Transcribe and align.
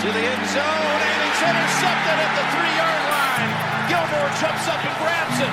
to 0.00 0.08
the 0.08 0.24
end 0.32 0.46
zone, 0.48 1.00
and 1.04 1.18
he's 1.28 1.42
intercepted 1.44 2.16
at 2.24 2.32
the 2.32 2.44
three-yard 2.56 3.02
line. 3.12 3.52
Gilmore 3.84 4.32
jumps 4.40 4.64
up 4.64 4.80
and 4.80 4.96
grabs 4.96 5.38
it. 5.44 5.52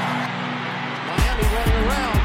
Miami 1.04 1.44
running 1.52 1.80
around, 1.84 2.17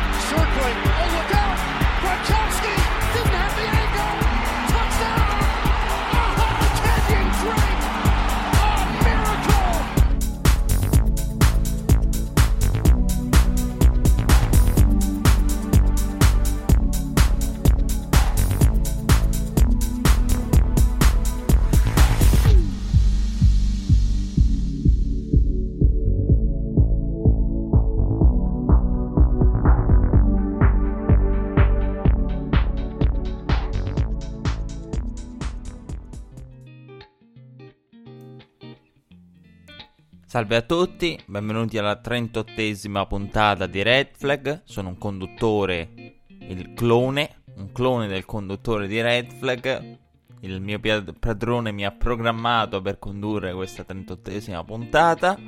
Salve 40.33 40.57
a 40.57 40.63
tutti, 40.63 41.23
benvenuti 41.27 41.77
alla 41.77 42.01
38esima 42.03 43.07
puntata 43.07 43.67
di 43.67 43.83
Red 43.83 44.13
Flag. 44.17 44.63
Sono 44.65 44.89
un 44.89 44.97
conduttore, 44.97 45.91
il 46.27 46.73
clone, 46.73 47.43
un 47.57 47.71
clone 47.71 48.07
del 48.07 48.25
conduttore 48.25 48.87
di 48.87 48.99
Red 49.03 49.31
Flag. 49.35 49.99
Il 50.41 50.63
mio 50.63 50.81
padrone 51.21 51.71
mi 51.71 51.85
ha 51.85 51.91
programmato 51.93 52.81
per 52.81 52.99
condurre 52.99 53.53
questa 53.53 53.85
38esima 53.87 54.65
puntata. 54.65 55.39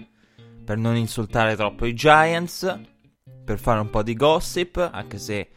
Per 0.62 0.76
non 0.76 0.96
insultare 0.96 1.56
troppo 1.56 1.86
i 1.86 1.94
Giants. 1.94 2.80
Per 3.42 3.58
fare 3.58 3.80
un 3.80 3.88
po' 3.88 4.02
di 4.02 4.14
gossip, 4.14 4.90
anche 4.92 5.16
se 5.16 5.48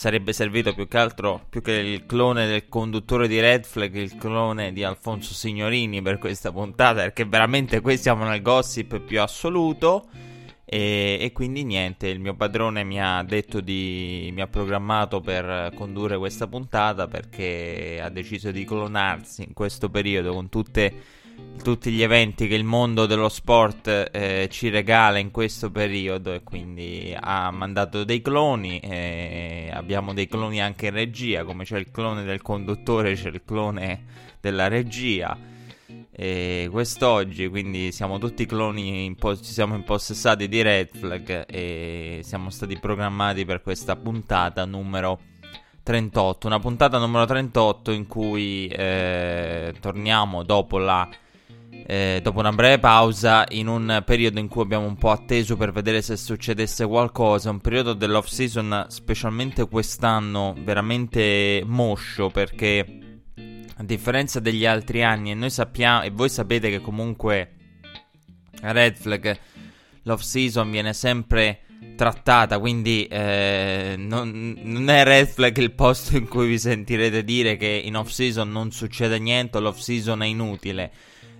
sarebbe 0.00 0.32
servito 0.32 0.72
più 0.72 0.88
che 0.88 0.96
altro, 0.96 1.44
più 1.50 1.60
che 1.60 1.72
il 1.72 2.06
clone 2.06 2.46
del 2.46 2.70
conduttore 2.70 3.28
di 3.28 3.38
Red 3.38 3.66
Flag, 3.66 3.94
il 3.96 4.16
clone 4.16 4.72
di 4.72 4.82
Alfonso 4.82 5.34
Signorini 5.34 6.00
per 6.00 6.16
questa 6.16 6.50
puntata, 6.50 7.02
perché 7.02 7.26
veramente 7.26 7.82
qui 7.82 7.98
siamo 7.98 8.24
nel 8.24 8.40
gossip 8.40 8.98
più 9.00 9.20
assoluto. 9.20 10.08
E, 10.64 11.18
e 11.20 11.32
quindi 11.32 11.64
niente, 11.64 12.08
il 12.08 12.18
mio 12.18 12.34
padrone 12.34 12.82
mi 12.82 12.98
ha 12.98 13.22
detto 13.24 13.60
di. 13.60 14.30
mi 14.32 14.40
ha 14.40 14.46
programmato 14.46 15.20
per 15.20 15.70
condurre 15.74 16.16
questa 16.16 16.46
puntata 16.46 17.06
perché 17.06 18.00
ha 18.02 18.08
deciso 18.08 18.50
di 18.50 18.64
clonarsi 18.64 19.42
in 19.42 19.52
questo 19.52 19.90
periodo 19.90 20.32
con 20.32 20.48
tutte 20.48 21.19
tutti 21.62 21.90
gli 21.90 22.02
eventi 22.02 22.48
che 22.48 22.54
il 22.54 22.64
mondo 22.64 23.06
dello 23.06 23.28
sport 23.28 24.10
eh, 24.12 24.48
ci 24.50 24.70
regala 24.70 25.18
in 25.18 25.30
questo 25.30 25.70
periodo 25.70 26.32
e 26.32 26.42
quindi 26.42 27.14
ha 27.18 27.50
mandato 27.50 28.04
dei 28.04 28.22
cloni 28.22 28.80
eh, 28.80 29.70
abbiamo 29.72 30.14
dei 30.14 30.26
cloni 30.26 30.60
anche 30.60 30.86
in 30.86 30.94
regia 30.94 31.44
come 31.44 31.64
c'è 31.64 31.78
il 31.78 31.90
clone 31.90 32.24
del 32.24 32.40
conduttore 32.40 33.14
c'è 33.14 33.28
il 33.28 33.42
clone 33.44 34.04
della 34.40 34.68
regia. 34.68 35.36
E 36.12 36.68
quest'oggi 36.70 37.48
quindi 37.48 37.92
siamo 37.92 38.18
tutti 38.18 38.44
cloni 38.46 39.04
impo- 39.04 39.36
ci 39.36 39.52
siamo 39.52 39.74
impossessati 39.74 40.48
di 40.48 40.62
Red 40.62 40.88
Flag 40.92 41.44
e 41.48 42.20
siamo 42.22 42.50
stati 42.50 42.78
programmati 42.78 43.44
per 43.44 43.62
questa 43.62 43.96
puntata 43.96 44.64
numero 44.64 45.18
38 45.82 46.46
una 46.46 46.58
puntata 46.58 46.98
numero 46.98 47.24
38 47.24 47.90
in 47.92 48.06
cui 48.06 48.66
eh, 48.68 49.74
torniamo 49.80 50.42
dopo 50.42 50.78
la 50.78 51.08
eh, 51.90 52.20
dopo 52.22 52.38
una 52.38 52.52
breve 52.52 52.78
pausa, 52.78 53.44
in 53.48 53.66
un 53.66 54.04
periodo 54.06 54.38
in 54.38 54.46
cui 54.46 54.62
abbiamo 54.62 54.86
un 54.86 54.94
po' 54.94 55.10
atteso 55.10 55.56
per 55.56 55.72
vedere 55.72 56.02
se 56.02 56.16
succedesse 56.16 56.86
qualcosa, 56.86 57.50
un 57.50 57.58
periodo 57.58 57.94
dell'off 57.94 58.28
season, 58.28 58.86
specialmente 58.86 59.66
quest'anno, 59.68 60.54
veramente 60.56 61.64
moscio 61.66 62.28
perché 62.28 63.22
a 63.76 63.82
differenza 63.82 64.38
degli 64.38 64.64
altri 64.64 65.02
anni, 65.02 65.32
e 65.32 65.34
noi 65.34 65.50
sappiamo, 65.50 66.02
e 66.02 66.10
voi 66.10 66.28
sapete 66.28 66.70
che 66.70 66.80
comunque 66.80 67.54
Red 68.60 68.94
Flag 68.94 69.38
l'off 70.02 70.20
season 70.20 70.70
viene 70.70 70.92
sempre 70.92 71.62
trattata, 71.96 72.60
quindi 72.60 73.04
eh, 73.06 73.96
non, 73.98 74.56
non 74.62 74.88
è 74.90 75.02
Red 75.02 75.26
Flag 75.26 75.56
il 75.58 75.72
posto 75.72 76.16
in 76.16 76.28
cui 76.28 76.46
vi 76.46 76.58
sentirete 76.58 77.24
dire 77.24 77.56
che 77.56 77.82
in 77.84 77.96
off 77.96 78.10
season 78.10 78.48
non 78.48 78.70
succede 78.70 79.18
niente, 79.18 79.58
l'off 79.58 79.78
season 79.78 80.22
è 80.22 80.26
inutile. 80.26 80.92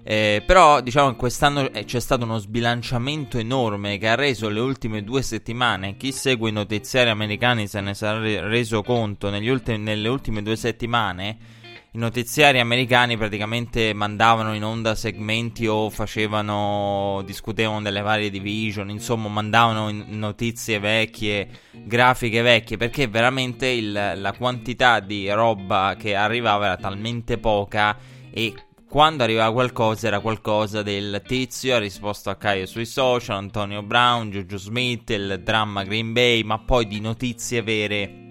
Eh, 0.02 0.42
però 0.46 0.80
diciamo 0.80 1.10
che 1.10 1.16
quest'anno 1.16 1.70
eh, 1.70 1.84
c'è 1.84 2.00
stato 2.00 2.24
uno 2.24 2.38
sbilanciamento 2.38 3.38
enorme 3.38 3.98
che 3.98 4.08
ha 4.08 4.14
reso 4.14 4.48
le 4.48 4.60
ultime 4.60 5.04
due 5.04 5.22
settimane. 5.22 5.96
Chi 5.96 6.12
segue 6.12 6.48
i 6.50 6.52
notiziari 6.52 7.10
americani 7.10 7.66
se 7.66 7.80
ne 7.80 7.94
sarà 7.94 8.18
re- 8.18 8.40
reso 8.48 8.82
conto. 8.82 9.28
Ultimi, 9.28 9.78
nelle 9.78 10.08
ultime 10.08 10.42
due 10.42 10.56
settimane 10.56 11.58
i 11.92 11.98
notiziari 11.98 12.60
americani 12.60 13.16
praticamente 13.16 13.92
mandavano 13.92 14.54
in 14.54 14.62
onda 14.62 14.94
segmenti 14.94 15.66
o 15.66 15.90
facevano, 15.90 17.20
discutevano 17.26 17.82
delle 17.82 18.00
varie 18.00 18.30
division, 18.30 18.90
insomma 18.90 19.28
mandavano 19.28 19.90
notizie 20.06 20.78
vecchie, 20.78 21.48
grafiche 21.72 22.42
vecchie, 22.42 22.76
perché 22.76 23.08
veramente 23.08 23.66
il, 23.66 23.90
la 23.90 24.32
quantità 24.38 25.00
di 25.00 25.28
roba 25.32 25.96
che 25.98 26.14
arrivava 26.14 26.66
era 26.66 26.76
talmente 26.76 27.38
poca 27.38 27.98
e 28.30 28.54
quando 28.90 29.22
arrivava 29.22 29.52
qualcosa 29.52 30.08
era 30.08 30.18
qualcosa 30.18 30.82
del 30.82 31.22
tizio, 31.24 31.76
ha 31.76 31.78
risposto 31.78 32.28
a 32.28 32.34
Caio 32.34 32.66
sui 32.66 32.86
social, 32.86 33.36
Antonio 33.36 33.84
Brown, 33.84 34.30
Juju 34.30 34.56
Smith, 34.56 35.10
il 35.10 35.42
dramma 35.44 35.84
Green 35.84 36.12
Bay, 36.12 36.42
ma 36.42 36.58
poi 36.58 36.88
di 36.88 36.98
notizie 36.98 37.62
vere 37.62 38.30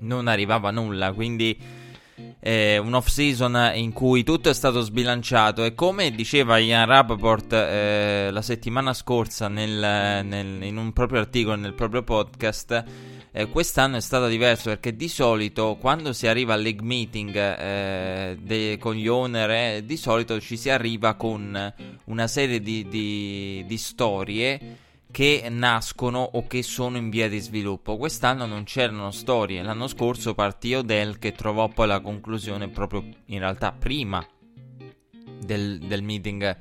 non 0.00 0.26
arrivava 0.26 0.72
nulla, 0.72 1.12
quindi 1.12 1.56
eh, 2.40 2.78
un 2.78 2.94
off 2.94 3.06
season 3.06 3.70
in 3.74 3.92
cui 3.92 4.24
tutto 4.24 4.50
è 4.50 4.54
stato 4.54 4.80
sbilanciato. 4.80 5.62
E 5.62 5.72
come 5.76 6.10
diceva 6.10 6.58
Ian 6.58 6.86
Rappaport 6.86 7.52
eh, 7.52 8.28
la 8.32 8.42
settimana 8.42 8.92
scorsa 8.92 9.46
nel, 9.46 10.26
nel, 10.26 10.64
in 10.64 10.78
un 10.78 10.92
proprio 10.92 11.20
articolo 11.20 11.54
nel 11.54 11.74
proprio 11.74 12.02
podcast 12.02 12.84
eh, 13.32 13.48
quest'anno 13.48 13.96
è 13.96 14.00
stato 14.00 14.26
diverso 14.26 14.70
perché 14.70 14.96
di 14.96 15.08
solito 15.08 15.76
quando 15.80 16.12
si 16.12 16.26
arriva 16.26 16.54
al 16.54 16.62
league 16.62 16.84
meeting 16.84 17.34
eh, 17.36 18.38
de- 18.40 18.76
con 18.80 18.94
gli 18.94 19.06
owner 19.06 19.50
eh, 19.50 19.84
di 19.84 19.96
solito 19.96 20.40
ci 20.40 20.56
si 20.56 20.68
arriva 20.68 21.14
con 21.14 21.74
una 22.04 22.26
serie 22.26 22.60
di, 22.60 22.86
di, 22.88 23.64
di 23.66 23.78
storie 23.78 24.78
che 25.10 25.46
nascono 25.50 26.20
o 26.20 26.46
che 26.46 26.62
sono 26.62 26.96
in 26.96 27.10
via 27.10 27.28
di 27.28 27.40
sviluppo. 27.40 27.96
Quest'anno 27.96 28.46
non 28.46 28.64
c'erano 28.64 29.10
storie, 29.10 29.62
l'anno 29.62 29.88
scorso 29.88 30.34
partì 30.34 30.74
Odell 30.74 31.18
che 31.18 31.32
trovò 31.32 31.68
poi 31.68 31.88
la 31.88 32.00
conclusione 32.00 32.68
proprio 32.68 33.04
in 33.26 33.38
realtà 33.38 33.72
prima 33.72 34.24
del, 35.40 35.78
del 35.78 36.02
meeting 36.02 36.56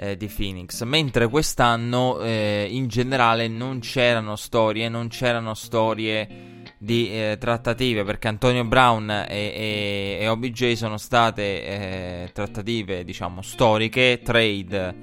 eh, 0.00 0.16
di 0.16 0.28
Phoenix, 0.28 0.82
mentre 0.84 1.28
quest'anno 1.28 2.20
eh, 2.20 2.68
in 2.70 2.86
generale 2.86 3.48
non 3.48 3.80
c'erano 3.80 4.36
storie, 4.36 4.88
non 4.88 5.08
c'erano 5.08 5.54
storie 5.54 6.62
di 6.78 7.10
eh, 7.10 7.36
trattative 7.40 8.04
perché 8.04 8.28
Antonio 8.28 8.64
Brown 8.64 9.10
e, 9.10 9.26
e, 9.28 10.18
e 10.20 10.28
OBJ 10.28 10.74
sono 10.74 10.96
state 10.96 11.42
eh, 11.42 12.30
trattative 12.32 13.02
diciamo 13.02 13.42
storiche, 13.42 14.20
trade 14.22 14.94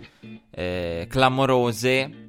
eh, 0.50 1.06
clamorose 1.10 2.24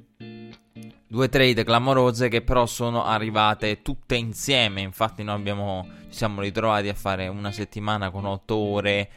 due 1.07 1.29
trade 1.29 1.63
clamorose 1.63 2.27
che 2.27 2.41
però 2.41 2.65
sono 2.65 3.05
arrivate 3.05 3.81
tutte 3.81 4.15
insieme. 4.15 4.81
Infatti, 4.81 5.23
noi 5.23 5.35
abbiamo, 5.35 5.87
ci 6.09 6.17
siamo 6.17 6.41
ritrovati 6.41 6.89
a 6.89 6.93
fare 6.93 7.27
una 7.27 7.51
settimana 7.51 8.09
con 8.09 8.25
8 8.25 8.55
ore 8.55 9.09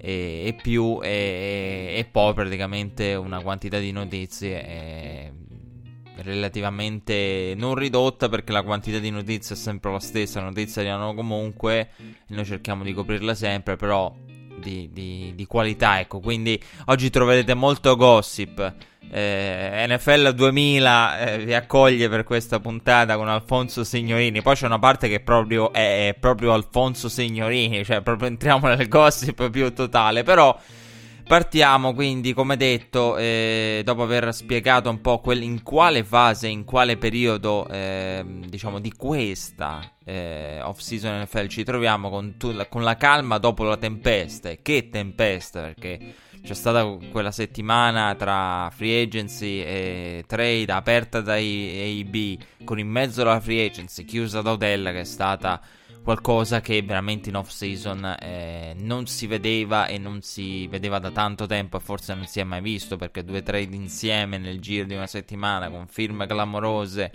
e, 0.00 0.44
e 0.46 0.54
più, 0.54 0.98
e, 1.02 1.94
e, 1.96 2.08
poi 2.10 2.32
praticamente 2.32 3.14
una 3.14 3.42
quantità 3.42 3.78
di 3.78 3.92
notizie. 3.92 4.66
E, 4.66 5.32
relativamente 6.22 7.54
non 7.56 7.74
ridotta 7.74 8.28
perché 8.28 8.52
la 8.52 8.62
quantità 8.62 8.98
di 8.98 9.08
notizie 9.08 9.54
è 9.54 9.58
sempre 9.58 9.90
la 9.90 10.00
stessa, 10.00 10.42
notizie 10.42 10.82
arrivano 10.82 11.14
comunque 11.14 11.90
noi 12.28 12.44
cerchiamo 12.44 12.84
di 12.84 12.92
coprirla 12.92 13.34
sempre, 13.34 13.76
però 13.76 14.14
di, 14.60 14.90
di, 14.92 15.32
di 15.34 15.46
qualità, 15.46 15.98
ecco, 15.98 16.20
quindi 16.20 16.60
oggi 16.86 17.10
troverete 17.10 17.54
molto 17.54 17.96
gossip. 17.96 18.74
Eh, 19.12 19.86
NFL 19.88 20.30
2000 20.30 21.18
eh, 21.18 21.44
vi 21.44 21.54
accoglie 21.54 22.08
per 22.08 22.22
questa 22.24 22.60
puntata 22.60 23.16
con 23.16 23.28
Alfonso 23.28 23.84
Signorini. 23.84 24.42
Poi 24.42 24.54
c'è 24.54 24.66
una 24.66 24.78
parte 24.78 25.08
che 25.08 25.20
proprio 25.20 25.72
è, 25.72 26.08
è 26.08 26.14
proprio 26.14 26.52
Alfonso 26.52 27.08
Signorini, 27.08 27.84
cioè 27.84 28.02
proprio 28.02 28.28
entriamo 28.28 28.68
nel 28.68 28.88
gossip 28.88 29.50
più 29.50 29.72
totale. 29.72 30.22
Però 30.22 30.56
Partiamo 31.30 31.94
quindi, 31.94 32.32
come 32.32 32.56
detto, 32.56 33.16
eh, 33.16 33.82
dopo 33.84 34.02
aver 34.02 34.34
spiegato 34.34 34.90
un 34.90 35.00
po' 35.00 35.20
quel, 35.20 35.42
in 35.44 35.62
quale 35.62 36.02
fase, 36.02 36.48
in 36.48 36.64
quale 36.64 36.96
periodo, 36.96 37.68
eh, 37.68 38.24
diciamo, 38.48 38.80
di 38.80 38.92
questa 38.92 39.92
eh, 40.04 40.60
off-season 40.60 41.20
NFL 41.20 41.46
ci 41.46 41.62
troviamo 41.62 42.10
con, 42.10 42.34
con, 42.68 42.82
la 42.82 42.96
calma 42.96 43.38
dopo 43.38 43.62
la 43.62 43.76
tempesta. 43.76 44.48
E 44.48 44.58
che 44.60 44.88
tempesta, 44.90 45.60
perché 45.60 46.14
c'è 46.42 46.54
stata 46.54 46.84
quella 47.10 47.30
settimana 47.30 48.14
tra 48.14 48.70
free 48.70 49.02
agency 49.02 49.60
e 49.60 50.24
trade 50.26 50.72
aperta 50.72 51.20
dai 51.20 52.04
AB, 52.04 52.64
con 52.64 52.78
in 52.78 52.88
mezzo 52.88 53.22
la 53.24 53.38
free 53.40 53.66
agency 53.66 54.04
chiusa 54.04 54.40
da 54.40 54.52
Odella, 54.52 54.90
che 54.90 55.00
è 55.00 55.04
stata 55.04 55.60
qualcosa 56.02 56.60
che 56.60 56.82
veramente 56.82 57.28
in 57.28 57.36
off 57.36 57.50
season 57.50 58.16
eh, 58.20 58.74
non 58.78 59.06
si 59.06 59.26
vedeva 59.26 59.86
e 59.86 59.98
non 59.98 60.22
si 60.22 60.66
vedeva 60.66 60.98
da 60.98 61.10
tanto 61.10 61.46
tempo 61.46 61.76
e 61.76 61.80
forse 61.80 62.14
non 62.14 62.26
si 62.26 62.40
è 62.40 62.44
mai 62.44 62.62
visto 62.62 62.96
perché 62.96 63.22
due 63.22 63.42
trade 63.42 63.76
insieme 63.76 64.38
nel 64.38 64.60
giro 64.60 64.86
di 64.86 64.94
una 64.94 65.06
settimana 65.06 65.68
con 65.68 65.86
firme 65.86 66.26
clamorose 66.26 67.12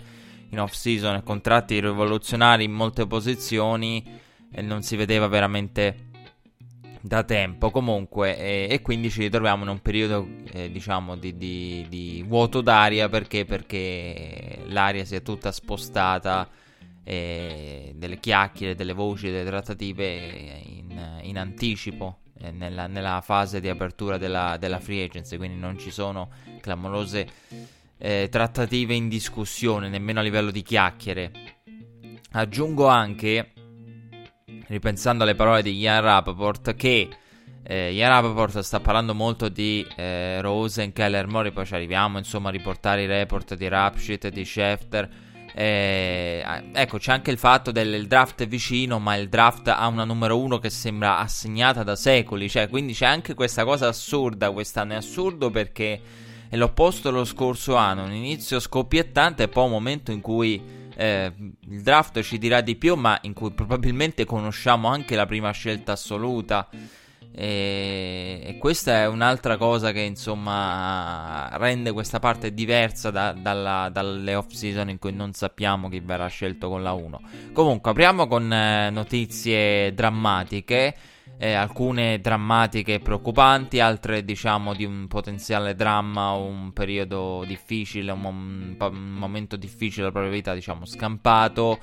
in 0.50 0.60
off 0.60 0.72
season 0.72 1.16
e 1.16 1.22
contratti 1.24 1.80
rivoluzionari 1.80 2.64
in 2.64 2.72
molte 2.72 3.06
posizioni 3.06 4.04
e 4.52 4.62
non 4.62 4.82
si 4.82 4.94
vedeva 4.94 5.26
veramente 5.26 6.04
da 7.06 7.22
tempo. 7.22 7.70
Comunque 7.70 8.36
eh, 8.38 8.66
e 8.70 8.82
quindi 8.82 9.10
ci 9.10 9.20
ritroviamo 9.20 9.62
in 9.62 9.70
un 9.70 9.80
periodo 9.80 10.28
eh, 10.52 10.70
diciamo 10.70 11.16
di, 11.16 11.36
di, 11.36 11.86
di 11.88 12.24
vuoto 12.26 12.60
d'aria. 12.60 13.08
Perché, 13.08 13.44
perché 13.44 14.58
l'aria 14.66 15.04
si 15.04 15.14
è 15.14 15.22
tutta 15.22 15.52
spostata 15.52 16.48
eh, 17.04 17.92
delle 17.94 18.18
chiacchiere, 18.18 18.74
delle 18.74 18.92
voci, 18.92 19.30
delle 19.30 19.44
trattative 19.44 20.06
in, 20.06 21.20
in 21.22 21.38
anticipo 21.38 22.18
eh, 22.40 22.50
nella, 22.50 22.86
nella, 22.86 23.20
fase 23.20 23.60
di 23.60 23.68
apertura 23.68 24.18
della, 24.18 24.56
della, 24.58 24.80
free 24.80 25.04
agency, 25.04 25.36
quindi 25.36 25.58
non 25.58 25.78
ci 25.78 25.90
sono 25.90 26.30
clamorose 26.60 27.28
eh, 27.96 28.28
trattative 28.30 28.94
in 28.94 29.08
discussione, 29.08 29.88
nemmeno 29.88 30.20
a 30.20 30.22
livello 30.22 30.50
di 30.50 30.62
chiacchiere. 30.62 31.30
Aggiungo 32.32 32.88
anche, 32.88 33.52
ripensando 34.68 35.24
alle 35.24 35.34
parole 35.34 35.62
di 35.62 35.76
Ian 35.76 36.00
Rappaport, 36.00 36.74
che 36.74 37.08
eh, 37.62 37.92
Ian 37.92 38.10
Rappaport 38.10 38.58
sta 38.60 38.80
parlando 38.80 39.14
molto 39.14 39.48
di 39.48 39.86
eh, 39.96 40.40
Rosen, 40.40 40.92
Keller, 40.92 41.26
Mori, 41.26 41.52
poi 41.52 41.66
ci 41.66 41.74
arriviamo 41.74 42.18
insomma 42.18 42.48
a 42.48 42.52
riportare 42.52 43.02
i 43.02 43.06
report 43.06 43.54
di 43.54 43.68
Rapshit, 43.68 44.28
di 44.28 44.44
Schefter 44.44 45.24
eh, 45.58 46.44
ecco, 46.74 46.98
c'è 46.98 47.12
anche 47.12 47.30
il 47.30 47.38
fatto 47.38 47.72
del 47.72 48.06
draft 48.06 48.46
vicino, 48.46 48.98
ma 48.98 49.16
il 49.16 49.30
draft 49.30 49.68
ha 49.68 49.86
una 49.86 50.04
numero 50.04 50.38
uno 50.38 50.58
che 50.58 50.68
sembra 50.68 51.18
assegnata 51.18 51.82
da 51.82 51.96
secoli. 51.96 52.50
Cioè, 52.50 52.68
quindi 52.68 52.92
c'è 52.92 53.06
anche 53.06 53.32
questa 53.32 53.64
cosa 53.64 53.88
assurda 53.88 54.50
quest'anno. 54.50 54.92
È 54.92 54.96
assurdo 54.96 55.48
perché 55.48 55.98
è 56.50 56.56
l'opposto 56.56 57.10
dello 57.10 57.24
scorso 57.24 57.74
anno. 57.74 58.04
Un 58.04 58.12
inizio 58.12 58.60
scoppiettante 58.60 59.44
e 59.44 59.48
poi 59.48 59.64
un 59.64 59.70
momento 59.70 60.10
in 60.10 60.20
cui 60.20 60.60
eh, 60.96 61.32
il 61.68 61.82
draft 61.82 62.20
ci 62.22 62.38
dirà 62.38 62.60
di 62.60 62.76
più, 62.76 62.94
ma 62.94 63.18
in 63.22 63.32
cui 63.34 63.52
probabilmente 63.52 64.24
conosciamo 64.24 64.88
anche 64.88 65.14
la 65.14 65.26
prima 65.26 65.50
scelta 65.50 65.92
assoluta. 65.92 66.68
E, 67.38 68.40
e, 68.44 68.56
questa 68.56 69.00
è 69.02 69.06
un'altra 69.06 69.58
cosa 69.58 69.92
che 69.92 70.00
insomma 70.00 71.50
rende 71.58 71.92
questa 71.92 72.18
parte 72.18 72.54
diversa 72.54 73.10
da, 73.10 73.32
dalla, 73.32 73.90
dalle 73.92 74.34
off 74.34 74.52
season 74.52 74.88
in 74.88 74.98
cui 74.98 75.12
non 75.12 75.34
sappiamo 75.34 75.90
chi 75.90 76.00
verrà 76.00 76.28
scelto 76.28 76.70
con 76.70 76.82
la 76.82 76.92
1. 76.92 77.20
Comunque 77.52 77.90
apriamo 77.90 78.26
con 78.26 78.50
eh, 78.50 78.88
notizie 78.88 79.92
drammatiche. 79.92 80.96
Eh, 81.38 81.52
alcune 81.52 82.18
drammatiche 82.20 82.94
e 82.94 83.00
preoccupanti, 83.00 83.78
altre 83.78 84.24
diciamo 84.24 84.72
di 84.72 84.84
un 84.84 85.06
potenziale 85.06 85.74
dramma 85.74 86.30
un 86.30 86.72
periodo 86.72 87.44
difficile, 87.46 88.12
un, 88.12 88.20
mom- 88.20 88.76
un 88.78 89.12
momento 89.12 89.56
difficile 89.56 90.02
della 90.02 90.12
propria 90.12 90.32
vita, 90.32 90.54
diciamo 90.54 90.86
scampato. 90.86 91.78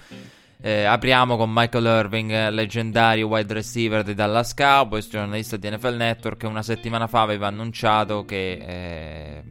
Eh, 0.60 0.86
apriamo 0.86 1.36
con 1.36 1.52
Michael 1.52 1.86
Irving, 1.86 2.50
leggendario 2.50 3.28
wide 3.28 3.54
receiver 3.54 4.02
dei 4.02 4.14
Dallas 4.14 4.54
Cowboys, 4.54 5.10
giornalista 5.10 5.58
di 5.58 5.70
NFL 5.70 5.96
Network, 5.98 6.38
che 6.38 6.48
una 6.48 6.64
settimana 6.64 7.06
fa 7.06 7.22
aveva 7.22 7.48
annunciato 7.48 8.24
che 8.24 8.54
eh, 8.54 9.44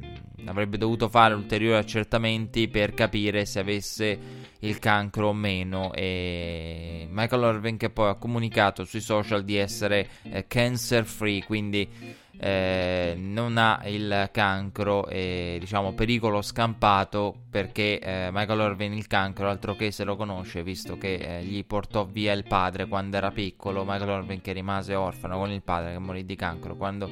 avrebbe 0.47 0.79
dovuto 0.79 1.09
fare 1.09 1.35
ulteriori 1.35 1.79
accertamenti 1.79 2.69
per 2.69 2.95
capire 2.95 3.45
se 3.45 3.59
avesse 3.59 4.19
il 4.61 4.79
cancro 4.79 5.29
o 5.29 5.33
meno. 5.33 5.93
E 5.93 7.07
Michael 7.11 7.55
Irving 7.55 7.79
che 7.79 7.91
poi 7.91 8.11
ha 8.11 8.15
comunicato 8.15 8.85
sui 8.85 9.01
social 9.01 9.45
di 9.45 9.57
essere 9.57 10.09
eh, 10.25 10.47
cancer 10.47 11.05
free, 11.05 11.45
quindi 11.45 12.21
eh, 12.39 13.15
non 13.17 13.57
ha 13.57 13.83
il 13.85 14.31
cancro 14.33 15.07
e 15.07 15.59
diciamo 15.61 15.93
pericolo 15.93 16.43
scampato 16.43 17.37
perché 17.49 18.01
eh, 18.01 18.31
Michael 18.33 18.71
Irving 18.71 18.97
il 18.97 19.07
cancro 19.07 19.49
altro 19.49 19.77
che 19.77 19.93
se 19.93 20.03
lo 20.03 20.17
conosce 20.17 20.65
visto 20.65 20.99
che 20.99 21.15
eh, 21.15 21.45
gli 21.45 21.65
portò 21.65 22.05
via 22.05 22.33
il 22.33 22.45
padre 22.45 22.87
quando 22.87 23.17
era 23.17 23.31
piccolo 23.31 23.85
Michael 23.85 24.23
Irving 24.23 24.41
che 24.41 24.53
rimase 24.53 24.97
orfano 24.97 25.39
con 25.39 25.53
il 25.53 25.63
padre 25.63 25.93
che 25.93 25.99
morì 25.99 26.25
di 26.25 26.35
cancro 26.35 26.75
quando 26.75 27.11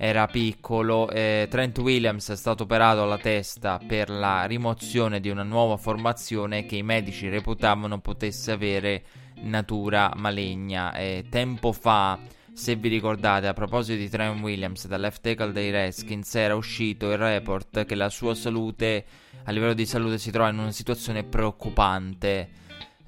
era 0.00 0.28
piccolo 0.28 1.10
eh, 1.10 1.48
Trent 1.50 1.76
Williams 1.78 2.30
è 2.30 2.36
stato 2.36 2.62
operato 2.62 3.02
alla 3.02 3.18
testa 3.18 3.80
per 3.84 4.08
la 4.08 4.44
rimozione 4.44 5.18
di 5.18 5.28
una 5.28 5.42
nuova 5.42 5.76
formazione 5.76 6.64
che 6.66 6.76
i 6.76 6.84
medici 6.84 7.28
reputavano 7.28 7.98
potesse 7.98 8.52
avere 8.52 9.02
natura 9.40 10.12
maligna 10.14 10.92
tempo 11.28 11.72
fa 11.72 12.18
se 12.58 12.74
vi 12.74 12.88
ricordate, 12.88 13.46
a 13.46 13.52
proposito 13.52 13.96
di 13.96 14.08
Trent 14.08 14.40
Williams, 14.40 14.88
dal 14.88 15.00
left 15.00 15.22
tackle 15.22 15.52
dei 15.52 15.70
Redskins, 15.70 16.34
era 16.34 16.56
uscito 16.56 17.08
il 17.12 17.16
report 17.16 17.84
che 17.84 17.94
la 17.94 18.08
sua 18.08 18.34
salute, 18.34 19.04
a 19.44 19.52
livello 19.52 19.74
di 19.74 19.86
salute, 19.86 20.18
si 20.18 20.32
trova 20.32 20.48
in 20.48 20.58
una 20.58 20.72
situazione 20.72 21.22
preoccupante. 21.22 22.48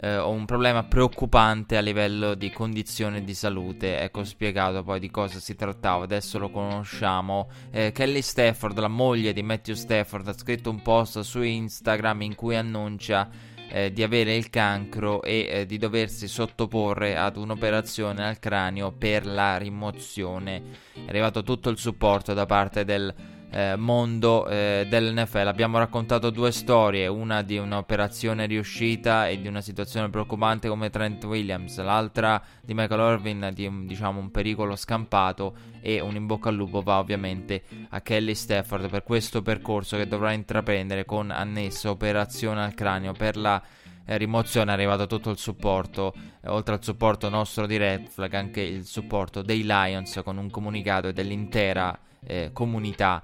Eh, 0.02 0.16
o 0.16 0.30
un 0.30 0.46
problema 0.46 0.82
preoccupante 0.84 1.76
a 1.76 1.80
livello 1.80 2.34
di 2.34 2.50
condizione 2.50 3.22
di 3.22 3.34
salute. 3.34 3.98
Ecco 4.00 4.24
spiegato 4.24 4.82
poi 4.82 4.98
di 4.98 5.10
cosa 5.10 5.38
si 5.38 5.54
trattava, 5.54 6.04
adesso 6.04 6.38
lo 6.38 6.48
conosciamo. 6.50 7.50
Eh, 7.70 7.92
Kelly 7.92 8.22
Stafford, 8.22 8.78
la 8.78 8.88
moglie 8.88 9.34
di 9.34 9.42
Matthew 9.42 9.74
Stafford, 9.74 10.28
ha 10.28 10.32
scritto 10.32 10.70
un 10.70 10.80
post 10.80 11.20
su 11.20 11.42
Instagram 11.42 12.22
in 12.22 12.34
cui 12.34 12.56
annuncia 12.56 13.28
eh, 13.68 13.92
di 13.92 14.02
avere 14.02 14.34
il 14.34 14.50
cancro 14.50 15.22
e 15.22 15.48
eh, 15.50 15.66
di 15.66 15.76
doversi 15.76 16.28
sottoporre 16.28 17.16
ad 17.16 17.36
un'operazione 17.36 18.26
al 18.26 18.38
cranio 18.38 18.92
per 18.92 19.26
la 19.26 19.58
rimozione. 19.58 20.62
È 20.94 21.08
arrivato 21.08 21.42
tutto 21.42 21.68
il 21.68 21.76
supporto 21.76 22.32
da 22.32 22.46
parte 22.46 22.84
del 22.84 23.14
eh, 23.50 23.76
mondo 23.76 24.46
eh, 24.46 24.86
dell'NFL. 24.88 25.46
Abbiamo 25.46 25.78
raccontato 25.78 26.30
due 26.30 26.52
storie, 26.52 27.06
una 27.06 27.42
di 27.42 27.58
un'operazione 27.58 28.46
riuscita 28.46 29.28
e 29.28 29.40
di 29.40 29.48
una 29.48 29.60
situazione 29.60 30.08
preoccupante 30.08 30.68
come 30.68 30.90
Trent 30.90 31.24
Williams, 31.24 31.78
l'altra 31.80 32.42
di 32.60 32.74
Michael 32.74 33.12
Irvin 33.14 33.50
di 33.52 33.66
un, 33.66 33.86
diciamo, 33.86 34.20
un 34.20 34.30
pericolo 34.30 34.76
scampato 34.76 35.54
e 35.80 36.00
un 36.00 36.14
in 36.14 36.26
bocca 36.26 36.50
al 36.50 36.54
lupo 36.54 36.82
va 36.82 36.98
ovviamente 36.98 37.62
a 37.88 38.00
Kelly 38.00 38.34
Stafford 38.34 38.88
per 38.88 39.02
questo 39.02 39.42
percorso 39.42 39.96
che 39.96 40.06
dovrà 40.06 40.32
intraprendere 40.32 41.04
con 41.04 41.30
annessa 41.30 41.90
operazione 41.90 42.62
al 42.62 42.74
cranio 42.74 43.12
per 43.12 43.36
la 43.36 43.62
eh, 44.04 44.16
rimozione 44.16 44.70
è 44.70 44.74
arrivato 44.74 45.06
tutto 45.06 45.30
il 45.30 45.38
supporto, 45.38 46.12
eh, 46.42 46.48
oltre 46.48 46.74
al 46.74 46.82
supporto 46.82 47.28
nostro 47.28 47.66
di 47.66 47.76
Red 47.76 48.08
Flag, 48.08 48.34
anche 48.34 48.60
il 48.60 48.84
supporto 48.84 49.40
dei 49.42 49.62
Lions 49.62 50.20
con 50.24 50.36
un 50.36 50.50
comunicato 50.50 51.08
e 51.08 51.12
dell'intera 51.12 51.96
eh, 52.26 52.50
comunità 52.52 53.22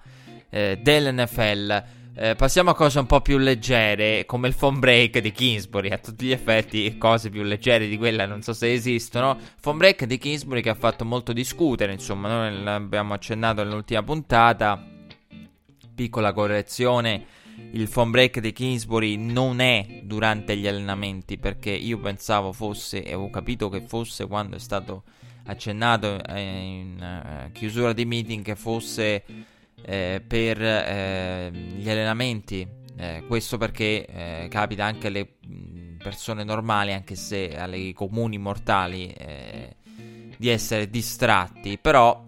eh, 0.51 0.79
dell'NFL. 0.81 1.85
Eh, 2.19 2.35
passiamo 2.35 2.71
a 2.71 2.75
cose 2.75 2.99
un 2.99 3.05
po' 3.05 3.21
più 3.21 3.37
leggere, 3.37 4.25
come 4.25 4.49
il 4.49 4.55
phone 4.55 4.79
break 4.79 5.19
di 5.19 5.33
Kingsbury. 5.33 5.91
A 5.91 5.99
tutti 5.99 6.25
gli 6.25 6.33
effetti, 6.33 6.97
cose 6.97 7.29
più 7.29 7.43
leggere 7.43 7.87
di 7.89 7.99
quella 7.99 8.25
non 8.25 8.41
so 8.41 8.55
se 8.55 8.73
esistono. 8.73 9.39
Phone 9.61 9.77
break 9.77 10.05
di 10.07 10.17
Kingsbury 10.17 10.63
che 10.63 10.71
ha 10.71 10.75
fatto 10.75 11.05
molto 11.05 11.35
discutere. 11.35 11.93
Insomma, 11.93 12.29
noi 12.29 12.63
l'abbiamo 12.63 13.13
accennato 13.13 13.63
nell'ultima 13.63 14.03
puntata. 14.03 14.83
Piccola 15.95 16.33
correzione. 16.33 17.27
Il 17.73 17.89
phone 17.89 18.11
break 18.11 18.41
di 18.41 18.53
Kingsbury 18.53 19.17
non 19.17 19.61
è 19.61 20.01
durante 20.03 20.57
gli 20.57 20.67
allenamenti 20.67 21.39
perché 21.39 21.71
io 21.71 21.99
pensavo 21.99 22.53
fosse 22.53 23.03
e 23.03 23.13
avevo 23.13 23.29
capito 23.31 23.69
che 23.69 23.81
fosse 23.81 24.27
quando 24.27 24.57
è 24.57 24.59
stato 24.59 25.05
accennato 25.47 26.21
in 26.35 26.99
uh, 27.49 27.53
chiusura 27.53 27.93
di 27.93 28.05
meeting 28.05 28.45
che 28.45 28.57
fosse 28.57 29.25
eh, 29.83 30.23
per 30.27 30.63
eh, 30.63 31.51
gli 31.53 31.89
allenamenti. 31.89 32.67
Eh, 32.99 33.25
questo 33.27 33.59
perché 33.59 34.07
eh, 34.07 34.49
capita 34.49 34.85
anche 34.85 35.09
alle 35.09 35.29
persone 35.99 36.45
normali, 36.45 36.93
anche 36.93 37.15
se 37.15 37.57
alle 37.57 37.93
comuni 37.93 38.39
mortali, 38.39 39.09
eh, 39.09 39.77
di 40.37 40.49
essere 40.49 40.89
distratti. 40.89 41.79
Però 41.79 42.25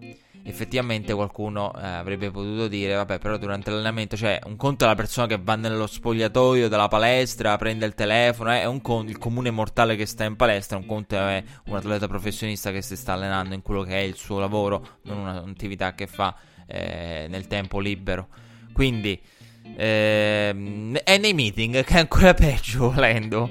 effettivamente 0.48 1.12
qualcuno 1.12 1.72
eh, 1.74 1.86
avrebbe 1.86 2.30
potuto 2.30 2.68
dire, 2.68 2.94
vabbè, 2.94 3.18
però 3.18 3.36
durante 3.36 3.70
l'allenamento, 3.70 4.16
cioè, 4.16 4.40
un 4.46 4.56
conto 4.56 4.84
è 4.84 4.88
la 4.88 4.94
persona 4.94 5.26
che 5.26 5.38
va 5.40 5.56
nello 5.56 5.86
spogliatoio 5.86 6.68
della 6.68 6.88
palestra, 6.88 7.56
prende 7.56 7.84
il 7.84 7.94
telefono, 7.94 8.54
eh, 8.54 8.62
è 8.62 8.64
un 8.64 8.80
conto, 8.80 9.10
il 9.10 9.18
comune 9.18 9.50
mortale 9.50 9.94
che 9.94 10.06
sta 10.06 10.24
in 10.24 10.36
palestra, 10.36 10.78
un 10.78 10.86
conto 10.86 11.16
è 11.16 11.42
un 11.66 11.76
atleta 11.76 12.08
professionista 12.08 12.70
che 12.72 12.82
si 12.82 12.96
sta 12.96 13.12
allenando 13.12 13.54
in 13.54 13.62
quello 13.62 13.82
che 13.82 13.94
è 13.94 14.00
il 14.00 14.16
suo 14.16 14.38
lavoro, 14.38 14.98
non 15.02 15.18
un'attività 15.18 15.94
che 15.94 16.06
fa 16.06 16.34
eh, 16.68 17.26
nel 17.28 17.46
tempo 17.46 17.80
libero. 17.80 18.28
Quindi, 18.72 19.18
ehm, 19.76 20.96
è 20.98 21.18
nei 21.18 21.34
meeting, 21.34 21.82
che 21.84 21.94
è 21.94 21.98
ancora 21.98 22.34
peggio 22.34 22.92
volendo. 22.92 23.50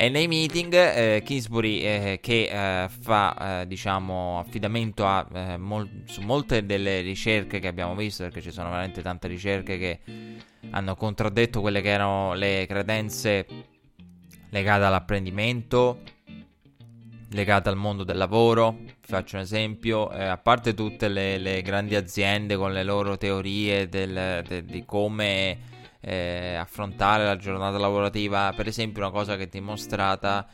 E 0.00 0.08
nei 0.08 0.28
meeting 0.28 0.72
eh, 0.74 1.22
Kingsbury 1.24 1.80
eh, 1.80 2.18
che 2.22 2.44
eh, 2.84 2.88
fa 2.88 3.62
eh, 3.62 3.66
diciamo 3.66 4.38
affidamento 4.38 5.04
a, 5.04 5.26
eh, 5.34 5.56
mol- 5.56 6.04
su 6.04 6.20
molte 6.20 6.64
delle 6.64 7.00
ricerche 7.00 7.58
che 7.58 7.66
abbiamo 7.66 7.96
visto 7.96 8.22
perché 8.22 8.40
ci 8.40 8.52
sono 8.52 8.68
veramente 8.68 9.02
tante 9.02 9.26
ricerche 9.26 9.76
che 9.76 10.00
hanno 10.70 10.94
contraddetto 10.94 11.60
quelle 11.60 11.80
che 11.80 11.88
erano 11.88 12.34
le 12.34 12.64
credenze 12.68 13.44
legate 14.50 14.84
all'apprendimento 14.84 16.00
legate 17.30 17.68
al 17.68 17.76
mondo 17.76 18.04
del 18.04 18.16
lavoro 18.16 18.78
faccio 19.00 19.36
un 19.36 19.42
esempio 19.42 20.10
eh, 20.10 20.24
a 20.24 20.38
parte 20.38 20.74
tutte 20.74 21.08
le, 21.08 21.38
le, 21.38 21.62
grandi 21.62 21.94
aziende 21.94 22.56
con 22.56 22.72
le 22.72 22.82
loro 22.82 23.16
teorie 23.16 23.88
del, 23.88 24.42
de, 24.46 24.64
di 24.64 24.84
come 24.84 25.58
eh, 26.00 26.54
affrontare 26.54 27.24
la 27.24 27.36
giornata 27.36 27.78
lavorativa. 27.78 28.52
Per 28.54 28.66
esempio, 28.66 29.02
una 29.02 29.10
cosa 29.10 29.36
che 29.36 29.44
è 29.44 29.48
dimostrata 29.48 30.46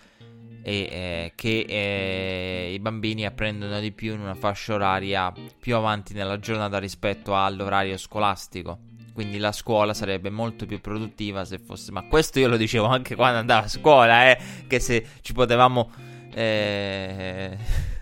è 0.63 0.69
eh, 0.69 1.33
che 1.35 1.67
eh, 1.69 2.73
i 2.73 2.79
bambini 2.79 3.27
apprendono 3.27 3.79
di 3.81 3.93
più 3.93 4.15
in 4.15 4.21
una 4.21 4.35
fascia 4.35 4.75
oraria 4.75 5.33
più 5.61 5.77
avanti 5.77 6.15
nella 6.15 6.39
giornata 6.39 6.79
rispetto 6.79 7.37
all'orario 7.37 7.97
scolastico. 7.97 8.79
Quindi 9.13 9.39
la 9.39 9.53
scuola 9.53 9.95
sarebbe 9.95 10.29
molto 10.29 10.67
più 10.67 10.81
produttiva 10.81 11.45
se 11.45 11.59
fosse. 11.59 11.93
Ma 11.93 12.03
questo 12.09 12.41
io 12.41 12.49
lo 12.49 12.57
dicevo 12.57 12.87
anche 12.87 13.15
quando 13.15 13.39
andavo 13.39 13.67
a 13.67 13.69
scuola, 13.69 14.31
eh, 14.31 14.39
che 14.67 14.81
se 14.81 15.07
ci 15.21 15.33
potevamo. 15.33 16.13
Eh, 16.35 17.57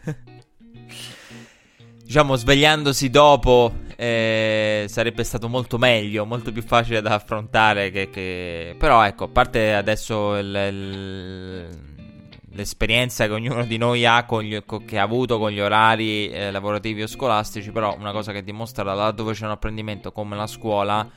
diciamo, 2.02 2.34
svegliandosi 2.36 3.10
dopo 3.10 3.74
eh, 3.96 4.86
sarebbe 4.88 5.22
stato 5.22 5.48
molto 5.48 5.78
meglio, 5.78 6.24
molto 6.24 6.50
più 6.50 6.62
facile 6.62 7.00
da 7.02 7.14
affrontare. 7.14 7.90
Che, 7.90 8.10
che... 8.10 8.74
Però 8.78 9.02
ecco, 9.04 9.24
a 9.24 9.28
parte 9.28 9.74
adesso 9.74 10.36
il, 10.36 10.46
il, 10.46 11.68
l'esperienza 12.52 13.26
che 13.26 13.32
ognuno 13.32 13.64
di 13.64 13.76
noi 13.76 14.04
ha, 14.06 14.26
gli, 14.40 14.58
che 14.86 14.98
ha 14.98 15.02
avuto 15.02 15.38
con 15.38 15.50
gli 15.50 15.60
orari 15.60 16.30
eh, 16.30 16.50
lavorativi 16.50 17.02
o 17.02 17.06
scolastici, 17.06 17.70
però 17.70 17.94
una 17.96 18.12
cosa 18.12 18.32
che 18.32 18.42
dimostra 18.42 18.94
là 18.94 19.10
dove 19.10 19.34
c'è 19.34 19.44
un 19.44 19.52
apprendimento 19.52 20.10
come 20.10 20.36
la 20.36 20.46
scuola. 20.46 21.08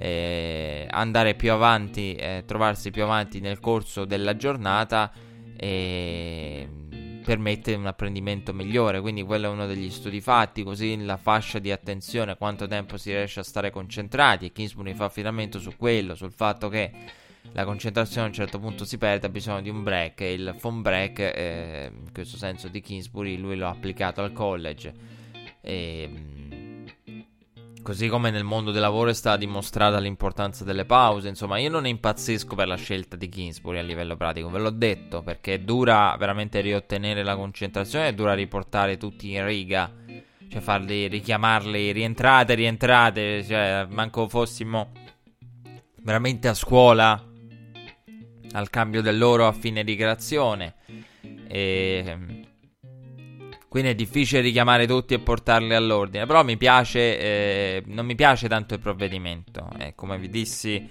Eh, 0.00 0.86
andare 0.90 1.34
più 1.34 1.52
avanti, 1.52 2.14
eh, 2.14 2.44
trovarsi 2.46 2.90
più 2.90 3.02
avanti 3.02 3.40
nel 3.40 3.58
corso 3.58 4.04
della 4.04 4.36
giornata 4.36 5.10
e 5.58 6.68
permette 7.24 7.74
un 7.74 7.86
apprendimento 7.86 8.54
migliore. 8.54 9.00
Quindi 9.00 9.22
quello 9.22 9.46
è 9.46 9.50
uno 9.50 9.66
degli 9.66 9.90
studi 9.90 10.20
fatti, 10.20 10.62
così 10.62 11.04
la 11.04 11.16
fascia 11.16 11.58
di 11.58 11.70
attenzione, 11.70 12.36
quanto 12.36 12.66
tempo 12.66 12.96
si 12.96 13.10
riesce 13.10 13.40
a 13.40 13.42
stare 13.42 13.70
concentrati 13.70 14.46
e 14.46 14.52
Kingsbury 14.52 14.94
fa 14.94 15.06
affidamento 15.06 15.58
su 15.58 15.76
quello, 15.76 16.14
sul 16.14 16.32
fatto 16.32 16.68
che 16.68 16.90
la 17.52 17.64
concentrazione 17.64 18.26
a 18.26 18.28
un 18.28 18.34
certo 18.34 18.58
punto 18.58 18.84
si 18.84 18.98
perde, 18.98 19.26
ha 19.26 19.30
bisogno 19.30 19.60
di 19.60 19.68
un 19.68 19.82
break 19.82 20.20
e 20.20 20.32
il 20.32 20.56
phone 20.58 20.80
break, 20.80 21.18
eh, 21.18 21.90
in 21.92 22.12
questo 22.12 22.36
senso 22.36 22.68
di 22.68 22.80
Kingsbury, 22.80 23.36
lui 23.36 23.56
l'ha 23.56 23.68
applicato 23.68 24.22
al 24.22 24.32
college. 24.32 24.94
E, 25.60 26.08
Così 27.88 28.08
come 28.08 28.28
nel 28.28 28.44
mondo 28.44 28.70
del 28.70 28.82
lavoro 28.82 29.08
è 29.08 29.14
stata 29.14 29.38
dimostrata 29.38 29.98
l'importanza 29.98 30.62
delle 30.62 30.84
pause. 30.84 31.26
Insomma, 31.28 31.56
io 31.56 31.70
non 31.70 31.86
impazzisco 31.86 32.54
per 32.54 32.68
la 32.68 32.76
scelta 32.76 33.16
di 33.16 33.30
Kingsbury 33.30 33.78
a 33.78 33.82
livello 33.82 34.14
pratico, 34.14 34.50
ve 34.50 34.58
l'ho 34.58 34.68
detto, 34.68 35.22
perché 35.22 35.64
dura 35.64 36.14
veramente 36.18 36.60
riottenere 36.60 37.22
la 37.22 37.34
concentrazione, 37.34 38.08
è 38.08 38.12
dura 38.12 38.34
riportare 38.34 38.98
tutti 38.98 39.32
in 39.32 39.42
riga, 39.46 39.90
cioè 40.50 40.60
farli 40.60 41.08
richiamarli, 41.08 41.90
rientrate, 41.92 42.52
rientrate, 42.52 43.42
cioè 43.42 43.86
manco 43.88 44.28
fossimo 44.28 44.92
veramente 46.02 46.48
a 46.48 46.52
scuola 46.52 47.24
al 48.52 48.68
cambio 48.68 49.00
del 49.00 49.16
loro 49.16 49.46
a 49.46 49.52
fine 49.52 49.80
ricreazione. 49.80 50.74
E 51.48 52.47
quindi 53.68 53.90
è 53.90 53.94
difficile 53.94 54.40
richiamare 54.40 54.86
tutti 54.86 55.14
e 55.14 55.18
portarli 55.18 55.74
all'ordine. 55.74 56.26
Però 56.26 56.42
mi 56.42 56.56
piace, 56.56 57.18
eh, 57.18 57.82
non 57.86 58.06
mi 58.06 58.14
piace 58.14 58.48
tanto 58.48 58.74
il 58.74 58.80
provvedimento. 58.80 59.68
Eh, 59.78 59.94
come 59.94 60.18
vi 60.18 60.28
dissi 60.28 60.88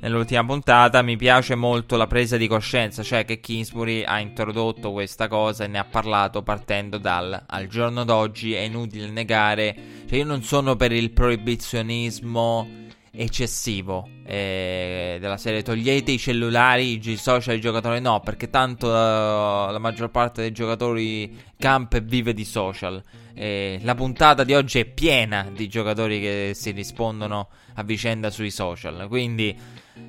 nell'ultima 0.00 0.44
puntata, 0.44 1.00
mi 1.02 1.16
piace 1.16 1.54
molto 1.54 1.96
la 1.96 2.06
presa 2.06 2.36
di 2.36 2.48
coscienza, 2.48 3.02
cioè 3.02 3.24
che 3.24 3.40
Kingsbury 3.40 4.02
ha 4.02 4.18
introdotto 4.18 4.92
questa 4.92 5.28
cosa 5.28 5.64
e 5.64 5.68
ne 5.68 5.78
ha 5.78 5.84
parlato 5.84 6.42
partendo 6.42 6.98
dal 6.98 7.44
al 7.46 7.66
giorno 7.68 8.04
d'oggi 8.04 8.52
è 8.52 8.60
inutile 8.60 9.08
negare, 9.08 9.74
cioè 10.08 10.18
io 10.18 10.24
non 10.24 10.42
sono 10.42 10.76
per 10.76 10.92
il 10.92 11.12
proibizionismo 11.12 12.80
eccessivo 13.14 14.08
eh, 14.24 15.18
della 15.20 15.36
serie. 15.36 15.62
Togliete 15.62 16.12
i 16.12 16.18
cellulari, 16.18 16.98
i 16.98 17.16
social, 17.16 17.56
i 17.56 17.60
giocatori. 17.60 18.00
No 18.00 18.20
perché 18.20 18.48
tanto 18.50 18.88
uh, 18.88 18.90
la 18.90 19.78
maggior 19.78 20.10
parte 20.10 20.40
dei 20.40 20.52
giocatori 20.52 21.36
campa 21.58 21.98
e 21.98 22.00
vive 22.00 22.32
di 22.32 22.44
social. 22.44 23.02
Eh, 23.34 23.78
la 23.82 23.94
puntata 23.94 24.44
di 24.44 24.54
oggi 24.54 24.78
è 24.78 24.84
piena 24.84 25.50
di 25.54 25.68
giocatori 25.68 26.20
che 26.20 26.52
si 26.54 26.70
rispondono 26.70 27.48
a 27.74 27.82
vicenda 27.82 28.30
sui 28.30 28.50
social. 28.50 29.06
Quindi 29.08 29.56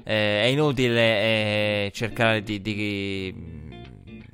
eh, 0.03 0.43
è 0.43 0.45
inutile 0.45 1.01
eh, 1.01 1.91
cercare 1.93 2.41
di, 2.41 2.61
di, 2.61 3.33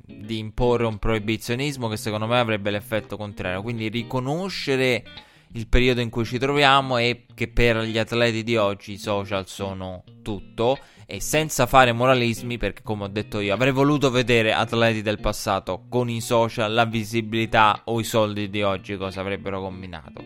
di 0.06 0.38
imporre 0.38 0.86
un 0.86 0.98
proibizionismo 0.98 1.88
che 1.88 1.96
secondo 1.96 2.26
me 2.26 2.38
avrebbe 2.38 2.70
l'effetto 2.70 3.16
contrario. 3.16 3.62
Quindi 3.62 3.88
riconoscere 3.88 5.04
il 5.52 5.66
periodo 5.66 6.00
in 6.00 6.10
cui 6.10 6.24
ci 6.24 6.38
troviamo 6.38 6.98
e 6.98 7.24
che 7.34 7.48
per 7.48 7.78
gli 7.82 7.98
atleti 7.98 8.44
di 8.44 8.56
oggi 8.56 8.92
i 8.92 8.98
social 8.98 9.48
sono 9.48 10.04
tutto 10.22 10.78
e 11.06 11.20
senza 11.20 11.66
fare 11.66 11.90
moralismi 11.92 12.56
perché 12.56 12.82
come 12.82 13.04
ho 13.04 13.08
detto 13.08 13.40
io 13.40 13.52
avrei 13.52 13.72
voluto 13.72 14.10
vedere 14.10 14.52
atleti 14.52 15.02
del 15.02 15.18
passato 15.18 15.86
con 15.88 16.08
i 16.08 16.20
social, 16.20 16.72
la 16.72 16.84
visibilità 16.84 17.80
o 17.86 17.98
i 17.98 18.04
soldi 18.04 18.48
di 18.48 18.62
oggi 18.62 18.96
cosa 18.96 19.20
avrebbero 19.20 19.60
combinato. 19.60 20.22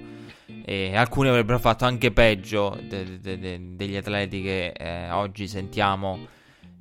E 0.66 0.94
alcuni 0.94 1.28
avrebbero 1.28 1.58
fatto 1.58 1.84
anche 1.84 2.10
peggio 2.10 2.78
de- 2.82 3.18
de- 3.20 3.38
de- 3.38 3.76
degli 3.76 3.96
atleti 3.96 4.42
che 4.42 4.72
eh, 4.72 5.10
oggi 5.10 5.46
sentiamo 5.48 6.26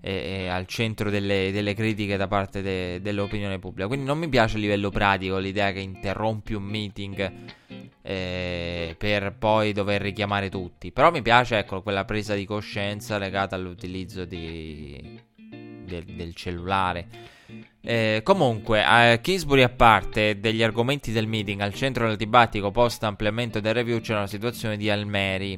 eh, 0.06 0.48
al 0.48 0.66
centro 0.68 1.10
delle, 1.10 1.52
delle, 1.52 1.74
critiche 1.74 2.18
da 2.18 2.28
parte 2.28 2.62
de- 2.62 3.00
dell'opinione 3.02 3.58
pubblica 3.58 3.88
quindi 3.88 4.06
non 4.06 4.18
mi 4.18 4.28
piace 4.28 4.58
a 4.58 4.60
livello 4.60 4.90
pratico 4.90 5.38
l'idea 5.38 5.72
che 5.72 5.80
interrompi 5.80 6.54
un 6.54 6.64
meeting 6.64 7.32
eh, 8.06 8.96
per 8.98 9.34
poi 9.40 9.72
dover 9.72 10.02
richiamare 10.02 10.50
tutti. 10.50 10.92
Però 10.92 11.10
mi 11.10 11.22
piace, 11.22 11.58
ecco, 11.58 11.82
quella 11.82 12.06
presa 12.06 12.36
di 12.36 12.46
coscienza 12.46 13.18
legata 13.18 13.56
all'utilizzo 13.56 14.26
di, 14.26 15.20
del, 15.86 16.04
del 16.04 16.36
cellulare. 16.36 17.08
Eh, 17.82 18.22
comunque, 18.24 18.84
eh, 18.84 19.20
Kingsbury 19.22 19.62
a 19.62 19.70
parte 19.70 20.40
degli 20.40 20.64
argomenti 20.64 21.12
del 21.12 21.28
meeting, 21.28 21.62
al 21.62 21.74
centro 21.74 22.08
del 22.08 22.18
dibattito 22.18 22.72
post 22.72 23.04
ampliamento 23.04 23.60
del 23.60 23.74
review 23.74 24.00
c'è 24.00 24.14
una 24.14 24.28
situazione 24.28 24.78
di 24.78 24.90
Almeri. 24.90 25.58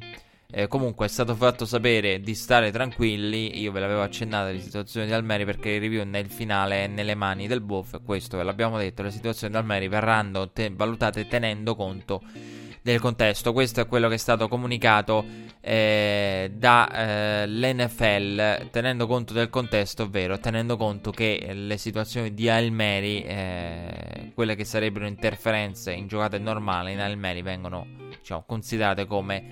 Eh, 0.51 0.67
comunque 0.67 1.07
è 1.07 1.09
stato 1.09 1.35
fatto 1.35 1.65
sapere 1.65 2.19
di 2.21 2.35
stare 2.35 2.71
tranquilli. 2.71 3.59
Io 3.59 3.71
ve 3.71 3.79
l'avevo 3.79 4.01
accennata 4.03 4.51
la 4.51 4.59
situazione 4.59 5.05
di 5.05 5.13
Almeri 5.13 5.43
perché 5.43 5.71
il 5.71 5.81
review 5.81 6.05
nel 6.05 6.29
finale 6.29 6.85
è 6.85 6.87
nelle 6.87 7.15
mani 7.15 7.47
del 7.47 7.61
buff. 7.61 7.95
Questo 8.03 8.37
ve 8.37 8.43
l'abbiamo 8.43 8.77
detto. 8.77 9.01
Le 9.01 9.11
situazioni 9.11 9.53
di 9.53 9.59
Almeri 9.59 9.87
verranno 9.87 10.49
te- 10.51 10.71
valutate 10.73 11.27
tenendo 11.27 11.75
conto 11.75 12.21
del 12.85 12.99
contesto. 12.99 13.51
Questo 13.51 13.81
è 13.81 13.87
quello 13.87 14.07
che 14.07 14.13
è 14.13 14.17
stato 14.17 14.47
comunicato 14.47 15.25
eh, 15.59 16.51
dall'NFL, 16.53 18.39
eh, 18.39 18.67
tenendo 18.69 19.07
conto 19.07 19.33
del 19.33 19.49
contesto, 19.49 20.03
ovvero 20.03 20.37
tenendo 20.37 20.77
conto 20.77 21.09
che 21.09 21.49
le 21.53 21.77
situazioni 21.77 22.35
di 22.35 22.47
Almeri, 22.47 23.23
eh, 23.23 24.31
quelle 24.35 24.55
che 24.55 24.65
sarebbero 24.65 25.07
interferenze 25.07 25.93
in 25.93 26.05
giocate 26.05 26.37
normali 26.37 26.91
in 26.91 26.99
Almeri, 26.99 27.41
vengono 27.41 27.87
diciamo, 28.25 28.43
considerate 28.47 29.05
come 29.05 29.49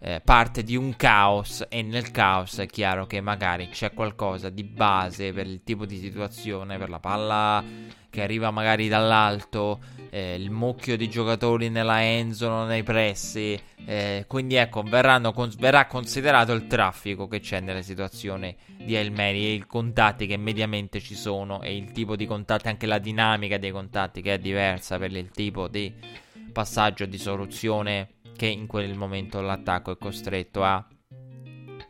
eh, 0.00 0.20
parte 0.20 0.64
di 0.64 0.74
un 0.74 0.96
caos 0.96 1.64
e 1.68 1.82
nel 1.82 2.10
caos 2.10 2.58
è 2.58 2.66
chiaro 2.66 3.06
che 3.06 3.20
magari 3.20 3.68
c'è 3.68 3.92
qualcosa 3.92 4.50
di 4.50 4.64
base 4.64 5.32
per 5.32 5.46
il 5.46 5.62
tipo 5.62 5.86
di 5.86 5.96
situazione, 5.96 6.76
per 6.76 6.90
la 6.90 6.98
palla 6.98 7.62
che 8.10 8.22
arriva 8.22 8.50
magari 8.50 8.88
dall'alto, 8.88 9.78
eh, 10.10 10.34
il 10.34 10.50
mucchio 10.50 10.96
di 10.96 11.08
giocatori 11.08 11.68
nella 11.68 12.02
endzone, 12.02 12.66
nei 12.66 12.82
pressi, 12.82 13.60
eh, 13.84 14.24
quindi 14.26 14.56
ecco, 14.56 14.82
con- 14.82 15.52
verrà 15.58 15.86
considerato 15.86 16.52
il 16.52 16.66
traffico 16.66 17.28
che 17.28 17.38
c'è 17.38 17.60
nelle 17.60 17.82
situazioni 17.82 18.56
di 18.76 18.94
Elmeri 18.94 19.44
e 19.44 19.52
i 19.52 19.66
contatti 19.66 20.26
che 20.26 20.36
mediamente 20.36 20.98
ci 20.98 21.14
sono 21.14 21.62
e 21.62 21.76
il 21.76 21.92
tipo 21.92 22.16
di 22.16 22.26
contatti, 22.26 22.66
anche 22.68 22.86
la 22.86 22.98
dinamica 22.98 23.58
dei 23.58 23.70
contatti 23.70 24.20
che 24.22 24.34
è 24.34 24.38
diversa 24.38 24.98
per 24.98 25.14
il 25.14 25.30
tipo 25.30 25.68
di 25.68 26.24
passaggio 26.56 27.04
di 27.04 27.18
soluzione 27.18 28.08
che 28.36 28.46
in 28.46 28.66
quel 28.66 28.94
momento 28.94 29.40
l'attacco 29.40 29.90
è 29.92 29.98
costretto 29.98 30.62
a 30.62 30.86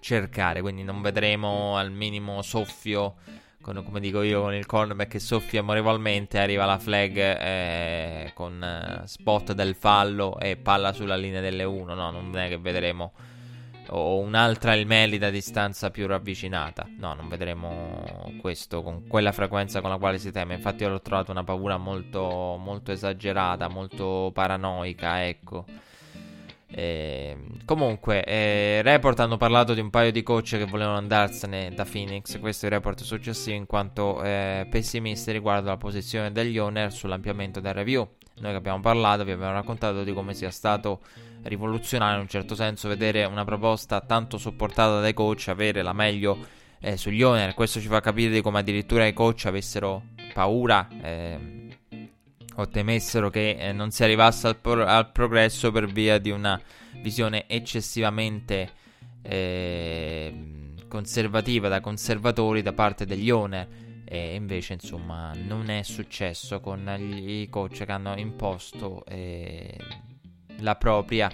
cercare, 0.01 0.61
quindi 0.61 0.85
non 0.85 1.03
vedremo 1.03 1.77
al 1.77 1.91
minimo 1.91 2.41
soffio 2.43 3.17
con, 3.61 3.83
come 3.85 3.99
dico 3.99 4.23
io 4.23 4.43
con 4.43 4.55
il 4.55 4.65
cornerback 4.65 5.11
che 5.11 5.19
soffia 5.19 5.59
amorevolmente 5.59 6.39
arriva 6.39 6.65
la 6.65 6.79
flag 6.79 7.17
eh, 7.17 8.31
con 8.33 8.63
eh, 8.63 9.07
spot 9.09 9.55
del 9.55 9.75
fallo 9.75 10.39
e 10.39 10.57
palla 10.57 10.93
sulla 10.93 11.17
linea 11.17 11.41
delle 11.41 11.65
1 11.65 11.95
no 11.95 12.11
non 12.13 12.39
è 12.39 12.47
che 12.49 12.59
vedremo 12.59 13.13
o 13.89 14.19
un'altra 14.19 14.75
il 14.75 14.87
Melida 14.87 15.29
a 15.29 15.31
distanza 15.31 15.91
più 15.91 16.07
ravvicinata. 16.07 16.89
No, 16.99 17.15
non 17.15 17.29
vedremo 17.29 18.33
questo 18.41 18.83
con 18.83 19.07
quella 19.07 19.33
frequenza 19.33 19.81
con 19.81 19.91
la 19.91 19.99
quale 19.99 20.19
si 20.19 20.33
teme. 20.33 20.55
Infatti, 20.55 20.83
io 20.83 20.89
l'ho 20.89 21.01
trovato 21.01 21.31
una 21.31 21.45
paura 21.45 21.77
molto, 21.77 22.57
molto 22.59 22.91
esagerata, 22.93 23.69
molto 23.69 24.31
paranoica. 24.33 25.25
Ecco. 25.27 25.65
E, 26.69 27.37
comunque, 27.65 28.25
eh, 28.25 28.83
report 28.83 29.21
hanno 29.21 29.37
parlato 29.37 29.73
di 29.73 29.81
un 29.81 29.91
paio 29.91 30.11
di 30.11 30.23
coach 30.23 30.57
che 30.57 30.65
volevano 30.65 30.97
andarsene 30.97 31.73
da 31.75 31.85
Phoenix. 31.85 32.39
Questo 32.41 32.67
è 32.67 32.69
il 32.69 32.75
report 32.75 33.03
successivo, 33.03 33.57
in 33.57 33.67
quanto 33.67 34.23
eh, 34.23 34.67
pessimisti 34.71 35.33
riguardo 35.33 35.69
la 35.69 35.77
posizione 35.77 36.33
degli 36.33 36.59
owner 36.59 36.93
sull'ampliamento 36.93 37.61
del 37.61 37.75
review. 37.75 38.09
Noi 38.39 38.51
che 38.51 38.57
abbiamo 38.57 38.81
parlato, 38.81 39.25
vi 39.25 39.31
abbiamo 39.31 39.53
raccontato 39.53 40.05
di 40.05 40.13
come 40.13 40.35
sia 40.35 40.51
stato 40.51 41.01
rivoluzionario 41.45 42.17
in 42.17 42.23
un 42.23 42.29
certo 42.29 42.55
senso 42.55 42.89
vedere 42.89 43.25
una 43.25 43.45
proposta 43.45 44.01
tanto 44.01 44.37
supportata 44.37 45.01
dai 45.01 45.15
coach 45.15 45.49
avere 45.49 45.83
la 45.83 45.93
meglio 45.93 46.37
eh, 46.81 46.97
sugli 46.97 47.23
owner. 47.23 47.55
Questo 47.55 47.81
ci 47.81 47.87
fa 47.87 48.01
capire 48.01 48.33
di 48.33 48.43
come 48.43 48.59
addirittura 48.59 49.07
i 49.07 49.13
coach 49.15 49.47
avessero 49.47 50.03
paura 50.35 50.87
eh, 51.03 51.66
o 52.57 52.69
temessero 52.69 53.31
che 53.31 53.57
eh, 53.59 53.73
non 53.73 53.91
si 53.91 54.03
arrivasse 54.03 54.47
al, 54.47 54.57
pro- 54.57 54.85
al, 54.85 55.11
progresso 55.11 55.71
per 55.71 55.87
via 55.87 56.19
di 56.19 56.31
una 56.31 56.61
visione 57.01 57.47
eccessivamente 57.49 58.71
eh, 59.23 60.35
conservativa 60.89 61.69
da 61.69 61.81
conservatori 61.81 62.63
da 62.63 62.73
parte 62.73 63.07
degli 63.07 63.31
owner. 63.31 63.85
E 64.09 64.35
invece, 64.37 64.75
insomma, 64.75 65.33
non 65.35 65.69
è 65.69 65.83
successo 65.83 66.61
con 66.61 66.89
i 66.99 67.49
coach 67.51 67.85
che 67.85 67.91
hanno 67.91 68.17
imposto 68.17 69.05
eh, 69.05 69.77
la 70.59 70.77
propria 70.77 71.31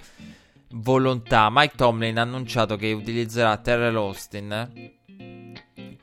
volontà. 0.71 1.49
Mike 1.51 1.75
Tomlin 1.75 2.17
ha 2.17 2.23
annunciato 2.23 2.75
che 2.75 2.91
utilizzerà 2.91 3.57
Terrell 3.57 3.95
Austin, 3.95 4.71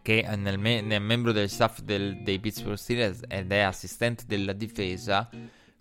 che 0.02 0.22
è 0.22 0.36
nel 0.36 0.58
me- 0.58 0.80
nel 0.80 1.02
membro 1.02 1.32
del 1.32 1.48
staff 1.48 1.80
del, 1.80 2.22
dei 2.22 2.38
Pittsburgh 2.38 2.76
Steelers 2.76 3.20
ed 3.28 3.52
è 3.52 3.60
assistente 3.60 4.24
della 4.26 4.52
difesa, 4.52 5.28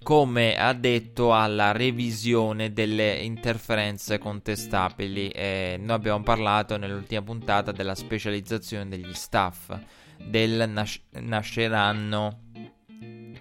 come 0.01 0.57
ha 0.57 0.73
detto 0.73 1.33
alla 1.33 1.71
revisione 1.71 2.71
delle 2.71 3.15
interferenze 3.15 4.17
contestabili. 4.17 5.29
Eh, 5.29 5.77
noi 5.79 5.95
abbiamo 5.95 6.23
parlato 6.23 6.77
nell'ultima 6.77 7.21
puntata 7.21 7.71
della 7.71 7.95
specializzazione 7.95 8.88
degli 8.88 9.13
staff, 9.13 9.77
del 10.17 10.69
nas- 10.69 11.01
nasceranno 11.11 12.41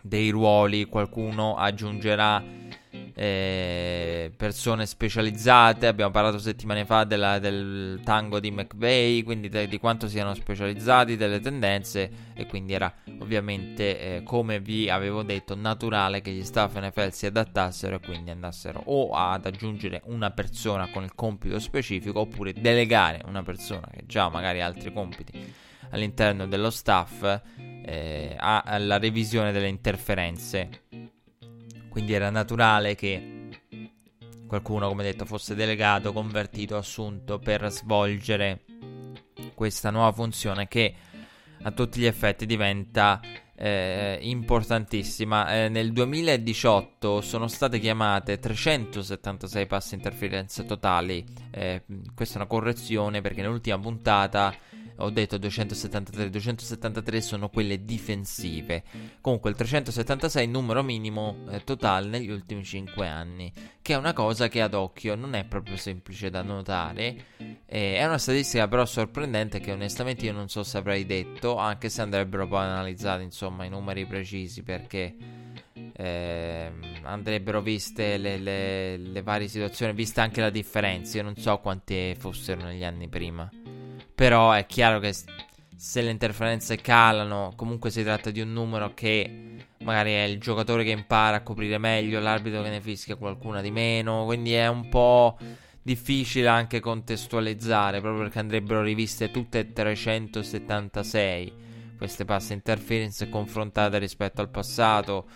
dei 0.02 0.30
ruoli, 0.30 0.86
qualcuno 0.86 1.56
aggiungerà 1.56 2.42
eh, 3.18 4.32
persone 4.36 4.86
specializzate. 4.86 5.88
Abbiamo 5.88 6.12
parlato 6.12 6.38
settimane 6.38 6.84
fa 6.84 7.02
della, 7.02 7.40
del 7.40 8.00
tango 8.04 8.38
di 8.38 8.52
McVeigh, 8.52 9.24
quindi 9.24 9.48
de, 9.48 9.66
di 9.66 9.78
quanto 9.78 10.06
siano 10.06 10.34
specializzati, 10.34 11.16
delle 11.16 11.40
tendenze 11.40 12.10
e 12.34 12.46
quindi 12.46 12.74
era 12.74 12.94
ovviamente, 13.18 14.16
eh, 14.18 14.22
come 14.22 14.60
vi 14.60 14.88
avevo 14.88 15.24
detto, 15.24 15.56
naturale 15.56 16.20
che 16.20 16.30
gli 16.30 16.44
staff 16.44 16.78
NFL 16.78 17.10
si 17.10 17.26
adattassero 17.26 17.96
e 17.96 18.00
quindi 18.00 18.30
andassero 18.30 18.82
o 18.84 19.10
ad 19.10 19.46
aggiungere 19.46 20.00
una 20.04 20.30
persona 20.30 20.88
con 20.88 21.02
il 21.02 21.14
compito 21.16 21.58
specifico 21.58 22.20
oppure 22.20 22.52
delegare 22.52 23.22
una 23.26 23.42
persona 23.42 23.88
che 23.90 24.04
già 24.06 24.28
magari 24.28 24.60
ha 24.60 24.66
altri 24.66 24.92
compiti 24.92 25.66
all'interno 25.90 26.46
dello 26.46 26.70
staff 26.70 27.40
eh, 27.56 28.36
alla 28.38 28.98
revisione 28.98 29.50
delle 29.50 29.68
interferenze 29.68 30.68
quindi 31.98 32.14
era 32.14 32.30
naturale 32.30 32.94
che 32.94 33.48
qualcuno, 34.46 34.86
come 34.86 35.02
detto, 35.02 35.24
fosse 35.24 35.56
delegato, 35.56 36.12
convertito, 36.12 36.76
assunto 36.76 37.40
per 37.40 37.68
svolgere 37.72 38.62
questa 39.52 39.90
nuova 39.90 40.12
funzione 40.12 40.68
che 40.68 40.94
a 41.60 41.72
tutti 41.72 41.98
gli 41.98 42.04
effetti 42.04 42.46
diventa 42.46 43.20
eh, 43.56 44.16
importantissima. 44.22 45.64
Eh, 45.64 45.68
nel 45.70 45.92
2018 45.92 47.20
sono 47.20 47.48
state 47.48 47.80
chiamate 47.80 48.38
376 48.38 49.66
pass 49.66 49.90
interferenze 49.90 50.64
totali. 50.64 51.26
Eh, 51.50 51.82
questa 52.14 52.34
è 52.34 52.38
una 52.38 52.46
correzione 52.46 53.20
perché 53.22 53.42
nell'ultima 53.42 53.78
puntata 53.80 54.54
ho 54.98 55.10
detto 55.10 55.38
273, 55.38 56.30
273 56.30 57.20
sono 57.20 57.48
quelle 57.48 57.84
difensive. 57.84 58.82
Comunque 59.20 59.50
il 59.50 59.56
376 59.56 60.42
è 60.42 60.44
il 60.44 60.50
numero 60.50 60.82
minimo 60.82 61.44
eh, 61.50 61.62
totale 61.62 62.08
negli 62.08 62.30
ultimi 62.30 62.64
5 62.64 63.06
anni, 63.06 63.52
che 63.80 63.92
è 63.92 63.96
una 63.96 64.12
cosa 64.12 64.48
che 64.48 64.60
ad 64.60 64.74
occhio 64.74 65.14
non 65.14 65.34
è 65.34 65.44
proprio 65.44 65.76
semplice 65.76 66.30
da 66.30 66.42
notare. 66.42 67.24
Eh, 67.66 67.96
è 67.96 68.04
una 68.04 68.18
statistica 68.18 68.66
però 68.66 68.84
sorprendente 68.84 69.60
che 69.60 69.72
onestamente 69.72 70.24
io 70.24 70.32
non 70.32 70.48
so 70.48 70.62
se 70.62 70.78
avrei 70.78 71.06
detto, 71.06 71.56
anche 71.56 71.88
se 71.88 72.02
andrebbero 72.02 72.48
poi 72.48 72.64
analizzati 72.64 73.22
insomma 73.22 73.64
i 73.64 73.68
numeri 73.68 74.06
precisi 74.06 74.62
perché... 74.62 75.46
Eh, 76.00 76.70
andrebbero 77.02 77.60
viste 77.60 78.18
le, 78.18 78.36
le, 78.38 78.96
le 78.96 79.22
varie 79.22 79.48
situazioni, 79.48 79.92
vista 79.92 80.22
anche 80.22 80.40
la 80.40 80.50
differenza. 80.50 81.16
Io 81.18 81.24
non 81.24 81.36
so 81.36 81.58
quante 81.58 82.14
fossero 82.16 82.62
negli 82.62 82.84
anni 82.84 83.08
prima. 83.08 83.50
Però 84.18 84.50
è 84.50 84.66
chiaro 84.66 84.98
che 84.98 85.14
se 85.76 86.02
le 86.02 86.10
interferenze 86.10 86.74
calano, 86.74 87.52
comunque 87.54 87.88
si 87.88 88.02
tratta 88.02 88.32
di 88.32 88.40
un 88.40 88.52
numero 88.52 88.92
che 88.92 89.58
magari 89.84 90.10
è 90.10 90.22
il 90.22 90.40
giocatore 90.40 90.82
che 90.82 90.90
impara 90.90 91.36
a 91.36 91.42
coprire 91.42 91.78
meglio, 91.78 92.18
l'arbitro 92.18 92.62
che 92.62 92.70
ne 92.70 92.80
fischia 92.80 93.14
qualcuna 93.14 93.60
di 93.60 93.70
meno, 93.70 94.24
quindi 94.24 94.54
è 94.54 94.66
un 94.66 94.88
po' 94.88 95.38
difficile 95.80 96.48
anche 96.48 96.80
contestualizzare, 96.80 98.00
proprio 98.00 98.24
perché 98.24 98.40
andrebbero 98.40 98.82
riviste 98.82 99.30
tutte 99.30 99.60
e 99.60 99.72
376 99.72 101.52
queste 101.96 102.24
passe 102.24 102.54
interference 102.54 103.28
confrontate 103.28 103.98
rispetto 103.98 104.40
al 104.40 104.50
passato 104.50 105.26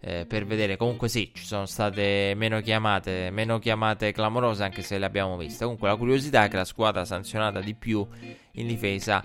eh, 0.00 0.26
per 0.26 0.46
vedere. 0.46 0.76
Comunque 0.76 1.08
sì, 1.08 1.30
ci 1.34 1.44
sono 1.44 1.66
state 1.66 2.32
meno 2.36 2.60
chiamate, 2.60 3.30
meno 3.30 3.58
chiamate 3.58 4.12
clamorose 4.12 4.64
anche 4.64 4.82
se 4.82 4.98
le 4.98 5.06
abbiamo 5.06 5.36
viste. 5.36 5.64
Comunque 5.64 5.88
la 5.88 5.96
curiosità 5.96 6.44
è 6.44 6.48
che 6.48 6.56
la 6.56 6.64
squadra 6.64 7.04
sanzionata 7.04 7.60
di 7.60 7.74
più 7.74 8.06
in 8.52 8.66
difesa 8.66 9.22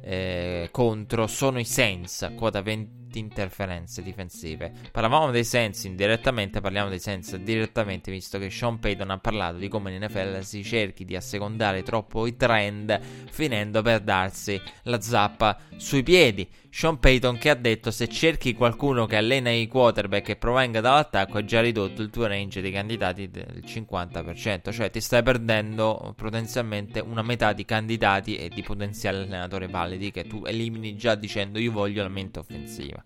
eh, 0.00 0.68
contro 0.70 1.26
sono 1.26 1.58
i 1.58 1.64
Saints, 1.64 2.32
quota 2.36 2.62
20 2.62 3.18
interferenze 3.18 4.02
difensive. 4.02 4.72
Parlavamo 4.90 5.30
dei 5.30 5.44
Saints 5.44 5.84
indirettamente, 5.84 6.60
parliamo 6.60 6.88
dei 6.88 6.98
Saints 6.98 7.36
direttamente, 7.36 8.10
visto 8.10 8.38
che 8.38 8.50
Sean 8.50 8.78
Payton 8.78 9.10
ha 9.10 9.18
parlato 9.18 9.58
di 9.58 9.68
come 9.68 9.94
in 9.94 10.02
NFL 10.02 10.40
si 10.40 10.64
cerchi 10.64 11.04
di 11.04 11.14
assecondare 11.14 11.82
troppo 11.82 12.26
i 12.26 12.36
trend, 12.36 12.98
finendo 13.30 13.82
per 13.82 14.00
darsi 14.00 14.60
la 14.84 15.00
zappa 15.00 15.58
sui 15.76 16.02
piedi. 16.02 16.48
Sean 16.74 16.98
Payton 16.98 17.36
che 17.36 17.50
ha 17.50 17.54
detto 17.54 17.90
se 17.90 18.08
cerchi 18.08 18.54
qualcuno 18.54 19.04
che 19.04 19.16
allena 19.16 19.50
i 19.50 19.68
quarterback 19.68 20.30
e 20.30 20.36
provenga 20.36 20.80
dall'attacco 20.80 21.36
hai 21.36 21.44
già 21.44 21.60
ridotto 21.60 22.00
il 22.00 22.08
tuo 22.08 22.26
range 22.26 22.62
dei 22.62 22.72
candidati 22.72 23.28
del 23.28 23.62
50%, 23.62 24.72
cioè 24.72 24.90
ti 24.90 24.98
stai 25.02 25.22
perdendo 25.22 26.14
potenzialmente 26.16 26.98
una 27.00 27.20
metà 27.20 27.52
di 27.52 27.66
candidati 27.66 28.36
e 28.36 28.48
di 28.48 28.62
potenziali 28.62 29.18
allenatori 29.18 29.66
validi 29.66 30.10
che 30.10 30.24
tu 30.24 30.44
elimini 30.46 30.96
già 30.96 31.14
dicendo 31.14 31.58
io 31.58 31.72
voglio 31.72 32.02
la 32.02 32.08
mente 32.08 32.38
offensiva. 32.38 33.02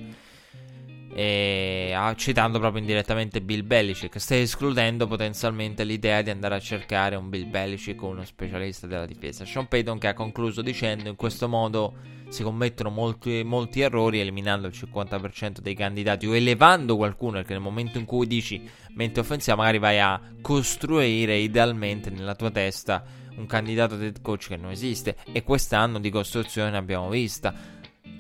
E, 1.13 1.93
ah, 1.93 2.15
citando 2.15 2.61
proprio 2.61 2.81
indirettamente 2.81 3.41
Bill 3.41 3.67
Belichick, 3.67 4.21
stai 4.21 4.43
escludendo 4.43 5.09
potenzialmente 5.09 5.83
l'idea 5.83 6.23
di 6.23 6.31
andare 6.31 6.55
a 6.55 6.61
cercare 6.61 7.17
un 7.17 7.29
Bill 7.29 7.51
Belichick 7.51 8.01
o 8.01 8.07
uno 8.07 8.25
specialista 8.25 8.87
della 8.87 9.07
difesa. 9.07 9.45
Sean 9.45 9.67
Payton 9.67 9.99
che 9.99 10.07
ha 10.07 10.15
concluso 10.15 10.63
dicendo 10.63 11.09
in 11.09 11.17
questo 11.17 11.49
modo 11.49 12.16
si 12.29 12.43
commettono 12.43 12.91
molti, 12.91 13.43
molti 13.45 13.81
errori 13.81 14.21
eliminando 14.21 14.67
il 14.67 14.75
50% 14.77 15.59
dei 15.61 15.75
candidati 15.75 16.27
o 16.27 16.35
elevando 16.35 16.97
qualcuno 16.97 17.33
perché 17.33 17.53
nel 17.53 17.63
momento 17.63 17.99
in 17.99 18.05
cui 18.05 18.27
dici 18.27 18.69
mente 18.95 19.21
offensiva 19.21 19.57
magari 19.57 19.79
vai 19.79 20.01
a 20.01 20.21
costruire 20.41 21.37
idealmente 21.37 22.11
nella 22.11 22.35
tua 22.35 22.51
testa 22.51 23.05
un 23.37 23.47
candidato 23.47 24.01
head 24.01 24.21
coach 24.21 24.49
che 24.49 24.57
non 24.57 24.71
esiste. 24.71 25.17
E 25.33 25.43
quest'anno 25.43 25.99
di 25.99 26.11
costruzione 26.11 26.71
ne 26.71 26.77
abbiamo 26.77 27.09
vista. 27.09 27.55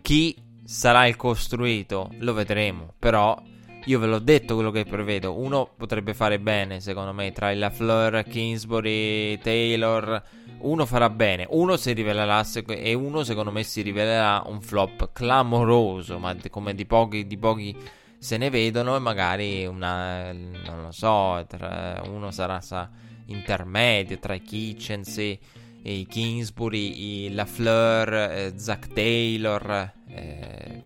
Chi 0.02 0.36
sarà 0.64 1.06
il 1.06 1.16
costruito? 1.16 2.10
Lo 2.18 2.32
vedremo. 2.32 2.94
Però 2.98 3.40
io 3.84 3.98
ve 3.98 4.06
l'ho 4.06 4.18
detto 4.18 4.54
quello 4.54 4.70
che 4.70 4.84
prevedo. 4.84 5.38
Uno 5.38 5.70
potrebbe 5.76 6.14
fare 6.14 6.38
bene 6.38 6.80
secondo 6.80 7.12
me 7.12 7.32
tra 7.32 7.50
il 7.50 7.58
LaFleur, 7.58 8.24
Kingsbury, 8.24 9.38
Taylor 9.38 10.22
uno 10.58 10.86
farà 10.86 11.10
bene, 11.10 11.46
uno 11.50 11.76
si 11.76 11.92
rivelerà 11.92 12.44
e 12.68 12.94
uno 12.94 13.22
secondo 13.22 13.50
me 13.50 13.62
si 13.62 13.82
rivelerà 13.82 14.42
un 14.46 14.60
flop 14.60 15.12
clamoroso, 15.12 16.18
ma 16.18 16.34
come 16.50 16.74
di 16.74 16.86
pochi, 16.86 17.26
di 17.26 17.36
pochi 17.36 17.76
se 18.18 18.36
ne 18.36 18.50
vedono 18.50 18.96
e 18.96 18.98
magari 18.98 19.66
una, 19.66 20.32
non 20.32 20.82
lo 20.82 20.92
so, 20.92 21.44
tra, 21.46 22.02
uno 22.06 22.30
sarà 22.30 22.60
sa, 22.60 22.90
intermedio 23.26 24.18
tra 24.18 24.34
i 24.34 24.42
Kitchens 24.42 25.18
e 25.18 25.38
i 25.82 26.06
Kingsbury, 26.06 27.26
i 27.26 27.34
LaFleur, 27.34 28.14
eh, 28.14 28.52
Zach 28.56 28.88
Taylor, 28.88 29.92
eh, 30.08 30.82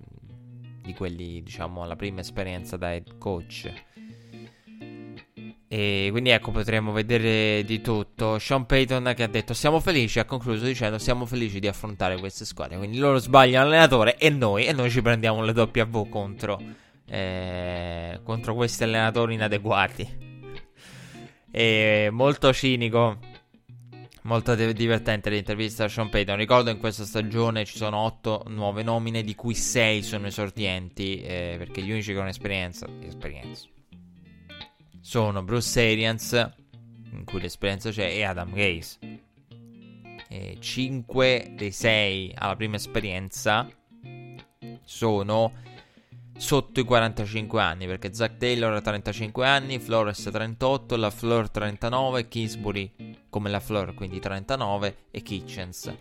di 0.83 0.93
quelli 0.95 1.43
diciamo 1.43 1.83
alla 1.83 1.97
prima 1.97 2.21
esperienza 2.21 2.77
da 2.77 2.93
head 2.93 3.17
coach. 3.19 3.73
E 5.73 6.09
quindi 6.11 6.31
ecco, 6.31 6.51
potremo 6.51 6.91
vedere 6.91 7.63
di 7.63 7.81
tutto. 7.81 8.41
Sean 8.41 8.67
Payton 8.67 9.13
che 9.15 9.23
ha 9.23 9.29
detto: 9.29 9.55
Siamo 9.55 9.79
felici. 9.79 10.19
Ha 10.19 10.25
concluso 10.25 10.65
dicendo: 10.65 10.99
Siamo 10.99 11.27
felici 11.27 11.61
di 11.61 11.69
affrontare 11.69 12.19
queste 12.19 12.45
squadre. 12.45 12.77
Quindi 12.77 12.99
loro 12.99 13.19
sbagliano 13.19 13.69
l'allenatore 13.69 14.17
e 14.17 14.31
noi, 14.31 14.67
e 14.67 14.73
noi 14.73 14.91
ci 14.91 15.01
prendiamo 15.01 15.45
le 15.45 15.53
W 15.53 16.09
contro, 16.09 16.61
eh, 17.07 18.19
contro 18.25 18.55
questi 18.57 18.83
allenatori 18.83 19.35
inadeguati. 19.35 20.09
E 21.53 22.09
molto 22.11 22.53
cinico. 22.53 23.19
Molto 24.23 24.57
divertente 24.57 25.31
l'intervista 25.31 25.85
a 25.85 25.89
Sean 25.89 26.09
Payton. 26.09 26.37
Ricordo 26.37 26.71
in 26.71 26.79
questa 26.79 27.05
stagione 27.05 27.65
ci 27.65 27.77
sono 27.77 27.97
8 27.99 28.47
nuove 28.49 28.83
nomine, 28.83 29.23
di 29.23 29.37
cui 29.37 29.55
6 29.55 30.03
sono 30.03 30.27
esordienti. 30.27 31.23
Eh, 31.23 31.55
perché 31.59 31.81
gli 31.81 31.93
unici 31.93 32.13
con 32.13 32.27
esperienza. 32.27 32.89
Esperienza 33.07 33.69
sono 35.11 35.43
Bruce 35.43 35.81
Arians, 35.81 36.53
in 37.11 37.25
cui 37.25 37.41
l'esperienza 37.41 37.91
c'è, 37.91 38.07
e 38.11 38.23
Adam 38.23 38.53
Gaze. 38.53 38.97
5 40.61 41.53
dei 41.57 41.73
6 41.73 42.35
alla 42.37 42.55
prima 42.55 42.77
esperienza 42.77 43.69
sono 44.85 45.53
sotto 46.39 46.79
i 46.79 46.85
45 46.85 47.61
anni 47.61 47.87
perché 47.87 48.15
Zach 48.15 48.37
Taylor 48.37 48.73
ha 48.73 48.81
35 48.81 49.45
anni, 49.45 49.81
Flores 49.81 50.29
38, 50.31 50.95
la 50.95 51.11
Fleur 51.11 51.51
39, 51.51 52.29
Kingsbury 52.29 53.17
come 53.29 53.51
la 53.51 53.59
Fleur 53.59 53.95
quindi 53.95 54.21
39 54.21 55.07
e 55.11 55.23
Kitchens 55.23 55.93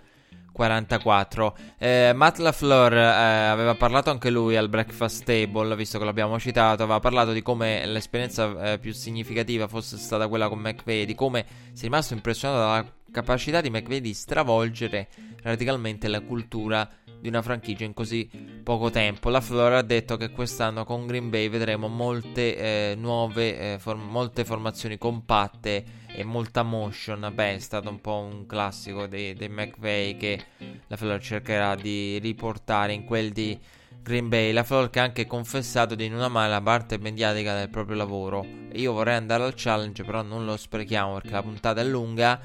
44. 0.59 1.55
Eh, 1.77 2.11
Matt 2.13 2.39
LaFleur 2.39 2.93
eh, 2.93 3.01
aveva 3.01 3.75
parlato 3.75 4.09
anche 4.09 4.29
lui 4.29 4.57
al 4.57 4.67
Breakfast 4.67 5.23
Table, 5.23 5.73
visto 5.77 5.97
che 5.97 6.03
l'abbiamo 6.03 6.37
citato, 6.37 6.83
aveva 6.83 6.99
parlato 6.99 7.31
di 7.31 7.41
come 7.41 7.85
l'esperienza 7.85 8.73
eh, 8.73 8.77
più 8.77 8.91
significativa 8.91 9.69
fosse 9.69 9.95
stata 9.97 10.27
quella 10.27 10.49
con 10.49 10.59
McVeigh, 10.59 11.05
di 11.05 11.15
come 11.15 11.45
si 11.71 11.83
è 11.83 11.83
rimasto 11.83 12.13
impressionato 12.13 12.59
dalla 12.59 12.93
capacità 13.09 13.61
di 13.61 13.69
McVeigh 13.69 14.01
di 14.01 14.13
stravolgere 14.13 15.07
radicalmente 15.43 16.09
la 16.09 16.19
cultura 16.19 16.89
di 17.21 17.29
una 17.29 17.41
franchigia 17.41 17.85
in 17.85 17.93
così 17.93 18.29
poco 18.61 18.89
tempo. 18.89 19.29
La 19.29 19.39
Flora 19.39 19.77
ha 19.77 19.81
detto 19.81 20.17
che 20.17 20.29
quest'anno 20.29 20.83
con 20.83 21.07
Green 21.07 21.29
Bay 21.29 21.47
vedremo 21.47 21.87
molte 21.87 22.57
eh, 22.91 22.95
nuove, 22.95 23.73
eh, 23.73 23.79
form- 23.79 24.09
molte 24.09 24.43
formazioni 24.43 24.97
compatte 24.97 26.07
e 26.19 26.25
molta 26.25 26.63
motion. 26.63 27.31
Beh, 27.33 27.55
è 27.55 27.59
stato 27.59 27.89
un 27.89 28.01
po' 28.01 28.17
un 28.17 28.45
classico 28.45 29.07
dei, 29.07 29.33
dei 29.33 29.47
McVay 29.47 30.17
che 30.17 30.43
la 30.87 30.97
Flora 30.97 31.17
cercherà 31.17 31.75
di 31.75 32.19
riportare 32.19 32.91
in 32.91 33.05
quel 33.05 33.31
di 33.31 33.57
Green 34.03 34.27
Bay. 34.27 34.51
La 34.51 34.63
Flor 34.63 34.89
che 34.89 34.99
ha 34.99 35.03
anche 35.03 35.25
confessato 35.25 35.95
di 35.95 36.09
non 36.09 36.21
amare 36.21 36.49
la 36.49 36.59
parte 36.59 36.97
mediatica 36.97 37.55
del 37.55 37.69
proprio 37.69 37.95
lavoro. 37.95 38.45
Io 38.73 38.91
vorrei 38.91 39.15
andare 39.15 39.43
al 39.43 39.53
challenge, 39.55 40.03
però 40.03 40.21
non 40.21 40.43
lo 40.43 40.57
sprechiamo 40.57 41.13
perché 41.13 41.31
la 41.31 41.41
puntata 41.41 41.79
è 41.79 41.85
lunga 41.85 42.37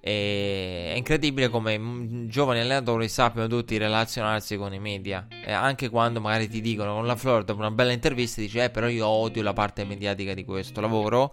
e 0.00 0.92
è 0.92 0.96
incredibile 0.96 1.48
come 1.48 2.26
giovani 2.26 2.60
allenatori 2.60 3.08
sappiano 3.08 3.46
tutti 3.46 3.76
relazionarsi 3.76 4.56
con 4.56 4.74
i 4.74 4.80
media. 4.80 5.24
E 5.44 5.52
anche 5.52 5.88
quando 5.88 6.20
magari 6.20 6.48
ti 6.48 6.60
dicono 6.60 6.94
con 6.94 7.06
la 7.06 7.14
Flor 7.14 7.44
dopo 7.44 7.60
una 7.60 7.70
bella 7.70 7.92
intervista, 7.92 8.40
dici: 8.40 8.58
Eh, 8.58 8.70
però 8.70 8.88
io 8.88 9.06
odio 9.06 9.44
la 9.44 9.52
parte 9.52 9.84
mediatica 9.84 10.34
di 10.34 10.44
questo 10.44 10.80
lavoro. 10.80 11.32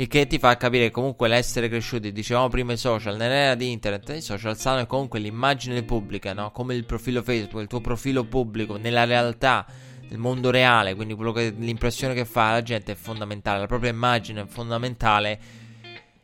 Il 0.00 0.08
che 0.08 0.26
ti 0.26 0.38
fa 0.38 0.56
capire 0.56 0.84
che 0.84 0.90
comunque 0.90 1.28
l'essere 1.28 1.68
cresciuti, 1.68 2.10
dicevamo 2.10 2.48
prima 2.48 2.72
i 2.72 2.78
social, 2.78 3.16
nell'era 3.16 3.54
di 3.54 3.70
internet, 3.70 4.16
i 4.16 4.22
social 4.22 4.56
sanno 4.56 4.86
comunque 4.86 5.18
l'immagine 5.18 5.82
pubblica, 5.82 6.32
no? 6.32 6.50
Come 6.52 6.74
il 6.74 6.86
profilo 6.86 7.22
Facebook, 7.22 7.60
il 7.60 7.68
tuo 7.68 7.82
profilo 7.82 8.24
pubblico 8.24 8.78
nella 8.78 9.04
realtà, 9.04 9.66
nel 10.08 10.18
mondo 10.18 10.50
reale, 10.50 10.94
quindi 10.94 11.14
che, 11.34 11.54
l'impressione 11.54 12.14
che 12.14 12.24
fa 12.24 12.52
la 12.52 12.62
gente 12.62 12.92
è 12.92 12.94
fondamentale, 12.94 13.60
la 13.60 13.66
propria 13.66 13.90
immagine 13.90 14.40
è 14.40 14.46
fondamentale 14.46 15.38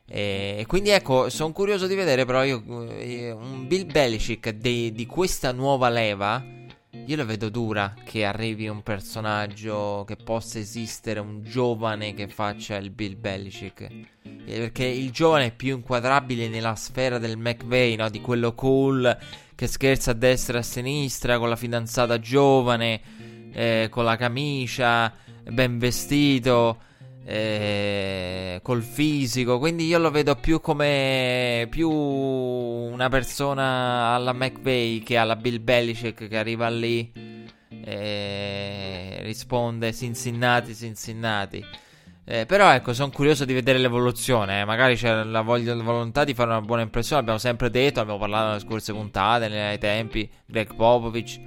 e 0.09 0.65
quindi 0.67 0.89
ecco, 0.89 1.29
sono 1.29 1.53
curioso 1.53 1.87
di 1.87 1.97
vedere 1.97 2.25
però 2.25 2.45
io 2.45 2.63
eh, 2.91 3.33
un 3.33 3.67
Bill 3.67 3.91
Belichick 3.91 4.51
di, 4.53 4.93
di 4.93 5.05
questa 5.05 5.53
nuova 5.53 5.91
leva. 5.91 6.56
Io 7.05 7.17
la 7.17 7.25
vedo 7.25 7.49
dura 7.51 7.95
che 8.05 8.25
arrivi 8.25 8.67
un 8.69 8.83
personaggio 8.83 10.05
che 10.07 10.17
possa 10.17 10.59
esistere, 10.59 11.21
un 11.21 11.43
giovane 11.43 12.15
che 12.15 12.29
faccia 12.29 12.77
il 12.77 12.91
Bill 12.91 13.19
Belichick. 13.19 13.81
Eh, 13.83 14.59
perché 14.59 14.85
il 14.85 15.11
giovane 15.11 15.47
è 15.47 15.55
più 15.55 15.77
inquadrabile 15.77 16.49
nella 16.49 16.75
sfera 16.75 17.19
del 17.19 17.37
McVeigh, 17.37 17.99
no? 17.99 18.09
Di 18.09 18.21
quello 18.21 18.55
cool 18.55 19.17
che 19.55 19.67
scherza 19.67 20.13
a 20.13 20.15
destra 20.15 20.57
e 20.57 20.61
a 20.61 20.65
sinistra 20.65 21.39
con 21.39 21.49
la 21.49 21.57
fidanzata 21.57 22.19
giovane, 22.19 23.01
eh, 23.53 23.89
con 23.91 24.05
la 24.05 24.17
camicia, 24.17 25.13
ben 25.51 25.79
vestito 25.79 26.81
eh, 27.27 28.61
col 28.63 28.83
fisico. 28.83 29.59
Quindi 29.59 29.87
io 29.87 29.99
lo 29.99 30.11
vedo 30.11 30.37
più 30.37 30.61
come 30.61 31.67
più 31.69 31.91
una 31.91 33.09
persona 33.09 34.15
alla 34.15 34.33
McVeigh 34.33 35.03
che 35.03 35.17
alla 35.17 35.35
Bill 35.35 35.63
Belichick 35.63 36.29
che 36.29 36.39
arriva 36.39 36.69
lì 36.69 37.11
e 37.69 39.19
risponde 39.23 39.93
Cincinnati, 39.93 40.75
Cincinnati. 40.75 41.65
Eh, 42.29 42.45
però 42.45 42.73
ecco, 42.73 42.93
sono 42.93 43.11
curioso 43.11 43.45
di 43.45 43.53
vedere 43.53 43.79
l'evoluzione. 43.79 44.61
Eh. 44.61 44.65
Magari 44.65 44.97
c'è 44.97 45.25
la, 45.25 45.43
voglia, 45.43 45.75
la 45.75 45.83
volontà 45.83 46.25
di 46.25 46.35
fare 46.35 46.51
una 46.51 46.61
buona 46.61 46.83
impressione. 46.83 47.21
Abbiamo 47.21 47.39
sempre 47.39 47.71
detto, 47.71 48.01
abbiamo 48.01 48.19
parlato 48.19 48.49
nelle 48.49 48.61
scorse 48.61 48.93
puntate, 48.93 49.49
nei 49.49 49.79
tempi. 49.79 50.29
Greg 50.45 50.75
Popovich, 50.75 51.41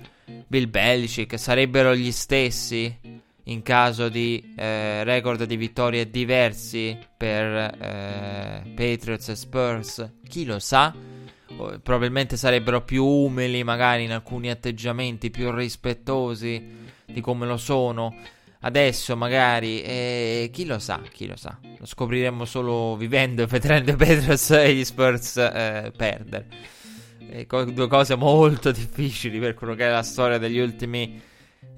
Bill 0.47 0.69
Belichick 0.69 1.37
sarebbero 1.37 1.95
gli 1.95 2.11
stessi 2.11 3.27
in 3.49 3.63
caso 3.63 4.09
di 4.09 4.53
eh, 4.55 5.03
record 5.03 5.43
di 5.43 5.57
vittorie 5.57 6.09
diversi 6.09 6.97
per 7.17 7.45
eh, 7.79 8.73
Patriots 8.75 9.29
e 9.29 9.35
Spurs, 9.35 10.11
chi 10.27 10.45
lo 10.45 10.59
sa? 10.59 10.95
Probabilmente 11.81 12.37
sarebbero 12.37 12.83
più 12.83 13.03
umili, 13.03 13.63
magari 13.63 14.03
in 14.03 14.11
alcuni 14.11 14.49
atteggiamenti, 14.49 15.31
più 15.31 15.51
rispettosi 15.51 16.77
di 17.05 17.21
come 17.21 17.47
lo 17.47 17.57
sono 17.57 18.15
adesso, 18.61 19.17
magari. 19.17 19.81
E 19.81 20.49
chi 20.53 20.65
lo 20.65 20.77
sa? 20.77 21.01
Chi 21.11 21.25
lo 21.25 21.35
sa? 21.35 21.57
Lo 21.77 21.85
scopriremo 21.85 22.45
solo 22.45 22.95
vivendo 22.95 23.41
e 23.41 23.47
vedendo 23.47 23.91
i 23.91 23.95
Patriots 23.97 24.51
e 24.51 24.75
gli 24.75 24.85
Spurs 24.85 25.37
eh, 25.37 25.91
perdere. 25.97 26.47
E 27.31 27.45
co- 27.47 27.65
due 27.65 27.87
cose 27.87 28.15
molto 28.15 28.71
difficili 28.71 29.39
per 29.39 29.55
quello 29.55 29.73
che 29.73 29.87
è 29.87 29.91
la 29.91 30.03
storia 30.03 30.37
degli 30.37 30.59
ultimi 30.59 31.19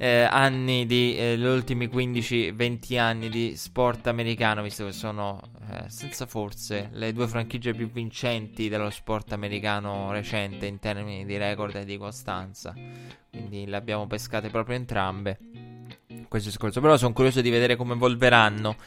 eh, 0.01 0.23
anni 0.23 0.87
di 0.87 1.15
eh, 1.15 1.37
gli 1.37 1.45
ultimi 1.45 1.85
15-20 1.85 2.97
anni 2.97 3.29
di 3.29 3.55
sport 3.55 4.07
americano, 4.07 4.63
visto 4.63 4.83
che 4.83 4.93
sono 4.93 5.39
eh, 5.69 5.87
senza 5.89 6.25
forse 6.25 6.89
le 6.93 7.13
due 7.13 7.27
franchigie 7.27 7.75
più 7.75 7.87
vincenti 7.87 8.67
dello 8.67 8.89
sport 8.89 9.31
americano 9.33 10.11
recente 10.11 10.65
in 10.65 10.79
termini 10.79 11.23
di 11.23 11.37
record 11.37 11.75
e 11.75 11.85
di 11.85 11.99
costanza. 11.99 12.73
Quindi 13.29 13.67
le 13.67 13.75
abbiamo 13.75 14.07
pescate 14.07 14.49
proprio 14.49 14.75
entrambe. 14.75 15.37
Questo 16.27 16.49
discorso, 16.49 16.81
però 16.81 16.97
sono 16.97 17.13
curioso 17.13 17.41
di 17.41 17.51
vedere 17.51 17.75
come 17.75 17.93
evolveranno 17.93 18.77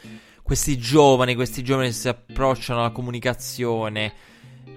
questi 0.43 0.77
giovani, 0.77 1.33
questi 1.33 1.63
giovani 1.63 1.87
che 1.87 1.93
si 1.93 2.09
approcciano 2.09 2.81
alla 2.81 2.91
comunicazione 2.91 4.13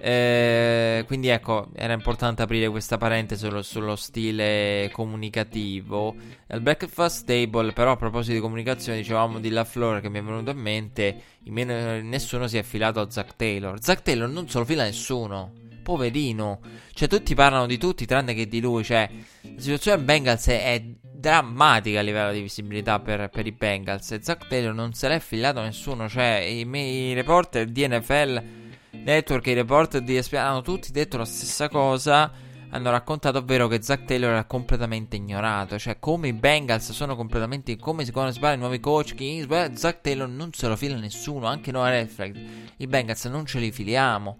eh, 0.01 1.03
quindi 1.05 1.27
ecco, 1.27 1.67
era 1.75 1.91
importante 1.91 2.41
aprire 2.41 2.69
questa 2.69 2.97
parentesi 2.97 3.45
sullo, 3.45 3.61
sullo 3.61 3.95
stile 3.95 4.89
comunicativo. 4.93 6.15
Al 6.47 6.61
Breakfast 6.61 7.25
Table, 7.25 7.73
però, 7.73 7.91
a 7.91 7.95
proposito 7.97 8.33
di 8.33 8.39
comunicazione, 8.39 8.99
dicevamo 8.99 9.39
di 9.39 9.49
La 9.49 9.65
Flora 9.65 9.99
che 9.99 10.09
mi 10.09 10.19
è 10.19 10.23
venuto 10.23 10.51
in 10.51 10.57
mente. 10.57 11.21
Me- 11.45 12.01
nessuno 12.01 12.47
si 12.47 12.55
è 12.55 12.59
affilato 12.59 13.01
a 13.01 13.09
Zack 13.09 13.35
Taylor. 13.35 13.81
Zack 13.81 14.01
Taylor 14.01 14.29
non 14.29 14.47
se 14.47 14.57
lo 14.57 14.65
fila 14.65 14.83
nessuno. 14.83 15.53
Poverino, 15.83 16.59
cioè, 16.93 17.07
tutti 17.07 17.33
parlano 17.33 17.65
di 17.65 17.77
tutti 17.77 18.05
tranne 18.05 18.33
che 18.33 18.47
di 18.47 18.61
lui. 18.61 18.83
Cioè, 18.83 19.09
la 19.41 19.61
situazione 19.61 20.01
Bengals 20.01 20.47
è, 20.47 20.75
è 20.75 20.83
drammatica 21.01 21.99
a 21.99 22.03
livello 22.03 22.31
di 22.31 22.41
visibilità 22.41 22.99
per, 22.99 23.29
per 23.29 23.47
i 23.47 23.51
Bengals. 23.51 24.11
E 24.11 24.19
Zack 24.21 24.47
Taylor 24.47 24.73
non 24.73 24.93
se 24.93 25.09
l'è 25.09 25.15
affilato 25.15 25.61
nessuno. 25.61 26.07
Cioè, 26.07 26.37
i, 26.37 26.65
i 26.69 27.13
reporter 27.13 27.65
di 27.65 27.87
NFL 27.87 28.67
Network 28.91 29.45
i 29.47 29.53
report 29.53 29.97
di 29.99 30.17
ESPN 30.17 30.37
hanno 30.37 30.61
tutti 30.61 30.91
detto 30.91 31.17
la 31.17 31.25
stessa 31.25 31.69
cosa. 31.69 32.31
Hanno 32.71 32.91
raccontato 32.91 33.39
ovvero 33.39 33.67
che 33.67 33.81
Zack 33.81 34.05
Taylor 34.05 34.31
era 34.31 34.45
completamente 34.45 35.15
ignorato. 35.15 35.79
Cioè, 35.79 35.99
come 35.99 36.27
i 36.27 36.33
Bengals 36.33 36.91
sono 36.91 37.15
completamente. 37.15 37.75
Come 37.77 38.05
si 38.05 38.11
conoscono 38.11 38.53
i 38.53 38.57
nuovi 38.57 38.79
coach. 38.79 39.15
Che 39.15 39.47
Zack 39.73 40.01
Taylor 40.01 40.27
non 40.29 40.53
se 40.53 40.67
lo 40.67 40.75
fila 40.75 40.97
nessuno. 40.97 41.47
Anche 41.47 41.71
noi 41.71 41.89
Red. 41.89 42.39
I 42.77 42.87
Bengals 42.87 43.25
non 43.25 43.45
ce 43.45 43.59
li 43.59 43.71
filiamo. 43.71 44.37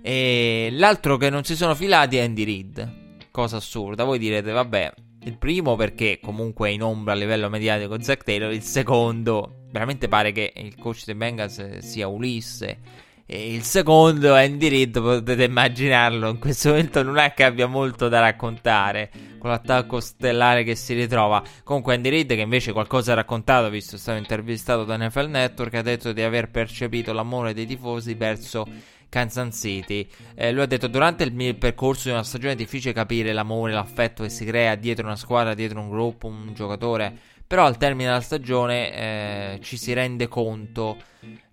E 0.00 0.68
l'altro 0.72 1.16
che 1.16 1.30
non 1.30 1.42
si 1.44 1.56
sono 1.56 1.74
filati 1.74 2.16
è 2.16 2.22
Andy 2.22 2.44
Reid. 2.44 2.92
Cosa 3.30 3.56
assurda. 3.56 4.04
Voi 4.04 4.18
direte, 4.18 4.52
vabbè, 4.52 4.92
Il 5.24 5.36
primo 5.36 5.74
perché 5.76 6.20
comunque 6.22 6.68
è 6.68 6.72
in 6.72 6.82
ombra 6.82 7.12
a 7.12 7.16
livello 7.16 7.48
mediatico 7.48 8.00
Zack 8.00 8.22
Taylor, 8.24 8.52
il 8.52 8.62
secondo 8.62 9.64
veramente 9.70 10.08
pare 10.08 10.32
che 10.32 10.52
il 10.54 10.76
coach 10.76 11.04
dei 11.04 11.14
Bengals 11.14 11.78
sia 11.78 12.06
Ulisse 12.06 12.78
e 13.30 13.52
il 13.52 13.62
secondo 13.62 14.34
è 14.34 14.44
Andy 14.46 14.68
Reid, 14.68 15.02
potete 15.02 15.44
immaginarlo, 15.44 16.30
in 16.30 16.38
questo 16.38 16.70
momento 16.70 17.02
non 17.02 17.18
è 17.18 17.34
che 17.34 17.44
abbia 17.44 17.66
molto 17.66 18.08
da 18.08 18.20
raccontare 18.20 19.10
con 19.36 19.50
l'attacco 19.50 20.00
stellare 20.00 20.64
che 20.64 20.74
si 20.74 20.94
ritrova. 20.94 21.42
Comunque 21.62 21.94
Andy 21.94 22.24
che 22.24 22.40
invece 22.40 22.72
qualcosa 22.72 23.12
ha 23.12 23.16
raccontato, 23.16 23.68
visto 23.68 23.90
che 23.90 23.96
è 23.96 24.00
stato 24.00 24.16
intervistato 24.16 24.84
da 24.84 24.96
NFL 24.96 25.28
Network, 25.28 25.74
ha 25.74 25.82
detto 25.82 26.14
di 26.14 26.22
aver 26.22 26.48
percepito 26.48 27.12
l'amore 27.12 27.52
dei 27.52 27.66
tifosi 27.66 28.14
verso 28.14 28.66
Kansas 29.10 29.54
City. 29.54 30.08
Eh, 30.34 30.50
lui 30.50 30.62
ha 30.62 30.66
detto: 30.66 30.86
Durante 30.86 31.22
il 31.24 31.34
mio 31.34 31.52
percorso 31.54 32.08
di 32.08 32.14
una 32.14 32.24
stagione 32.24 32.54
è 32.54 32.56
difficile 32.56 32.94
capire 32.94 33.34
l'amore, 33.34 33.74
l'affetto 33.74 34.22
che 34.22 34.30
si 34.30 34.46
crea 34.46 34.74
dietro 34.74 35.04
una 35.04 35.16
squadra, 35.16 35.52
dietro 35.52 35.80
un 35.80 35.90
gruppo, 35.90 36.28
un 36.28 36.54
giocatore. 36.54 37.36
Però 37.48 37.64
al 37.64 37.78
termine 37.78 38.10
della 38.10 38.20
stagione 38.20 38.92
eh, 38.92 39.60
ci 39.62 39.78
si 39.78 39.94
rende 39.94 40.28
conto 40.28 40.98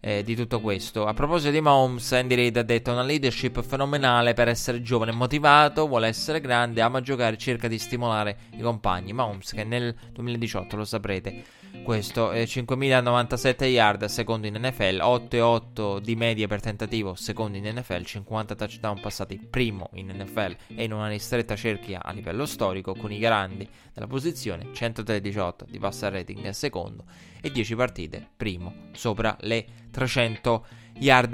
eh, 0.02 0.24
di 0.24 0.36
tutto 0.36 0.60
questo. 0.60 1.06
A 1.06 1.14
proposito 1.14 1.52
di 1.52 1.62
Mahomes, 1.62 2.12
Andy 2.12 2.36
Reid 2.36 2.58
ha 2.58 2.64
detto 2.64 2.92
una 2.92 3.02
leadership 3.02 3.64
fenomenale 3.64 4.34
per 4.34 4.50
essere 4.50 4.82
giovane 4.82 5.14
motivato, 5.14 5.88
vuole 5.88 6.08
essere 6.08 6.42
grande, 6.42 6.82
ama 6.82 7.00
giocare, 7.00 7.38
cerca 7.38 7.70
di 7.70 7.80
stimolare 7.80 8.38
i 8.58 8.60
compagni. 8.60 9.14
Mahomes 9.14 9.54
che 9.54 9.64
nel 9.64 9.96
2018 10.12 10.76
lo 10.76 10.84
saprete 10.84 11.44
questo 11.84 12.32
eh, 12.32 12.44
5.097 12.46 13.66
yard, 13.66 14.06
secondo 14.06 14.48
in 14.48 14.56
NFL, 14.56 15.00
8,8 15.02 16.00
di 16.00 16.16
media 16.16 16.48
per 16.48 16.62
tentativo, 16.62 17.16
secondo 17.16 17.58
in 17.58 17.66
NFL, 17.66 18.04
50 18.04 18.56
touchdown 18.56 19.00
passati, 19.00 19.38
primo 19.38 19.90
in 19.94 20.08
NFL 20.08 20.56
e 20.76 20.84
in 20.84 20.94
una 20.94 21.08
ristretta 21.08 21.56
cerchia 21.56 22.04
a 22.04 22.12
livello 22.12 22.46
storico 22.46 22.96
con 22.96 23.12
i 23.12 23.20
grandi 23.20 23.68
della 23.94 24.08
posizione, 24.08 24.72
113,8 24.74 25.66
di 25.68 25.80
passer 25.80 26.12
rating 26.12 26.50
secondo 26.50 27.04
e 27.42 27.52
10 27.52 27.76
partite, 27.76 28.28
primo, 28.36 28.90
sopra 28.92 29.36
le 29.42 29.66
300 29.92 30.50
yard 30.52 30.85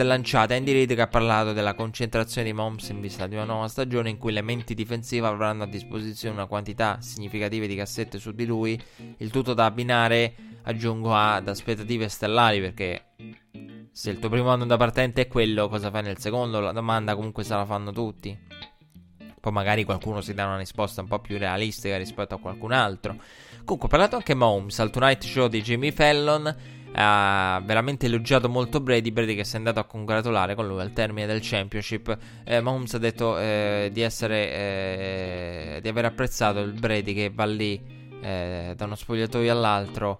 lanciate. 0.03 0.55
Andy 0.55 0.71
Reid 0.71 0.95
che 0.95 1.01
ha 1.01 1.07
parlato 1.07 1.53
della 1.53 1.73
concentrazione 1.73 2.47
di 2.47 2.53
Moms 2.53 2.89
in 2.89 2.99
vista 2.99 3.27
di 3.27 3.35
una 3.35 3.45
nuova 3.45 3.67
stagione 3.67 4.09
in 4.09 4.17
cui 4.17 4.31
le 4.31 4.41
menti 4.41 4.73
difensive 4.73 5.27
avranno 5.27 5.63
a 5.63 5.67
disposizione 5.67 6.35
una 6.35 6.47
quantità 6.47 6.97
significativa 7.01 7.65
di 7.65 7.75
cassette 7.75 8.17
su 8.17 8.31
di 8.31 8.45
lui, 8.45 8.81
il 9.17 9.29
tutto 9.29 9.53
da 9.53 9.65
abbinare, 9.65 10.35
aggiungo, 10.63 11.13
ad 11.13 11.47
aspettative 11.47 12.09
stellari 12.09 12.59
perché 12.59 13.05
se 13.91 14.09
il 14.09 14.19
tuo 14.19 14.29
primo 14.29 14.49
anno 14.49 14.65
da 14.65 14.77
partente 14.77 15.23
è 15.23 15.27
quello, 15.27 15.67
cosa 15.67 15.91
fai 15.91 16.03
nel 16.03 16.17
secondo? 16.17 16.59
La 16.59 16.71
domanda 16.71 17.15
comunque 17.15 17.43
se 17.43 17.53
la 17.53 17.65
fanno 17.65 17.91
tutti. 17.91 18.37
Poi 19.39 19.51
magari 19.51 19.83
qualcuno 19.83 20.21
si 20.21 20.33
dà 20.33 20.45
una 20.45 20.57
risposta 20.57 21.01
un 21.01 21.07
po' 21.07 21.19
più 21.19 21.37
realistica 21.37 21.97
rispetto 21.97 22.35
a 22.35 22.39
qualcun 22.39 22.71
altro. 22.71 23.15
Comunque, 23.63 23.87
ho 23.87 23.87
parlato 23.87 24.15
anche 24.15 24.35
Moms 24.35 24.79
al 24.79 24.91
Tonight 24.91 25.23
Show 25.23 25.47
di 25.47 25.61
Jimmy 25.61 25.91
Fallon 25.91 26.55
ha 26.93 27.61
veramente 27.63 28.05
elogiato 28.05 28.49
molto 28.49 28.79
Brady. 28.79 29.11
Brady 29.11 29.35
che 29.35 29.43
si 29.43 29.55
è 29.55 29.57
andato 29.57 29.79
a 29.79 29.85
congratulare 29.85 30.55
con 30.55 30.67
lui 30.67 30.81
al 30.81 30.93
termine 30.93 31.25
del 31.25 31.39
championship. 31.41 32.17
Eh, 32.43 32.61
Mahomes 32.61 32.93
ha 32.93 32.97
detto 32.97 33.37
eh, 33.37 33.89
di 33.91 34.01
essere 34.01 34.51
eh, 34.51 35.79
di 35.81 35.87
aver 35.87 36.05
apprezzato 36.05 36.59
il 36.59 36.73
Brady 36.73 37.13
che 37.13 37.31
va 37.33 37.45
lì 37.45 37.81
eh, 38.21 38.73
da 38.75 38.85
uno 38.85 38.95
spogliatoio 38.95 39.51
all'altro 39.51 40.19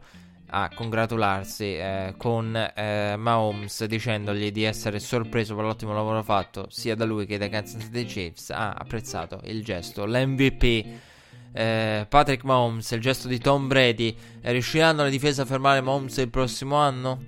a 0.54 0.70
congratularsi 0.74 1.76
eh, 1.78 2.14
con 2.18 2.56
eh, 2.56 3.16
Mahomes 3.18 3.86
dicendogli 3.86 4.52
di 4.52 4.64
essere 4.64 5.00
sorpreso 5.00 5.56
per 5.56 5.64
l'ottimo 5.64 5.94
lavoro 5.94 6.24
fatto 6.24 6.66
sia 6.70 6.94
da 6.94 7.06
lui 7.06 7.26
che 7.26 7.38
dai 7.38 7.50
Kansas 7.50 7.84
City 7.84 8.06
Chiefs. 8.06 8.50
Ha 8.50 8.72
apprezzato 8.72 9.40
il 9.46 9.64
gesto, 9.64 10.06
l'MVP 10.06 11.10
eh, 11.54 12.06
Patrick 12.08 12.44
Mahomes, 12.44 12.92
il 12.92 13.02
gesto 13.02 13.28
di 13.28 13.40
Tom 13.40 13.68
Brady, 13.68 14.16
eh, 14.42 14.52
riusciranno 14.52 15.04
le 15.04 15.10
difese 15.10 15.42
a 15.42 15.46
fermare 15.46 15.82
Mahomes 15.82 16.18
il 16.18 16.30
prossimo 16.30 16.76
anno? 16.76 17.20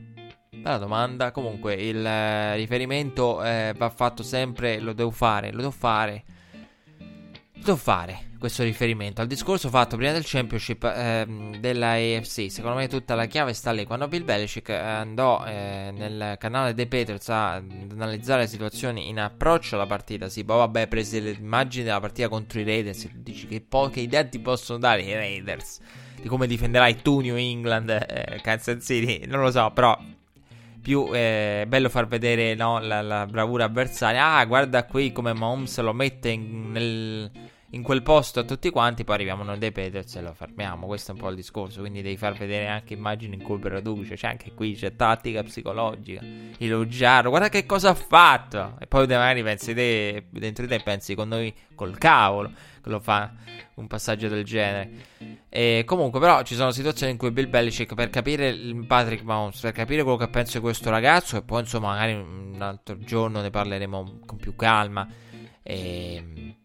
Bella 0.49 0.77
domanda. 0.77 1.31
Comunque, 1.31 1.73
il 1.73 2.05
eh, 2.05 2.55
riferimento 2.55 3.43
eh, 3.43 3.73
va 3.77 3.89
fatto 3.89 4.23
sempre. 4.23 4.79
Lo 4.79 4.93
devo 4.93 5.11
fare, 5.11 5.51
lo 5.51 5.57
devo 5.57 5.71
fare. 5.71 6.23
Devo 7.63 7.77
fare 7.77 8.31
questo 8.37 8.61
riferimento 8.63 9.21
al 9.21 9.27
discorso 9.27 9.69
fatto 9.69 9.95
prima 9.95 10.11
del 10.11 10.25
championship 10.25 10.83
eh, 10.83 11.25
della 11.61 11.91
AFC. 11.91 12.51
Secondo 12.51 12.75
me 12.75 12.89
tutta 12.89 13.15
la 13.15 13.25
chiave 13.25 13.53
sta 13.53 13.71
lì. 13.71 13.85
Quando 13.85 14.09
Bill 14.09 14.25
Belichick 14.25 14.67
andò 14.69 15.45
eh, 15.45 15.93
nel 15.95 16.35
canale 16.37 16.73
dei 16.73 16.87
Patriots 16.87 17.29
a 17.29 17.53
analizzare 17.53 18.41
le 18.41 18.47
situazioni 18.47 19.07
in 19.07 19.17
approccio 19.17 19.75
alla 19.75 19.85
partita, 19.85 20.27
sì, 20.27 20.43
poi 20.43 20.57
vabbè, 20.57 20.87
prese 20.89 21.21
le 21.21 21.37
immagini 21.39 21.85
della 21.85 22.01
partita 22.01 22.27
contro 22.27 22.59
i 22.59 22.65
Raiders. 22.65 23.05
E 23.05 23.11
tu 23.11 23.19
dici 23.21 23.47
che, 23.47 23.61
po- 23.61 23.87
che 23.89 24.01
idea 24.01 24.25
ti 24.25 24.39
possono 24.39 24.77
dare 24.77 25.01
i 25.03 25.13
Raiders 25.13 25.79
di 26.21 26.27
come 26.27 26.47
difenderai 26.47 27.01
tu 27.01 27.21
New 27.21 27.37
England, 27.37 27.89
eh, 27.89 28.41
Kansas 28.41 28.83
City, 28.83 29.25
non 29.25 29.39
lo 29.39 29.51
so, 29.51 29.71
però 29.73 29.97
più 30.83 31.09
eh, 31.13 31.63
bello 31.65 31.87
far 31.87 32.07
vedere 32.07 32.55
no, 32.55 32.79
la, 32.79 33.01
la, 33.01 33.25
bravura 33.25 33.63
avversaria. 33.63 34.35
Ah, 34.35 34.45
guarda 34.45 34.83
qui 34.85 35.13
come 35.13 35.33
Mahomes 35.33 35.79
lo 35.79 35.93
mette 35.93 36.29
in, 36.29 36.71
nel, 36.71 37.31
in 37.73 37.81
quel 37.81 38.03
posto 38.03 38.41
a 38.41 38.43
tutti 38.43 38.69
quanti, 38.69 39.03
poi 39.03 39.15
arriviamo 39.15 39.41
noi 39.41 39.57
dei 39.57 39.71
Peters 39.71 40.15
e 40.15 40.21
lo 40.21 40.33
fermiamo. 40.33 40.85
Questo 40.85 41.11
è 41.11 41.13
un 41.15 41.19
po' 41.19 41.29
il 41.29 41.35
discorso. 41.35 41.79
Quindi 41.79 42.03
devi 42.03 42.17
far 42.17 42.33
vedere 42.33 42.67
anche 42.67 42.93
immagini 42.93 43.35
in 43.35 43.41
cui 43.41 43.57
produce. 43.57 44.15
C'è 44.15 44.27
anche 44.27 44.53
qui, 44.53 44.75
c'è 44.75 44.95
tattica 44.95 45.41
psicologica. 45.41 46.21
Elogiarlo, 46.57 47.29
guarda 47.29 47.49
che 47.49 47.65
cosa 47.65 47.89
ha 47.89 47.93
fatto. 47.95 48.77
E 48.79 48.85
poi 48.85 49.07
magari 49.07 49.41
pensi 49.41 49.73
te, 49.73 50.25
dentro 50.29 50.65
di 50.65 50.69
te 50.69 50.83
pensi 50.83 51.15
con 51.15 51.27
noi 51.29 51.51
col 51.73 51.97
cavolo 51.97 52.51
che 52.83 52.89
lo 52.89 52.99
fa 52.99 53.33
un 53.75 53.87
passaggio 53.87 54.27
del 54.27 54.43
genere. 54.43 54.91
E 55.49 55.83
comunque, 55.85 56.19
però, 56.19 56.43
ci 56.43 56.53
sono 56.53 56.69
situazioni 56.69 57.13
in 57.13 57.17
cui 57.17 57.31
Bill 57.31 57.49
Belichick, 57.49 57.95
per 57.95 58.11
capire 58.11 58.55
Patrick 58.85 59.23
Mahomes, 59.23 59.59
per 59.61 59.71
capire 59.71 60.03
quello 60.03 60.17
che 60.17 60.27
pensa 60.27 60.59
di 60.59 60.63
questo 60.63 60.91
ragazzo, 60.91 61.37
e 61.37 61.41
poi 61.41 61.61
insomma, 61.61 61.93
magari 61.93 62.13
un 62.13 62.61
altro 62.61 62.99
giorno 62.99 63.41
ne 63.41 63.49
parleremo 63.49 64.19
con 64.27 64.37
più 64.37 64.55
calma. 64.55 65.07
E 65.63 66.55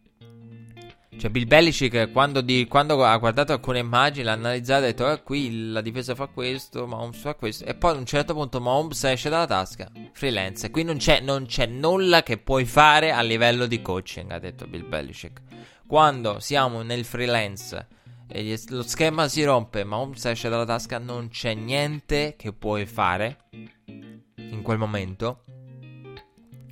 cioè, 1.19 1.31
Bill 1.31 1.49
Belichick, 1.49 2.13
quando, 2.13 2.41
di, 2.41 2.67
quando, 2.69 3.05
ha 3.05 3.17
guardato 3.17 3.53
alcune 3.53 3.81
immagini, 3.81 4.25
l'ha 4.25 4.33
analizzata 4.33 4.83
e 4.83 4.85
ha 4.85 4.87
detto: 4.93 5.11
eh, 5.11 5.23
qui 5.25 5.71
la 5.73 5.81
difesa 5.81 6.15
fa 6.15 6.27
questo, 6.27 6.87
Mahomes 6.87 7.19
fa 7.19 7.35
questo. 7.35 7.65
E 7.65 7.75
poi 7.75 7.91
ad 7.91 7.97
un 7.97 8.07
certo 8.07 8.35
punto 8.35 8.61
Mahomes 8.61 9.03
esce 9.03 9.29
dalla 9.29 9.47
tasca, 9.47 9.91
freelance. 10.13 10.71
Qui 10.71 10.85
non 10.85 10.99
c'è, 10.99 11.19
non 11.21 11.47
c'è 11.47 11.67
nulla 11.67 12.23
che 12.23 12.39
puoi 12.39 12.65
fare 12.65 13.11
a 13.11 13.21
livello 13.23 13.67
di 13.67 13.83
coaching, 13.83 14.31
ha 14.31 14.39
detto 14.39 14.69
Bill 14.69 14.89
Belichick. 14.89 15.41
Quando 15.89 16.39
siamo 16.39 16.83
nel 16.83 17.05
freelance 17.05 17.89
e 18.29 18.61
lo 18.69 18.83
schema 18.85 19.27
si 19.27 19.43
rompe, 19.43 19.83
Mahomes 19.83 20.25
esce 20.25 20.49
dalla 20.49 20.67
tasca, 20.67 20.99
non 20.99 21.31
c'è 21.31 21.53
niente 21.55 22.37
che 22.37 22.53
puoi 22.53 22.87
fare 22.87 23.39
in 23.87 24.63
quel 24.63 24.79
momento 24.79 25.43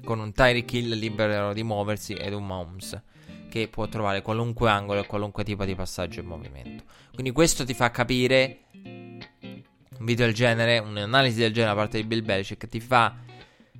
con 0.05 0.21
un 0.21 0.33
Tyreek 0.33 0.73
Hill 0.73 0.95
libero 0.95 1.53
di 1.53 1.65
muoversi 1.65 2.13
ed 2.13 2.33
un 2.33 2.47
Mahomes 2.47 3.03
che 3.49 3.69
può 3.69 3.87
trovare 3.89 4.23
qualunque 4.23 4.71
angolo 4.71 5.01
e 5.01 5.07
qualunque 5.07 5.45
tipo 5.45 5.65
di 5.65 5.75
passaggio 5.75 6.21
in 6.21 6.27
movimento. 6.27 6.85
Quindi 7.13 7.33
questo 7.33 7.65
ti 7.65 7.75
fa 7.75 7.91
capire 7.91 8.61
un 9.99 10.05
video 10.05 10.27
del 10.27 10.35
genere, 10.35 10.79
un'analisi 10.79 11.39
del 11.39 11.53
genere 11.53 11.75
da 11.75 11.81
parte 11.81 11.99
di 11.99 12.07
Bill 12.07 12.25
Belichick 12.25 12.67
ti 12.67 12.81
fa 12.81 13.17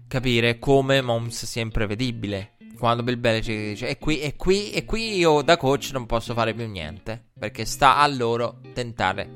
capire 0.09 0.59
come 0.59 1.01
Moms 1.01 1.45
sia 1.45 1.63
imprevedibile. 1.63 2.53
Quando 2.79 3.03
Bill 3.03 3.19
Belichick 3.19 3.59
dice 3.59 3.89
e 3.89 3.99
qui, 3.99 4.21
e 4.21 4.37
qui, 4.37 4.71
e 4.71 4.85
qui 4.85 5.17
io 5.17 5.43
da 5.43 5.57
coach 5.57 5.91
non 5.93 6.07
posso 6.07 6.35
fare 6.35 6.55
più 6.55 6.67
niente, 6.69 7.23
perché 7.39 7.65
sta 7.65 7.97
a 7.99 8.07
loro 8.07 8.61
tentare 8.73 9.29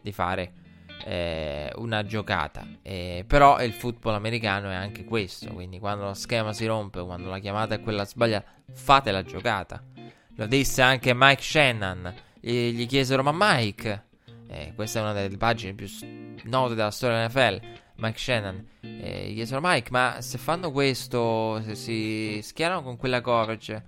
di 0.00 0.12
fare 0.12 0.52
eh, 1.04 1.70
una 1.76 2.04
giocata. 2.04 2.66
Eh, 2.82 3.24
però 3.26 3.62
il 3.62 3.72
football 3.72 4.14
americano 4.14 4.70
è 4.70 4.74
anche 4.74 5.04
questo. 5.04 5.52
Quindi 5.52 5.78
quando 5.78 6.04
lo 6.04 6.14
schema 6.14 6.52
si 6.52 6.66
rompe, 6.66 7.02
quando 7.04 7.28
la 7.28 7.38
chiamata 7.38 7.74
è 7.74 7.80
quella 7.80 8.04
sbagliata, 8.04 8.50
fate 8.72 9.10
la 9.10 9.22
giocata. 9.22 9.82
Lo 10.36 10.46
disse 10.46 10.82
anche 10.82 11.12
Mike 11.14 11.42
Shannon. 11.42 12.14
Gli, 12.40 12.70
gli 12.70 12.86
chiesero: 12.86 13.22
Ma 13.22 13.32
Mike, 13.34 14.04
eh, 14.48 14.72
questa 14.74 15.00
è 15.00 15.02
una 15.02 15.12
delle 15.12 15.36
pagine 15.36 15.74
più 15.74 15.88
note 16.44 16.74
della 16.74 16.90
storia 16.90 17.16
dell'NFL. 17.16 17.80
Mike 17.96 18.18
Shannon 18.18 18.66
eh, 18.80 19.28
gli 19.28 19.34
chiesero: 19.34 19.60
Mike, 19.62 19.90
ma 19.90 20.16
se 20.20 20.38
fanno 20.38 20.70
questo, 20.70 21.60
se 21.62 21.74
si 21.74 22.40
schierano 22.42 22.82
con 22.82 22.96
quella 22.96 23.20
coverage, 23.20 23.82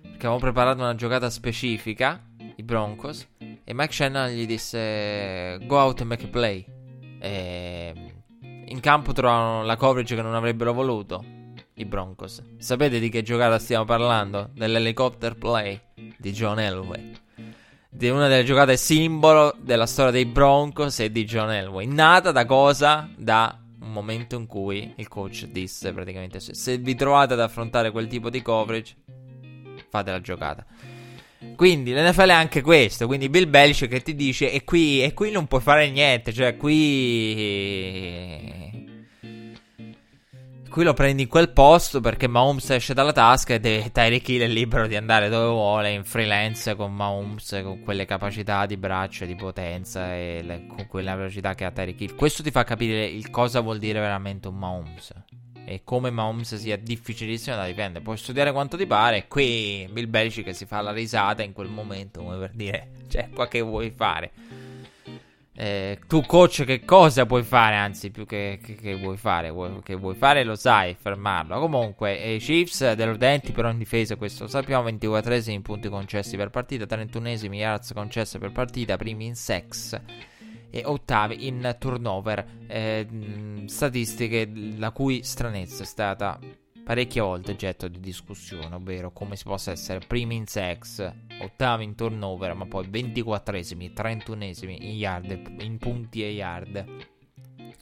perché 0.00 0.26
avevamo 0.26 0.38
preparato 0.38 0.80
una 0.80 0.94
giocata 0.94 1.30
specifica, 1.30 2.22
i 2.56 2.62
Broncos. 2.62 3.26
E 3.70 3.74
Mike 3.74 3.92
Shannon 3.92 4.30
gli 4.30 4.46
disse: 4.46 5.58
Go 5.66 5.76
out 5.76 6.00
and 6.00 6.08
make 6.08 6.24
a 6.24 6.28
play. 6.28 6.64
E 7.20 7.92
in 8.40 8.80
campo 8.80 9.12
trovano 9.12 9.62
la 9.62 9.76
coverage 9.76 10.14
che 10.14 10.22
non 10.22 10.34
avrebbero 10.34 10.72
voluto 10.72 11.22
i 11.74 11.84
Broncos. 11.84 12.42
Sapete 12.56 12.98
di 12.98 13.10
che 13.10 13.20
giocata 13.20 13.58
stiamo 13.58 13.84
parlando? 13.84 14.48
Dell'helicopter 14.54 15.36
play 15.36 15.78
di 16.16 16.32
John 16.32 16.58
Elway. 16.58 17.12
Di 17.90 18.08
una 18.08 18.26
delle 18.26 18.44
giocate 18.44 18.78
simbolo 18.78 19.54
della 19.60 19.84
storia 19.84 20.12
dei 20.12 20.24
Broncos 20.24 21.00
e 21.00 21.12
di 21.12 21.26
John 21.26 21.50
Elway. 21.50 21.84
Nata 21.84 22.32
da 22.32 22.46
cosa? 22.46 23.06
Da 23.18 23.54
un 23.82 23.92
momento 23.92 24.34
in 24.36 24.46
cui 24.46 24.94
il 24.96 25.08
coach 25.08 25.44
disse 25.44 25.92
praticamente: 25.92 26.40
Se 26.40 26.78
vi 26.78 26.94
trovate 26.94 27.34
ad 27.34 27.40
affrontare 27.40 27.90
quel 27.90 28.06
tipo 28.06 28.30
di 28.30 28.40
coverage, 28.40 28.96
fate 29.90 30.10
la 30.10 30.22
giocata. 30.22 30.64
Quindi 31.54 31.92
l'NFL 31.92 32.28
è 32.28 32.32
anche 32.32 32.62
questo. 32.62 33.06
Quindi 33.06 33.28
Bill 33.28 33.48
Belichick 33.48 33.90
che 33.90 34.02
ti 34.02 34.14
dice: 34.14 34.50
E 34.52 34.64
qui, 34.64 35.02
e 35.02 35.14
qui 35.14 35.30
non 35.30 35.46
puoi 35.46 35.60
fare 35.60 35.90
niente. 35.90 36.32
Cioè, 36.32 36.56
qui. 36.56 37.96
Qui 40.68 40.84
lo 40.84 40.92
prendi 40.92 41.22
in 41.22 41.28
quel 41.28 41.50
posto 41.50 42.00
perché 42.00 42.28
Mahomes 42.28 42.70
esce 42.70 42.94
dalla 42.94 43.12
tasca 43.12 43.54
e 43.54 43.90
Tyreek 43.90 44.28
Hill 44.28 44.42
è 44.42 44.46
libero 44.46 44.86
di 44.86 44.96
andare 44.96 45.28
dove 45.28 45.48
vuole 45.48 45.90
in 45.92 46.04
freelance 46.04 46.76
con 46.76 46.94
Mahomes, 46.94 47.60
con 47.64 47.80
quelle 47.80 48.04
capacità 48.04 48.66
di 48.66 48.76
braccia, 48.76 49.24
di 49.24 49.34
potenza 49.34 50.14
e 50.14 50.40
le, 50.44 50.66
con 50.68 50.86
quella 50.86 51.16
velocità 51.16 51.54
che 51.54 51.64
ha 51.64 51.70
Tyreek 51.72 52.00
Hill. 52.02 52.14
Questo 52.14 52.42
ti 52.42 52.50
fa 52.50 52.64
capire 52.64 53.06
il 53.06 53.30
cosa 53.30 53.60
vuol 53.60 53.78
dire 53.78 53.98
veramente 53.98 54.46
un 54.46 54.56
Mahomes 54.56 55.12
e 55.68 55.82
come 55.84 56.10
Mahomes 56.10 56.56
sia 56.56 56.78
difficilissimo 56.78 57.54
da 57.54 57.66
difendere. 57.66 58.02
Puoi 58.02 58.16
studiare 58.16 58.52
quanto 58.52 58.78
ti 58.78 58.86
pare. 58.86 59.26
Qui 59.28 59.86
Bill 59.92 60.08
Belichick 60.08 60.54
si 60.54 60.64
fa 60.64 60.80
la 60.80 60.92
risata 60.92 61.42
in 61.42 61.52
quel 61.52 61.68
momento, 61.68 62.22
come 62.22 62.38
per 62.38 62.52
dire, 62.54 62.88
cioè, 63.08 63.28
qua 63.34 63.46
che 63.48 63.60
vuoi 63.60 63.90
fare? 63.90 64.30
Eh, 65.60 65.98
tu 66.06 66.24
coach 66.24 66.64
che 66.64 66.84
cosa 66.84 67.26
puoi 67.26 67.42
fare? 67.42 67.74
Anzi, 67.74 68.10
più 68.10 68.24
che, 68.24 68.60
che, 68.62 68.76
che 68.76 68.96
vuoi 68.96 69.16
fare, 69.16 69.50
vuoi, 69.50 69.80
che 69.82 69.96
vuoi 69.96 70.14
fare 70.14 70.42
lo 70.42 70.54
sai, 70.54 70.96
fermarlo. 70.98 71.58
Comunque, 71.58 72.14
i 72.14 72.36
eh, 72.36 72.38
Chiefs 72.38 72.92
deludenti 72.92 73.52
però 73.52 73.68
in 73.68 73.76
difesa, 73.76 74.16
questo 74.16 74.44
lo 74.44 74.48
sappiamo, 74.48 74.88
24esimi 74.88 75.60
punti 75.60 75.88
concessi 75.88 76.36
per 76.36 76.48
partita, 76.48 76.84
31esimi 76.84 77.54
yards 77.54 77.92
concesse 77.92 78.38
per 78.38 78.52
partita, 78.52 78.96
primi 78.96 79.26
in 79.26 79.34
sex 79.34 80.00
e 80.70 80.82
ottavi 80.84 81.46
in 81.46 81.76
turnover. 81.78 82.44
Eh, 82.66 83.64
statistiche 83.66 84.50
la 84.76 84.90
cui 84.90 85.22
stranezza 85.22 85.82
è 85.82 85.86
stata 85.86 86.38
parecchie 86.88 87.20
volte 87.20 87.50
oggetto 87.50 87.86
di 87.86 88.00
discussione, 88.00 88.74
ovvero 88.74 89.12
come 89.12 89.36
si 89.36 89.44
possa 89.44 89.72
essere 89.72 90.00
primi 90.06 90.36
in 90.36 90.46
sex, 90.46 91.06
ottavi 91.42 91.84
in 91.84 91.94
turnover, 91.94 92.54
ma 92.54 92.64
poi 92.64 92.88
24esimi, 92.88 93.92
31esimi 93.92 94.74
in 94.80 94.96
yard, 94.96 95.56
in 95.60 95.76
punti 95.76 96.22
e 96.22 96.30
yard. 96.30 96.84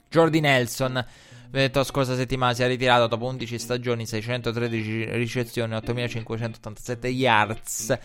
Jordi 0.09 0.41
Nelson, 0.41 1.05
la 1.51 1.83
scorsa 1.83 2.15
settimana, 2.15 2.53
si 2.53 2.63
è 2.63 2.67
ritirato 2.67 3.07
dopo 3.07 3.25
11 3.25 3.57
stagioni, 3.57 4.05
613 4.05 5.11
ricezioni, 5.11 5.75
8587 5.75 7.07
yards 7.07 7.97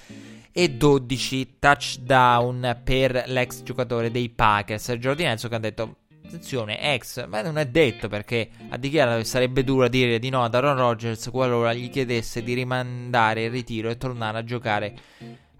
e 0.52 0.70
12 0.70 1.56
touchdown 1.58 2.80
per 2.84 3.24
l'ex 3.26 3.62
giocatore 3.62 4.10
dei 4.10 4.28
Packers. 4.28 4.92
Jordi 4.92 5.24
Nelson 5.24 5.50
che 5.50 5.56
ha 5.56 5.60
detto 5.60 5.96
attenzione, 6.24 6.80
ex, 6.94 7.26
ma 7.26 7.42
non 7.42 7.58
è 7.58 7.66
detto 7.66 8.08
perché 8.08 8.48
ha 8.68 8.76
dichiarato 8.78 9.18
che 9.18 9.24
sarebbe 9.24 9.64
duro 9.64 9.88
dire 9.88 10.18
di 10.18 10.30
no 10.30 10.42
ad 10.42 10.54
Aaron 10.54 10.76
Rodgers 10.76 11.28
qualora 11.30 11.74
gli 11.74 11.90
chiedesse 11.90 12.42
di 12.42 12.54
rimandare 12.54 13.44
il 13.44 13.50
ritiro 13.50 13.90
e 13.90 13.96
tornare 13.96 14.38
a 14.38 14.44
giocare 14.44 14.94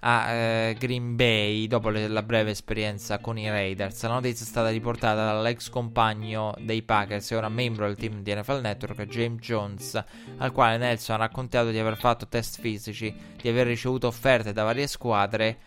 a 0.05 0.33
eh, 0.33 0.77
Green 0.79 1.15
Bay 1.15 1.67
dopo 1.67 1.89
le, 1.89 2.09
la 2.09 2.23
breve 2.23 2.51
esperienza 2.51 3.19
con 3.19 3.39
i 3.39 3.49
Raiders. 3.49 4.03
La 4.03 4.15
notizia 4.15 4.45
è 4.45 4.49
stata 4.49 4.69
riportata 4.69 5.25
dall'ex 5.25 5.69
compagno 5.69 6.55
dei 6.59 6.83
Packers 6.83 7.31
e 7.31 7.37
ora 7.37 7.49
membro 7.49 7.87
del 7.87 7.97
team 7.97 8.23
di 8.23 8.35
NFL 8.35 8.61
Network, 8.61 9.07
James 9.07 9.41
Jones, 9.41 10.03
al 10.39 10.53
quale 10.53 10.77
Nelson 10.77 11.15
ha 11.15 11.19
raccontato 11.19 11.71
di 11.71 11.79
aver 11.79 11.97
fatto 11.97 12.27
test 12.27 12.61
fisici, 12.61 13.15
di 13.41 13.49
aver 13.49 13.67
ricevuto 13.67 14.09
offerte 14.09 14.53
da 14.53 14.65
varie 14.65 14.89
squadre 14.89 15.59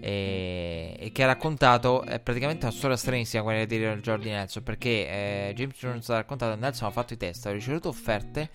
e, 0.00 0.96
e 0.98 1.12
che 1.12 1.22
ha 1.22 1.26
raccontato 1.26 2.02
è 2.02 2.18
praticamente 2.18 2.66
una 2.66 2.74
storia 2.74 2.96
stranissima 2.96 3.42
quella 3.42 3.64
di 3.64 3.78
Jordi 3.78 4.30
Nelson 4.30 4.62
perché 4.62 4.88
eh, 4.88 5.52
James 5.54 5.76
Jones 5.78 6.08
ha 6.10 6.14
raccontato 6.16 6.54
che 6.54 6.60
Nelson 6.60 6.88
ha 6.88 6.90
fatto 6.92 7.12
i 7.12 7.16
test, 7.16 7.46
ha 7.46 7.52
ricevuto 7.52 7.88
offerte 7.88 8.50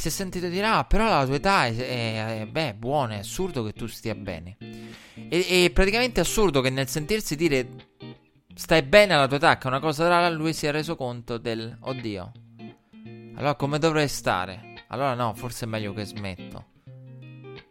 si 0.00 0.08
è 0.08 0.10
sentito 0.10 0.48
dire 0.48 0.66
ah 0.66 0.84
però 0.84 1.08
la 1.08 1.24
tua 1.24 1.34
età 1.36 1.66
è, 1.66 1.76
è, 1.76 2.40
è 2.40 2.46
beh, 2.46 2.74
buona, 2.74 3.14
è 3.14 3.18
assurdo 3.18 3.62
che 3.62 3.72
tu 3.72 3.86
stia 3.86 4.14
bene 4.14 4.56
e, 5.28 5.46
e 5.48 5.70
praticamente 5.72 6.20
è 6.20 6.24
assurdo 6.24 6.60
che 6.60 6.70
nel 6.70 6.88
sentirsi 6.88 7.36
dire 7.36 7.68
stai 8.54 8.82
bene 8.82 9.14
alla 9.14 9.26
tua 9.26 9.36
età 9.36 9.58
che 9.58 9.64
è 9.64 9.66
una 9.68 9.80
cosa 9.80 10.08
rara 10.08 10.28
lui 10.30 10.52
si 10.52 10.66
è 10.66 10.70
reso 10.70 10.96
conto 10.96 11.38
del 11.38 11.76
oddio 11.80 12.32
allora 13.34 13.54
come 13.54 13.78
dovrei 13.78 14.06
stare? 14.08 14.84
Allora 14.88 15.14
no, 15.14 15.32
forse 15.34 15.64
è 15.64 15.68
meglio 15.68 15.94
che 15.94 16.04
smetto 16.04 16.66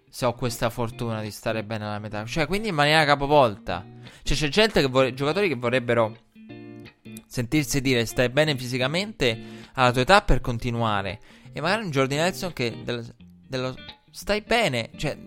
se 0.10 0.26
ho 0.26 0.34
questa 0.34 0.72
fortuna 0.72 1.22
di 1.22 1.30
stare 1.30 1.64
bene 1.64 1.86
alla 1.86 2.00
metà. 2.00 2.26
Cioè, 2.26 2.48
quindi 2.48 2.70
in 2.70 2.76
maniera 2.76 3.06
capovolta. 3.06 3.86
Cioè, 4.24 4.36
c'è 4.36 4.48
gente 4.48 4.82
che 4.82 4.88
vorrebbe. 4.88 5.16
Giocatori 5.16 5.48
che 5.48 5.56
vorrebbero 5.56 6.18
sentirsi 7.28 7.80
dire 7.82 8.06
stai 8.06 8.30
bene 8.30 8.58
fisicamente 8.58 9.40
alla 9.74 9.92
tua 9.92 10.02
età 10.02 10.22
per 10.22 10.42
continuare. 10.42 11.20
E 11.60 11.62
magari 11.62 11.84
un 11.84 11.92
Jordi 11.92 12.16
Nelson 12.16 12.54
che 12.54 12.84
dello, 12.86 13.06
dello 13.20 13.76
stai 14.12 14.40
bene, 14.40 14.92
cioè, 14.96 15.18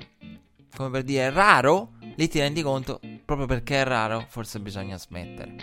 come 0.75 0.89
per 0.89 1.03
dire, 1.03 1.27
è 1.27 1.31
raro. 1.31 1.93
Lì 2.17 2.27
ti 2.27 2.39
rendi 2.39 2.63
conto, 2.63 3.01
proprio 3.27 3.47
perché 3.47 3.83
è 3.83 3.85
raro, 3.85 4.25
forse 4.27 4.59
bisogna 4.59 4.97
smettere. 4.97 5.57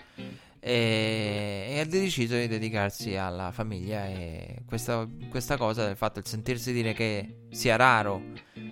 E, 0.59 1.65
e 1.69 1.79
ha 1.79 1.85
deciso 1.85 2.35
di 2.35 2.47
dedicarsi 2.47 3.15
alla 3.15 3.51
famiglia. 3.51 4.05
E 4.05 4.61
questa, 4.67 5.07
questa 5.31 5.57
cosa 5.57 5.87
del 5.87 5.95
fatto 5.95 6.21
di 6.21 6.29
sentirsi 6.29 6.71
dire 6.71 6.93
che 6.93 7.47
sia 7.49 7.75
raro 7.75 8.21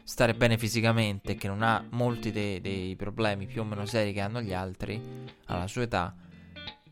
stare 0.03 0.36
bene 0.36 0.60
fisicamente, 0.60 1.33
che 1.33 1.47
non 1.47 1.63
ha 1.63 1.83
molti 1.89 2.31
dei, 2.31 2.62
dei 2.62 2.95
problemi 2.95 3.47
più 3.47 3.62
o 3.62 3.63
meno 3.63 3.88
seri 3.88 4.13
che 4.13 4.21
hanno 4.21 4.39
gli 4.39 4.53
altri 4.53 5.01
alla 5.45 5.65
sua 5.65 5.81
età 5.81 6.15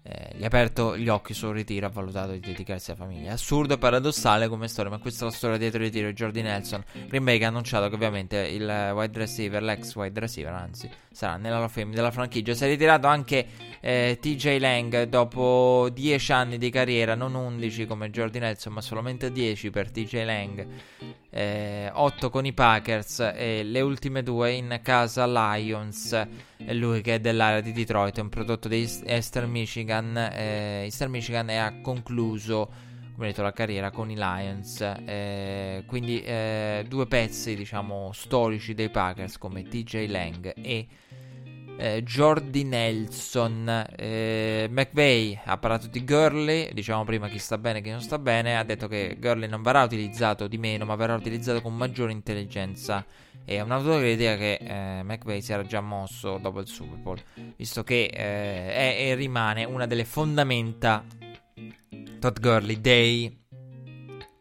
eh, 0.07 0.35
gli 0.35 0.43
ha 0.43 0.47
aperto 0.47 0.95
gli 0.95 1.09
occhi 1.09 1.33
sul 1.33 1.55
ritiro, 1.55 1.87
ha 1.87 1.89
valutato 1.89 2.33
di 2.33 2.39
dedicarsi 2.39 2.91
alla 2.91 2.99
famiglia. 3.05 3.33
Assurdo 3.33 3.73
e 3.73 3.77
paradossale 3.79 4.47
come 4.47 4.67
storia, 4.67 4.91
ma 4.91 4.99
questa 4.99 5.25
è 5.25 5.29
la 5.29 5.33
storia 5.33 5.57
dietro 5.57 5.79
il 5.79 5.85
ritiro 5.85 6.07
di 6.07 6.13
Jordi 6.13 6.43
Nelson. 6.43 6.83
Green 7.07 7.43
ha 7.43 7.47
annunciato 7.47 7.89
che 7.89 7.95
ovviamente 7.95 8.37
il 8.37 8.91
wide 8.93 9.17
receiver, 9.17 9.63
l'ex 9.63 9.95
wide 9.95 10.19
receiver, 10.19 10.53
anzi, 10.53 10.87
sarà 11.11 11.37
nella 11.37 11.57
Hall 11.57 11.69
Fame 11.69 11.95
della 11.95 12.11
franchigia. 12.11 12.53
Si 12.53 12.65
è 12.65 12.67
ritirato 12.67 13.07
anche 13.07 13.47
eh, 13.79 14.19
TJ 14.21 14.59
Lang 14.59 15.03
dopo 15.05 15.89
10 15.91 16.31
anni 16.31 16.57
di 16.59 16.69
carriera, 16.69 17.15
non 17.15 17.33
11 17.33 17.87
come 17.87 18.11
Jordi 18.11 18.37
Nelson, 18.37 18.73
ma 18.73 18.81
solamente 18.81 19.31
10 19.31 19.71
per 19.71 19.89
TJ 19.89 20.23
Lang. 20.23 20.67
Eh, 21.31 21.89
8 21.91 22.29
con 22.29 22.45
i 22.45 22.53
Packers 22.53 23.31
e 23.35 23.63
le 23.63 23.81
ultime 23.81 24.21
due 24.21 24.51
in 24.51 24.79
casa 24.83 25.25
Lions. 25.25 26.27
Lui 26.71 27.01
che 27.01 27.15
è 27.15 27.19
dell'area 27.19 27.61
di 27.61 27.71
Detroit, 27.71 28.17
è 28.17 28.21
un 28.21 28.29
prodotto 28.29 28.67
di 28.67 28.89
Eastern 29.05 29.49
Michigan. 29.49 30.15
Eh, 30.17 30.83
Eastern 30.83 31.11
Michigan 31.11 31.49
e 31.49 31.57
ha 31.57 31.81
concluso 31.81 32.93
come 33.15 33.27
detto 33.27 33.43
la 33.43 33.53
carriera 33.53 33.91
con 33.91 34.11
i 34.11 34.15
Lions 34.15 34.81
eh, 34.81 35.85
quindi 35.87 36.21
eh, 36.21 36.83
due 36.85 37.07
pezzi 37.07 37.55
diciamo 37.55 38.11
storici 38.11 38.73
dei 38.73 38.89
Packers 38.89 39.37
come 39.37 39.63
TJ 39.63 40.07
Lang 40.09 40.53
e 40.61 40.85
eh, 41.77 42.03
Jordi 42.03 42.63
Nelson, 42.63 43.85
eh, 43.97 44.67
McVeigh 44.69 45.39
ha 45.43 45.57
parlato 45.57 45.87
di 45.87 46.03
Gurley, 46.05 46.71
diciamo 46.73 47.03
prima 47.03 47.27
chi 47.27 47.37
sta 47.37 47.57
bene 47.57 47.79
e 47.79 47.81
chi 47.81 47.89
non 47.89 48.01
sta 48.01 48.17
bene, 48.17 48.57
ha 48.57 48.63
detto 48.63 48.87
che 48.87 49.17
Gurley 49.19 49.49
non 49.49 49.61
verrà 49.61 49.83
utilizzato 49.83 50.47
di 50.47 50.57
meno, 50.57 50.85
ma 50.85 50.95
verrà 50.95 51.15
utilizzato 51.15 51.61
con 51.61 51.75
maggiore 51.75 52.13
intelligenza. 52.13 53.05
E 53.45 53.59
ha 53.59 53.63
avuto 53.63 53.99
l'idea 53.99 54.35
che 54.35 54.55
eh, 54.55 55.03
McVeigh 55.03 55.41
si 55.41 55.53
era 55.53 55.63
già 55.63 55.79
mosso 55.79 56.39
dopo 56.39 56.59
il 56.59 56.67
Super 56.67 56.97
Bowl, 56.97 57.21
visto 57.55 57.83
che 57.83 58.05
eh, 58.05 58.73
è 58.73 58.95
e 58.97 59.15
rimane 59.15 59.63
una 59.63 59.85
delle 59.85 60.03
fondamenta 60.03 61.05
Todd 62.19 62.39
Gurley 62.39 62.81
dei 62.81 63.43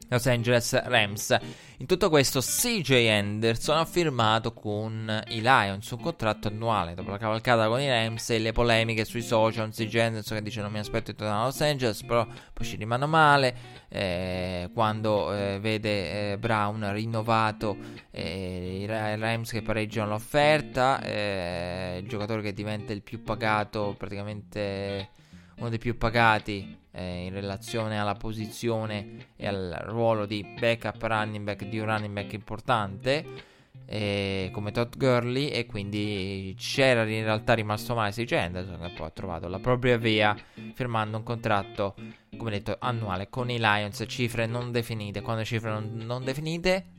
Los 0.08 0.26
Angeles 0.26 0.82
Rams. 0.84 1.36
In 1.84 1.90
tutto 1.90 2.08
questo, 2.08 2.40
CJ 2.40 3.08
Anderson 3.10 3.76
ha 3.76 3.84
firmato 3.84 4.54
con 4.54 5.22
i 5.28 5.42
Lions 5.42 5.90
un 5.90 6.00
contratto 6.00 6.48
annuale 6.48 6.94
dopo 6.94 7.10
la 7.10 7.18
cavalcata 7.18 7.68
con 7.68 7.78
i 7.78 7.86
Rams 7.86 8.30
e 8.30 8.38
le 8.38 8.52
polemiche 8.52 9.04
sui 9.04 9.20
social. 9.20 9.68
CJ 9.68 9.96
Anderson 9.96 10.38
che 10.38 10.42
dice: 10.42 10.62
Non 10.62 10.72
mi 10.72 10.78
aspetto 10.78 11.10
di 11.10 11.18
tornare 11.18 11.42
a 11.42 11.44
Los 11.44 11.60
Angeles, 11.60 12.02
però 12.02 12.26
poi 12.54 12.64
ci 12.64 12.76
rimane 12.76 13.04
male. 13.04 13.56
Eh, 13.90 14.70
quando 14.72 15.30
eh, 15.34 15.58
vede 15.60 16.32
eh, 16.32 16.38
Brown 16.38 16.90
rinnovato, 16.90 17.76
eh, 18.10 18.78
i 18.80 18.86
Rams 18.86 19.50
che 19.50 19.60
pareggiano 19.60 20.08
l'offerta, 20.08 21.02
eh, 21.02 21.98
il 22.00 22.08
giocatore 22.08 22.40
che 22.40 22.54
diventa 22.54 22.94
il 22.94 23.02
più 23.02 23.22
pagato, 23.22 23.94
praticamente 23.98 25.10
uno 25.56 25.68
dei 25.68 25.78
più 25.78 25.96
pagati 25.96 26.78
eh, 26.90 27.26
in 27.26 27.32
relazione 27.32 27.98
alla 27.98 28.14
posizione 28.14 29.28
e 29.36 29.46
al 29.46 29.82
ruolo 29.86 30.26
di 30.26 30.44
backup 30.58 31.02
running 31.02 31.44
back 31.44 31.64
di 31.64 31.78
un 31.78 31.86
running 31.86 32.12
back 32.12 32.32
importante 32.32 33.52
eh, 33.86 34.50
come 34.52 34.70
Todd 34.70 34.94
Gurley 34.96 35.48
e 35.48 35.66
quindi 35.66 36.54
c'era 36.58 37.02
in 37.02 37.24
realtà 37.24 37.54
rimasto 37.54 37.94
male 37.94 38.12
CJ 38.12 38.32
Anderson 38.32 38.78
che 38.80 38.92
poi 38.94 39.06
ha 39.06 39.10
trovato 39.10 39.48
la 39.48 39.58
propria 39.58 39.98
via 39.98 40.34
firmando 40.72 41.18
un 41.18 41.22
contratto 41.22 41.94
come 42.36 42.50
detto 42.50 42.76
annuale 42.78 43.28
con 43.28 43.50
i 43.50 43.58
Lions. 43.58 44.04
Cifre 44.06 44.46
non 44.46 44.72
definite 44.72 45.20
quando 45.20 45.44
cifre 45.44 45.70
non, 45.70 45.92
non 45.96 46.24
definite 46.24 46.92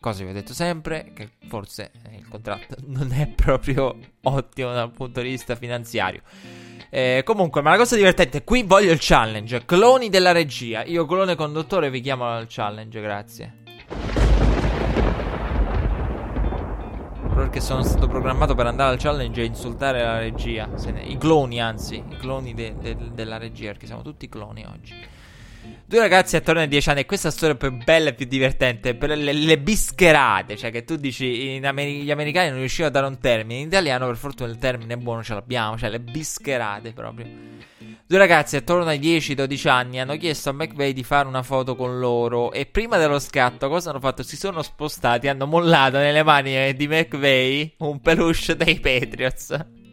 cosa 0.00 0.24
vi 0.24 0.30
ho 0.30 0.32
detto 0.32 0.54
sempre 0.54 1.12
che 1.14 1.30
forse 1.48 1.90
il 2.12 2.26
contratto 2.28 2.76
non 2.86 3.12
è 3.12 3.28
proprio 3.28 3.96
ottimo 4.22 4.72
dal 4.72 4.90
punto 4.90 5.20
di 5.20 5.28
vista 5.28 5.54
finanziario 5.54 6.22
eh, 6.96 7.22
comunque, 7.24 7.60
ma 7.60 7.72
la 7.72 7.76
cosa 7.76 7.94
divertente, 7.94 8.42
qui 8.42 8.62
voglio 8.62 8.90
il 8.90 8.96
challenge. 8.98 9.66
Cloni 9.66 10.08
della 10.08 10.32
regia. 10.32 10.82
Io, 10.84 11.04
clone 11.04 11.34
conduttore, 11.34 11.90
vi 11.90 12.00
chiamo 12.00 12.26
al 12.26 12.46
challenge, 12.48 13.00
grazie. 13.02 13.52
perché 17.34 17.60
sono 17.60 17.82
stato 17.82 18.08
programmato 18.08 18.54
per 18.54 18.64
andare 18.64 18.92
al 18.92 18.98
challenge 18.98 19.42
e 19.42 19.44
insultare 19.44 20.02
la 20.02 20.18
regia. 20.18 20.66
Ne... 20.86 21.02
I 21.02 21.18
cloni, 21.18 21.60
anzi, 21.60 21.96
i 21.96 22.16
cloni 22.16 22.54
de- 22.54 22.74
de- 22.80 22.96
della 23.12 23.36
regia, 23.36 23.72
perché 23.72 23.84
siamo 23.84 24.00
tutti 24.00 24.26
cloni 24.30 24.64
oggi. 24.64 24.94
Due 25.88 26.00
ragazzi 26.00 26.34
attorno 26.34 26.60
ai 26.62 26.68
10 26.68 26.88
anni, 26.90 27.00
e 27.00 27.06
questa 27.06 27.30
storia 27.30 27.54
è 27.54 27.58
più 27.58 27.70
bella 27.84 28.08
e 28.08 28.14
più 28.14 28.26
divertente. 28.26 28.94
Per 28.94 29.10
le, 29.10 29.32
le 29.32 29.58
bischerate, 29.58 30.56
cioè 30.56 30.72
che 30.72 30.84
tu 30.84 30.96
dici, 30.96 31.60
Ameri- 31.62 32.02
gli 32.02 32.10
americani 32.10 32.50
non 32.50 32.58
riuscivano 32.58 32.88
a 32.88 33.00
dare 33.00 33.06
un 33.06 33.20
termine. 33.20 33.60
In 33.60 33.66
italiano, 33.68 34.06
per 34.06 34.16
fortuna, 34.16 34.50
il 34.50 34.58
termine 34.58 34.96
buono 34.96 35.22
ce 35.22 35.34
l'abbiamo, 35.34 35.78
cioè 35.78 35.88
le 35.90 36.00
bischerate 36.00 36.92
proprio. 36.92 37.26
Due 38.08 38.18
ragazzi 38.18 38.56
attorno 38.56 38.84
ai 38.86 39.00
10-12 39.00 39.68
anni 39.68 39.98
hanno 39.98 40.16
chiesto 40.16 40.50
a 40.50 40.52
McVeigh 40.52 40.94
di 40.94 41.02
fare 41.02 41.26
una 41.26 41.42
foto 41.42 41.74
con 41.74 41.98
loro 41.98 42.52
e 42.52 42.64
prima 42.64 42.98
dello 42.98 43.18
scatto 43.18 43.68
cosa 43.68 43.90
hanno 43.90 43.98
fatto? 43.98 44.22
Si 44.22 44.36
sono 44.36 44.62
spostati, 44.62 45.26
hanno 45.26 45.46
mollato 45.46 45.98
nelle 45.98 46.22
mani 46.22 46.72
di 46.74 46.86
McVeigh 46.86 47.74
un 47.78 48.00
peluche 48.00 48.54
dei 48.54 48.78
Patriots. 48.78 49.85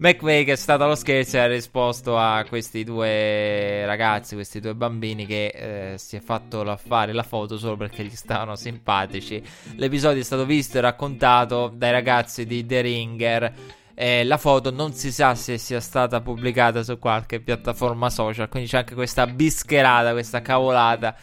McVeigh 0.00 0.48
è 0.48 0.56
stato 0.56 0.84
allo 0.84 0.94
scherzo 0.94 1.36
e 1.36 1.40
ha 1.40 1.46
risposto 1.46 2.16
a 2.16 2.42
questi 2.48 2.84
due 2.84 3.84
ragazzi, 3.84 4.34
questi 4.34 4.58
due 4.58 4.74
bambini 4.74 5.26
che 5.26 5.92
eh, 5.92 5.98
si 5.98 6.16
è 6.16 6.20
fatto 6.20 6.64
fare 6.82 7.12
la 7.12 7.22
foto 7.22 7.58
solo 7.58 7.76
perché 7.76 8.02
gli 8.04 8.16
stavano 8.16 8.56
simpatici. 8.56 9.42
L'episodio 9.76 10.22
è 10.22 10.24
stato 10.24 10.46
visto 10.46 10.78
e 10.78 10.80
raccontato 10.80 11.70
dai 11.74 11.90
ragazzi 11.90 12.46
di 12.46 12.64
The 12.64 12.80
Ringer 12.80 13.54
eh, 13.92 14.24
la 14.24 14.38
foto 14.38 14.70
non 14.70 14.94
si 14.94 15.12
sa 15.12 15.34
se 15.34 15.58
sia 15.58 15.80
stata 15.80 16.22
pubblicata 16.22 16.82
su 16.82 16.98
qualche 16.98 17.38
piattaforma 17.38 18.08
social, 18.08 18.48
quindi 18.48 18.70
c'è 18.70 18.78
anche 18.78 18.94
questa 18.94 19.26
bischerata, 19.26 20.12
questa 20.12 20.40
cavolata, 20.40 21.14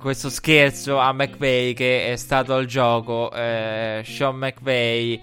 questo 0.00 0.30
scherzo 0.30 0.98
a 0.98 1.12
McVeigh 1.12 1.74
che 1.76 2.12
è 2.12 2.14
stato 2.14 2.54
al 2.54 2.66
gioco. 2.66 3.32
Eh, 3.32 4.02
Sean 4.04 4.36
McVeigh. 4.36 5.20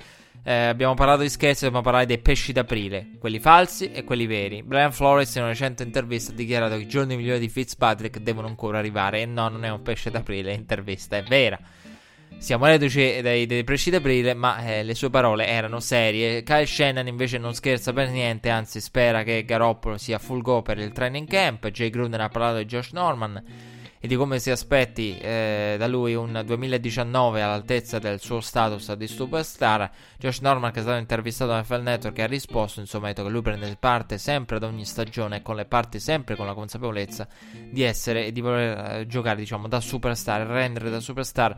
Eh, 0.48 0.54
abbiamo 0.54 0.94
parlato 0.94 1.24
di 1.24 1.30
scherzi, 1.30 1.64
dobbiamo 1.64 1.84
parlare 1.84 2.06
dei 2.06 2.20
pesci 2.20 2.52
d'aprile, 2.52 3.14
quelli 3.18 3.40
falsi 3.40 3.92
e 3.92 4.04
quelli 4.04 4.28
veri. 4.28 4.62
Brian 4.62 4.92
Flores 4.92 5.34
in 5.34 5.42
una 5.42 5.50
recente 5.50 5.82
intervista 5.82 6.32
ha 6.32 6.36
dichiarato 6.36 6.76
che 6.76 6.84
i 6.84 6.88
giorni 6.88 7.16
migliori 7.16 7.40
di 7.40 7.50
Fitzpatrick 7.50 8.20
devono 8.20 8.46
ancora 8.46 8.78
arrivare. 8.78 9.22
E 9.22 9.26
no, 9.26 9.48
non 9.48 9.66
è 9.66 9.72
un 9.72 9.82
pesce 9.82 10.12
d'aprile, 10.12 10.52
l'intervista 10.52 11.18
è 11.18 11.24
vera. 11.24 11.58
Siamo 12.38 12.68
reduci 12.68 13.22
dai, 13.22 13.48
dai 13.48 13.64
preci 13.64 13.90
d'aprile, 13.90 14.36
ma 14.36 14.64
eh, 14.64 14.84
le 14.84 14.94
sue 14.94 15.10
parole 15.10 15.48
erano 15.48 15.80
serie. 15.80 16.44
Kyle 16.44 16.68
Shannon 16.68 17.08
invece 17.08 17.40
non 17.40 17.56
scherza 17.56 17.92
per 17.92 18.12
niente, 18.12 18.50
anzi 18.50 18.80
spera 18.80 19.24
che 19.24 19.46
Garoppolo 19.46 19.98
sia 19.98 20.20
full 20.20 20.44
go 20.44 20.62
per 20.62 20.78
il 20.78 20.92
training 20.92 21.28
camp. 21.28 21.68
Jay 21.70 21.90
Gruden 21.90 22.22
ha 22.22 22.30
parlato 22.30 22.58
di 22.58 22.66
Josh 22.66 22.92
Norman 22.92 23.74
e 24.06 24.08
di 24.08 24.16
come 24.16 24.38
si 24.38 24.52
aspetti 24.52 25.18
eh, 25.18 25.78
da 25.80 25.88
lui 25.88 26.14
un 26.14 26.44
2019 26.46 27.42
all'altezza 27.42 27.98
del 27.98 28.22
suo 28.22 28.40
status 28.40 28.94
di 28.94 29.08
superstar. 29.08 29.90
Josh 30.20 30.42
Norman, 30.42 30.72
che 30.72 30.80
è 30.80 30.82
stato 30.84 31.00
intervistato 31.00 31.50
da 31.50 31.62
NFL 31.62 31.82
Network, 31.82 32.20
ha 32.20 32.28
risposto: 32.28 32.82
Insomma, 32.82 33.06
ha 33.06 33.08
detto 33.10 33.24
che 33.24 33.30
lui 33.30 33.42
prende 33.42 33.76
parte 33.80 34.20
sempre 34.20 34.58
ad 34.58 34.64
ogni 34.64 34.86
stagione, 34.86 35.42
con 35.42 35.56
le 35.56 35.66
parti 35.66 36.00
sempre 36.00 36.36
con 36.36 36.46
la 36.46 36.54
consapevolezza 36.54 37.28
di 37.72 37.82
essere 37.82 38.28
e 38.28 38.32
di 38.32 38.42
voler 38.42 38.78
eh, 38.78 39.08
giocare, 39.08 39.38
diciamo, 39.38 39.68
da 39.68 39.80
superstar, 39.80 40.46
rendere 40.46 40.92
da 40.92 41.00
superstar 41.00 41.56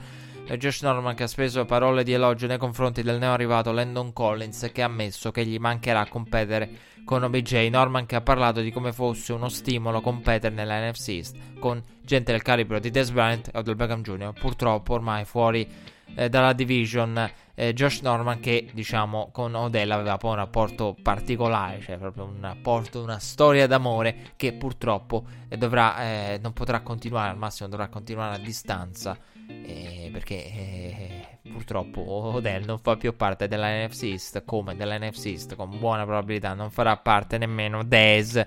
e 0.50 0.58
Josh 0.58 0.82
Norman 0.82 1.14
che 1.14 1.24
ha 1.24 1.28
speso 1.28 1.66
parole 1.66 2.04
di 2.04 2.14
elogio 2.14 2.48
nei 2.48 2.58
confronti 2.58 3.04
del 3.04 3.20
neo 3.20 3.34
arrivato 3.34 3.74
Landon 3.74 4.14
Collins 4.14 4.70
che 4.74 4.82
ha 4.82 4.86
ammesso 4.86 5.30
che 5.30 5.46
gli 5.46 5.58
mancherà 5.58 6.08
competere 6.08 6.70
con 7.04 7.24
OBJ. 7.24 7.68
Norman 7.70 8.06
che 8.06 8.16
ha 8.16 8.22
parlato 8.22 8.62
di 8.62 8.72
come 8.72 8.94
fosse 8.94 9.34
uno 9.34 9.50
stimolo 9.50 10.00
competere 10.00 10.56
nella 10.56 10.90
NFC 10.90 11.10
East 11.10 11.36
con 11.60 11.84
gente 12.02 12.32
del 12.32 12.42
calibro 12.42 12.80
di 12.80 12.90
Des 12.90 13.12
Bryant 13.12 13.50
e 13.54 13.58
Odell 13.58 13.76
Beckham 13.76 14.02
Jr. 14.02 14.32
Purtroppo 14.40 14.94
ormai 14.94 15.26
fuori 15.26 15.68
eh, 16.16 16.30
dalla 16.30 16.54
division 16.54 17.30
eh, 17.54 17.74
Josh 17.74 18.00
Norman 18.00 18.40
che 18.40 18.70
diciamo 18.72 19.30
con 19.34 19.54
Odell 19.54 19.92
aveva 19.92 20.16
poi 20.16 20.32
un 20.32 20.38
rapporto 20.38 20.96
particolare, 21.02 21.82
cioè 21.82 21.98
proprio 21.98 22.24
un 22.24 22.38
rapporto, 22.40 23.02
una 23.02 23.20
storia 23.20 23.68
d'amore 23.68 24.32
che 24.38 24.54
purtroppo 24.54 25.26
eh, 25.50 25.58
dovrà, 25.58 26.04
eh, 26.04 26.40
non 26.42 26.54
potrà 26.54 26.80
continuare, 26.80 27.32
al 27.32 27.38
massimo 27.38 27.68
dovrà 27.68 27.90
continuare 27.90 28.36
a 28.36 28.40
distanza 28.40 29.18
eh, 29.48 30.10
perché 30.12 30.46
eh, 30.46 31.28
purtroppo 31.50 32.02
Odell 32.02 32.66
non 32.66 32.80
fa 32.80 32.98
più 32.98 33.16
parte 33.16 33.48
della 33.48 33.86
NFC 33.86 34.04
East 34.04 34.44
come 34.46 34.76
della 34.76 34.98
NFC 34.98 35.26
East 35.26 35.56
con 35.56 35.78
buona 35.80 36.04
probabilità 36.04 36.54
non 36.54 36.70
farà 36.72 36.98
parte 36.98 37.38
nemmeno 37.38 37.84
Dez 37.84 38.46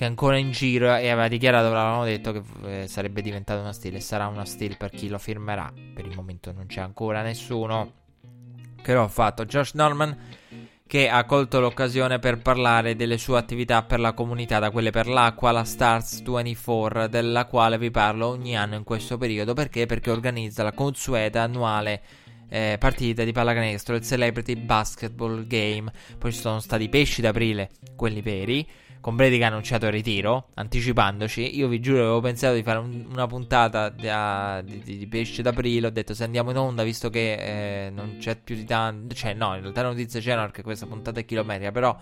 che 0.00 0.06
è 0.06 0.08
ancora 0.08 0.38
in 0.38 0.50
giro 0.50 0.86
e 0.86 1.10
aveva 1.10 1.28
dichiarato, 1.28 1.66
avevano 1.66 2.04
detto 2.04 2.32
che 2.32 2.82
eh, 2.82 2.88
sarebbe 2.88 3.20
diventato 3.20 3.60
una 3.60 3.74
steal 3.74 3.96
e 3.96 4.00
sarà 4.00 4.28
una 4.28 4.46
steal 4.46 4.78
per 4.78 4.88
chi 4.88 5.10
lo 5.10 5.18
firmerà. 5.18 5.70
Per 5.92 6.06
il 6.06 6.14
momento 6.14 6.52
non 6.52 6.64
c'è 6.64 6.80
ancora 6.80 7.20
nessuno. 7.20 7.92
Che 8.80 8.94
lo 8.94 9.02
ha 9.02 9.08
fatto 9.08 9.44
Josh 9.44 9.74
Norman 9.74 10.16
che 10.90 11.08
ha 11.08 11.24
colto 11.24 11.60
l'occasione 11.60 12.18
per 12.18 12.42
parlare 12.42 12.96
delle 12.96 13.16
sue 13.16 13.38
attività 13.38 13.84
per 13.84 14.00
la 14.00 14.12
comunità, 14.12 14.58
da 14.58 14.72
quelle 14.72 14.90
per 14.90 15.06
l'acqua 15.06 15.50
alla 15.50 15.62
Stars 15.62 16.20
24, 16.20 17.06
della 17.06 17.44
quale 17.44 17.78
vi 17.78 17.92
parlo 17.92 18.26
ogni 18.26 18.56
anno 18.56 18.74
in 18.74 18.82
questo 18.82 19.16
periodo. 19.16 19.54
Perché? 19.54 19.86
Perché 19.86 20.10
organizza 20.10 20.64
la 20.64 20.72
consueta 20.72 21.42
annuale 21.42 22.02
eh, 22.48 22.74
partita 22.76 23.22
di 23.22 23.30
pallacanestro, 23.30 23.94
il 23.94 24.02
Celebrity 24.02 24.56
Basketball 24.56 25.46
Game. 25.46 25.92
Poi 26.18 26.32
ci 26.32 26.40
sono 26.40 26.58
stati 26.58 26.82
i 26.82 26.88
pesci 26.88 27.20
d'aprile, 27.20 27.70
quelli 27.94 28.20
veri 28.20 28.66
con 29.00 29.16
Brady 29.16 29.38
che 29.38 29.44
ha 29.44 29.48
annunciato 29.48 29.86
il 29.86 29.92
ritiro, 29.92 30.48
anticipandoci. 30.54 31.56
Io 31.56 31.68
vi 31.68 31.80
giuro, 31.80 32.00
avevo 32.00 32.20
pensato 32.20 32.54
di 32.54 32.62
fare 32.62 32.78
un, 32.78 33.06
una 33.10 33.26
puntata 33.26 33.88
da, 33.88 34.62
di, 34.62 34.82
di, 34.82 35.06
pesce 35.06 35.42
d'aprile. 35.42 35.86
Ho 35.86 35.90
detto 35.90 36.14
se 36.14 36.24
andiamo 36.24 36.50
in 36.50 36.58
onda, 36.58 36.82
visto 36.82 37.08
che 37.08 37.86
eh, 37.86 37.90
non 37.90 38.16
c'è 38.18 38.36
più 38.36 38.54
di 38.54 38.64
tanto. 38.64 39.14
Cioè, 39.14 39.34
no, 39.34 39.54
in 39.54 39.62
realtà 39.62 39.82
le 39.82 39.88
notizie 39.88 40.20
c'erano 40.20 40.46
perché 40.46 40.62
questa 40.62 40.86
puntata 40.86 41.20
è 41.20 41.24
chilometrica. 41.24 41.72
Però 41.72 41.96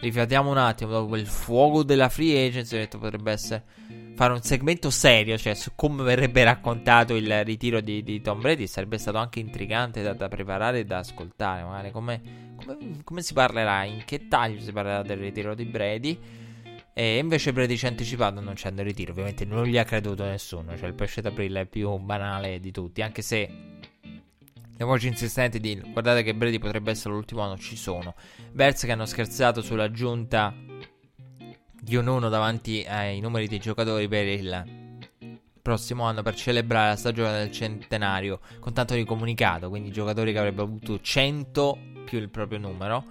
riflettiamo 0.00 0.50
un 0.50 0.58
attimo 0.58 0.92
dopo 0.92 1.08
quel 1.08 1.26
fuoco 1.26 1.82
della 1.82 2.08
free 2.08 2.46
agency. 2.46 2.76
Ho 2.76 2.78
detto 2.78 2.98
potrebbe 2.98 3.32
essere 3.32 3.64
fare 4.14 4.32
un 4.32 4.42
segmento 4.42 4.90
serio, 4.90 5.38
cioè 5.38 5.54
su 5.54 5.72
come 5.76 6.02
verrebbe 6.02 6.42
raccontato 6.42 7.14
il 7.14 7.44
ritiro 7.44 7.80
di, 7.80 8.02
di 8.02 8.20
Tom 8.20 8.40
Brady. 8.40 8.66
Sarebbe 8.66 8.98
stato 8.98 9.18
anche 9.18 9.38
intrigante 9.38 10.02
da, 10.02 10.14
da 10.14 10.28
preparare 10.28 10.80
e 10.80 10.84
da 10.84 10.98
ascoltare. 10.98 11.62
Magari 11.62 11.90
come, 11.90 12.47
come, 12.64 12.76
come 13.04 13.22
si 13.22 13.32
parlerà, 13.32 13.84
in 13.84 14.04
che 14.04 14.28
taglio 14.28 14.60
si 14.60 14.72
parlerà 14.72 15.02
del 15.02 15.18
ritiro 15.18 15.54
di 15.54 15.64
Brady. 15.64 16.18
E 16.92 17.18
invece 17.18 17.52
Brady 17.52 17.76
ci 17.76 17.86
ha 17.86 17.90
anticipato 17.90 18.40
non 18.40 18.54
c'è 18.54 18.70
il 18.70 18.82
ritiro. 18.82 19.12
Ovviamente 19.12 19.44
non 19.44 19.64
gli 19.64 19.78
ha 19.78 19.84
creduto 19.84 20.24
nessuno. 20.24 20.76
Cioè 20.76 20.88
il 20.88 20.94
pesce 20.94 21.20
d'aprile 21.20 21.60
è 21.60 21.66
più 21.66 21.96
banale 21.98 22.58
di 22.58 22.72
tutti. 22.72 23.02
Anche 23.02 23.22
se 23.22 23.48
le 24.76 24.84
voci 24.84 25.06
insistenti 25.06 25.60
di 25.60 25.80
guardate 25.92 26.24
che 26.24 26.34
Brady 26.34 26.58
potrebbe 26.58 26.90
essere 26.90 27.14
l'ultimo 27.14 27.42
anno 27.42 27.56
ci 27.56 27.76
sono. 27.76 28.16
Bears 28.50 28.82
che 28.82 28.90
hanno 28.90 29.06
scherzato 29.06 29.62
sull'aggiunta 29.62 30.52
di 31.80 31.94
un 31.94 32.06
1 32.08 32.28
davanti 32.28 32.84
ai 32.88 33.20
numeri 33.20 33.46
dei 33.46 33.60
giocatori 33.60 34.08
per 34.08 34.26
il 34.26 34.86
prossimo 35.62 36.02
anno 36.02 36.22
per 36.22 36.34
celebrare 36.34 36.88
la 36.88 36.96
stagione 36.96 37.30
del 37.38 37.52
centenario 37.52 38.40
con 38.58 38.72
tanto 38.72 38.94
di 38.94 39.04
comunicato. 39.04 39.68
Quindi 39.68 39.92
giocatori 39.92 40.32
che 40.32 40.38
avrebbero 40.38 40.66
avuto 40.66 41.00
100 41.00 41.78
più 42.08 42.18
il 42.18 42.30
proprio 42.30 42.58
numero 42.58 43.04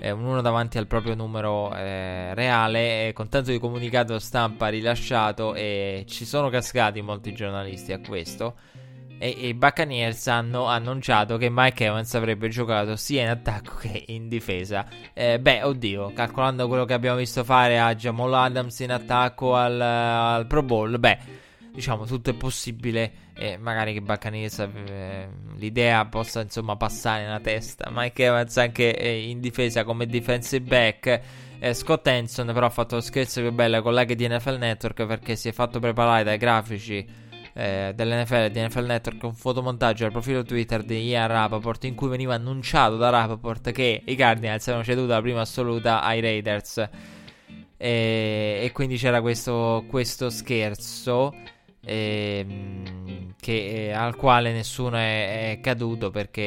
eh, 0.00 0.10
un 0.10 0.24
1 0.24 0.40
davanti 0.42 0.78
al 0.78 0.86
proprio 0.86 1.14
numero 1.14 1.74
eh, 1.74 2.34
reale, 2.34 3.12
con 3.14 3.28
tanto 3.28 3.50
di 3.50 3.58
comunicato 3.58 4.18
stampa 4.18 4.68
rilasciato 4.68 5.54
e 5.54 6.04
ci 6.06 6.24
sono 6.24 6.48
cascati 6.50 7.00
molti 7.00 7.32
giornalisti 7.32 7.92
a 7.92 8.00
questo. 8.00 8.54
E, 9.18 9.28
i 9.28 9.54
Buccaneers 9.54 10.28
hanno 10.28 10.66
annunciato 10.66 11.36
che 11.36 11.48
Mike 11.50 11.86
Evans 11.86 12.14
avrebbe 12.14 12.48
giocato 12.48 12.94
sia 12.94 13.22
in 13.22 13.28
attacco 13.28 13.76
che 13.76 14.04
in 14.08 14.28
difesa. 14.28 14.86
Eh, 15.12 15.40
beh, 15.40 15.64
oddio, 15.64 16.12
calcolando 16.12 16.68
quello 16.68 16.84
che 16.84 16.94
abbiamo 16.94 17.16
visto 17.16 17.42
fare 17.42 17.80
a 17.80 17.94
Jamal 17.94 18.34
Adams 18.34 18.78
in 18.80 18.92
attacco 18.92 19.56
al, 19.56 19.80
al 19.80 20.46
Pro 20.46 20.62
Bowl, 20.62 20.98
beh, 20.98 21.46
diciamo 21.78 22.06
tutto 22.06 22.30
è 22.30 22.34
possibile 22.34 23.12
e 23.34 23.56
magari 23.56 23.92
che 23.92 24.00
Buccaneers 24.00 24.58
eh, 24.58 25.28
l'idea 25.58 26.04
possa 26.06 26.40
insomma 26.40 26.76
passare 26.76 27.22
nella 27.22 27.38
testa. 27.38 27.88
Mike 27.92 28.24
Evans 28.24 28.56
anche 28.56 28.96
eh, 28.96 29.28
in 29.28 29.38
difesa 29.38 29.84
come 29.84 30.06
defensive 30.06 30.66
back. 30.66 31.20
Eh, 31.60 31.74
Scott 31.74 32.04
Henson 32.08 32.50
però 32.52 32.66
ha 32.66 32.70
fatto 32.70 32.96
lo 32.96 33.00
scherzo 33.00 33.40
più 33.40 33.52
bello 33.52 33.80
con 33.80 33.92
colleghi 33.92 34.16
di 34.16 34.26
NFL 34.28 34.56
Network 34.58 35.06
perché 35.06 35.36
si 35.36 35.48
è 35.48 35.52
fatto 35.52 35.78
preparare 35.78 36.24
dai 36.24 36.36
grafici 36.36 37.06
eh, 37.52 37.92
dell'NFL 37.94 38.34
e 38.34 38.50
di 38.50 38.60
NFL 38.60 38.84
Network 38.84 39.22
un 39.22 39.34
fotomontaggio 39.34 40.04
al 40.04 40.10
profilo 40.10 40.42
Twitter 40.42 40.82
di 40.82 41.06
Ian 41.06 41.28
Rapaport 41.28 41.84
in 41.84 41.94
cui 41.94 42.08
veniva 42.08 42.34
annunciato 42.34 42.96
da 42.96 43.10
Rapaport 43.10 43.70
che 43.70 44.02
i 44.04 44.16
Cardinals 44.16 44.64
avevano 44.64 44.84
ceduto 44.84 45.12
la 45.12 45.20
prima 45.20 45.42
assoluta 45.42 46.02
ai 46.02 46.20
Raiders. 46.20 46.88
E, 47.76 48.60
e 48.62 48.72
quindi 48.72 48.96
c'era 48.96 49.20
questo, 49.20 49.84
questo 49.88 50.28
scherzo 50.28 51.32
ehm, 51.80 53.34
che, 53.40 53.88
eh, 53.88 53.92
al 53.92 54.16
quale 54.16 54.52
nessuno 54.52 54.96
è, 54.96 55.52
è 55.52 55.60
caduto 55.60 56.10
perché 56.10 56.42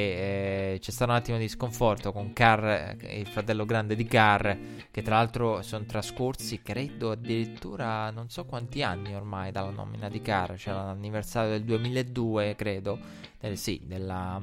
eh, 0.74 0.78
c'è 0.80 0.92
stato 0.92 1.12
un 1.12 1.18
attimo 1.18 1.38
di 1.38 1.48
sconforto 1.48 2.12
con 2.12 2.34
Carr, 2.34 2.96
il 3.10 3.28
fratello 3.28 3.66
grande 3.66 3.96
di 3.96 4.06
Carr, 4.06 4.52
che 4.92 5.02
tra 5.02 5.16
l'altro 5.16 5.62
sono 5.62 5.86
trascorsi, 5.86 6.62
credo 6.62 7.12
addirittura 7.12 8.10
non 8.12 8.30
so 8.30 8.46
quanti 8.46 8.84
anni 8.84 9.16
ormai 9.16 9.52
dalla 9.52 9.72
nomina 9.72 10.10
di 10.10 10.22
Carr, 10.22 10.56
cioè 10.56 10.74
l'anniversario 10.74 11.52
del 11.52 11.64
2002, 11.64 12.56
credo, 12.56 13.00
del, 13.40 13.58
sì, 13.58 13.82
della 13.86 14.42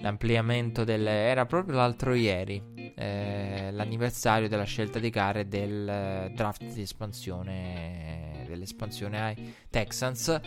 l'ampliamento 0.00 0.84
del... 0.84 1.06
era 1.06 1.46
proprio 1.46 1.76
l'altro 1.76 2.14
ieri, 2.14 2.62
eh, 2.94 3.70
l'anniversario 3.72 4.48
della 4.48 4.64
scelta 4.64 4.98
di 4.98 5.10
gare 5.10 5.48
del 5.48 5.88
eh, 5.88 6.32
draft 6.34 6.64
di 6.64 6.82
espansione, 6.82 8.44
dell'espansione 8.46 9.20
ai 9.20 9.54
Texans. 9.70 10.40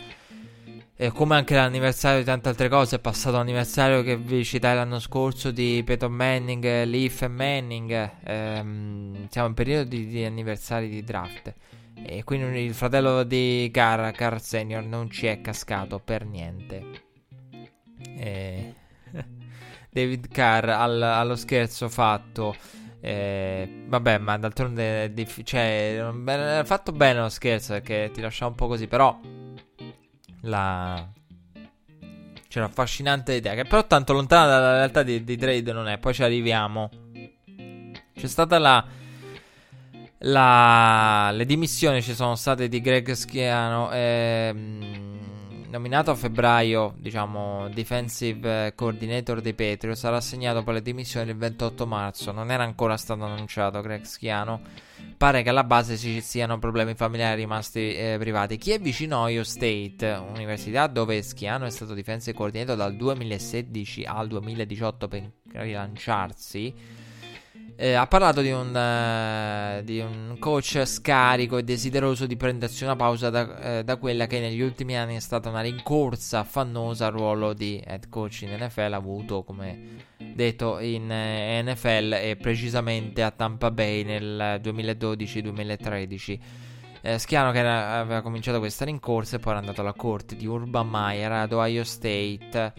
E 1.02 1.10
come 1.12 1.34
anche 1.34 1.54
l'anniversario 1.54 2.18
di 2.18 2.26
tante 2.26 2.50
altre 2.50 2.68
cose, 2.68 2.96
è 2.96 2.98
passato 2.98 3.36
l'anniversario 3.36 4.02
che 4.02 4.18
vi 4.18 4.44
citai 4.44 4.74
l'anno 4.74 4.98
scorso 4.98 5.50
di 5.50 5.82
Peyton 5.82 6.12
Manning, 6.12 6.84
Leaf 6.84 7.22
e 7.22 7.28
Manning. 7.28 8.10
Ehm, 8.24 9.26
siamo 9.30 9.48
in 9.48 9.54
periodo 9.54 9.88
di, 9.88 10.06
di, 10.06 10.24
anniversari 10.24 10.90
di 10.90 11.02
draft. 11.02 11.54
E 11.94 12.22
quindi 12.22 12.60
il 12.60 12.74
fratello 12.74 13.22
di 13.22 13.70
Carr, 13.72 14.10
Carr 14.10 14.36
Senior, 14.40 14.84
non 14.84 15.08
ci 15.10 15.26
è 15.26 15.40
cascato 15.40 16.00
per 16.00 16.26
niente. 16.26 16.82
E... 18.18 18.74
David 19.90 20.28
Carr 20.28 20.68
al, 20.68 21.02
allo 21.02 21.36
scherzo 21.36 21.88
fatto. 21.88 22.54
Eh, 23.00 23.84
vabbè, 23.86 24.18
ma 24.18 24.38
d'altronde 24.38 25.04
è 25.04 25.10
difficile. 25.10 25.96
Cioè, 26.24 26.60
è 26.60 26.64
fatto 26.64 26.92
bene 26.92 27.20
lo 27.20 27.28
scherzo 27.28 27.72
perché 27.74 28.10
ti 28.12 28.20
lascia 28.20 28.46
un 28.46 28.54
po' 28.54 28.68
così. 28.68 28.86
Però 28.86 29.18
la... 30.42 31.08
C'è 32.48 32.58
un'affascinante 32.58 33.34
idea 33.34 33.54
che 33.54 33.64
però 33.64 33.86
tanto 33.86 34.12
lontana 34.12 34.46
dalla 34.46 34.74
realtà 34.74 35.02
di, 35.02 35.22
di 35.24 35.36
trade 35.36 35.72
non 35.72 35.88
è. 35.88 35.98
Poi 35.98 36.14
ci 36.14 36.22
arriviamo. 36.22 36.90
C'è 38.14 38.26
stata 38.26 38.58
la... 38.58 38.84
la... 40.18 41.30
Le 41.32 41.44
dimissioni 41.44 42.02
ci 42.02 42.14
sono 42.14 42.36
state 42.36 42.68
di 42.68 42.80
Greg 42.80 43.10
Schiano. 43.12 43.90
Ehm 43.92 45.09
nominato 45.70 46.10
a 46.10 46.14
febbraio, 46.14 46.94
diciamo, 46.98 47.68
defensive 47.68 48.74
coordinator 48.74 49.40
dei 49.40 49.54
Patriots, 49.54 50.00
sarà 50.00 50.16
assegnato 50.16 50.62
per 50.62 50.74
le 50.74 50.82
dimissioni 50.82 51.30
il 51.30 51.36
28 51.36 51.86
marzo. 51.86 52.32
Non 52.32 52.50
era 52.50 52.64
ancora 52.64 52.96
stato 52.96 53.24
annunciato 53.24 53.80
Greg 53.80 54.02
Schiano. 54.02 54.60
Pare 55.16 55.42
che 55.42 55.48
alla 55.48 55.64
base 55.64 55.96
ci 55.96 56.20
siano 56.20 56.58
problemi 56.58 56.94
familiari 56.94 57.40
rimasti 57.40 57.94
eh, 57.94 58.16
privati. 58.18 58.58
Chi 58.58 58.72
è 58.72 58.80
vicino 58.80 59.16
a 59.16 59.20
Ohio 59.22 59.44
State, 59.44 60.22
università 60.34 60.86
dove 60.88 61.22
Schiano 61.22 61.64
è 61.64 61.70
stato 61.70 61.94
defensive 61.94 62.36
coordinator 62.36 62.76
dal 62.76 62.96
2016 62.96 64.04
al 64.04 64.28
2018 64.28 65.08
per 65.08 65.30
rilanciarsi, 65.52 66.74
eh, 67.80 67.94
ha 67.94 68.06
parlato 68.06 68.42
di 68.42 68.50
un, 68.50 68.74
uh, 68.74 69.82
di 69.82 70.00
un, 70.00 70.36
coach 70.38 70.84
scarico 70.84 71.56
e 71.56 71.64
desideroso 71.64 72.26
di 72.26 72.36
prendersi 72.36 72.84
una 72.84 72.94
pausa 72.94 73.30
da, 73.30 73.78
uh, 73.78 73.82
da, 73.82 73.96
quella 73.96 74.26
che 74.26 74.38
negli 74.38 74.60
ultimi 74.60 74.98
anni 74.98 75.16
è 75.16 75.20
stata 75.20 75.48
una 75.48 75.62
rincorsa 75.62 76.40
affannosa 76.40 77.06
al 77.06 77.12
ruolo 77.12 77.54
di 77.54 77.82
head 77.82 78.10
coach 78.10 78.42
in 78.42 78.54
NFL, 78.62 78.92
avuto 78.92 79.44
come 79.44 80.08
detto 80.18 80.78
in 80.78 81.10
eh, 81.10 81.62
NFL 81.62 82.18
e 82.20 82.36
precisamente 82.36 83.22
a 83.22 83.30
Tampa 83.30 83.70
Bay 83.70 84.04
nel 84.04 84.60
2012-2013. 84.62 86.38
Eh, 87.00 87.18
Schiano 87.18 87.50
che 87.50 87.60
era, 87.60 87.98
aveva 88.00 88.20
cominciato 88.20 88.58
questa 88.58 88.84
rincorsa 88.84 89.36
e 89.36 89.38
poi 89.38 89.52
era 89.52 89.60
andato 89.60 89.80
alla 89.80 89.94
corte 89.94 90.36
di 90.36 90.44
Urban 90.44 90.86
Meyer 90.86 91.32
ad 91.32 91.52
Ohio 91.52 91.84
State 91.84 92.72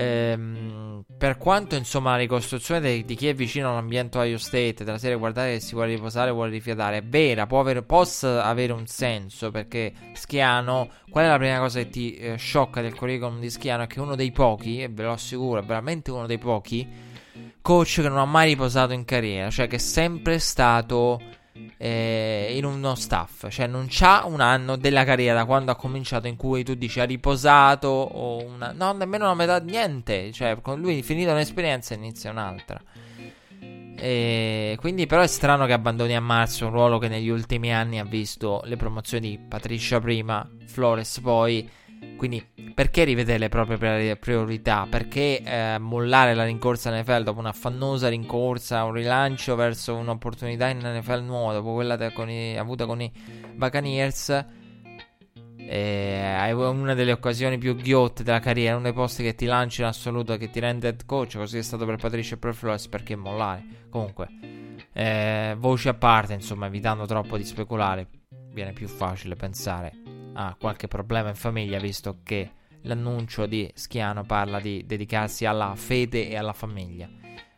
Ehm, 0.00 1.02
per 1.18 1.38
quanto 1.38 1.74
insomma 1.74 2.12
la 2.12 2.18
ricostruzione 2.18 2.80
de- 2.80 3.04
di 3.04 3.16
chi 3.16 3.26
è 3.26 3.34
vicino 3.34 3.70
all'ambiente 3.70 4.18
Ohio 4.18 4.38
State 4.38 4.84
della 4.84 4.96
serie 4.96 5.16
guardare 5.16 5.54
che 5.54 5.60
si 5.60 5.74
vuole 5.74 5.90
riposare 5.90 6.30
vuole 6.30 6.50
rifiatare 6.50 6.98
è 6.98 7.02
vera, 7.02 7.48
può 7.48 7.58
avere, 7.58 7.82
possa 7.82 8.44
avere 8.44 8.72
un 8.72 8.86
senso 8.86 9.50
perché 9.50 9.92
Schiano, 10.12 10.88
qual 11.10 11.24
è 11.24 11.28
la 11.28 11.36
prima 11.36 11.58
cosa 11.58 11.80
che 11.80 11.88
ti 11.88 12.14
eh, 12.14 12.36
sciocca 12.36 12.80
del 12.80 12.94
curriculum 12.94 13.40
di 13.40 13.50
Schiano? 13.50 13.82
È 13.82 13.86
che 13.88 13.98
uno 13.98 14.14
dei 14.14 14.30
pochi, 14.30 14.80
e 14.80 14.88
ve 14.88 15.02
lo 15.02 15.12
assicuro, 15.12 15.60
è 15.60 15.64
veramente 15.64 16.12
uno 16.12 16.26
dei 16.26 16.38
pochi 16.38 16.86
coach 17.60 18.00
che 18.00 18.08
non 18.08 18.18
ha 18.18 18.24
mai 18.24 18.50
riposato 18.50 18.92
in 18.92 19.04
carriera, 19.04 19.50
cioè 19.50 19.66
che 19.66 19.76
è 19.76 19.80
sempre 19.80 20.38
stato 20.38 21.20
eh, 21.76 22.54
in 22.56 22.64
uno 22.64 22.94
staff, 22.94 23.48
cioè 23.50 23.66
non 23.66 23.86
c'ha 23.88 24.24
un 24.26 24.40
anno 24.40 24.76
della 24.76 25.04
carriera 25.04 25.38
da 25.38 25.44
quando 25.44 25.70
ha 25.70 25.76
cominciato 25.76 26.26
in 26.26 26.36
cui 26.36 26.64
tu 26.64 26.74
dici 26.74 27.00
ha 27.00 27.04
riposato 27.04 27.88
o 27.88 28.44
una, 28.44 28.72
no, 28.72 28.92
nemmeno 28.92 29.24
una 29.24 29.34
metà, 29.34 29.58
niente, 29.58 30.32
cioè 30.32 30.60
con 30.60 30.80
lui 30.80 31.02
finita 31.02 31.32
un'esperienza 31.32 31.94
inizia 31.94 32.30
un'altra. 32.30 32.80
E 34.00 34.76
quindi 34.78 35.06
però 35.06 35.22
è 35.22 35.26
strano 35.26 35.66
che 35.66 35.72
abbandoni 35.72 36.14
a 36.14 36.20
marzo 36.20 36.66
un 36.66 36.72
ruolo 36.72 36.98
che 36.98 37.08
negli 37.08 37.28
ultimi 37.28 37.74
anni 37.74 37.98
ha 37.98 38.04
visto 38.04 38.60
le 38.64 38.76
promozioni 38.76 39.30
di 39.30 39.38
Patricia 39.38 39.98
prima, 39.98 40.48
Flores 40.66 41.18
poi 41.18 41.68
quindi 42.18 42.44
perché 42.74 43.04
rivedere 43.04 43.38
le 43.38 43.48
proprie 43.48 44.16
priorità? 44.16 44.86
Perché 44.90 45.40
eh, 45.40 45.78
mollare 45.78 46.34
la 46.34 46.44
rincorsa 46.44 46.96
NFL 47.00 47.22
dopo 47.22 47.38
un'affannosa 47.38 48.08
rincorsa, 48.08 48.84
un 48.84 48.92
rilancio 48.92 49.54
verso 49.54 49.94
un'opportunità 49.94 50.68
in 50.68 50.78
NFL 50.78 51.22
nuova, 51.22 51.54
dopo 51.54 51.74
quella 51.74 52.10
con 52.12 52.28
i, 52.28 52.58
avuta 52.58 52.86
con 52.86 53.00
i 53.00 53.10
Buccaneers? 53.54 54.46
È 55.56 56.50
una 56.52 56.94
delle 56.94 57.12
occasioni 57.12 57.58
più 57.58 57.76
ghiotte 57.76 58.22
della 58.22 58.40
carriera, 58.40 58.74
uno 58.74 58.84
dei 58.84 58.92
posti 58.92 59.22
che 59.22 59.34
ti 59.34 59.46
lanci 59.46 59.82
in 59.82 59.86
assoluto 59.86 60.36
che 60.36 60.50
ti 60.50 60.60
rende 60.60 60.88
head 60.88 61.04
coach, 61.04 61.36
così 61.36 61.58
è 61.58 61.62
stato 61.62 61.84
per 61.84 61.96
Patricia 61.96 62.34
e 62.34 62.38
per 62.38 62.54
Flores, 62.54 62.88
perché 62.88 63.16
mollare? 63.16 63.64
Comunque, 63.90 64.28
eh, 64.92 65.54
voci 65.58 65.88
a 65.88 65.94
parte, 65.94 66.32
insomma, 66.32 66.66
evitando 66.66 67.06
troppo 67.06 67.36
di 67.36 67.44
speculare, 67.44 68.08
viene 68.52 68.72
più 68.72 68.88
facile 68.88 69.34
pensare 69.34 70.07
ha 70.40 70.56
qualche 70.58 70.86
problema 70.86 71.30
in 71.30 71.34
famiglia, 71.34 71.80
visto 71.80 72.20
che 72.22 72.52
l'annuncio 72.82 73.46
di 73.46 73.68
Schiano 73.74 74.24
parla 74.24 74.60
di 74.60 74.84
dedicarsi 74.86 75.44
alla 75.44 75.74
fede 75.74 76.28
e 76.28 76.36
alla 76.36 76.52
famiglia. 76.52 77.08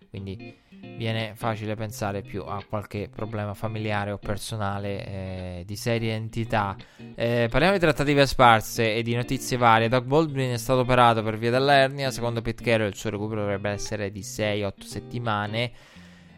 Quindi 0.08 0.56
viene 0.96 1.34
facile 1.34 1.74
pensare 1.74 2.22
più 2.22 2.42
a 2.42 2.64
qualche 2.66 3.10
problema 3.14 3.52
familiare 3.52 4.12
o 4.12 4.18
personale 4.18 5.06
eh, 5.06 5.62
di 5.66 5.76
seria 5.76 6.14
entità. 6.14 6.74
Eh, 7.14 7.48
parliamo 7.50 7.74
di 7.74 7.80
trattative 7.80 8.26
sparse 8.26 8.94
e 8.94 9.02
di 9.02 9.14
notizie 9.14 9.58
varie. 9.58 9.88
Doug 9.88 10.06
Baldwin 10.06 10.52
è 10.52 10.56
stato 10.56 10.80
operato 10.80 11.22
per 11.22 11.36
via 11.36 11.50
dell'ernia. 11.50 12.10
Secondo 12.10 12.40
Pete 12.40 12.64
Carroll 12.64 12.88
il 12.88 12.96
suo 12.96 13.10
recupero 13.10 13.42
dovrebbe 13.42 13.70
essere 13.70 14.10
di 14.10 14.20
6-8 14.20 14.72
settimane. 14.80 15.72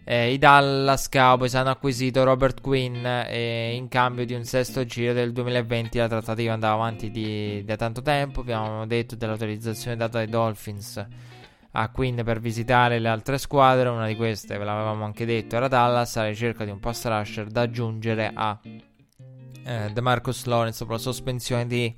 Eh, 0.04 0.32
I 0.32 0.38
Dallas 0.38 1.08
Cowboys 1.08 1.54
hanno 1.54 1.70
acquisito 1.70 2.24
Robert 2.24 2.60
Quinn 2.60 3.04
eh, 3.04 3.74
in 3.74 3.86
cambio 3.88 4.24
di 4.24 4.34
un 4.34 4.44
sesto 4.44 4.84
giro 4.84 5.12
del 5.12 5.32
2020. 5.32 5.98
La 5.98 6.08
trattativa 6.08 6.52
andava 6.52 6.74
avanti 6.74 7.10
di, 7.10 7.62
da 7.64 7.76
tanto 7.76 8.02
tempo. 8.02 8.40
Abbiamo 8.40 8.84
detto 8.86 9.14
dell'autorizzazione 9.14 9.96
data 9.96 10.18
dai 10.18 10.28
Dolphins 10.28 11.06
a 11.74 11.88
Quinn 11.90 12.20
per 12.22 12.40
visitare 12.40 12.98
le 12.98 13.08
altre 13.08 13.38
squadre. 13.38 13.88
Una 13.88 14.06
di 14.06 14.16
queste, 14.16 14.58
ve 14.58 14.64
l'avevamo 14.64 15.04
anche 15.04 15.24
detto, 15.24 15.54
era 15.54 15.68
Dallas 15.68 16.16
alla 16.16 16.28
ricerca 16.28 16.64
di 16.64 16.70
un 16.70 16.80
post 16.80 17.06
rusher 17.06 17.46
da 17.46 17.62
aggiungere 17.62 18.30
a 18.34 18.58
eh, 19.64 19.90
DeMarcus 19.92 20.44
Lawrence 20.46 20.80
dopo 20.80 20.92
la 20.92 20.98
sospensione 20.98 21.66
di 21.66 21.94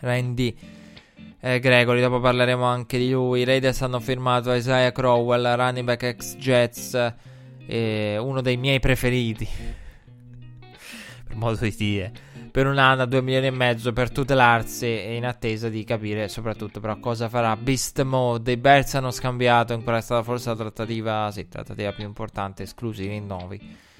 Randy 0.00 0.80
eh, 1.44 1.58
Gregory, 1.58 2.00
dopo 2.00 2.20
parleremo 2.20 2.64
anche 2.64 2.98
di 2.98 3.10
lui. 3.10 3.40
I 3.40 3.44
Raiders 3.44 3.82
hanno 3.82 3.98
firmato 3.98 4.52
Isaiah 4.54 4.92
Crowell, 4.92 5.56
running 5.56 5.84
back 5.84 6.04
ex 6.04 6.36
Jets, 6.36 7.14
eh, 7.66 8.16
uno 8.16 8.40
dei 8.40 8.56
miei 8.56 8.78
preferiti, 8.78 9.48
per 11.26 11.34
modo 11.34 11.56
di 11.56 11.74
dire, 11.76 12.12
per 12.52 12.68
un 12.68 12.78
anno 12.78 13.02
a 13.02 13.06
2 13.06 13.22
milioni 13.22 13.48
e 13.48 13.50
mezzo 13.50 13.92
per 13.92 14.12
tutelarsi 14.12 14.86
e 14.86 15.16
in 15.16 15.26
attesa 15.26 15.68
di 15.68 15.82
capire 15.82 16.28
soprattutto 16.28 16.78
però 16.78 16.96
cosa 17.00 17.28
farà 17.28 17.56
Beast 17.56 18.00
Mode. 18.02 18.52
I 18.52 18.56
Bears 18.56 18.94
hanno 18.94 19.10
scambiato, 19.10 19.72
in 19.72 19.82
quella 19.82 19.98
è 19.98 20.02
stata 20.02 20.22
forse 20.22 20.50
la 20.50 20.56
trattativa, 20.56 21.28
sì, 21.32 21.48
trattativa 21.48 21.90
più 21.90 22.04
importante, 22.04 22.62
esclusi 22.62 23.02
i 23.02 23.08
rinnovi 23.08 23.90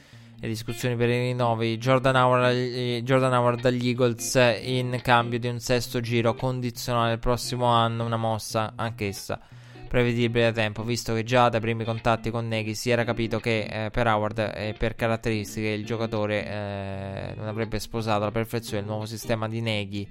le 0.43 0.49
discussioni 0.49 0.97
per 0.97 1.09
i 1.09 1.19
rinnovi. 1.19 1.79
Jordan 1.79 2.17
Howard, 2.17 2.57
eh, 2.57 3.01
Jordan 3.05 3.33
Howard 3.33 3.61
dagli 3.61 3.87
Eagles 3.87 4.35
in 4.61 4.99
cambio 5.01 5.39
di 5.39 5.47
un 5.47 5.61
sesto 5.61 6.01
giro 6.01 6.35
condizionale 6.35 7.13
il 7.13 7.19
prossimo 7.21 7.67
anno, 7.67 8.05
una 8.05 8.17
mossa 8.17 8.73
anch'essa 8.75 9.39
prevedibile 9.87 10.47
da 10.47 10.53
tempo, 10.53 10.83
visto 10.83 11.15
che 11.15 11.23
già 11.23 11.49
dai 11.49 11.61
primi 11.61 11.85
contatti 11.85 12.31
con 12.31 12.49
Neghi 12.49 12.75
si 12.75 12.91
era 12.91 13.05
capito 13.05 13.39
che 13.39 13.85
eh, 13.85 13.91
per 13.91 14.09
Howard 14.09 14.39
e 14.39 14.75
per 14.77 14.97
caratteristiche 14.97 15.69
il 15.69 15.85
giocatore 15.85 16.45
eh, 16.45 17.35
non 17.37 17.47
avrebbe 17.47 17.79
sposato 17.79 18.23
alla 18.23 18.33
perfezione 18.33 18.81
il 18.81 18.87
nuovo 18.89 19.07
sistema 19.07 19.49
di 19.49 19.61
Neghi 19.61 20.09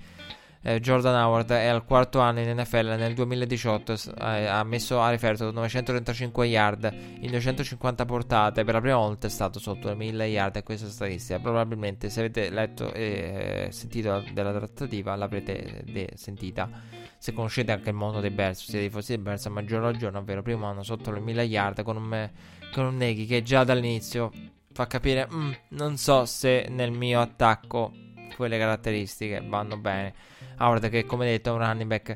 eh, 0.63 0.79
Jordan 0.79 1.15
Howard 1.15 1.51
è 1.51 1.65
al 1.65 1.83
quarto 1.85 2.19
anno 2.19 2.39
in 2.39 2.55
NFL 2.55 2.93
nel 2.95 3.15
2018 3.15 3.93
eh, 3.93 4.45
ha 4.45 4.63
messo 4.63 5.01
a 5.01 5.09
riferto 5.09 5.49
935 5.49 6.45
yard 6.45 6.93
in 7.21 7.29
250 7.31 8.05
portate. 8.05 8.63
Per 8.63 8.73
la 8.75 8.81
prima 8.81 8.97
volta 8.97 9.25
è 9.25 9.29
stato 9.29 9.57
sotto 9.57 9.87
le 9.87 9.95
1000 9.95 10.25
yard 10.25 10.55
e 10.57 10.63
questa 10.63 10.87
statistica. 10.87 11.39
Probabilmente 11.39 12.11
se 12.11 12.19
avete 12.19 12.51
letto 12.51 12.93
e 12.93 13.65
eh, 13.67 13.71
sentito 13.71 14.23
della 14.33 14.51
trattativa 14.51 15.15
l'avrete 15.15 15.81
de- 15.83 16.11
sentita. 16.13 16.69
Se 17.17 17.33
conoscete 17.33 17.71
anche 17.71 17.89
il 17.89 17.95
mondo 17.95 18.19
dei 18.19 18.29
Bears 18.31 18.63
siete 18.63 18.85
tifosi 18.85 19.15
dei 19.15 19.23
Bears 19.23 19.45
a 19.47 19.49
maggior 19.49 19.81
ragione 19.81 20.17
ovvero 20.17 20.43
primo 20.43 20.67
anno 20.67 20.83
sotto 20.83 21.11
le 21.11 21.19
1000 21.19 21.43
yard 21.43 21.83
con 21.83 21.97
un, 21.97 22.29
con 22.71 22.85
un 22.85 22.97
Neghi 22.97 23.25
che 23.25 23.41
già 23.41 23.63
dall'inizio 23.63 24.31
fa 24.73 24.87
capire 24.87 25.27
mm, 25.31 25.51
non 25.69 25.97
so 25.97 26.25
se 26.25 26.67
nel 26.69 26.91
mio 26.91 27.19
attacco 27.19 27.91
quelle 28.35 28.57
caratteristiche 28.57 29.43
vanno 29.45 29.77
bene 29.77 30.13
Howard 30.57 30.89
che 30.89 31.05
come 31.05 31.25
detto 31.25 31.49
è 31.49 31.53
un 31.53 31.59
running 31.59 31.87
back. 31.87 32.15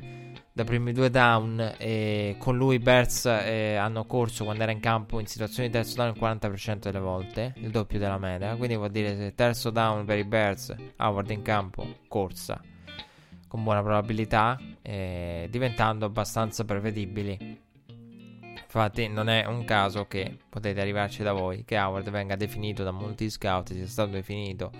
Da 0.52 0.64
primi 0.64 0.92
due 0.92 1.10
down 1.10 1.74
e 1.76 2.36
con 2.38 2.56
lui 2.56 2.78
Bears 2.78 3.26
eh, 3.26 3.74
hanno 3.74 4.06
corso 4.06 4.44
quando 4.44 4.62
era 4.62 4.72
in 4.72 4.80
campo 4.80 5.20
in 5.20 5.26
situazioni 5.26 5.68
di 5.68 5.74
terzo 5.74 5.96
down 5.96 6.14
il 6.14 6.20
40% 6.20 6.78
delle 6.78 6.98
volte, 6.98 7.52
il 7.56 7.70
doppio 7.70 7.98
della 7.98 8.16
media, 8.16 8.56
quindi 8.56 8.74
vuol 8.74 8.90
dire 8.90 9.14
se 9.16 9.34
terzo 9.34 9.68
down 9.68 10.06
per 10.06 10.16
i 10.16 10.24
Bears, 10.24 10.74
Howard 10.96 11.30
in 11.30 11.42
campo, 11.42 11.86
corsa. 12.08 12.58
Con 13.46 13.62
buona 13.62 13.82
probabilità, 13.82 14.58
eh, 14.80 15.46
diventando 15.50 16.06
abbastanza 16.06 16.64
prevedibili. 16.64 17.60
Infatti 18.62 19.08
non 19.08 19.28
è 19.28 19.44
un 19.44 19.62
caso 19.64 20.06
che 20.06 20.38
potete 20.48 20.80
arrivarci 20.80 21.22
da 21.22 21.32
voi 21.32 21.64
che 21.64 21.78
Howard 21.78 22.08
venga 22.08 22.34
definito 22.34 22.82
da 22.82 22.92
molti 22.92 23.28
scout, 23.28 23.74
sia 23.74 23.86
stato 23.86 24.12
definito 24.12 24.70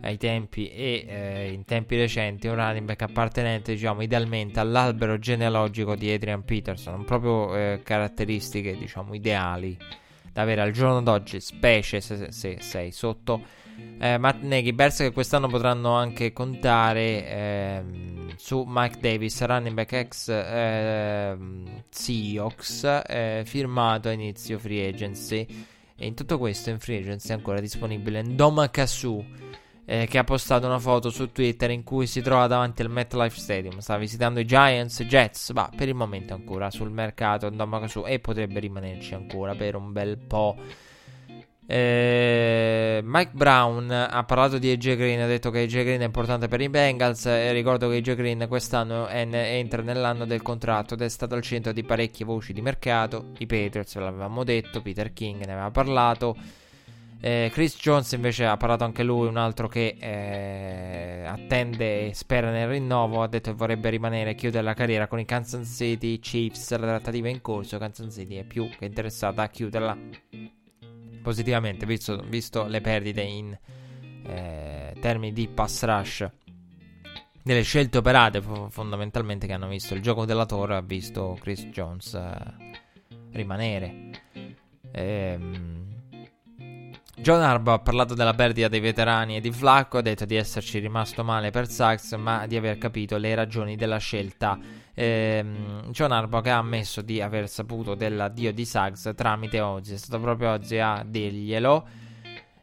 ai 0.00 0.16
tempi 0.16 0.68
e 0.70 1.04
eh, 1.08 1.52
in 1.52 1.64
tempi 1.64 1.96
recenti 1.96 2.46
un 2.46 2.54
running 2.54 2.86
back 2.86 3.02
appartenente 3.02 3.72
diciamo 3.72 4.02
idealmente 4.02 4.60
all'albero 4.60 5.18
genealogico 5.18 5.96
di 5.96 6.10
Adrian 6.10 6.44
Peterson 6.44 7.04
proprio 7.04 7.56
eh, 7.56 7.80
caratteristiche 7.82 8.76
diciamo 8.76 9.14
ideali 9.14 9.76
da 10.32 10.42
avere 10.42 10.60
al 10.60 10.70
giorno 10.70 11.02
d'oggi 11.02 11.40
specie 11.40 12.00
se, 12.00 12.30
se 12.30 12.58
sei 12.60 12.92
sotto. 12.92 13.66
Eh, 13.98 14.18
Matt 14.18 14.42
Nagy 14.42 14.72
Bears 14.72 14.98
che 14.98 15.12
quest'anno 15.12 15.48
potranno 15.48 15.94
anche 15.94 16.32
contare 16.32 17.28
ehm, 17.28 18.34
su 18.36 18.64
Mike 18.66 18.98
Davis 19.00 19.40
running 19.44 19.74
back 19.74 19.92
ex 19.92 20.28
ehm, 20.28 21.82
Seahawks 21.88 23.02
eh, 23.06 23.42
firmato 23.44 24.08
a 24.08 24.12
inizio 24.12 24.58
free 24.58 24.88
agency. 24.88 25.46
E 25.96 26.06
in 26.06 26.14
tutto 26.14 26.38
questo 26.38 26.70
in 26.70 26.78
free 26.78 26.98
agency 26.98 27.30
è 27.30 27.32
ancora 27.32 27.60
disponibile 27.60 28.22
Ndoma 28.22 28.70
Kasu 28.70 29.24
eh, 29.90 30.06
che 30.06 30.18
ha 30.18 30.24
postato 30.24 30.66
una 30.66 30.78
foto 30.78 31.08
su 31.08 31.32
Twitter 31.32 31.70
in 31.70 31.82
cui 31.82 32.06
si 32.06 32.20
trova 32.20 32.46
davanti 32.46 32.82
al 32.82 32.90
MetLife 32.90 33.38
Stadium. 33.40 33.78
Sta 33.78 33.96
visitando 33.96 34.38
i 34.38 34.44
Giants, 34.44 35.02
Jets, 35.04 35.50
ma 35.52 35.70
per 35.74 35.88
il 35.88 35.94
momento 35.94 36.34
ancora 36.34 36.70
sul 36.70 36.90
mercato 36.90 37.46
Andamakasu 37.46 38.04
e 38.06 38.18
potrebbe 38.18 38.60
rimanerci 38.60 39.14
ancora 39.14 39.54
per 39.54 39.76
un 39.76 39.90
bel 39.92 40.18
po'. 40.18 40.56
Eh, 41.70 43.00
Mike 43.02 43.30
Brown 43.32 43.90
ha 43.90 44.24
parlato 44.24 44.58
di 44.58 44.70
AJ 44.70 44.96
Green, 44.96 45.20
ha 45.20 45.26
detto 45.26 45.50
che 45.50 45.60
AJ 45.60 45.82
Green 45.82 46.00
è 46.02 46.04
importante 46.04 46.48
per 46.48 46.60
i 46.60 46.68
Bengals 46.68 47.24
e 47.24 47.50
ricordo 47.52 47.88
che 47.88 47.96
AJ 47.96 48.14
Green 48.14 48.44
quest'anno 48.46 49.06
è, 49.06 49.26
entra 49.32 49.80
nell'anno 49.80 50.26
del 50.26 50.42
contratto 50.42 50.94
ed 50.94 51.00
è 51.00 51.08
stato 51.08 51.34
al 51.34 51.42
centro 51.42 51.72
di 51.72 51.82
parecchie 51.82 52.26
voci 52.26 52.52
di 52.52 52.60
mercato. 52.60 53.32
I 53.38 53.46
Patriots 53.46 53.96
l'avevamo 53.96 54.44
detto, 54.44 54.82
Peter 54.82 55.14
King 55.14 55.46
ne 55.46 55.52
aveva 55.52 55.70
parlato. 55.70 56.36
Eh, 57.20 57.50
Chris 57.52 57.76
Jones 57.76 58.12
invece 58.12 58.44
ha 58.44 58.56
parlato 58.56 58.84
anche 58.84 59.02
lui, 59.02 59.26
un 59.26 59.36
altro 59.36 59.66
che 59.66 59.96
eh, 59.98 61.24
attende 61.24 62.08
e 62.08 62.14
spera 62.14 62.52
nel 62.52 62.68
rinnovo, 62.68 63.22
ha 63.22 63.26
detto 63.26 63.50
che 63.50 63.56
vorrebbe 63.56 63.90
rimanere 63.90 64.30
e 64.30 64.34
chiudere 64.36 64.62
la 64.62 64.74
carriera 64.74 65.08
con 65.08 65.18
i 65.18 65.24
Kansas 65.24 65.66
City 65.68 66.20
Chiefs, 66.20 66.70
la 66.70 66.86
trattativa 66.86 67.26
è 67.26 67.32
in 67.32 67.40
corso, 67.40 67.76
Kansas 67.78 68.14
City 68.14 68.36
è 68.36 68.44
più 68.44 68.68
che 68.68 68.84
interessata 68.84 69.42
a 69.42 69.48
chiuderla 69.48 69.98
positivamente, 71.20 71.86
visto, 71.86 72.22
visto 72.28 72.66
le 72.66 72.80
perdite 72.80 73.22
in 73.22 73.58
eh, 74.24 74.94
termini 75.00 75.32
di 75.32 75.48
pass 75.48 75.82
rush. 75.84 76.30
Delle 77.42 77.62
scelte 77.62 77.98
operate 77.98 78.40
fondamentalmente 78.68 79.46
che 79.46 79.54
hanno 79.54 79.68
visto 79.68 79.94
il 79.94 80.02
gioco 80.02 80.24
della 80.24 80.46
torre 80.46 80.76
ha 80.76 80.82
visto 80.82 81.36
Chris 81.40 81.64
Jones 81.66 82.14
eh, 82.14 82.36
rimanere. 83.32 84.10
Ehm 84.92 85.97
John 87.20 87.42
Harbaugh 87.42 87.74
ha 87.74 87.78
parlato 87.80 88.14
della 88.14 88.32
perdita 88.32 88.68
dei 88.68 88.80
veterani 88.80 89.36
e 89.36 89.40
di 89.40 89.50
Flacco, 89.50 89.98
ha 89.98 90.02
detto 90.02 90.24
di 90.24 90.36
esserci 90.36 90.78
rimasto 90.78 91.24
male 91.24 91.50
per 91.50 91.68
Sachs, 91.68 92.12
ma 92.12 92.46
di 92.46 92.56
aver 92.56 92.78
capito 92.78 93.16
le 93.16 93.34
ragioni 93.34 93.76
della 93.76 93.98
scelta. 93.98 94.58
Ehm, 94.94 95.90
John 95.90 96.12
Harbaugh 96.12 96.46
ha 96.46 96.58
ammesso 96.58 97.02
di 97.02 97.20
aver 97.20 97.48
saputo 97.48 97.94
dell'addio 97.94 98.52
di 98.52 98.64
Sachs 98.64 99.12
tramite 99.16 99.60
Ozzy, 99.60 99.94
è 99.94 99.96
stato 99.96 100.22
proprio 100.22 100.52
Ozzy 100.52 100.78
a 100.78 101.04
dirglielo. 101.04 101.88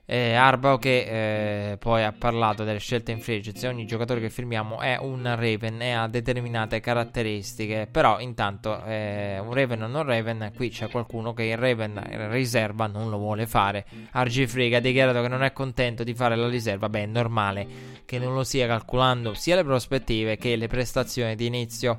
Eh, 0.07 0.35
Arbao 0.35 0.77
che 0.77 1.71
eh, 1.71 1.77
poi 1.77 2.03
ha 2.03 2.11
parlato 2.11 2.63
delle 2.63 2.77
scelte 2.77 3.11
in 3.11 3.19
free 3.19 3.37
agency. 3.37 3.65
Ogni 3.65 3.87
giocatore 3.87 4.19
che 4.19 4.29
firmiamo 4.29 4.79
è 4.79 4.97
un 4.99 5.23
Raven 5.23 5.81
e 5.81 5.91
ha 5.91 6.07
determinate 6.07 6.79
caratteristiche. 6.79 7.87
Però 7.89 8.19
intanto 8.19 8.83
eh, 8.85 9.39
un 9.39 9.51
Raven 9.53 9.81
o 9.81 9.87
non 9.87 10.03
Raven, 10.03 10.51
qui 10.55 10.69
c'è 10.69 10.89
qualcuno 10.89 11.33
che 11.33 11.43
il 11.43 11.57
Raven 11.57 12.29
riserva 12.29 12.85
non 12.85 13.09
lo 13.09 13.17
vuole 13.17 13.47
fare. 13.47 13.85
RG 14.11 14.45
Frega 14.45 14.77
ha 14.77 14.81
dichiarato 14.81 15.21
che 15.21 15.27
non 15.27 15.43
è 15.43 15.51
contento 15.51 16.03
di 16.03 16.13
fare 16.13 16.35
la 16.35 16.47
riserva. 16.47 16.87
Beh, 16.87 17.03
è 17.03 17.07
normale 17.07 17.67
che 18.05 18.19
non 18.19 18.35
lo 18.35 18.43
sia 18.43 18.67
calcolando 18.67 19.33
sia 19.33 19.55
le 19.55 19.63
prospettive 19.63 20.37
che 20.37 20.55
le 20.55 20.67
prestazioni 20.67 21.35
di 21.35 21.47
inizio 21.47 21.97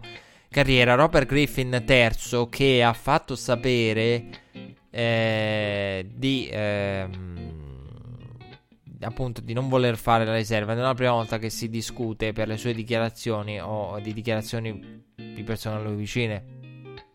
carriera. 0.48 0.94
Robert 0.94 1.26
Griffin 1.26 1.82
terzo 1.84 2.48
che 2.48 2.84
ha 2.84 2.92
fatto 2.92 3.34
sapere 3.34 4.24
eh, 4.90 6.06
di... 6.14 6.48
Ehm, 6.52 7.55
appunto 9.00 9.40
di 9.40 9.52
non 9.52 9.68
voler 9.68 9.96
fare 9.96 10.24
la 10.24 10.34
riserva. 10.34 10.72
Non 10.72 10.84
è 10.84 10.86
la 10.86 10.94
prima 10.94 11.12
volta 11.12 11.38
che 11.38 11.50
si 11.50 11.68
discute 11.68 12.32
per 12.32 12.48
le 12.48 12.56
sue 12.56 12.72
dichiarazioni 12.72 13.60
o 13.60 13.98
di 14.00 14.12
dichiarazioni 14.12 15.04
di 15.14 15.42
persone 15.42 15.76
a 15.76 15.82
lui 15.82 15.96
vicine. 15.96 16.54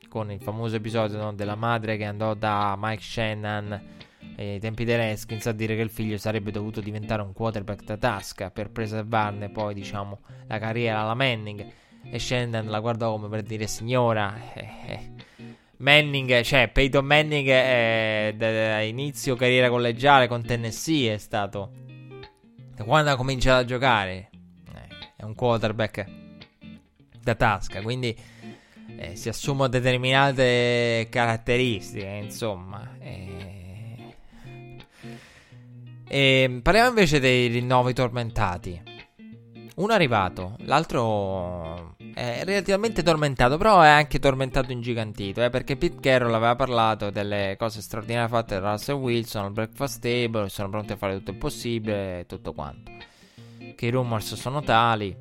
Con 0.07 0.31
il 0.31 0.41
famoso 0.41 0.75
episodio 0.75 1.17
no, 1.17 1.33
della 1.33 1.55
madre 1.55 1.97
che 1.97 2.03
andò 2.03 2.33
da 2.33 2.75
Mike 2.77 3.01
Shannon 3.01 3.81
ai 4.37 4.59
tempi 4.59 4.83
dei 4.83 4.95
Redskins 4.95 5.45
a 5.47 5.51
dire 5.51 5.75
che 5.75 5.81
il 5.81 5.89
figlio 5.89 6.17
sarebbe 6.17 6.51
dovuto 6.51 6.81
diventare 6.81 7.21
un 7.21 7.33
quarterback 7.33 7.83
da 7.83 7.97
tasca 7.97 8.49
per 8.49 8.71
preservarne 8.71 9.49
poi 9.49 9.73
diciamo 9.73 10.19
la 10.47 10.59
carriera 10.59 11.01
alla 11.01 11.13
Manning. 11.13 11.65
E 12.03 12.19
Shannon 12.19 12.65
la 12.65 12.79
guardò 12.79 13.11
come 13.11 13.29
per 13.29 13.43
dire 13.43 13.67
signora. 13.67 14.53
Eh, 14.53 14.69
eh. 14.87 15.11
Manning, 15.81 16.41
cioè 16.41 16.69
Peyton 16.69 17.03
Manning 17.03 17.47
è, 17.47 18.33
da 18.37 18.81
inizio 18.81 19.35
carriera 19.35 19.69
collegiale 19.69 20.27
con 20.27 20.45
Tennessee 20.45 21.13
è 21.13 21.17
stato 21.17 21.71
da 22.75 22.83
quando 22.83 23.11
ha 23.11 23.15
cominciato 23.15 23.61
a 23.61 23.65
giocare 23.65 24.29
eh, 24.73 24.87
è 25.17 25.23
un 25.23 25.33
quarterback 25.33 26.05
da 27.21 27.35
tasca, 27.35 27.81
quindi 27.81 28.15
eh, 28.97 29.15
si 29.15 29.29
assumono 29.29 29.67
determinate 29.67 31.07
caratteristiche, 31.09 32.19
insomma. 32.21 32.97
Eh. 32.99 34.15
E 36.07 36.59
parliamo 36.61 36.89
invece 36.89 37.19
dei 37.19 37.47
rinnovi 37.47 37.93
tormentati. 37.93 38.81
Uno 39.75 39.91
è 39.91 39.95
arrivato, 39.95 40.55
l'altro 40.65 41.95
è 42.13 42.41
relativamente 42.43 43.03
tormentato, 43.03 43.57
però 43.57 43.81
è 43.81 43.87
anche 43.87 44.19
tormentato 44.19 44.71
ingigantito, 44.71 45.43
eh, 45.43 45.49
perché 45.49 45.77
Pete 45.77 45.99
Carroll 45.99 46.33
aveva 46.33 46.55
parlato 46.55 47.09
delle 47.09 47.55
cose 47.57 47.81
straordinarie 47.81 48.27
fatte 48.27 48.59
da 48.59 48.71
Russell 48.71 48.97
Wilson 48.97 49.45
al 49.45 49.51
breakfast 49.51 50.01
table, 50.01 50.49
sono 50.49 50.69
pronti 50.69 50.93
a 50.93 50.95
fare 50.95 51.17
tutto 51.17 51.31
il 51.31 51.37
possibile 51.37 52.19
e 52.19 52.25
tutto 52.25 52.53
quanto. 52.53 52.91
Che 53.75 53.85
i 53.85 53.89
rumors 53.89 54.35
sono 54.35 54.61
tali. 54.61 55.15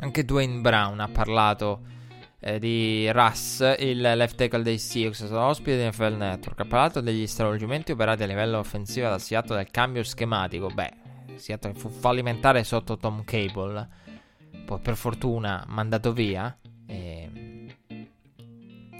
Anche 0.00 0.24
Dwayne 0.24 0.60
Brown 0.60 1.00
ha 1.00 1.08
parlato 1.08 1.80
eh, 2.40 2.58
di 2.58 3.10
Russ, 3.10 3.76
il 3.78 4.00
left 4.00 4.36
tackle 4.36 4.62
dei 4.62 4.78
Seahawks, 4.78 5.22
è 5.22 5.26
stato 5.26 5.40
ospite 5.40 5.78
di 5.78 5.86
NFL 5.88 6.16
Network, 6.16 6.60
ha 6.60 6.66
parlato 6.66 7.00
degli 7.00 7.26
stravolgimenti 7.26 7.92
operati 7.92 8.22
a 8.22 8.26
livello 8.26 8.58
offensivo 8.58 9.08
da 9.08 9.18
Seattle 9.18 9.56
del 9.56 9.70
cambio 9.70 10.02
schematico, 10.02 10.68
beh 10.68 11.02
Seattle 11.36 11.74
fu 11.74 11.88
fallimentare 11.88 12.62
sotto 12.64 12.96
Tom 12.96 13.24
Cable, 13.24 13.88
poi 14.64 14.78
per 14.80 14.96
fortuna 14.96 15.64
mandato 15.68 16.12
via. 16.12 16.56
E, 16.86 17.30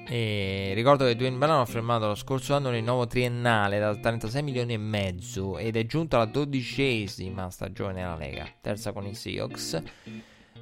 e 0.07 0.73
ricordo 0.75 1.05
che 1.07 1.17
Dwayne 1.17 1.39
Brown 1.39 1.61
ha 1.61 1.65
firmato 1.65 2.07
lo 2.07 2.15
scorso 2.15 2.55
anno 2.55 2.69
un 2.69 2.75
rinnovo 2.75 3.07
triennale 3.07 3.79
da 3.79 3.97
36 3.97 4.43
milioni 4.43 4.75
e 4.75 4.79
mezzo 4.79 5.59
ed 5.59 5.77
è 5.77 5.87
giunto 5.87 6.17
alla 6.17 6.27
dodicesima 6.27 7.51
stagione 7.51 7.95
nella 7.95 8.17
Lega, 8.17 8.47
terza 8.61 8.93
con 8.93 9.07
i 9.07 9.15
Seahawks 9.15 9.83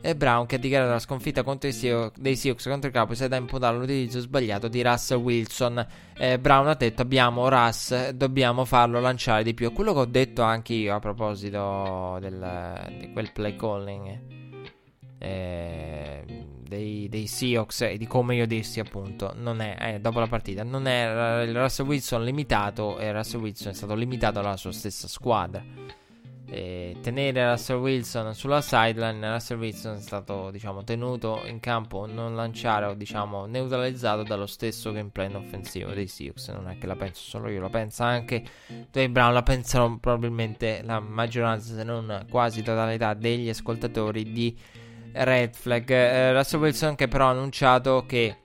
e 0.05 0.17
Brown 0.17 0.47
che 0.47 0.57
ha 0.57 0.59
dichiarato 0.59 0.91
la 0.91 0.99
sconfitta 0.99 1.45
Seahawks, 1.45 2.19
dei 2.19 2.35
Seahawks 2.35 2.67
contro 2.67 2.91
i 2.91 2.93
Cowboys 2.93 3.21
è 3.21 3.29
da 3.29 3.37
imputare 3.37 3.79
l'utilizzo 3.79 4.19
sbagliato 4.21 4.67
di 4.67 4.83
Russell 4.83 5.21
Wilson. 5.21 5.87
Eh, 6.15 6.39
Brown 6.41 6.67
ha 6.67 6.75
detto 6.75 7.03
abbiamo 7.03 7.49
Russ, 7.49 8.09
dobbiamo 8.11 8.65
farlo 8.65 9.01
lanciare 9.01 9.45
di 9.45 9.55
più. 9.55 9.71
È 9.71 9.73
quello 9.73 9.93
che 9.93 9.99
ho 10.01 10.05
detto 10.05 10.43
anche 10.43 10.75
io 10.75 10.95
a 10.95 10.99
proposito 10.99 12.19
del, 12.21 12.95
di 12.99 13.13
quel 13.13 13.33
play 13.33 13.55
calling 13.55 14.41
eh, 15.23 16.25
dei, 16.69 17.09
dei, 17.09 17.27
Seahawks 17.27 17.83
e 17.83 17.97
di 17.97 18.07
come 18.07 18.35
io 18.35 18.47
dissi 18.47 18.81
appunto 18.81 19.33
non 19.37 19.61
è, 19.61 19.77
eh, 19.79 20.01
dopo 20.01 20.19
la 20.19 20.27
partita 20.27 20.65
non 20.65 20.87
è 20.87 21.43
il 21.43 21.57
Russell 21.57 21.87
Wilson 21.87 22.25
limitato 22.25 22.99
e 22.99 23.13
Russell 23.13 23.41
Wilson 23.41 23.73
è 23.73 23.75
stato 23.75 23.95
limitato 23.95 24.41
alla 24.41 24.57
sua 24.57 24.73
stessa 24.73 25.07
squadra 25.07 25.63
eh, 26.53 26.99
tenere 27.01 27.49
Russell 27.49 27.79
Wilson 27.79 28.35
sulla 28.35 28.61
sideline. 28.61 29.33
Russell 29.33 29.59
Wilson 29.59 29.97
è 29.97 30.01
stato 30.01 30.51
diciamo, 30.51 30.85
tenuto 30.85 31.43
in 31.47 31.61
campo, 31.61 32.05
non 32.05 32.35
lanciare 32.35 32.85
o 32.85 32.95
diciamo, 32.95 33.47
neutralizzato 33.47 34.23
dallo 34.23 34.47
stesso 34.47 34.93
gameplay 34.93 35.33
offensivo 35.33 35.93
dei 35.93 36.07
Seahawks. 36.07 36.49
Non 36.49 36.69
è 36.69 36.77
che 36.77 36.87
la 36.87 36.95
penso 36.95 37.23
solo 37.23 37.49
io, 37.49 37.61
la 37.63 37.71
pensa 37.71 38.05
anche 38.05 38.45
Dwayne 38.91 39.13
Brown, 39.13 39.33
la 39.33 39.43
pensano 39.43 39.99
probabilmente 39.99 40.83
la 40.85 41.01
maggioranza, 41.01 41.75
se 41.75 41.85
non 41.85 42.27
quasi 42.29 42.63
totalità 42.63 43.15
degli 43.15 43.49
ascoltatori 43.49 44.31
di 44.31 44.55
red 45.13 45.55
flag. 45.55 45.89
Eh, 45.91 46.33
Russell 46.33 46.61
Wilson 46.61 46.95
che 46.95 47.09
però 47.09 47.27
ha 47.27 47.31
annunciato 47.31 48.05
che 48.07 48.37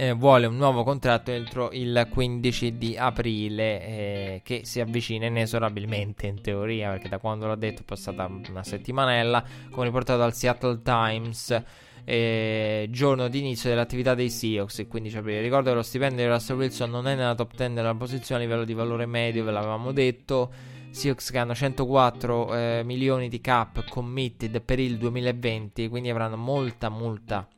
eh, 0.00 0.12
vuole 0.12 0.46
un 0.46 0.56
nuovo 0.56 0.82
contratto 0.82 1.30
entro 1.30 1.70
il 1.72 2.08
15 2.10 2.78
di 2.78 2.96
aprile 2.96 3.82
eh, 3.82 4.40
che 4.42 4.62
si 4.64 4.80
avvicina 4.80 5.26
inesorabilmente 5.26 6.26
in 6.26 6.40
teoria 6.40 6.88
perché 6.90 7.10
da 7.10 7.18
quando 7.18 7.46
l'ha 7.46 7.54
detto 7.54 7.82
è 7.82 7.84
passata 7.84 8.24
una 8.48 8.64
settimanella 8.64 9.44
come 9.70 9.84
riportato 9.84 10.18
dal 10.18 10.32
Seattle 10.32 10.80
Times 10.82 11.62
eh, 12.04 12.86
giorno 12.90 13.28
di 13.28 13.40
inizio 13.40 13.68
dell'attività 13.68 14.14
dei 14.14 14.30
Seahawks 14.30 14.78
il 14.78 14.88
15 14.88 15.18
aprile 15.18 15.42
ricordo 15.42 15.68
che 15.68 15.76
lo 15.76 15.82
stipendio 15.82 16.24
di 16.24 16.30
Russell 16.30 16.56
Wilson 16.56 16.88
non 16.88 17.06
è 17.06 17.14
nella 17.14 17.34
top 17.34 17.54
10 17.54 17.74
della 17.74 17.94
posizione 17.94 18.40
a 18.40 18.44
livello 18.44 18.64
di 18.64 18.72
valore 18.72 19.04
medio 19.04 19.44
ve 19.44 19.50
l'avevamo 19.50 19.92
detto 19.92 20.50
Seahawks 20.90 21.30
che 21.30 21.38
hanno 21.38 21.54
104 21.54 22.54
eh, 22.54 22.82
milioni 22.84 23.28
di 23.28 23.40
cap 23.40 23.88
committed 23.88 24.60
per 24.60 24.78
il 24.78 24.98
2020 24.98 25.88
quindi 25.88 26.10
avranno 26.10 26.36
molta 26.36 26.88
molta 26.88 27.48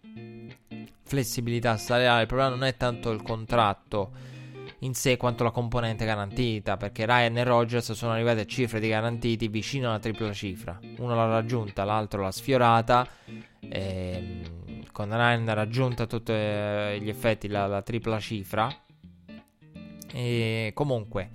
flessibilità 1.12 1.76
salariale. 1.76 2.22
Il 2.22 2.26
problema 2.26 2.51
non 2.51 2.64
è 2.64 2.74
tanto 2.76 3.11
il 3.11 3.22
contratto 3.22 4.30
in 4.78 4.95
sé 4.95 5.18
quanto 5.18 5.45
la 5.45 5.51
componente 5.51 6.07
garantita, 6.07 6.78
perché 6.78 7.05
Ryan 7.05 7.37
e 7.37 7.45
Rogers 7.45 7.93
sono 7.93 8.12
arrivati 8.12 8.41
a 8.41 8.47
cifre 8.47 8.80
di 8.80 8.89
garantiti 8.89 9.49
vicino 9.49 9.89
alla 9.89 9.99
tripla 9.99 10.33
cifra. 10.33 10.78
Uno 10.99 11.14
l'ha 11.14 11.26
raggiunta, 11.26 11.85
l'altro 11.85 12.22
l'ha 12.22 12.33
sfiorata. 12.33 13.07
Ehm, 13.61 14.87
con 14.91 15.11
Ryan 15.11 15.55
raggiunta 15.55 16.05
a 16.05 16.07
tutti 16.07 16.33
gli 16.33 17.09
effetti 17.09 17.49
la, 17.49 17.66
la 17.66 17.83
tripla 17.83 18.18
cifra. 18.18 18.74
E 20.14 20.72
comunque 20.74 21.30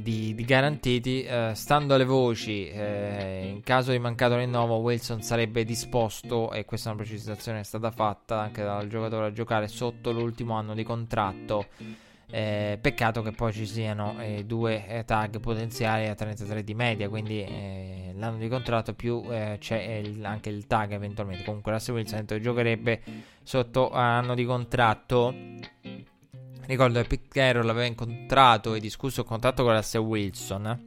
di, 0.00 0.34
di 0.34 0.44
garantiti. 0.44 1.22
Eh, 1.22 1.52
stando 1.54 1.94
alle 1.94 2.04
voci, 2.04 2.68
eh, 2.68 3.48
in 3.52 3.62
caso 3.62 3.92
di 3.92 3.98
mancato 3.98 4.36
rinnovo, 4.36 4.76
Wilson 4.76 5.22
sarebbe 5.22 5.64
disposto, 5.64 6.52
e 6.52 6.64
questa 6.64 6.90
è 6.90 6.92
una 6.94 7.02
precisazione 7.02 7.58
che 7.58 7.64
è 7.64 7.66
stata 7.66 7.90
fatta 7.90 8.40
anche 8.40 8.62
dal 8.62 8.88
giocatore, 8.88 9.26
a 9.26 9.32
giocare 9.32 9.68
sotto 9.68 10.12
l'ultimo 10.12 10.54
anno 10.54 10.74
di 10.74 10.82
contratto. 10.82 11.66
Eh, 12.30 12.78
peccato 12.80 13.22
che 13.22 13.30
poi 13.30 13.52
ci 13.52 13.64
siano 13.64 14.16
eh, 14.18 14.44
due 14.44 14.88
eh, 14.88 15.04
tag 15.04 15.38
potenziali 15.38 16.08
a 16.08 16.14
33 16.14 16.64
di 16.64 16.74
media, 16.74 17.08
quindi 17.08 17.40
eh, 17.42 18.12
l'anno 18.16 18.38
di 18.38 18.48
contratto 18.48 18.94
più 18.94 19.22
c'è 19.58 20.02
il, 20.02 20.24
anche 20.24 20.48
il 20.48 20.66
tag 20.66 20.92
eventualmente. 20.92 21.44
Comunque 21.44 21.72
Russell 21.72 21.94
Wilson 21.94 22.26
giocherebbe 22.40 23.02
sotto 23.42 23.90
anno 23.90 24.34
di 24.34 24.44
contratto. 24.44 25.32
Ricordo 26.66 27.00
che 27.02 27.06
Pete 27.06 27.28
Carroll 27.28 27.68
aveva 27.68 27.86
incontrato 27.86 28.74
e 28.74 28.80
discusso 28.80 29.20
il 29.20 29.26
contratto 29.26 29.64
con 29.64 29.74
Russell 29.74 30.02
Wilson. 30.02 30.84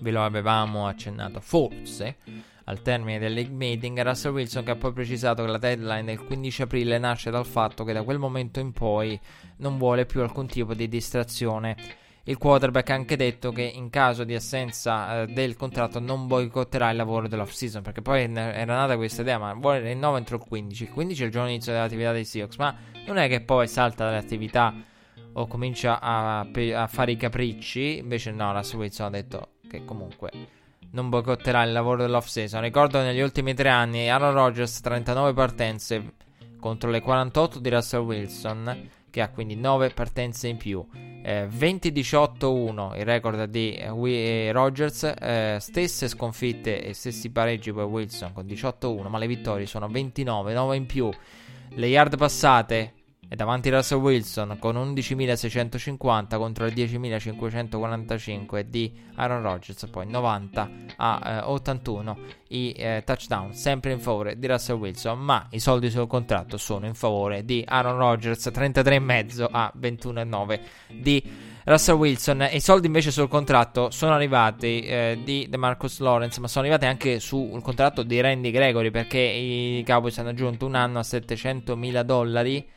Ve 0.00 0.10
lo 0.10 0.22
avevamo 0.22 0.86
accennato 0.86 1.40
forse 1.40 2.16
al 2.64 2.82
termine 2.82 3.18
del 3.18 3.32
league 3.32 3.54
meeting. 3.54 4.00
Russell 4.02 4.32
Wilson 4.32 4.64
che 4.64 4.72
ha 4.72 4.76
poi 4.76 4.92
precisato 4.92 5.42
che 5.42 5.50
la 5.50 5.58
deadline 5.58 6.04
del 6.04 6.22
15 6.22 6.62
aprile 6.62 6.98
nasce 6.98 7.30
dal 7.30 7.46
fatto 7.46 7.82
che 7.84 7.94
da 7.94 8.02
quel 8.02 8.18
momento 8.18 8.60
in 8.60 8.72
poi 8.72 9.18
non 9.56 9.78
vuole 9.78 10.04
più 10.04 10.20
alcun 10.20 10.46
tipo 10.46 10.74
di 10.74 10.86
distrazione 10.86 11.76
il 12.28 12.36
quarterback 12.36 12.90
ha 12.90 12.94
anche 12.94 13.16
detto 13.16 13.52
che 13.52 13.62
in 13.62 13.88
caso 13.88 14.22
di 14.22 14.34
assenza 14.34 15.22
eh, 15.22 15.26
del 15.28 15.56
contratto 15.56 15.98
non 15.98 16.26
boicotterà 16.26 16.90
il 16.90 16.96
lavoro 16.96 17.26
dell'off 17.26 17.52
season. 17.52 17.80
Perché 17.80 18.02
poi 18.02 18.22
era 18.34 18.76
nata 18.76 18.96
questa 18.96 19.22
idea, 19.22 19.38
ma 19.38 19.54
vuole 19.54 19.80
rinnovo 19.80 20.18
entro 20.18 20.36
il 20.36 20.42
15. 20.46 20.82
Il 20.84 20.90
15 20.90 21.22
è 21.22 21.24
il 21.24 21.32
giorno 21.32 21.48
inizio 21.48 21.72
dell'attività 21.72 22.12
dei 22.12 22.26
Seahawks. 22.26 22.56
Ma 22.56 22.76
non 23.06 23.16
è 23.16 23.28
che 23.28 23.40
poi 23.40 23.66
salta 23.66 24.04
dall'attività 24.04 24.74
o 25.32 25.46
comincia 25.46 26.00
a, 26.00 26.40
a 26.40 26.86
fare 26.86 27.12
i 27.12 27.16
capricci. 27.16 27.96
Invece 27.96 28.30
no, 28.30 28.52
Russell 28.52 28.80
Wilson 28.80 29.06
ha 29.06 29.10
detto 29.10 29.48
che 29.66 29.86
comunque 29.86 30.30
non 30.90 31.08
boicotterà 31.08 31.62
il 31.62 31.72
lavoro 31.72 32.02
dell'off 32.02 32.26
season. 32.26 32.60
Ricordo 32.60 33.00
negli 33.00 33.20
ultimi 33.20 33.54
tre 33.54 33.70
anni 33.70 34.10
Aaron 34.10 34.34
Rodgers 34.34 34.80
39 34.80 35.32
partenze 35.32 36.12
contro 36.60 36.90
le 36.90 37.00
48 37.00 37.58
di 37.58 37.70
Russell 37.70 38.02
Wilson 38.02 38.90
che 39.10 39.20
ha 39.20 39.28
quindi 39.28 39.56
9 39.56 39.90
partenze 39.90 40.48
in 40.48 40.56
più. 40.56 40.84
Eh, 41.22 41.46
20-18-1 41.46 42.98
il 42.98 43.04
record 43.04 43.44
di 43.44 43.74
eh, 43.74 44.52
Rogers, 44.52 45.02
eh, 45.04 45.58
stesse 45.60 46.08
sconfitte 46.08 46.82
e 46.82 46.94
stessi 46.94 47.30
pareggi 47.30 47.72
per 47.72 47.84
Wilson 47.84 48.32
con 48.32 48.46
18-1, 48.46 49.08
ma 49.08 49.18
le 49.18 49.26
vittorie 49.26 49.66
sono 49.66 49.88
29, 49.88 50.52
9 50.52 50.76
in 50.76 50.86
più. 50.86 51.10
Le 51.70 51.86
yard 51.86 52.16
passate 52.16 52.92
e 53.28 53.36
davanti 53.36 53.68
Russell 53.68 53.98
Wilson 53.98 54.56
con 54.58 54.76
11.650 54.76 56.38
contro 56.38 56.64
le 56.64 56.72
10.545 56.72 58.60
di 58.60 58.90
Aaron 59.16 59.42
Rodgers, 59.42 59.86
poi 59.86 60.06
90 60.06 60.70
a 60.96 61.20
eh, 61.24 61.38
81 61.44 62.18
i 62.48 62.72
eh, 62.76 63.02
touchdown, 63.04 63.52
sempre 63.52 63.92
in 63.92 64.00
favore 64.00 64.38
di 64.38 64.46
Russell 64.46 64.76
Wilson, 64.76 65.18
ma 65.18 65.46
i 65.50 65.60
soldi 65.60 65.90
sul 65.90 66.06
contratto 66.06 66.56
sono 66.56 66.86
in 66.86 66.94
favore 66.94 67.44
di 67.44 67.62
Aaron 67.66 67.98
Rodgers, 67.98 68.46
33,5 68.46 69.46
a 69.50 69.72
21,9 69.78 70.60
di 71.00 71.22
Russell 71.64 71.96
Wilson. 71.96 72.48
I 72.50 72.60
soldi 72.60 72.86
invece 72.86 73.10
sul 73.10 73.28
contratto 73.28 73.90
sono 73.90 74.14
arrivati 74.14 74.80
eh, 74.80 75.20
di 75.22 75.46
DeMarcus 75.50 75.98
Lawrence, 75.98 76.40
ma 76.40 76.48
sono 76.48 76.64
arrivati 76.64 76.86
anche 76.86 77.20
sul 77.20 77.60
contratto 77.60 78.02
di 78.02 78.18
Randy 78.18 78.50
Gregory 78.50 78.90
perché 78.90 79.18
i 79.18 79.84
Cowboys 79.86 80.16
hanno 80.16 80.30
aggiunto 80.30 80.64
un 80.64 80.74
anno 80.74 80.98
a 80.98 81.02
700.000 81.02 82.00
dollari 82.00 82.76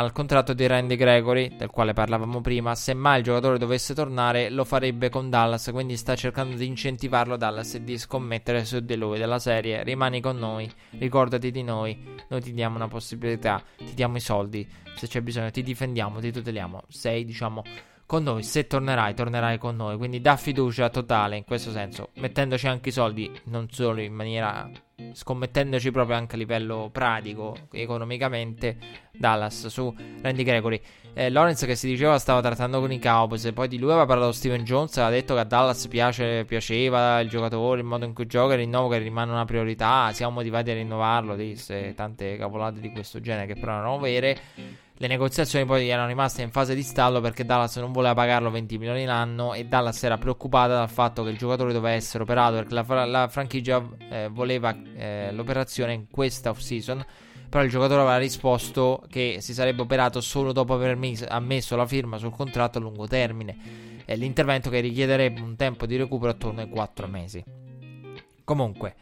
al 0.00 0.12
contratto 0.12 0.54
di 0.54 0.66
Randy 0.66 0.96
Gregory, 0.96 1.56
del 1.56 1.68
quale 1.68 1.92
parlavamo 1.92 2.40
prima. 2.40 2.74
Se 2.74 2.94
mai 2.94 3.18
il 3.18 3.24
giocatore 3.24 3.58
dovesse 3.58 3.92
tornare, 3.92 4.48
lo 4.48 4.64
farebbe 4.64 5.10
con 5.10 5.28
Dallas. 5.28 5.68
Quindi 5.70 5.98
sta 5.98 6.16
cercando 6.16 6.56
di 6.56 6.64
incentivarlo 6.64 7.36
Dallas 7.36 7.74
e 7.74 7.84
di 7.84 7.98
scommettere 7.98 8.64
su 8.64 8.80
di 8.80 8.96
lui. 8.96 9.18
Della 9.18 9.38
serie, 9.38 9.82
rimani 9.84 10.22
con 10.22 10.38
noi, 10.38 10.70
ricordati 10.98 11.50
di 11.50 11.62
noi. 11.62 12.16
Noi 12.28 12.40
ti 12.40 12.54
diamo 12.54 12.76
una 12.76 12.88
possibilità, 12.88 13.62
ti 13.76 13.92
diamo 13.92 14.16
i 14.16 14.20
soldi. 14.20 14.66
Se 14.96 15.06
c'è 15.06 15.20
bisogno, 15.20 15.50
ti 15.50 15.62
difendiamo, 15.62 16.18
ti 16.18 16.32
tuteliamo. 16.32 16.84
Sei, 16.88 17.26
diciamo, 17.26 17.62
con 18.06 18.22
noi. 18.22 18.42
Se 18.42 18.66
tornerai, 18.66 19.14
tornerai 19.14 19.58
con 19.58 19.76
noi. 19.76 19.98
Quindi 19.98 20.22
da 20.22 20.36
fiducia 20.36 20.88
totale 20.88 21.36
in 21.36 21.44
questo 21.44 21.72
senso, 21.72 22.08
mettendoci 22.14 22.66
anche 22.66 22.88
i 22.88 22.92
soldi, 22.92 23.30
non 23.44 23.68
solo 23.70 24.00
in 24.00 24.14
maniera 24.14 24.66
scommettendoci 25.12 25.90
proprio 25.90 26.16
anche 26.16 26.34
a 26.34 26.38
livello 26.38 26.88
pratico, 26.92 27.56
economicamente, 27.72 28.76
Dallas 29.12 29.66
su 29.66 29.94
Randy 30.22 30.42
Gregory. 30.42 30.80
Eh, 31.12 31.28
Lawrence 31.28 31.66
che 31.66 31.74
si 31.74 31.88
diceva 31.88 32.18
stava 32.18 32.40
trattando 32.40 32.80
con 32.80 32.92
i 32.92 33.00
Cowboys, 33.00 33.50
poi 33.52 33.68
di 33.68 33.78
lui 33.78 33.90
aveva 33.90 34.06
parlato 34.06 34.32
Steven 34.32 34.62
Jones, 34.62 34.96
aveva 34.96 35.10
detto 35.10 35.34
che 35.34 35.40
a 35.40 35.44
Dallas 35.44 35.88
piace, 35.88 36.44
piaceva 36.44 37.20
il 37.20 37.28
giocatore, 37.28 37.80
il 37.80 37.86
modo 37.86 38.04
in 38.04 38.14
cui 38.14 38.26
gioca, 38.26 38.54
il 38.54 38.60
rinnovo 38.60 38.88
che 38.88 38.98
rimane 38.98 39.32
una 39.32 39.44
priorità, 39.44 40.12
siamo 40.12 40.34
motivati 40.34 40.70
a 40.70 40.74
rinnovarlo, 40.74 41.34
disse 41.34 41.94
tante 41.94 42.36
cavolate 42.36 42.80
di 42.80 42.90
questo 42.92 43.20
genere 43.20 43.46
che 43.46 43.54
però 43.58 43.72
erano 43.72 43.98
vere. 43.98 44.38
Le 45.02 45.06
negoziazioni 45.06 45.64
poi 45.64 45.88
erano 45.88 46.08
rimaste 46.08 46.42
in 46.42 46.50
fase 46.50 46.74
di 46.74 46.82
stallo 46.82 47.22
perché 47.22 47.46
Dallas 47.46 47.74
non 47.76 47.90
voleva 47.90 48.12
pagarlo 48.12 48.50
20 48.50 48.76
milioni 48.76 49.06
l'anno 49.06 49.54
e 49.54 49.64
Dallas 49.64 50.02
era 50.02 50.18
preoccupata 50.18 50.74
dal 50.74 50.90
fatto 50.90 51.22
che 51.24 51.30
il 51.30 51.38
giocatore 51.38 51.72
doveva 51.72 51.94
essere 51.94 52.22
operato 52.22 52.56
perché 52.56 52.74
la, 52.74 53.06
la 53.06 53.28
franchigia 53.28 53.82
eh, 54.10 54.28
voleva 54.30 54.76
eh, 54.94 55.32
l'operazione 55.32 55.94
in 55.94 56.04
questa 56.10 56.50
off-season. 56.50 57.02
Però 57.48 57.64
il 57.64 57.70
giocatore 57.70 58.02
aveva 58.02 58.18
risposto 58.18 59.02
che 59.08 59.38
si 59.40 59.54
sarebbe 59.54 59.80
operato 59.80 60.20
solo 60.20 60.52
dopo 60.52 60.74
aver 60.74 60.96
mis- 60.96 61.24
ammesso 61.26 61.76
la 61.76 61.86
firma 61.86 62.18
sul 62.18 62.32
contratto 62.32 62.76
a 62.76 62.82
lungo 62.82 63.06
termine. 63.06 64.02
È 64.04 64.14
l'intervento 64.16 64.68
che 64.68 64.80
richiederebbe 64.80 65.40
un 65.40 65.56
tempo 65.56 65.86
di 65.86 65.96
recupero 65.96 66.32
attorno 66.32 66.60
ai 66.60 66.68
4 66.68 67.06
mesi. 67.06 67.42
Comunque, 68.44 68.94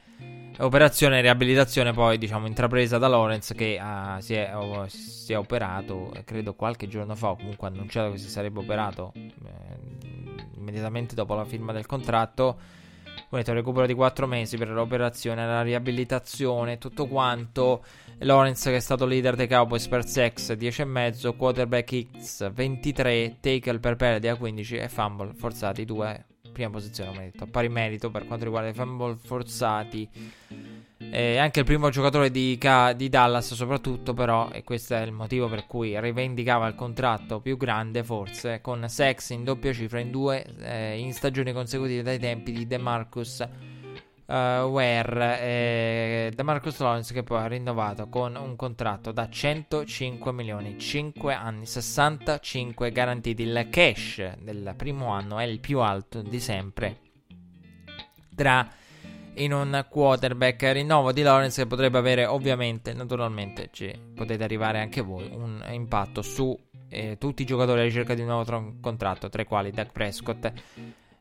Operazione 0.60 1.20
riabilitazione 1.20 1.92
poi 1.92 2.18
diciamo 2.18 2.48
intrapresa 2.48 2.98
da 2.98 3.06
Lorenz 3.06 3.52
che 3.54 3.78
uh, 3.80 4.20
si, 4.20 4.34
è, 4.34 4.56
oh, 4.56 4.88
si, 4.88 5.32
è, 5.32 5.38
operato 5.38 6.12
credo 6.24 6.54
qualche 6.54 6.88
giorno 6.88 7.14
fa 7.14 7.28
o 7.28 7.36
comunque 7.36 7.68
ha 7.68 7.70
annunciato 7.70 8.10
che 8.10 8.18
si 8.18 8.28
sarebbe 8.28 8.58
operato 8.58 9.12
eh, 9.14 9.30
immediatamente 10.56 11.14
dopo 11.14 11.34
la 11.34 11.44
firma 11.44 11.72
del 11.72 11.86
contratto. 11.86 12.58
Volete 13.30 13.50
un 13.50 13.56
recupero 13.56 13.86
di 13.86 13.94
4 13.94 14.26
mesi 14.26 14.56
per 14.56 14.70
l'operazione, 14.70 15.46
la 15.46 15.62
riabilitazione, 15.62 16.78
tutto 16.78 17.06
quanto. 17.06 17.84
Lorenz 18.20 18.64
che 18.64 18.76
è 18.76 18.80
stato 18.80 19.06
leader 19.06 19.36
dei 19.36 19.46
Cowboys 19.46 19.86
per 19.86 20.04
sex 20.06 20.54
10,5, 20.54 21.36
quarterback 21.36 22.18
X 22.18 22.50
23, 22.50 23.36
tackle 23.38 23.78
per 23.78 23.94
perdita 23.94 24.34
15 24.34 24.76
e 24.76 24.88
fumble 24.88 25.34
forzati 25.34 25.84
2 25.84 26.27
prima 26.58 26.70
posizione, 26.70 27.10
come 27.10 27.24
detto, 27.26 27.44
a 27.44 27.46
pari 27.46 27.68
merito 27.68 28.10
per 28.10 28.26
quanto 28.26 28.44
riguarda 28.44 28.68
i 28.68 28.74
fumble 28.74 29.16
forzati. 29.16 30.08
E 30.98 31.38
anche 31.38 31.60
il 31.60 31.64
primo 31.64 31.88
giocatore 31.90 32.32
di, 32.32 32.58
di, 32.96 33.08
Dallas, 33.08 33.54
soprattutto, 33.54 34.12
però, 34.12 34.50
e 34.50 34.64
questo 34.64 34.94
è 34.94 35.02
il 35.02 35.12
motivo 35.12 35.48
per 35.48 35.66
cui 35.66 35.98
rivendicava 36.00 36.66
il 36.66 36.74
contratto 36.74 37.40
più 37.40 37.56
grande, 37.56 38.02
forse, 38.02 38.60
con 38.60 38.84
sex 38.88 39.30
in 39.30 39.44
doppia 39.44 39.72
cifra 39.72 40.00
in 40.00 40.10
due 40.10 40.44
eh, 40.58 40.98
in 40.98 41.12
stagioni 41.12 41.52
consecutive 41.52 42.02
dai 42.02 42.18
tempi 42.18 42.50
di 42.50 42.66
DeMarcus 42.66 43.48
uh, 44.28 44.32
Ware 44.66 45.40
e 45.40 46.32
da 46.34 46.42
Marcus 46.42 46.78
Lawrence 46.78 47.12
che 47.12 47.22
poi 47.22 47.40
ha 47.40 47.46
rinnovato 47.46 48.08
con 48.08 48.36
un 48.36 48.56
contratto 48.56 49.12
da 49.12 49.28
105 49.28 50.32
milioni, 50.32 50.78
5 50.78 51.34
anni, 51.34 51.66
65 51.66 52.92
garantiti. 52.92 53.42
Il 53.42 53.68
cash 53.70 54.36
del 54.38 54.74
primo 54.76 55.08
anno 55.08 55.38
è 55.38 55.44
il 55.44 55.60
più 55.60 55.80
alto 55.80 56.22
di 56.22 56.40
sempre 56.40 57.06
tra 58.38 58.66
in 59.34 59.52
un 59.52 59.84
quarterback. 59.88 60.72
Rinnovo 60.72 61.12
di 61.12 61.22
Lawrence 61.22 61.62
che 61.62 61.68
potrebbe 61.68 61.98
avere 61.98 62.24
ovviamente, 62.24 62.92
naturalmente, 62.92 63.68
cioè, 63.72 63.92
potete 64.14 64.44
arrivare 64.44 64.78
anche 64.78 65.00
voi, 65.00 65.28
un 65.32 65.64
impatto 65.70 66.22
su 66.22 66.56
eh, 66.88 67.16
tutti 67.18 67.42
i 67.42 67.44
giocatori 67.44 67.80
alla 67.80 67.88
ricerca 67.88 68.14
di 68.14 68.20
un 68.20 68.28
nuovo 68.28 68.44
tron- 68.44 68.80
contratto, 68.80 69.28
tra 69.28 69.42
i 69.42 69.44
quali 69.44 69.72
Doug 69.72 69.90
Prescott 69.92 70.52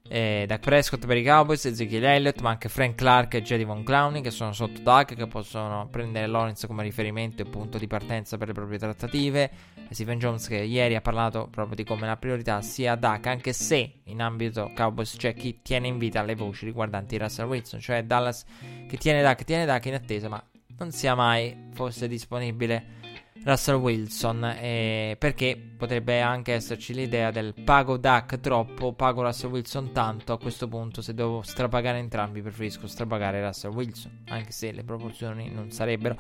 eh, 0.10 0.46
Dak 0.48 0.62
Prescott 0.62 1.06
per 1.06 1.18
i 1.18 1.24
Cowboys, 1.24 1.66
Ezekiel 1.66 2.04
Elliott, 2.04 2.42
ma 2.42 2.52
anche 2.52 2.70
Frank 2.70 2.96
Clark 2.96 3.36
e 3.36 3.42
Jedi 3.42 3.64
Von 3.64 3.84
Clowney 3.84 4.22
che 4.22 4.32
sono 4.32 4.54
sotto 4.54 4.82
Doug 4.82 5.16
che 5.16 5.28
possono 5.28 5.88
prendere 5.90 6.28
Lawrence 6.28 6.68
come 6.68 6.84
riferimento 6.84 7.42
e 7.42 7.46
punto 7.46 7.78
di 7.78 7.88
partenza 7.88 8.38
per 8.38 8.48
le 8.48 8.54
proprie 8.54 8.78
trattative. 8.78 9.52
Stephen 9.90 10.20
Jones 10.20 10.48
che 10.48 10.58
ieri 10.58 10.96
ha 10.96 11.02
parlato 11.02 11.48
proprio 11.50 11.76
di 11.76 11.84
come 11.84 12.08
la 12.08 12.18
priorità 12.18 12.62
sia 12.62 12.96
Dak, 12.96 13.28
anche 13.28 13.54
se 13.54 14.02
in 14.04 14.22
ambito 14.22 14.72
Cowboys 14.76 15.16
c'è 15.18 15.34
chi 15.34 15.62
tiene 15.62 15.88
in 15.88 15.98
vita 15.98 16.24
le 16.24 16.36
voci 16.36 16.66
riguardanti 16.66 17.18
Russell 17.18 17.48
Wilson, 17.48 17.80
cioè 17.80 18.04
Dallas 18.04 18.46
che 18.88 18.98
tiene 18.98 19.22
Dak, 19.22 19.44
tiene 19.44 19.66
Dak 19.66 19.86
in 19.86 19.94
attesa, 19.94 20.30
ma 20.30 20.44
non 20.78 20.92
sia 20.92 21.16
mai 21.16 21.70
fosse 21.74 22.08
disponibile 22.08 22.97
Russell 23.44 23.76
Wilson 23.76 24.44
eh, 24.60 25.16
perché 25.18 25.58
potrebbe 25.78 26.20
anche 26.22 26.54
esserci 26.54 26.94
l'idea 26.94 27.32
del 27.32 27.54
pago 27.64 27.98
Duck 27.98 28.40
troppo, 28.40 28.94
pago 28.94 29.22
Russell 29.24 29.52
Wilson 29.52 29.92
tanto, 29.92 30.34
a 30.34 30.38
questo 30.38 30.68
punto 30.68 31.02
se 31.02 31.14
devo 31.14 31.42
strapagare 31.42 31.98
entrambi 31.98 32.42
preferisco 32.42 32.88
strapagare 32.88 33.44
Russell 33.44 33.72
Wilson, 33.72 34.24
anche 34.28 34.52
se 34.52 34.72
le 34.72 34.84
proporzioni 34.84 35.50
non 35.50 35.72
sarebbero 35.72 36.18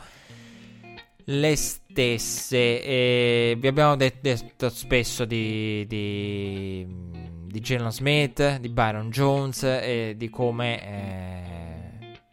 le 1.29 1.55
stesse. 1.55 2.83
Eh, 2.83 3.57
vi 3.59 3.67
abbiamo 3.67 3.95
detto, 3.95 4.19
detto 4.21 4.69
spesso 4.69 5.25
di, 5.25 5.85
di, 5.87 6.85
di 7.45 7.59
Jalen 7.59 7.91
Smith, 7.91 8.57
di 8.59 8.69
Byron 8.69 9.09
Jones 9.09 9.63
e 9.63 10.13
di 10.15 10.29
come... 10.29 11.65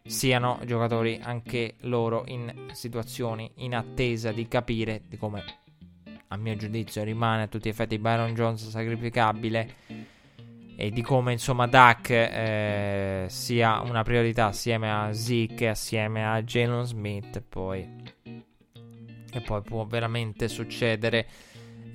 Siano 0.07 0.59
giocatori 0.65 1.19
anche 1.21 1.75
loro 1.81 2.23
in 2.27 2.67
situazioni 2.73 3.51
in 3.55 3.73
attesa 3.73 4.31
di 4.31 4.47
capire 4.47 5.01
di 5.07 5.17
come 5.17 5.43
a 6.27 6.37
mio 6.37 6.55
giudizio 6.55 7.03
rimane 7.03 7.43
a 7.43 7.47
tutti 7.47 7.67
gli 7.67 7.71
effetti 7.71 7.97
Byron 7.97 8.33
Jones 8.33 8.67
sacrificabile 8.69 9.75
e 10.75 10.91
di 10.91 11.01
come 11.01 11.31
insomma 11.31 11.67
Duck 11.67 12.09
eh, 12.09 13.25
sia 13.29 13.79
una 13.81 14.03
priorità 14.03 14.47
assieme 14.47 14.91
a 14.91 15.13
Zeke 15.13 15.69
assieme 15.69 16.25
a 16.25 16.41
Jalen 16.41 16.85
Smith 16.85 17.41
poi 17.41 17.87
e 19.31 19.41
poi 19.41 19.61
può 19.61 19.85
veramente 19.85 20.47
succedere 20.47 21.27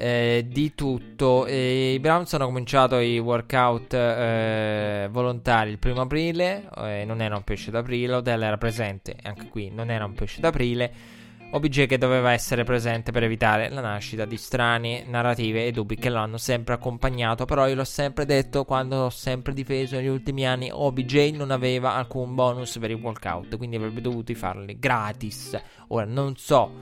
eh, 0.00 0.46
di 0.48 0.74
tutto. 0.74 1.44
E 1.44 1.92
I 1.92 2.00
Browns 2.00 2.32
hanno 2.32 2.46
cominciato 2.46 2.98
i 2.98 3.18
workout 3.18 3.92
eh, 3.92 5.08
volontari 5.10 5.70
il 5.70 5.78
primo 5.78 6.00
aprile, 6.00 6.68
eh, 6.78 7.04
non 7.04 7.20
era 7.20 7.36
un 7.36 7.44
pesce 7.44 7.70
d'aprile, 7.70 8.14
Odell 8.14 8.42
era 8.42 8.56
presente, 8.56 9.16
anche 9.22 9.48
qui 9.48 9.70
non 9.70 9.90
era 9.90 10.06
un 10.06 10.14
pesce 10.14 10.40
d'aprile. 10.40 11.18
OBJ 11.52 11.86
che 11.86 11.98
doveva 11.98 12.30
essere 12.30 12.62
presente 12.62 13.10
per 13.10 13.24
evitare 13.24 13.68
la 13.70 13.80
nascita 13.80 14.24
di 14.24 14.36
strane 14.36 15.02
narrative 15.04 15.66
e 15.66 15.72
dubbi 15.72 15.96
che 15.96 16.08
l'hanno 16.08 16.38
sempre 16.38 16.74
accompagnato, 16.74 17.44
però 17.44 17.66
io 17.66 17.74
l'ho 17.74 17.84
sempre 17.84 18.24
detto 18.24 18.64
quando 18.64 18.96
l'ho 18.96 19.10
sempre 19.10 19.52
difeso 19.52 19.96
negli 19.96 20.06
ultimi 20.06 20.46
anni, 20.46 20.70
OBJ 20.72 21.32
non 21.32 21.50
aveva 21.50 21.94
alcun 21.94 22.36
bonus 22.36 22.78
per 22.78 22.92
i 22.92 22.94
walkout, 22.94 23.56
quindi 23.56 23.74
avrebbe 23.74 24.00
dovuto 24.00 24.32
farli 24.32 24.78
gratis. 24.78 25.60
Ora 25.88 26.04
non 26.04 26.36
so 26.36 26.72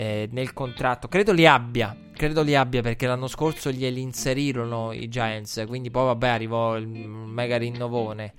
eh, 0.00 0.28
nel 0.32 0.54
contratto. 0.54 1.08
Credo 1.08 1.32
li 1.32 1.46
abbia. 1.46 1.94
Credo 2.14 2.40
li 2.40 2.54
abbia 2.54 2.80
perché 2.80 3.06
l'anno 3.06 3.26
scorso 3.26 3.70
glieli 3.70 4.00
inserirono 4.00 4.92
i 4.92 5.10
Giants. 5.10 5.64
Quindi 5.68 5.90
poi 5.90 6.06
vabbè 6.06 6.28
arrivò 6.28 6.78
il 6.78 6.86
mega 6.86 7.58
rinnovone. 7.58 8.32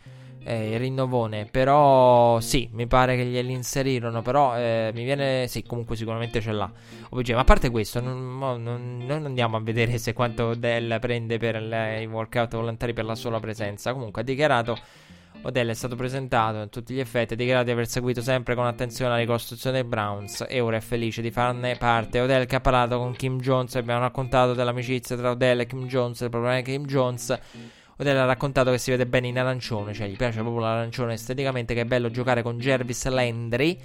Eh, 0.43 0.71
il 0.71 0.79
rinnovone. 0.79 1.45
Però 1.45 2.39
sì, 2.39 2.67
mi 2.73 2.87
pare 2.87 3.15
che 3.15 3.25
glieli 3.25 3.53
inserirono. 3.53 4.23
Però 4.23 4.57
eh, 4.57 4.89
mi 4.95 5.03
viene. 5.03 5.47
Sì, 5.47 5.61
comunque 5.61 5.95
sicuramente 5.95 6.41
ce 6.41 6.51
l'ha. 6.51 6.71
OBJ, 7.09 7.33
ma 7.33 7.41
a 7.41 7.43
parte 7.43 7.69
questo, 7.69 8.01
non, 8.01 8.39
non, 8.39 9.03
non, 9.05 9.25
andiamo 9.25 9.55
a 9.55 9.61
vedere 9.61 9.99
se 9.99 10.13
quanto 10.13 10.55
Dell 10.55 10.99
prende 10.99 11.37
per 11.37 11.61
le, 11.61 12.01
i 12.01 12.07
workout 12.07 12.55
volontari 12.55 12.93
per 12.93 13.05
la 13.05 13.15
sola 13.15 13.39
presenza. 13.39 13.93
Comunque 13.93 14.21
ha 14.21 14.25
dichiarato 14.25 14.75
Odell 15.43 15.69
è 15.69 15.73
stato 15.73 15.95
presentato 15.95 16.59
a 16.59 16.67
tutti 16.67 16.93
gli 16.93 16.99
effetti, 16.99 17.33
ha 17.33 17.35
dichiarato 17.35 17.65
di 17.65 17.71
aver 17.71 17.87
seguito 17.87 18.21
sempre 18.21 18.53
con 18.53 18.65
attenzione 18.65 19.11
la 19.11 19.17
ricostruzione 19.17 19.81
dei 19.81 19.89
Browns 19.89 20.45
e 20.47 20.59
ora 20.59 20.77
è 20.77 20.81
felice 20.81 21.21
di 21.21 21.31
farne 21.31 21.75
parte. 21.77 22.19
Odell 22.19 22.45
che 22.45 22.57
ha 22.57 22.61
parlato 22.61 22.99
con 22.99 23.15
Kim 23.15 23.39
Jones, 23.39 23.75
abbiamo 23.75 24.01
raccontato 24.01 24.53
dell'amicizia 24.53 25.15
tra 25.15 25.31
Odell 25.31 25.61
e 25.61 25.65
Kim 25.65 25.87
Jones, 25.87 26.19
il 26.21 26.29
problema 26.29 26.57
di 26.57 26.61
Kim 26.63 26.85
Jones. 26.85 27.39
Odell 27.97 28.17
ha 28.17 28.25
raccontato 28.25 28.69
che 28.69 28.77
si 28.77 28.91
vede 28.91 29.07
bene 29.07 29.27
in 29.27 29.39
arancione, 29.39 29.93
cioè 29.93 30.07
gli 30.07 30.15
piace 30.15 30.41
proprio 30.41 30.61
l'arancione 30.61 31.13
esteticamente, 31.13 31.73
che 31.73 31.81
è 31.81 31.85
bello 31.85 32.11
giocare 32.11 32.43
con 32.43 32.59
Jervis 32.59 33.07
Landry 33.07 33.79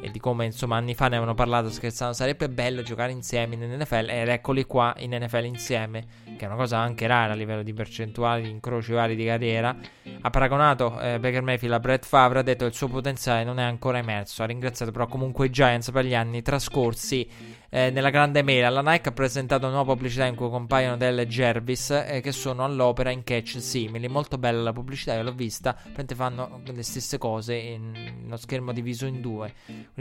e 0.00 0.10
di 0.10 0.18
come 0.18 0.44
insomma 0.44 0.76
anni 0.76 0.94
fa 0.94 1.08
ne 1.08 1.16
avevano 1.16 1.34
parlato 1.34 1.70
scherzando 1.70 2.14
sarebbe 2.14 2.48
bello 2.48 2.82
giocare 2.82 3.12
insieme 3.12 3.54
in 3.54 3.76
NFL 3.78 4.08
ed 4.08 4.28
eccoli 4.28 4.64
qua 4.64 4.94
in 4.98 5.16
NFL 5.16 5.44
insieme 5.44 6.06
che 6.38 6.44
è 6.44 6.48
una 6.48 6.56
cosa 6.56 6.78
anche 6.78 7.06
rara 7.06 7.32
a 7.32 7.36
livello 7.36 7.62
di 7.62 7.74
percentuali 7.74 8.42
di 8.42 8.50
incroci 8.50 8.92
vari 8.92 9.16
di 9.16 9.24
carriera. 9.24 9.76
Ha 10.20 10.30
paragonato 10.30 10.98
eh, 11.00 11.18
Baker 11.18 11.42
Mayfield 11.42 11.74
a 11.74 11.80
Brett 11.80 12.06
Favre 12.06 12.38
ha 12.38 12.42
detto 12.42 12.64
che 12.64 12.70
il 12.70 12.76
suo 12.76 12.88
potenziale 12.88 13.44
non 13.44 13.58
è 13.58 13.64
ancora 13.64 13.98
emerso. 13.98 14.42
Ha 14.42 14.46
ringraziato 14.46 14.92
però 14.92 15.06
comunque 15.06 15.46
i 15.46 15.50
Giants 15.50 15.90
per 15.90 16.04
gli 16.04 16.14
anni 16.14 16.40
trascorsi 16.40 17.28
eh, 17.70 17.90
nella 17.90 18.08
grande 18.08 18.42
mela 18.42 18.70
la 18.70 18.80
Nike 18.80 19.10
ha 19.10 19.12
presentato 19.12 19.66
una 19.66 19.74
nuova 19.74 19.92
pubblicità 19.92 20.24
in 20.24 20.34
cui 20.34 20.48
compaiono 20.48 20.96
delle 20.96 21.26
Jervis 21.26 21.90
eh, 21.90 22.20
che 22.22 22.32
sono 22.32 22.64
all'opera 22.64 23.10
in 23.10 23.24
catch 23.24 23.60
simili. 23.60 24.08
Molto 24.08 24.38
bella 24.38 24.62
la 24.62 24.72
pubblicità, 24.72 25.14
io 25.14 25.22
l'ho 25.22 25.34
vista. 25.34 25.74
Praticamente 25.74 26.14
fanno 26.14 26.62
le 26.64 26.82
stesse 26.82 27.18
cose 27.18 27.54
in 27.56 28.22
uno 28.24 28.36
schermo 28.36 28.72
diviso 28.72 29.04
in 29.04 29.20
due, 29.20 29.52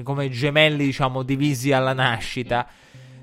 come 0.04 0.30
gemelli, 0.30 0.86
diciamo, 0.86 1.24
divisi 1.24 1.74
alla 1.74 1.94
nascita. 1.94 2.68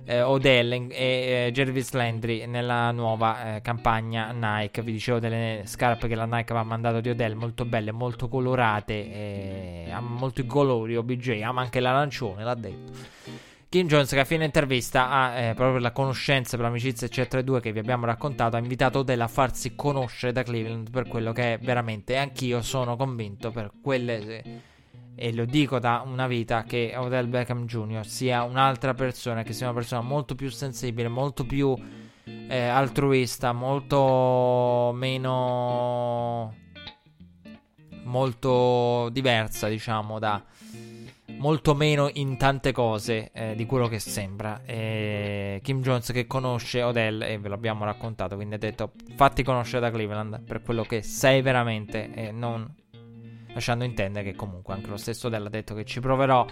Eh, 0.06 0.20
Odell 0.20 0.88
e 0.90 1.48
Jervis 1.50 1.92
Landry 1.92 2.44
nella 2.44 2.90
nuova 2.90 3.56
eh, 3.56 3.60
campagna 3.62 4.30
Nike. 4.32 4.82
Vi 4.82 4.92
dicevo 4.92 5.18
delle 5.18 5.62
scarpe 5.64 6.06
che 6.06 6.14
la 6.14 6.26
Nike 6.26 6.52
aveva 6.52 6.64
mandato 6.64 7.00
di 7.00 7.08
Odell, 7.08 7.32
molto 7.32 7.64
belle, 7.64 7.92
molto 7.92 8.28
colorate. 8.28 8.92
Eh, 8.92 9.90
ha 9.90 10.00
molti 10.00 10.44
colori. 10.44 10.96
OBJ 10.96 11.40
ama 11.42 11.62
anche 11.62 11.80
l'arancione, 11.80 12.44
l'ha 12.44 12.54
detto. 12.54 12.92
Kim 13.74 13.88
Jones 13.88 14.10
che 14.10 14.20
a 14.20 14.24
fine 14.24 14.44
intervista 14.44 15.10
ha 15.10 15.32
eh, 15.32 15.54
proprio 15.54 15.80
la 15.80 15.90
conoscenza 15.90 16.56
per 16.56 16.66
l'amicizia 16.66 17.08
eccetera 17.08 17.42
2 17.42 17.60
che 17.60 17.72
vi 17.72 17.80
abbiamo 17.80 18.06
raccontato 18.06 18.54
ha 18.54 18.60
invitato 18.60 19.00
Odell 19.00 19.20
a 19.20 19.26
farsi 19.26 19.74
conoscere 19.74 20.30
da 20.30 20.44
Cleveland 20.44 20.90
per 20.90 21.08
quello 21.08 21.32
che 21.32 21.54
è 21.54 21.58
veramente 21.58 22.12
e 22.12 22.18
anch'io 22.18 22.62
sono 22.62 22.94
convinto 22.94 23.50
per 23.50 23.72
quelle 23.82 24.62
e 25.16 25.34
lo 25.34 25.44
dico 25.44 25.80
da 25.80 26.04
una 26.06 26.28
vita 26.28 26.62
che 26.62 26.94
Odell 26.96 27.28
Beckham 27.28 27.66
Jr. 27.66 28.06
sia 28.06 28.44
un'altra 28.44 28.94
persona 28.94 29.42
che 29.42 29.52
sia 29.52 29.66
una 29.66 29.74
persona 29.74 30.02
molto 30.02 30.36
più 30.36 30.50
sensibile 30.50 31.08
molto 31.08 31.44
più 31.44 31.76
eh, 32.22 32.56
altruista 32.56 33.50
molto 33.50 34.92
meno 34.94 36.54
molto 38.04 39.08
diversa 39.10 39.66
diciamo 39.66 40.20
da 40.20 40.40
molto 41.44 41.74
meno 41.74 42.08
in 42.14 42.38
tante 42.38 42.72
cose 42.72 43.30
eh, 43.34 43.54
di 43.54 43.66
quello 43.66 43.86
che 43.86 43.98
sembra. 43.98 44.62
E 44.64 45.60
Kim 45.62 45.82
Jones 45.82 46.10
che 46.10 46.26
conosce 46.26 46.82
Odell 46.82 47.20
e 47.20 47.38
ve 47.38 47.48
l'abbiamo 47.50 47.84
raccontato, 47.84 48.34
quindi 48.34 48.54
ha 48.54 48.58
detto 48.58 48.92
fatti 49.14 49.42
conoscere 49.42 49.80
da 49.80 49.90
Cleveland 49.90 50.42
per 50.42 50.62
quello 50.62 50.84
che 50.84 51.02
sei 51.02 51.42
veramente 51.42 52.10
e 52.14 52.32
non 52.32 52.66
lasciando 53.52 53.84
intendere 53.84 54.24
che 54.24 54.34
comunque 54.34 54.72
anche 54.72 54.88
lo 54.88 54.96
stesso 54.96 55.26
Odell 55.26 55.44
ha 55.44 55.50
detto 55.50 55.74
che 55.74 55.84
ci 55.84 56.00
proverò 56.00 56.46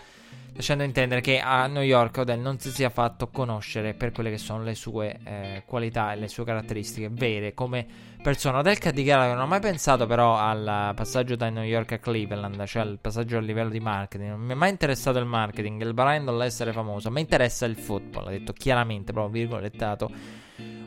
lasciando 0.55 0.83
intendere 0.83 1.21
che 1.21 1.41
a 1.41 1.67
New 1.67 1.83
York 1.83 2.19
Odell 2.19 2.41
non 2.41 2.59
si 2.59 2.71
sia 2.71 2.91
fatto 2.91 3.29
conoscere 3.29 3.95
per 3.95 4.13
quelle 4.13 4.31
che 4.31 4.39
sono 4.39 4.63
le 4.63 4.75
sue 4.75 5.19
eh, 5.25 5.63
qualità 5.67 6.13
e 6.13 6.17
le 6.17 6.29
sue 6.29 6.45
caratteristiche 6.45 7.09
vere 7.11 7.55
come 7.55 7.87
persona. 8.23 8.59
Odell 8.59 8.77
che 8.77 8.89
ha 8.89 8.93
dichiarato 8.93 9.29
che 9.29 9.35
non 9.35 9.45
ha 9.45 9.49
mai 9.49 9.61
pensato 9.61 10.07
però 10.07 10.37
al 10.37 10.93
passaggio 10.95 11.37
da 11.37 11.49
New 11.51 11.65
York 11.65 11.93
a 11.93 11.99
Cleveland, 11.99 12.65
cioè 12.65 12.83
al 12.83 12.99
passaggio 13.01 13.39
a 13.39 13.41
livello 13.41 13.71
di 13.71 13.81
marketing. 13.81 14.31
Non 14.31 14.41
mi 14.41 14.53
è 14.53 14.57
mai 14.57 14.71
interessato 14.71 15.19
il 15.19 15.27
marketing, 15.27 15.83
il 15.83 15.95
brand 15.95 16.29
o 16.29 16.37
l'essere 16.37 16.73
famoso, 16.73 17.11
mi 17.11 17.21
interessa 17.21 17.67
il 17.67 17.77
football, 17.77 18.27
ha 18.27 18.31
detto 18.31 18.53
chiaramente, 18.53 19.13
proprio 19.13 19.33
virgolettato. 19.33 20.11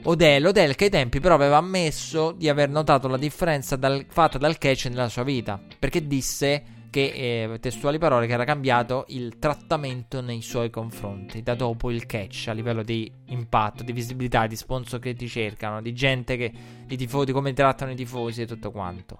Odell, 0.04 0.46
Odell 0.46 0.76
che 0.76 0.86
ai 0.86 0.90
tempi 0.92 1.20
però 1.20 1.34
aveva 1.34 1.58
ammesso 1.58 2.32
di 2.32 2.48
aver 2.48 2.70
notato 2.70 3.08
la 3.08 3.18
differenza 3.18 3.76
dal, 3.76 4.06
fatta 4.08 4.38
dal 4.38 4.60
catch 4.60 4.86
nella 4.86 5.10
sua 5.10 5.24
vita, 5.24 5.60
perché 5.80 6.06
disse 6.06 6.75
che, 6.96 7.52
eh, 7.52 7.60
testuali 7.60 7.98
parole, 7.98 8.26
che 8.26 8.32
era 8.32 8.46
cambiato 8.46 9.04
il 9.10 9.38
trattamento 9.38 10.22
nei 10.22 10.42
suoi 10.42 10.70
confronti 10.70 11.44
da 11.44 11.54
dopo 11.54 11.92
il 11.92 12.06
catch 12.06 12.46
a 12.48 12.54
livello 12.54 12.84
di 12.84 13.12
impatto, 13.26 13.84
di 13.84 13.92
visibilità, 13.92 14.48
di 14.48 14.56
sponsor 14.56 15.02
che 15.02 15.14
ti 15.14 15.28
cercano, 15.28 15.82
di 15.82 15.94
gente 15.94 16.38
che, 16.38 16.54
di 16.86 16.96
tifosi, 16.96 17.34
come 17.34 17.52
trattano 17.52 17.92
i 17.92 17.96
tifosi 17.96 18.44
e 18.44 18.48
tutto 18.48 18.72
quanto. 18.72 19.18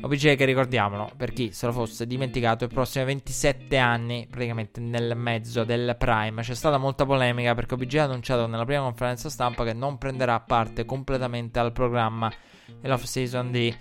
OBJ 0.00 0.36
che 0.36 0.46
ricordiamolo, 0.46 1.10
per 1.18 1.34
chi 1.34 1.52
se 1.52 1.66
lo 1.66 1.72
fosse 1.72 2.06
dimenticato, 2.06 2.64
i 2.64 2.68
prossimi 2.68 3.04
27 3.04 3.76
anni, 3.76 4.26
praticamente 4.30 4.80
nel 4.80 5.14
mezzo 5.16 5.64
del 5.64 5.96
prime, 5.98 6.40
c'è 6.40 6.54
stata 6.54 6.78
molta 6.78 7.04
polemica 7.04 7.54
perché 7.54 7.74
OBJ 7.74 7.96
ha 7.96 8.04
annunciato 8.04 8.46
nella 8.46 8.64
prima 8.64 8.80
conferenza 8.80 9.28
stampa 9.28 9.64
che 9.64 9.74
non 9.74 9.98
prenderà 9.98 10.40
parte 10.40 10.86
completamente 10.86 11.58
al 11.58 11.72
programma 11.72 12.32
nell'off 12.80 13.04
season 13.04 13.50
di 13.50 13.74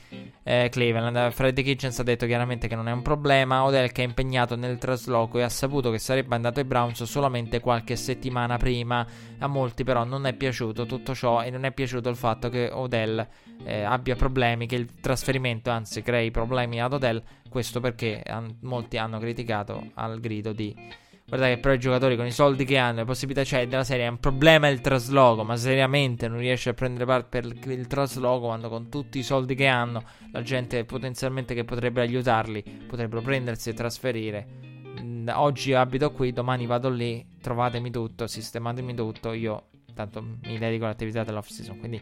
eh, 0.43 0.69
Cleveland. 0.69 1.31
Freddy 1.31 1.63
Kitchens 1.63 1.99
ha 1.99 2.03
detto 2.03 2.25
chiaramente 2.25 2.67
che 2.67 2.75
non 2.75 2.87
è 2.87 2.91
un 2.91 3.01
problema. 3.01 3.63
Odell 3.63 3.91
che 3.91 4.03
è 4.03 4.05
impegnato 4.05 4.55
nel 4.55 4.77
trasloco 4.77 5.39
e 5.39 5.43
ha 5.43 5.49
saputo 5.49 5.91
che 5.91 5.99
sarebbe 5.99 6.35
andato 6.35 6.59
ai 6.59 6.65
Browns 6.65 7.03
solamente 7.03 7.59
qualche 7.59 7.95
settimana 7.95 8.57
prima. 8.57 9.05
A 9.39 9.47
molti 9.47 9.83
però 9.83 10.03
non 10.03 10.25
è 10.25 10.33
piaciuto 10.33 10.85
tutto 10.85 11.13
ciò 11.13 11.43
e 11.43 11.49
non 11.49 11.65
è 11.65 11.71
piaciuto 11.71 12.09
il 12.09 12.15
fatto 12.15 12.49
che 12.49 12.69
Odell 12.71 13.27
eh, 13.63 13.83
abbia 13.83 14.15
problemi, 14.15 14.67
che 14.67 14.75
il 14.75 14.99
trasferimento 14.99 15.69
anzi 15.69 16.01
crei 16.01 16.31
problemi 16.31 16.81
ad 16.81 16.93
Odell. 16.93 17.23
Questo 17.49 17.79
perché 17.79 18.21
an- 18.25 18.57
molti 18.61 18.97
hanno 18.97 19.19
criticato 19.19 19.91
al 19.95 20.19
grido 20.19 20.51
di 20.51 20.75
Guarda 21.27 21.47
che 21.47 21.57
però 21.57 21.73
i 21.73 21.79
giocatori 21.79 22.15
con 22.15 22.27
i 22.27 22.31
soldi 22.31 22.65
che 22.65 22.77
hanno, 22.77 22.99
le 22.99 23.05
possibilità 23.05 23.43
c'è 23.43 23.67
della 23.67 23.83
serie, 23.83 24.05
è 24.05 24.09
un 24.09 24.19
problema 24.19 24.67
il 24.67 24.79
trasloco, 24.79 25.43
ma 25.43 25.55
seriamente 25.55 26.27
non 26.27 26.37
riesce 26.37 26.69
a 26.69 26.73
prendere 26.73 27.05
parte 27.05 27.41
per 27.41 27.71
il 27.71 27.87
trasloco 27.87 28.45
quando 28.45 28.69
con 28.69 28.89
tutti 28.89 29.17
i 29.17 29.23
soldi 29.23 29.55
che 29.55 29.65
hanno, 29.65 30.03
la 30.31 30.43
gente 30.43 30.85
potenzialmente 30.85 31.55
che 31.55 31.63
potrebbe 31.63 32.01
aiutarli, 32.01 32.61
potrebbero 32.87 33.23
prendersi 33.23 33.71
e 33.71 33.73
trasferire. 33.73 34.47
Mm, 35.01 35.29
oggi 35.33 35.73
abito 35.73 36.11
qui, 36.11 36.31
domani 36.31 36.67
vado 36.67 36.89
lì, 36.89 37.25
trovatemi 37.41 37.89
tutto, 37.89 38.27
sistematemi 38.27 38.93
tutto, 38.93 39.33
io 39.33 39.69
tanto 39.95 40.21
mi 40.21 40.59
dedico 40.59 40.85
all'attività 40.85 41.23
dell'off 41.23 41.47
season, 41.47 41.79
quindi 41.79 41.99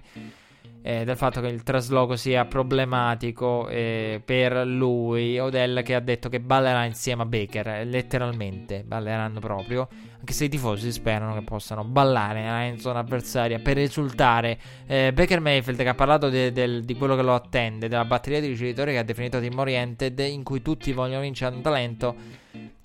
eh, 0.84 1.06
del 1.06 1.16
fatto 1.16 1.40
che 1.42 1.48
il 1.48 1.64
trasloco 1.64 2.18
sia 2.18 2.46
problematico 2.46 3.68
eh, 3.70 4.22
per 4.24 4.68
lui. 4.68 5.40
Odell 5.40 5.82
che 5.82 5.96
ha 5.96 6.02
detto 6.02 6.28
che 6.30 6.42
ballerà 6.42 6.84
insieme 6.84 7.24
a 7.24 7.26
Baker, 7.26 7.68
eh, 7.68 7.86
letteralmente 7.86 8.84
balleranno 8.84 9.40
proprio. 9.40 9.88
Anche 10.20 10.34
se 10.34 10.46
i 10.46 10.50
tifosi 10.50 10.92
sperano 10.92 11.34
che 11.34 11.42
possano 11.42 11.84
ballare 11.84 12.42
nella 12.42 12.78
zona 12.78 13.00
avversaria 13.00 13.60
per 13.60 13.78
esultare. 13.78 14.60
Eh, 14.86 15.12
Baker 15.14 15.40
Mayfield 15.40 15.82
che 15.82 15.90
ha 15.90 15.96
parlato 15.96 16.30
de, 16.30 16.52
de, 16.52 16.82
di 16.82 16.96
quello 16.96 17.16
che 17.16 17.24
lo 17.24 17.34
attende, 17.34 17.88
della 17.88 18.06
batteria 18.06 18.40
di 18.40 18.48
ricevitori 18.48 18.92
che 18.92 19.00
ha 19.00 19.04
definito 19.04 19.40
Team 19.40 19.58
Oriented, 19.58 20.20
in 20.20 20.44
cui 20.44 20.62
tutti 20.62 20.92
vogliono 20.92 21.22
vincere 21.22 21.56
un 21.56 21.62
talento 21.62 22.42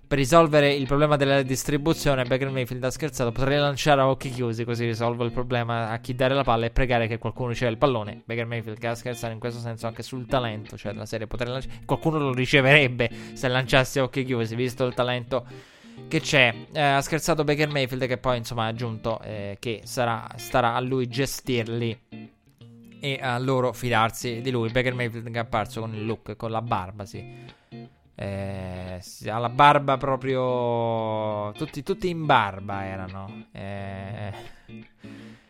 per 0.08 0.16
risolvere 0.16 0.72
il 0.72 0.86
problema 0.86 1.16
della 1.16 1.42
distribuzione, 1.42 2.24
Baker 2.24 2.48
Mayfield 2.48 2.82
ha 2.82 2.90
scherzato. 2.90 3.30
Potrei 3.30 3.58
lanciare 3.58 4.00
a 4.00 4.08
occhi 4.08 4.30
chiusi, 4.30 4.64
così 4.64 4.86
risolvo 4.86 5.22
il 5.22 5.32
problema 5.32 5.90
a 5.90 5.98
chi 5.98 6.14
dare 6.14 6.32
la 6.32 6.44
palla 6.44 6.64
e 6.64 6.70
pregare 6.70 7.06
che 7.06 7.18
qualcuno 7.18 7.50
riceva 7.50 7.70
il 7.70 7.76
pallone. 7.76 8.22
Baker 8.24 8.46
Mayfield 8.46 8.78
che 8.78 8.86
ha 8.86 8.94
scherzato 8.94 9.34
in 9.34 9.38
questo 9.38 9.60
senso 9.60 9.86
anche 9.86 10.02
sul 10.02 10.24
talento, 10.24 10.78
cioè 10.78 10.92
della 10.92 11.04
serie 11.04 11.26
potrei 11.26 11.52
lanciare. 11.52 11.80
Qualcuno 11.84 12.18
lo 12.18 12.32
riceverebbe 12.32 13.10
se 13.34 13.48
lanciassi 13.48 13.98
a 13.98 14.04
occhi 14.04 14.24
chiusi, 14.24 14.54
visto 14.54 14.86
il 14.86 14.94
talento 14.94 15.44
che 16.08 16.20
c'è. 16.20 16.54
Eh, 16.72 16.80
ha 16.80 17.02
scherzato 17.02 17.44
Baker 17.44 17.68
Mayfield, 17.68 18.06
che 18.06 18.16
poi 18.16 18.38
insomma 18.38 18.64
ha 18.64 18.68
aggiunto 18.68 19.20
eh, 19.20 19.58
che 19.60 19.82
sarà, 19.84 20.26
starà 20.36 20.74
a 20.74 20.80
lui 20.80 21.06
gestirli 21.06 22.00
e 22.98 23.18
a 23.20 23.38
loro 23.38 23.74
fidarsi 23.74 24.40
di 24.40 24.50
lui. 24.50 24.70
Baker 24.70 24.94
Mayfield 24.94 25.30
che 25.30 25.36
è 25.36 25.42
apparso 25.42 25.82
con 25.82 25.92
il 25.92 26.06
look, 26.06 26.34
con 26.34 26.50
la 26.50 26.62
barba, 26.62 27.04
sì 27.04 27.56
eh, 28.20 29.00
ha 29.28 29.48
barba 29.48 29.96
proprio. 29.96 31.52
Tutti, 31.52 31.84
tutti 31.84 32.08
in 32.08 32.26
barba 32.26 32.84
erano. 32.84 33.46
Eh, 33.52 34.32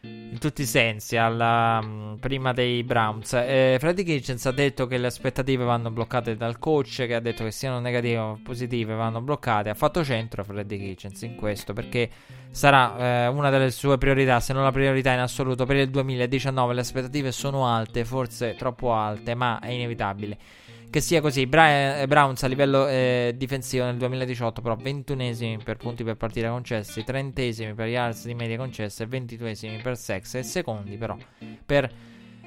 in 0.02 0.36
tutti 0.38 0.60
i 0.60 0.66
sensi. 0.66 1.16
Alla, 1.16 1.80
mm, 1.82 2.16
prima 2.16 2.52
dei 2.52 2.84
Browns. 2.84 3.32
Eh, 3.32 3.78
Freddy 3.80 4.02
Kitchens 4.02 4.44
ha 4.44 4.50
detto 4.50 4.86
che 4.86 4.98
le 4.98 5.06
aspettative 5.06 5.64
vanno 5.64 5.90
bloccate 5.90 6.36
dal 6.36 6.58
coach. 6.58 7.06
Che 7.06 7.14
ha 7.14 7.20
detto 7.20 7.42
che 7.42 7.52
siano 7.52 7.80
negative 7.80 8.18
o 8.18 8.38
positive 8.42 8.94
vanno 8.94 9.22
bloccate. 9.22 9.70
Ha 9.70 9.74
fatto 9.74 10.04
centro 10.04 10.44
Freddy 10.44 10.78
Kitchens 10.78 11.22
in 11.22 11.36
questo 11.36 11.72
perché 11.72 12.10
sarà 12.50 13.24
eh, 13.24 13.26
una 13.28 13.48
delle 13.48 13.70
sue 13.70 13.96
priorità, 13.96 14.40
se 14.40 14.52
non 14.52 14.62
la 14.62 14.72
priorità 14.72 15.14
in 15.14 15.20
assoluto 15.20 15.64
per 15.64 15.76
il 15.76 15.88
2019. 15.88 16.74
Le 16.74 16.80
aspettative 16.80 17.32
sono 17.32 17.66
alte, 17.66 18.04
forse 18.04 18.56
troppo 18.56 18.92
alte, 18.92 19.34
ma 19.34 19.58
è 19.58 19.70
inevitabile 19.70 20.66
che 20.90 21.00
sia 21.00 21.20
così. 21.20 21.46
Bra- 21.46 22.00
eh, 22.00 22.06
Browns 22.06 22.42
a 22.42 22.46
livello 22.46 22.86
eh, 22.86 23.34
difensivo 23.36 23.84
nel 23.84 23.96
2018, 23.96 24.60
però 24.60 24.76
21esimi 24.76 25.62
per 25.62 25.76
punti 25.76 26.04
per 26.04 26.16
partita 26.16 26.48
concessi, 26.50 27.04
30esimi 27.06 27.74
per 27.74 27.88
yards 27.88 28.26
di 28.26 28.34
media 28.34 28.56
concesse, 28.56 29.06
22esimi 29.06 29.80
per 29.82 29.96
sex 29.96 30.34
e 30.34 30.42
secondi 30.42 30.96
però 30.96 31.16
per 31.64 31.90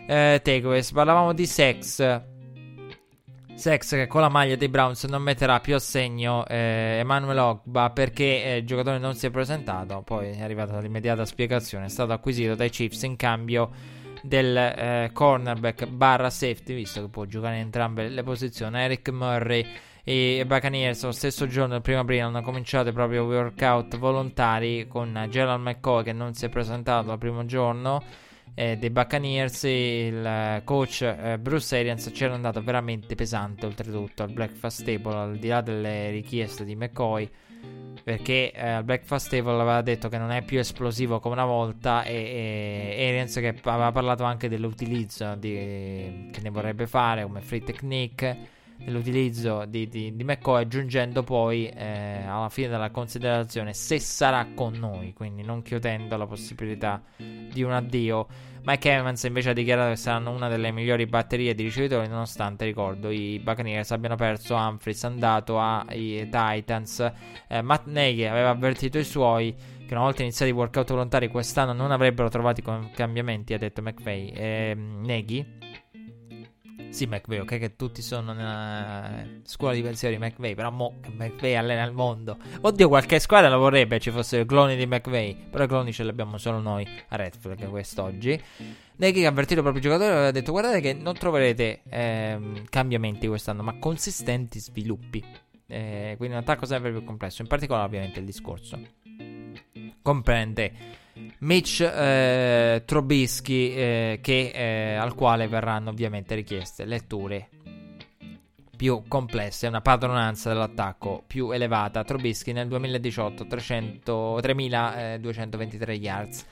eh, 0.08 0.39
takeaways. 0.44 0.92
Parlavamo 0.92 1.34
di 1.34 1.46
sex. 1.46 2.30
Sex 3.54 3.92
che 3.92 4.08
con 4.08 4.22
la 4.22 4.30
maglia 4.30 4.56
dei 4.56 4.70
Browns 4.70 5.04
non 5.04 5.22
metterà 5.22 5.60
più 5.60 5.76
a 5.76 5.80
segno 5.80 6.48
eh, 6.48 6.98
Emanuele 7.00 7.39
Ogba 7.42 7.92
perché 7.92 8.44
eh, 8.44 8.58
il 8.58 8.66
giocatore 8.66 8.98
non 8.98 9.14
si 9.14 9.28
è 9.28 9.30
presentato. 9.30 10.02
Poi 10.02 10.32
è 10.32 10.42
arrivata 10.42 10.80
l'immediata 10.80 11.26
spiegazione: 11.26 11.86
è 11.86 11.89
stato 11.89 12.12
acquisito 12.12 12.56
dai 12.56 12.70
Chiefs 12.70 13.04
in 13.04 13.16
cambio 13.18 14.00
del 14.22 14.56
eh, 14.56 15.10
cornerback 15.14 15.88
barra 15.88 16.30
safety, 16.30 16.76
visto 16.76 17.02
che 17.02 17.10
può 17.10 17.26
giocare 17.26 17.56
in 17.56 17.62
entrambe 17.62 18.08
le 18.10 18.24
posizioni. 18.24 18.80
Eric 18.80 19.10
Murray 19.10 19.66
e 20.04 20.44
Buccaneers 20.46 21.04
lo 21.04 21.12
stesso 21.12 21.48
giorno, 21.48 21.76
il 21.76 21.82
primo 21.82 22.00
aprile, 22.00 22.22
hanno 22.22 22.42
cominciato 22.42 22.90
i 22.90 22.94
propri 22.94 23.18
workout 23.20 23.98
volontari 23.98 24.88
con 24.88 25.28
Gerald 25.30 25.62
McCoy 25.62 26.04
che 26.04 26.14
non 26.14 26.34
si 26.34 26.46
è 26.46 26.50
presentato 26.50 27.12
al 27.12 27.18
primo 27.18 27.46
giorno 27.46 28.04
eh, 28.56 28.78
dei 28.78 28.90
Buccaneers. 28.90 29.64
Il 29.64 30.62
coach 30.64 31.02
eh, 31.02 31.38
Bruce 31.40 31.78
Arians 31.78 32.10
c'era 32.12 32.34
andato 32.34 32.62
veramente 32.62 33.16
pesante 33.16 33.66
oltretutto 33.66 34.24
al 34.24 34.32
breakfast 34.32 34.84
table, 34.84 35.16
al 35.16 35.38
di 35.38 35.48
là 35.48 35.62
delle 35.62 36.10
richieste 36.10 36.66
di 36.66 36.76
McCoy 36.76 37.30
perché 38.03 38.51
eh, 38.51 38.68
al 38.68 38.84
Breakfast 38.84 39.30
Table 39.30 39.53
aveva 39.53 39.82
detto 39.82 40.09
che 40.09 40.18
non 40.18 40.32
è 40.32 40.41
più 40.41 40.59
esplosivo 40.59 41.20
come 41.20 41.36
una 41.36 41.45
volta 41.45 42.03
e, 42.03 42.95
e 42.97 43.07
Arians 43.09 43.36
che 43.36 43.55
aveva 43.64 43.91
parlato 43.91 44.24
anche 44.24 44.49
dell'utilizzo 44.49 45.36
di, 45.36 46.30
che 46.32 46.41
ne 46.41 46.49
vorrebbe 46.49 46.88
fare 46.88 47.24
come 47.24 47.41
free 47.41 47.62
technique 47.62 48.59
dell'utilizzo 48.84 49.66
di, 49.66 49.88
di, 49.88 50.16
di 50.16 50.24
McCoy 50.24 50.64
aggiungendo 50.64 51.22
poi 51.22 51.68
eh, 51.68 52.24
alla 52.26 52.49
fine 52.49 52.68
della 52.68 52.89
considerazione 52.89 53.74
se 53.74 53.99
sarà 53.99 54.47
con 54.55 54.74
noi 54.74 55.14
quindi 55.14 55.43
non 55.43 55.62
chiudendo 55.62 56.18
la 56.18 56.26
possibilità 56.26 57.01
di 57.18 57.62
un 57.62 57.72
addio 57.72 58.28
Mike 58.64 58.91
Evans 58.91 59.24
invece 59.24 59.49
ha 59.49 59.53
dichiarato 59.53 59.89
che 59.89 59.95
saranno 59.95 60.32
una 60.32 60.47
delle 60.47 60.72
migliori 60.72 61.07
batterie 61.07 61.55
di 61.55 61.64
ricevitori, 61.64 62.07
nonostante, 62.07 62.64
ricordo, 62.66 63.09
i 63.09 63.39
Buccaneers 63.39 63.91
abbiano 63.91 64.16
perso 64.16 64.55
Humphries 64.55 65.03
andato 65.03 65.59
ai 65.59 66.28
Titans. 66.32 67.12
Eh, 67.47 67.62
Matt 67.62 67.88
Nagy 67.88 68.26
aveva 68.26 68.49
avvertito 68.49 68.99
i 68.99 69.03
suoi 69.03 69.53
che 69.88 69.93
una 69.93 70.03
volta 70.03 70.22
iniziati 70.22 70.51
i 70.51 70.55
workout 70.55 70.89
volontari 70.91 71.28
quest'anno 71.28 71.74
non 71.74 71.91
avrebbero 71.91 72.30
trovato 72.30 72.62
cambiamenti, 72.93 73.53
ha 73.53 73.57
detto 73.57 73.82
McVeigh. 73.82 74.38
Eh, 74.38 74.76
Nagy 74.76 75.61
sì, 76.92 77.06
McVeigh, 77.06 77.42
ok, 77.42 77.58
che 77.58 77.76
tutti 77.76 78.02
sono 78.02 78.34
nella 78.34 79.24
scuola 79.44 79.74
di 79.74 79.82
pensiero 79.82 80.16
di 80.16 80.22
McVeigh, 80.22 80.56
però 80.56 80.70
mo 80.72 81.00
che 81.02 81.10
McVeigh 81.10 81.56
allena 81.56 81.84
il 81.84 81.94
mondo. 81.94 82.38
Oddio, 82.62 82.88
qualche 82.89 83.20
squadra 83.20 83.50
la 83.50 83.58
vorrebbe 83.58 84.00
ci 84.00 84.12
fossero 84.12 84.46
cloni 84.46 84.76
di 84.76 84.86
McVeigh, 84.86 85.50
però 85.50 85.64
i 85.64 85.68
cloni 85.68 85.94
ce 85.94 86.04
li 86.04 86.10
abbiamo 86.10 86.38
solo 86.38 86.60
noi 86.60 86.88
a 87.08 87.16
Red 87.16 87.38
Flag 87.38 87.68
quest'oggi. 87.70 88.39
Neghi 88.98 89.26
ha 89.26 89.30
avvertito 89.30 89.62
i 89.62 89.64
propri 89.64 89.82
giocatori 89.82 90.10
e 90.10 90.14
aveva 90.14 90.32
detto 90.32 90.52
guardate 90.52 90.82
che 90.82 90.94
non 90.94 91.16
troverete 91.16 91.82
ehm, 91.89 92.66
cambiamenti 92.70 93.28
quest'anno, 93.28 93.64
ma 93.64 93.80
consistenti 93.80 94.60
sviluppi. 94.60 95.24
Eh, 95.66 96.16
quindi 96.18 96.36
un 96.36 96.42
attacco 96.42 96.66
sempre 96.66 96.92
più 96.92 97.04
complesso, 97.04 97.42
in 97.42 97.48
particolare 97.48 97.86
ovviamente 97.86 98.20
il 98.20 98.26
discorso 98.26 98.80
comprende 100.02 101.00
Mitch 101.39 101.82
eh, 101.82 102.84
Trubisky 102.86 103.74
eh, 103.74 104.20
che, 104.22 104.51
eh, 104.53 104.95
al 104.95 105.14
quale 105.16 105.47
verranno 105.47 105.89
ovviamente 105.89 106.36
richieste 106.36 106.86
letture 106.86 107.49
più 108.82 109.03
complesse, 109.07 109.68
una 109.68 109.82
padronanza 109.82 110.49
dell'attacco 110.49 111.24
più 111.28 111.51
elevata. 111.51 112.03
Trubisky 112.03 112.51
nel 112.51 112.68
2018 112.68 113.45
300, 113.45 114.39
3223 114.41 115.93
yards. 115.93 116.45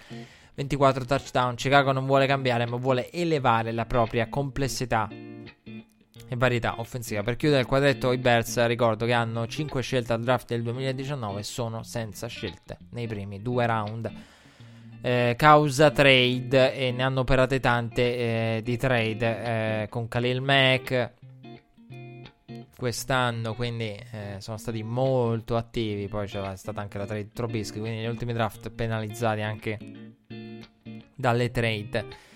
24 0.53 1.05
touchdown. 1.05 1.55
Chicago 1.55 1.91
non 1.91 2.05
vuole 2.05 2.28
cambiare, 2.28 2.68
ma 2.68 2.78
vuole 2.78 3.10
elevare 3.10 3.72
la 3.72 3.88
propria 3.88 4.30
complessità 4.30 5.10
e 6.30 6.36
varietà 6.36 6.80
offensiva. 6.80 7.24
Per 7.24 7.36
chiudere 7.36 7.62
il 7.62 7.68
quadretto, 7.68 8.12
i 8.12 8.20
Bears 8.20 8.64
ricordo 8.68 9.07
che 9.07 9.14
hanno 9.14 9.47
5 9.47 9.82
scelte 9.82 10.14
al 10.14 10.22
draft 10.22 10.49
del 10.49 10.62
2019 10.62 11.39
e 11.39 11.43
sono 11.43 11.82
senza 11.82 12.28
scelte 12.28 12.78
nei 12.91 13.07
primi 13.07 13.41
due 13.41 13.66
round 13.66 14.12
eh, 15.02 15.34
causa 15.38 15.91
trade 15.91 16.74
e 16.74 16.91
ne 16.91 17.04
hanno 17.04 17.22
operate 17.22 17.60
tante 17.60 18.58
eh, 18.58 18.62
di 18.64 18.78
trade 18.78 19.84
eh, 19.84 19.88
con 19.89 20.08
Khalil 20.08 20.41
Mack 20.41 21.14
quest'anno 22.76 23.56
quindi 23.56 23.97
eh, 24.12 24.36
sono 24.39 24.58
stati 24.58 24.84
molto 24.84 25.56
attivi 25.58 26.08
poi 26.08 26.28
c'è 26.28 26.56
stata 26.56 26.82
anche 26.82 26.97
la 26.97 27.06
trade 27.06 27.30
Trobisky 27.34 27.80
quindi 27.80 28.02
gli 28.02 28.08
ultimi 28.08 28.34
draft 28.34 28.70
penalizzati 28.70 29.41
anche 29.41 29.78
dalle 31.16 31.52
trade 31.52 32.28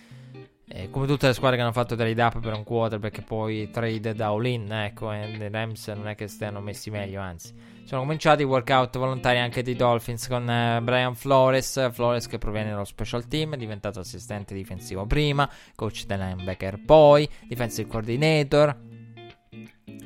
Eh, 0.75 0.89
come 0.89 1.05
tutte 1.05 1.27
le 1.27 1.33
squadre 1.33 1.57
che 1.57 1.61
hanno 1.61 1.71
fatto 1.71 1.95
trade 1.95 2.19
up 2.19 2.39
per 2.39 2.53
un 2.53 2.63
quarterback 2.63 3.19
e 3.19 3.21
poi 3.21 3.69
trade 3.69 4.15
da 4.15 4.29
all-in, 4.29 4.71
ecco, 4.71 5.11
e 5.11 5.29
i 5.29 5.49
Rams 5.49 5.87
non 5.89 6.07
è 6.07 6.15
che 6.15 6.27
stiano 6.27 6.61
messi 6.61 6.89
meglio, 6.89 7.21
anzi. 7.21 7.53
Sono 7.93 8.05
cominciati 8.05 8.41
i 8.41 8.45
workout 8.45 8.97
volontari 8.97 9.37
anche 9.37 9.61
dei 9.61 9.75
Dolphins 9.75 10.27
con 10.27 10.49
eh, 10.49 10.81
Brian 10.81 11.13
Flores, 11.13 11.91
Flores 11.91 12.25
che 12.25 12.39
proviene 12.39 12.71
dallo 12.71 12.85
special 12.85 13.27
team, 13.27 13.53
è 13.53 13.55
diventato 13.57 13.99
assistente 13.99 14.55
difensivo 14.55 15.05
prima, 15.05 15.47
coach 15.75 16.05
del 16.05 16.17
linebacker 16.17 16.81
poi, 16.83 17.29
defensive 17.47 17.87
coordinator, 17.87 18.75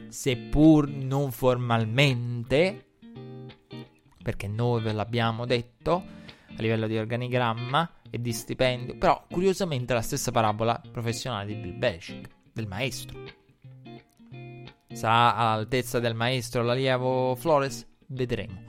seppur 0.09 0.89
non 0.89 1.31
formalmente, 1.31 2.87
perché 4.21 4.49
noi 4.49 4.81
ve 4.81 4.91
l'abbiamo 4.91 5.45
detto 5.45 5.93
a 6.49 6.61
livello 6.61 6.87
di 6.87 6.97
organigramma, 6.97 7.89
e 8.09 8.19
di 8.19 8.33
stipendio, 8.33 8.97
però 8.97 9.23
curiosamente 9.31 9.93
la 9.93 10.01
stessa 10.01 10.31
parabola 10.31 10.81
professionale 10.91 11.45
di 11.45 11.55
Bill 11.55 11.77
Belichick, 11.77 12.29
del 12.51 12.67
maestro. 12.67 13.46
Sarà 14.97 15.35
all'altezza 15.35 15.99
del 15.99 16.15
maestro 16.15 16.63
l'allievo 16.63 17.35
Flores? 17.35 17.85
Vedremo. 18.07 18.63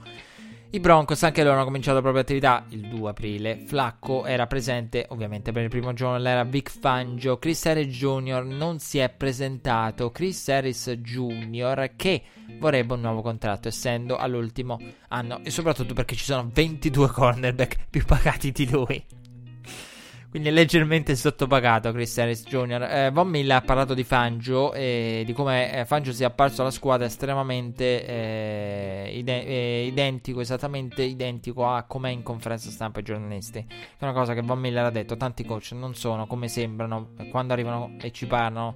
I 0.69 0.79
Broncos 0.79 1.23
anche 1.23 1.41
loro 1.41 1.55
hanno 1.55 1.65
cominciato 1.65 1.95
la 1.95 2.01
propria 2.03 2.21
attività 2.21 2.65
il 2.69 2.87
2 2.87 3.09
aprile. 3.09 3.63
Flacco 3.65 4.25
era 4.25 4.45
presente 4.45 5.07
ovviamente 5.09 5.51
per 5.51 5.63
il 5.63 5.69
primo 5.69 5.91
giorno, 5.93 6.19
l'era 6.19 6.43
Vic 6.43 6.69
Fangio. 6.69 7.39
Chris 7.39 7.65
Harris 7.65 7.87
Jr. 7.87 8.43
non 8.43 8.77
si 8.77 8.99
è 8.99 9.09
presentato. 9.09 10.11
Chris 10.11 10.47
Harris 10.49 10.91
Jr. 10.99 11.93
che 11.95 12.21
vorrebbe 12.59 12.93
un 12.93 13.01
nuovo 13.01 13.23
contratto 13.23 13.67
essendo 13.67 14.15
all'ultimo 14.15 14.79
anno 15.07 15.39
e 15.43 15.49
soprattutto 15.49 15.95
perché 15.95 16.13
ci 16.13 16.25
sono 16.25 16.47
22 16.53 17.07
cornerback 17.07 17.87
più 17.89 18.05
pagati 18.05 18.51
di 18.51 18.69
lui. 18.69 19.03
Quindi 20.29 20.49
è 20.49 20.51
leggermente 20.51 21.15
sottopagato 21.15 21.91
Chris 21.91 22.15
Harris 22.19 22.43
Jr. 22.43 22.83
Eh, 22.83 23.09
Von 23.11 23.27
Miller 23.27 23.57
ha 23.57 23.61
parlato 23.61 23.95
di 23.95 24.03
Fangio 24.03 24.73
e 24.73 25.23
di 25.25 25.33
come 25.33 25.73
eh, 25.73 25.85
Fangio 25.85 26.13
sia 26.13 26.27
apparso 26.27 26.61
alla 26.61 26.69
squadra 26.69 27.07
estremamente 27.07 28.05
eh, 28.05 29.11
ide- 29.15 29.43
eh, 29.43 29.85
identico, 29.87 30.39
esattamente 30.39 31.01
identico 31.01 31.67
a 31.67 31.81
com'è 31.83 32.11
in 32.11 32.21
conferenza 32.21 32.69
stampa 32.69 32.99
ai 32.99 33.05
giornalisti. 33.05 33.65
È 33.97 34.03
una 34.03 34.13
cosa 34.13 34.35
che 34.35 34.41
Von 34.41 34.59
Miller 34.59 34.85
ha 34.85 34.91
detto. 34.91 35.17
Tanti 35.17 35.43
coach 35.43 35.71
non 35.71 35.95
sono 35.95 36.27
come 36.27 36.47
sembrano 36.47 37.13
quando 37.31 37.53
arrivano 37.53 37.95
e 37.99 38.11
ci 38.11 38.27
parlano 38.27 38.75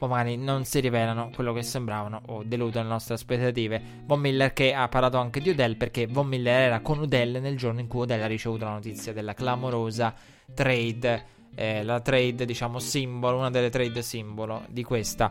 o 0.00 0.08
magari 0.08 0.36
non 0.36 0.64
si 0.64 0.80
rivelano 0.80 1.30
quello 1.32 1.52
che 1.52 1.62
sembravano 1.62 2.22
o 2.26 2.42
deludono 2.44 2.86
le 2.86 2.90
nostre 2.90 3.14
aspettative. 3.14 3.80
Von 4.04 4.18
Miller 4.18 4.52
che 4.52 4.74
ha 4.74 4.88
parlato 4.88 5.18
anche 5.18 5.40
di 5.40 5.50
Udell 5.50 5.76
perché 5.76 6.08
Von 6.08 6.26
Miller 6.26 6.62
era 6.62 6.80
con 6.80 6.98
Udell 6.98 7.40
nel 7.40 7.56
giorno 7.56 7.78
in 7.78 7.86
cui 7.86 8.00
Udell 8.00 8.22
ha 8.22 8.26
ricevuto 8.26 8.64
la 8.64 8.72
notizia 8.72 9.12
della 9.12 9.34
clamorosa 9.34 10.12
trade, 10.54 11.24
eh, 11.54 11.82
la 11.82 12.00
trade 12.00 12.44
diciamo 12.44 12.78
simbolo, 12.78 13.38
una 13.38 13.50
delle 13.50 13.70
trade 13.70 14.02
simbolo 14.02 14.64
di 14.68 14.82
questa 14.82 15.30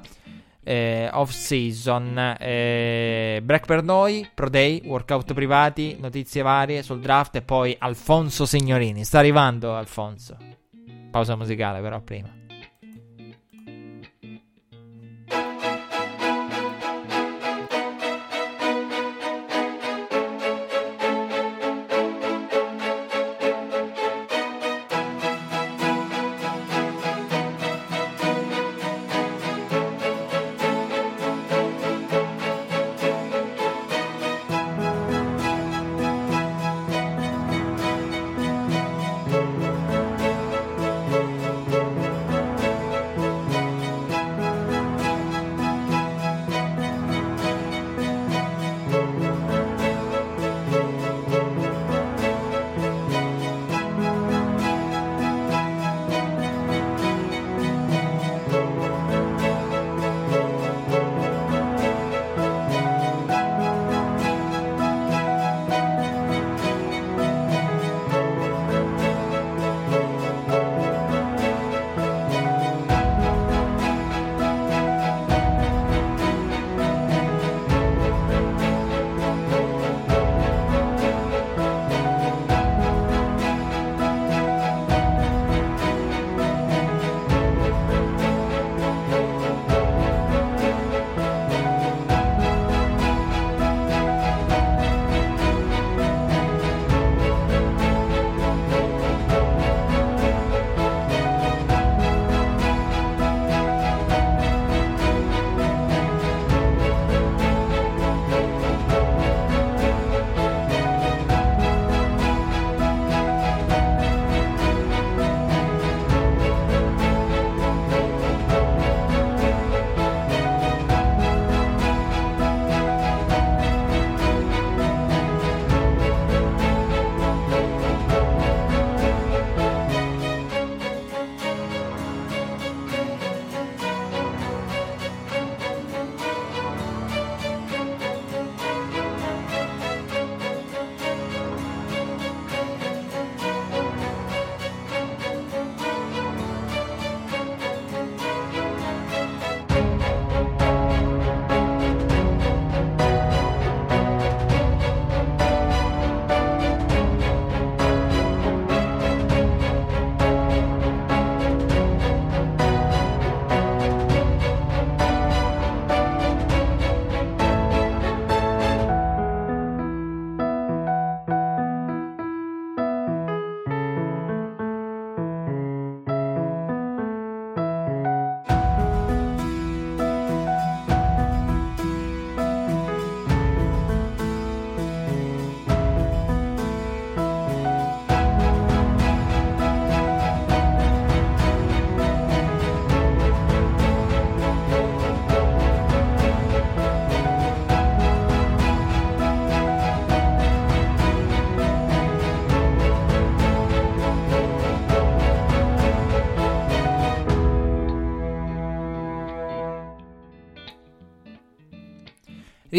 eh, 0.63 1.09
off 1.11 1.31
season. 1.31 2.35
Eh, 2.39 3.41
break 3.43 3.65
per 3.65 3.83
noi, 3.83 4.29
Pro 4.33 4.49
Day, 4.49 4.81
workout 4.85 5.33
privati, 5.33 5.97
notizie 5.99 6.41
varie 6.41 6.83
sul 6.83 6.99
draft 6.99 7.35
e 7.35 7.41
poi 7.41 7.75
Alfonso 7.77 8.45
Signorini. 8.45 9.03
Sta 9.03 9.19
arrivando 9.19 9.75
Alfonso. 9.75 10.37
Pausa 11.09 11.35
musicale 11.35 11.81
però 11.81 11.99
prima. 12.01 12.40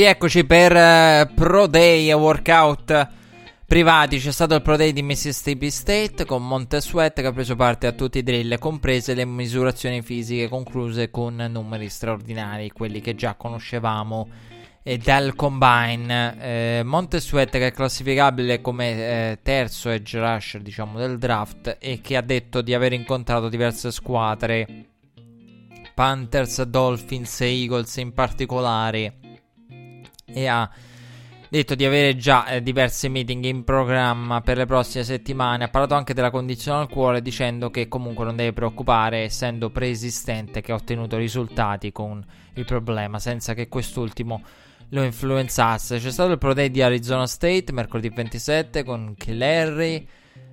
Rieccoci 0.03 0.45
per 0.45 0.73
uh, 0.73 1.33
Pro 1.33 1.69
Day 1.69 2.11
Workout 2.13 3.09
privati. 3.65 4.19
C'è 4.19 4.33
stato 4.33 4.57
il 4.57 4.61
Pro 4.61 4.75
Day 4.77 4.93
di 4.93 5.01
Mississippi 5.01 5.71
State 5.71 6.25
con 6.25 6.45
Montessuet 6.45 7.21
che 7.21 7.27
ha 7.29 7.33
preso 7.33 7.55
parte 7.55 7.87
a 7.87 7.93
tutti 7.93 8.19
i 8.19 8.25
drill, 8.25 8.59
comprese 8.59 9.15
le 9.15 9.25
misurazioni 9.25 10.03
fisiche 10.03 10.49
concluse 10.49 11.09
con 11.13 11.37
numeri 11.37 11.89
straordinari, 11.89 12.73
quelli 12.73 13.01
che 13.01 13.15
già 13.15 13.37
conoscevamo 13.37 14.29
eh, 14.83 14.99
dal 14.99 15.37
combine. 15.37 16.37
Eh, 16.41 16.83
Montesuet 16.83 17.51
che 17.51 17.69
è 17.69 17.73
classificabile 17.73 18.61
come 18.61 18.91
eh, 18.91 19.39
terzo 19.41 19.89
edge 19.89 20.19
rusher 20.19 20.63
diciamo, 20.63 20.99
del 20.99 21.17
draft 21.17 21.77
e 21.79 22.01
che 22.01 22.17
ha 22.17 22.23
detto 22.23 22.61
di 22.61 22.75
aver 22.75 22.93
incontrato 22.93 23.49
diverse 23.49 23.93
squadre. 23.93 24.67
Panthers, 25.95 26.61
Dolphins 26.63 27.43
e 27.43 27.47
Eagles 27.47 27.95
in 27.99 28.13
particolare 28.13 29.21
e 30.33 30.47
ha 30.47 30.71
detto 31.53 31.75
di 31.75 31.85
avere 31.85 32.17
già 32.17 32.47
eh, 32.47 32.63
diversi 32.63 33.11
meeting 33.11 33.45
in 33.45 33.63
programma 33.63 34.41
per 34.41 34.57
le 34.57 34.65
prossime 34.65 35.05
settimane. 35.05 35.65
Ha 35.65 35.69
parlato 35.69 35.93
anche 35.93 36.15
della 36.15 36.31
condizione 36.31 36.81
al 36.81 36.89
cuore 36.89 37.21
dicendo 37.21 37.69
che 37.69 37.89
comunque 37.89 38.25
non 38.25 38.37
deve 38.37 38.55
preoccupare 38.55 39.19
essendo 39.19 39.69
preesistente 39.69 40.63
che 40.63 40.73
ha 40.73 40.77
ottenuto 40.77 41.19
risultati 41.19 41.93
con 41.93 42.25
il 42.55 42.65
problema 42.65 43.19
senza 43.19 43.53
che 43.53 43.69
quest'ultimo 43.69 44.43
lo 44.89 45.03
influenzasse. 45.03 45.99
C'è 45.99 46.11
stato 46.11 46.33
il 46.33 46.39
Pro 46.39 46.55
Day 46.55 46.71
di 46.71 46.81
Arizona 46.81 47.27
State 47.27 47.67
mercoledì 47.71 48.09
27 48.09 48.83
con 48.83 49.15
Kellerry. 49.19 50.07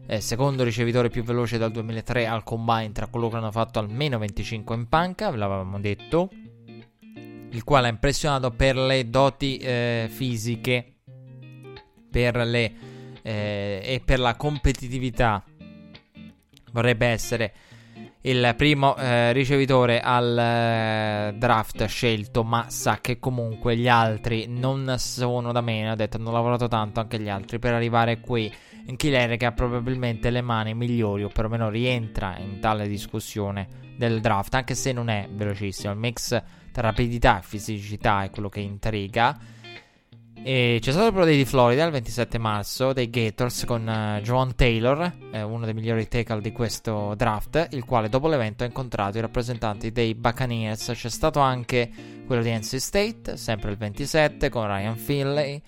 Eh, 0.05 0.19
secondo 0.19 0.63
ricevitore 0.63 1.09
più 1.09 1.23
veloce 1.23 1.57
dal 1.57 1.71
2003 1.71 2.27
al 2.27 2.43
combine 2.43 2.91
tra 2.91 3.07
coloro 3.07 3.29
che 3.29 3.37
hanno 3.37 3.51
fatto 3.51 3.79
almeno 3.79 4.17
25 4.17 4.75
in 4.75 4.89
panca, 4.89 5.29
ve 5.29 5.37
l'avevamo 5.37 5.79
detto 5.79 6.29
il 7.51 7.63
quale 7.63 7.87
ha 7.87 7.91
impressionato 7.91 8.51
per 8.51 8.75
le 8.75 9.09
doti 9.09 9.57
eh, 9.57 10.07
fisiche 10.09 10.93
per 12.09 12.37
le, 12.37 12.73
eh, 13.21 13.81
e 13.83 14.01
per 14.03 14.19
la 14.19 14.35
competitività. 14.35 15.43
Vorrebbe 16.71 17.07
essere 17.07 17.53
il 18.21 18.53
primo 18.57 18.97
eh, 18.97 19.31
ricevitore 19.31 20.01
al 20.01 20.37
eh, 20.37 21.33
draft 21.37 21.85
scelto, 21.85 22.43
ma 22.43 22.69
sa 22.69 22.99
che 23.01 23.17
comunque 23.17 23.77
gli 23.77 23.87
altri 23.87 24.45
non 24.47 24.95
sono 24.97 25.51
da 25.51 25.61
meno. 25.61 25.91
Ha 25.91 25.95
detto 25.95 26.17
hanno 26.17 26.31
lavorato 26.31 26.67
tanto 26.67 26.99
anche 26.99 27.19
gli 27.19 27.29
altri 27.29 27.59
per 27.59 27.73
arrivare 27.73 28.19
qui. 28.19 28.51
In 28.87 28.97
Killer 28.97 29.37
che 29.37 29.45
ha 29.45 29.51
probabilmente 29.51 30.31
le 30.31 30.41
mani 30.41 30.73
migliori, 30.73 31.23
o 31.23 31.29
perlomeno 31.29 31.69
rientra 31.69 32.37
in 32.39 32.59
tale 32.59 32.87
discussione 32.87 33.67
del 33.95 34.19
draft, 34.19 34.53
anche 34.55 34.73
se 34.73 34.91
non 34.91 35.09
è 35.09 35.27
velocissimo. 35.31 35.93
Il 35.93 35.99
mix 35.99 36.41
rapidità 36.81 37.39
e 37.39 37.43
fisicità 37.43 38.23
è 38.23 38.29
quello 38.29 38.49
che 38.49 38.59
intriga. 38.59 39.37
E 40.41 40.79
c'è 40.81 40.91
stato 40.91 41.07
il 41.07 41.13
Pro 41.13 41.25
Day 41.25 41.35
di 41.35 41.43
Florida 41.43 41.83
il 41.83 41.91
27 41.91 42.37
marzo 42.37 42.93
dei 42.93 43.09
Gators 43.09 43.65
con 43.65 43.85
uh, 43.85 44.21
Joan 44.21 44.55
Taylor, 44.55 45.13
eh, 45.31 45.41
uno 45.41 45.65
dei 45.65 45.73
migliori 45.73 46.07
tackle 46.07 46.39
di 46.39 46.53
questo 46.53 47.13
draft, 47.17 47.67
il 47.71 47.83
quale 47.83 48.07
dopo 48.07 48.29
l'evento 48.29 48.63
ha 48.63 48.67
incontrato 48.67 49.17
i 49.17 49.21
rappresentanti 49.21 49.91
dei 49.91 50.15
Buccaneers. 50.15 50.91
C'è 50.93 51.09
stato 51.09 51.41
anche 51.41 51.91
quello 52.25 52.41
di 52.41 52.51
NC 52.51 52.79
State, 52.79 53.35
sempre 53.35 53.71
il 53.71 53.77
27, 53.77 54.47
con 54.47 54.65
Ryan 54.65 54.95
Finley, 54.95 55.61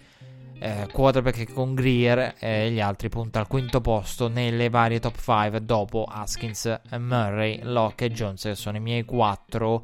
eh, 0.59 0.87
quarterback 0.89 1.51
con 1.51 1.75
Greer 1.75 2.35
e 2.39 2.71
gli 2.71 2.79
altri 2.79 3.09
punta 3.09 3.39
al 3.39 3.47
quinto 3.47 3.81
posto 3.81 4.29
nelle 4.29 4.69
varie 4.69 4.99
top 4.99 5.19
5 5.19 5.65
dopo 5.65 6.05
Haskins, 6.09 6.79
Murray, 6.97 7.59
Locke 7.63 8.05
e 8.05 8.11
Jones, 8.11 8.43
che 8.43 8.55
sono 8.55 8.77
i 8.77 8.81
miei 8.81 9.03
quattro 9.03 9.83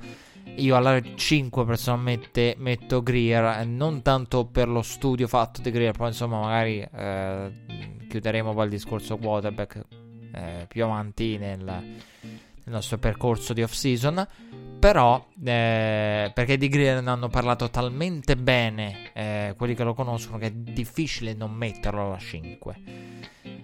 io 0.55 0.75
alla 0.75 0.99
5 1.01 1.65
personalmente 1.65 2.55
metto 2.57 3.03
Greer, 3.03 3.65
non 3.65 4.01
tanto 4.01 4.45
per 4.45 4.67
lo 4.67 4.81
studio 4.81 5.27
fatto 5.27 5.61
di 5.61 5.71
Greer, 5.71 5.95
poi 5.95 6.07
insomma 6.07 6.39
magari 6.39 6.79
eh, 6.79 7.51
chiuderemo 8.07 8.53
poi 8.53 8.63
il 8.65 8.69
discorso 8.71 9.17
quarterback 9.17 9.85
eh, 10.33 10.65
più 10.67 10.83
avanti 10.83 11.37
nel, 11.37 11.63
nel, 11.63 12.39
nostro 12.63 12.97
percorso 12.97 13.53
di 13.53 13.61
off-season. 13.61 14.27
Però, 14.79 15.25
eh, 15.43 16.31
perché 16.33 16.55
di 16.55 16.67
Greer 16.67 17.01
ne 17.01 17.09
hanno 17.09 17.29
parlato 17.29 17.67
talmente 17.69 18.35
bene 18.35 19.11
eh, 19.13 19.53
quelli 19.57 19.73
che 19.73 19.83
lo 19.83 19.95
conoscono 19.95 20.37
che 20.37 20.47
è 20.47 20.51
difficile 20.51 21.33
non 21.33 21.51
metterlo 21.51 22.05
alla 22.05 22.19
5. 22.19 22.75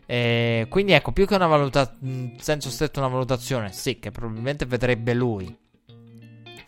Eh, 0.06 0.66
quindi 0.70 0.92
ecco, 0.94 1.12
più 1.12 1.28
che 1.28 1.36
una 1.36 1.48
valutazione, 1.48 2.34
senso 2.40 2.70
stretto 2.70 3.00
una 3.00 3.10
valutazione, 3.10 3.72
sì, 3.72 4.00
che 4.00 4.10
probabilmente 4.10 4.66
vedrebbe 4.66 5.14
lui 5.14 5.62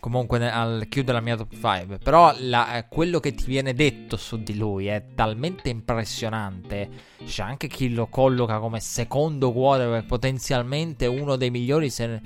comunque 0.06 0.48
al 0.48 0.86
chiudere 0.88 1.18
la 1.18 1.24
mia 1.24 1.36
top 1.36 1.52
5. 1.52 1.98
Però 1.98 2.32
la, 2.38 2.76
eh, 2.76 2.86
quello 2.86 3.18
che 3.18 3.34
ti 3.34 3.44
viene 3.46 3.74
detto 3.74 4.16
su 4.16 4.40
di 4.40 4.56
lui 4.56 4.86
è 4.86 5.04
talmente 5.16 5.68
impressionante. 5.68 6.88
C'è 7.24 7.42
anche 7.42 7.66
chi 7.66 7.92
lo 7.92 8.06
colloca 8.06 8.60
come 8.60 8.78
secondo 8.78 9.50
quarterback, 9.50 10.06
potenzialmente 10.06 11.06
uno 11.06 11.34
dei 11.34 11.50
migliori. 11.50 11.90
Se 11.90 12.20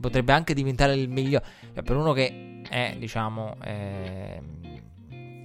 potrebbe 0.00 0.32
anche 0.32 0.54
diventare 0.54 0.94
il 0.94 1.10
migliore. 1.10 1.44
Cioè, 1.74 1.82
per 1.82 1.96
uno 1.96 2.14
che 2.14 2.62
è, 2.70 2.96
diciamo, 2.98 3.56
eh, 3.62 4.40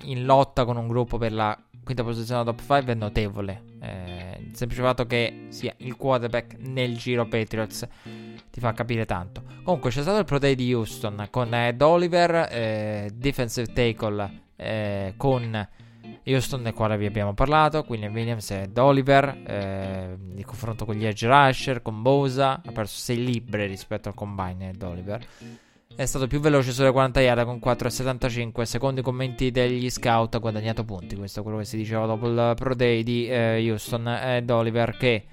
in 0.03 0.23
lotta 0.23 0.63
con 0.63 0.77
un 0.77 0.87
gruppo 0.87 1.17
per 1.17 1.33
la 1.33 1.61
quinta 1.83 2.03
posizione 2.03 2.41
della 2.41 2.55
top 2.55 2.65
5 2.65 2.93
è 2.93 2.95
notevole. 2.95 3.63
Eh, 3.81 4.39
il 4.39 4.55
semplice 4.55 4.81
fatto 4.81 5.05
che 5.05 5.47
sia 5.49 5.73
il 5.79 5.97
quarterback 5.97 6.55
nel 6.59 6.95
giro 6.95 7.27
Patriots 7.27 7.85
ti 8.51 8.59
fa 8.59 8.73
capire 8.73 9.05
tanto. 9.05 9.41
Comunque 9.63 9.89
c'è 9.89 10.01
stato 10.01 10.19
il 10.19 10.25
Pro 10.25 10.37
Day 10.37 10.55
di 10.55 10.73
Houston 10.73 11.27
con 11.31 11.53
Ed 11.53 11.81
Oliver, 11.81 12.47
eh, 12.51 13.09
defensive 13.13 13.71
tackle 13.73 14.41
eh, 14.57 15.13
con 15.17 15.67
Houston 16.23 16.61
del 16.61 16.73
quale 16.73 16.97
vi 16.97 17.05
abbiamo 17.05 17.33
parlato, 17.33 17.83
William 17.87 18.13
Williams 18.13 18.51
ed 18.51 18.77
Oliver, 18.77 19.41
eh, 19.45 20.17
il 20.35 20.45
confronto 20.45 20.85
con 20.85 20.95
gli 20.95 21.05
edge 21.05 21.27
rusher, 21.27 21.81
con 21.81 22.01
Bosa, 22.01 22.61
ha 22.63 22.71
perso 22.71 22.97
6 22.99 23.23
libbre 23.23 23.65
rispetto 23.65 24.09
al 24.09 24.15
combine 24.15 24.69
Ed 24.69 24.83
Oliver. 24.83 25.25
È 25.93 26.05
stato 26.05 26.27
più 26.27 26.39
veloce 26.39 26.71
sulle 26.71 26.91
40 26.91 27.21
yard 27.21 27.45
con 27.45 27.59
4,75. 27.61 28.61
Secondo 28.63 29.01
i 29.01 29.03
commenti 29.03 29.51
degli 29.51 29.89
scout 29.89 30.33
ha 30.35 30.39
guadagnato 30.39 30.85
punti. 30.85 31.15
Questo 31.15 31.41
è 31.41 31.43
quello 31.43 31.57
che 31.57 31.65
si 31.65 31.75
diceva 31.75 32.05
dopo 32.05 32.27
il 32.27 32.53
Pro 32.55 32.73
Day 32.73 33.03
di 33.03 33.27
eh, 33.27 33.69
Houston 33.69 34.07
ed 34.07 34.49
Oliver 34.49 34.95
che 34.97 35.25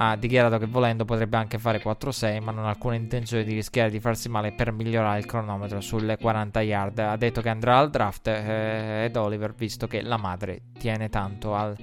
ha 0.00 0.16
dichiarato 0.16 0.58
che 0.58 0.66
volendo 0.66 1.04
potrebbe 1.04 1.36
anche 1.36 1.58
fare 1.58 1.82
4-6, 1.82 2.40
ma 2.40 2.52
non 2.52 2.64
ha 2.64 2.68
alcuna 2.68 2.94
intenzione 2.94 3.42
di 3.42 3.52
rischiare 3.52 3.90
di 3.90 3.98
farsi 3.98 4.28
male 4.28 4.52
per 4.52 4.70
migliorare 4.70 5.18
il 5.18 5.26
cronometro 5.26 5.80
sulle 5.80 6.16
40 6.16 6.60
yard. 6.60 6.98
Ha 7.00 7.16
detto 7.16 7.40
che 7.40 7.48
andrà 7.48 7.78
al 7.78 7.90
draft 7.90 8.28
eh, 8.28 9.06
ed 9.06 9.16
Oliver, 9.16 9.52
visto 9.54 9.88
che 9.88 10.00
la 10.02 10.16
madre 10.16 10.62
tiene 10.78 11.08
tanto 11.08 11.56
al 11.56 11.76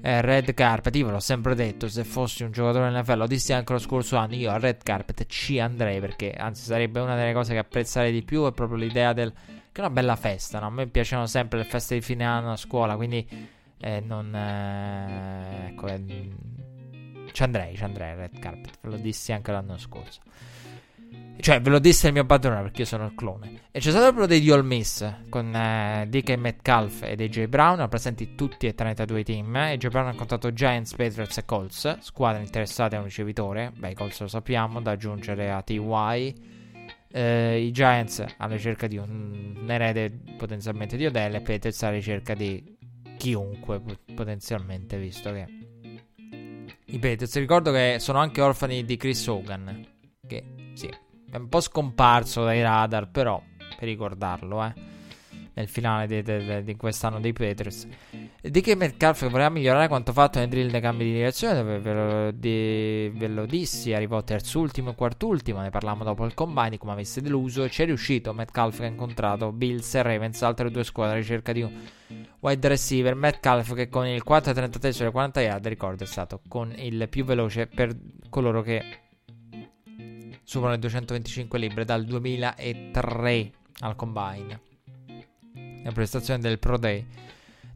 eh, 0.00 0.20
red 0.22 0.54
carpet. 0.54 0.96
Io 0.96 1.04
ve 1.04 1.12
l'ho 1.12 1.20
sempre 1.20 1.54
detto, 1.54 1.86
se 1.86 2.02
fossi 2.04 2.44
un 2.44 2.50
giocatore 2.50 2.90
NFL, 2.98 3.18
lo 3.18 3.26
dissi 3.26 3.52
anche 3.52 3.74
lo 3.74 3.78
scorso 3.78 4.16
anno, 4.16 4.36
io 4.36 4.50
al 4.50 4.60
red 4.60 4.82
carpet 4.82 5.26
ci 5.26 5.60
andrei 5.60 6.00
perché 6.00 6.32
anzi 6.32 6.62
sarebbe 6.62 7.00
una 7.00 7.14
delle 7.14 7.34
cose 7.34 7.52
che 7.52 7.58
apprezzare 7.58 8.10
di 8.10 8.22
più, 8.22 8.46
è 8.46 8.52
proprio 8.52 8.78
l'idea 8.78 9.12
del... 9.12 9.30
che 9.70 9.80
è 9.82 9.84
una 9.84 9.90
bella 9.90 10.16
festa, 10.16 10.60
no? 10.60 10.66
A 10.68 10.70
me 10.70 10.86
piacciono 10.86 11.26
sempre 11.26 11.58
le 11.58 11.64
feste 11.64 11.96
di 11.96 12.00
fine 12.00 12.24
anno 12.24 12.52
a 12.52 12.56
scuola, 12.56 12.96
quindi 12.96 13.28
eh, 13.80 14.00
non... 14.00 14.34
Eh, 14.34 15.66
ecco... 15.68 16.63
Ci 17.34 17.42
andrei, 17.42 17.74
ci 17.74 17.82
andrei 17.82 18.14
Red 18.14 18.38
Carpet. 18.38 18.78
Ve 18.80 18.90
lo 18.90 18.96
dissi 18.96 19.32
anche 19.32 19.50
l'anno 19.50 19.76
scorso. 19.76 20.20
Cioè, 21.36 21.60
ve 21.60 21.68
lo 21.68 21.80
disse 21.80 22.06
il 22.06 22.12
mio 22.12 22.24
padrone 22.24 22.62
perché 22.62 22.82
io 22.82 22.86
sono 22.86 23.06
il 23.06 23.14
clone. 23.16 23.62
E 23.72 23.80
c'è 23.80 23.90
stato 23.90 24.06
il 24.06 24.14
pro 24.14 24.26
di 24.28 24.48
All 24.52 24.64
Miss 24.64 25.04
con 25.30 25.52
eh, 25.52 26.06
DK 26.08 26.36
Metcalf 26.36 27.02
ed 27.02 27.20
AJ 27.20 27.46
Brown, 27.46 27.88
presenti 27.88 28.36
tutti 28.36 28.68
e 28.68 28.74
32 28.76 29.24
team. 29.24 29.52
AJ 29.52 29.88
Brown 29.88 30.06
ha 30.06 30.10
incontrato 30.12 30.52
Giants, 30.52 30.94
Patriots 30.94 31.38
e 31.38 31.44
Colts, 31.44 31.98
squadre 31.98 32.40
interessate 32.40 32.94
a 32.94 33.00
un 33.00 33.06
ricevitore. 33.06 33.72
Beh, 33.74 33.90
i 33.90 33.94
Colts 33.94 34.20
lo 34.20 34.28
sappiamo, 34.28 34.80
da 34.80 34.92
aggiungere 34.92 35.50
a 35.50 35.60
TY. 35.60 36.34
Eh, 37.10 37.64
I 37.66 37.72
Giants 37.72 38.24
alla 38.36 38.54
ricerca 38.54 38.86
di 38.86 38.96
un, 38.96 39.56
un 39.60 39.70
erede 39.72 40.08
potenzialmente 40.36 40.96
di 40.96 41.04
Odell 41.04 41.34
e 41.34 41.40
Patriots 41.40 41.82
alla 41.82 41.96
ricerca 41.96 42.34
di 42.34 42.76
chiunque 43.16 43.82
potenzialmente, 44.14 44.98
visto 44.98 45.32
che 45.32 45.63
i 46.94 46.98
Patriots. 46.98 47.36
Ricordo 47.36 47.72
che 47.72 47.96
sono 47.98 48.18
anche 48.18 48.40
orfani 48.40 48.84
di 48.84 48.96
Chris 48.96 49.26
Hogan, 49.26 49.86
che 50.26 50.72
sì, 50.74 50.88
è 51.30 51.36
un 51.36 51.48
po' 51.48 51.60
scomparso 51.60 52.44
dai 52.44 52.62
radar, 52.62 53.10
però 53.10 53.42
per 53.76 53.88
ricordarlo, 53.88 54.64
eh 54.64 54.93
nel 55.54 55.68
finale 55.68 56.06
di, 56.06 56.22
di, 56.22 56.64
di 56.64 56.76
quest'anno 56.76 57.20
dei 57.20 57.32
Patriots. 57.32 57.86
Di 58.40 58.60
che 58.60 58.74
Metcalf 58.74 59.28
voleva 59.28 59.48
migliorare 59.48 59.88
quanto 59.88 60.12
fatto 60.12 60.38
nel 60.38 60.48
drill 60.48 60.70
dei 60.70 60.80
cambi 60.80 61.04
di 61.04 61.12
direzione, 61.12 61.54
dove 61.54 61.78
ve 61.78 61.92
lo, 61.92 62.30
di, 62.32 63.10
ve 63.14 63.28
lo 63.28 63.46
dissi, 63.46 63.92
arrivò 63.92 64.22
terzultimo 64.22 64.90
e 64.90 64.94
quartultimo, 64.94 65.60
ne 65.60 65.70
parlammo 65.70 66.04
dopo 66.04 66.24
il 66.24 66.34
combine, 66.34 66.76
come 66.76 66.92
avesse 66.92 67.20
deluso, 67.20 67.68
ci 67.68 67.82
è 67.82 67.84
riuscito 67.86 68.34
che 68.34 68.60
ha 68.60 68.86
incontrato 68.86 69.52
Bills 69.52 69.94
e 69.94 70.02
Ravens, 70.02 70.42
altre 70.42 70.70
due 70.70 70.84
squadre 70.84 71.18
ricerca 71.18 71.52
di 71.52 71.62
un 71.62 71.72
wide 72.40 72.68
receiver, 72.68 73.14
Metcalf 73.14 73.74
che 73.74 73.88
con 73.88 74.06
il 74.06 74.22
4.33 74.26 74.90
sulle 74.90 75.10
40 75.10 75.40
yard, 75.40 75.66
ricordo, 75.66 76.04
è 76.04 76.06
stato 76.06 76.40
con 76.46 76.72
il 76.76 77.08
più 77.08 77.24
veloce 77.24 77.66
per 77.66 77.96
coloro 78.28 78.60
che 78.62 78.82
superano 80.42 80.74
le 80.74 80.80
225 80.80 81.58
libbre 81.58 81.84
dal 81.84 82.04
2003 82.04 83.52
al 83.80 83.96
combine. 83.96 84.73
La 85.84 85.92
prestazione 85.92 86.40
del 86.40 86.58
Pro 86.58 86.76
Day 86.76 87.06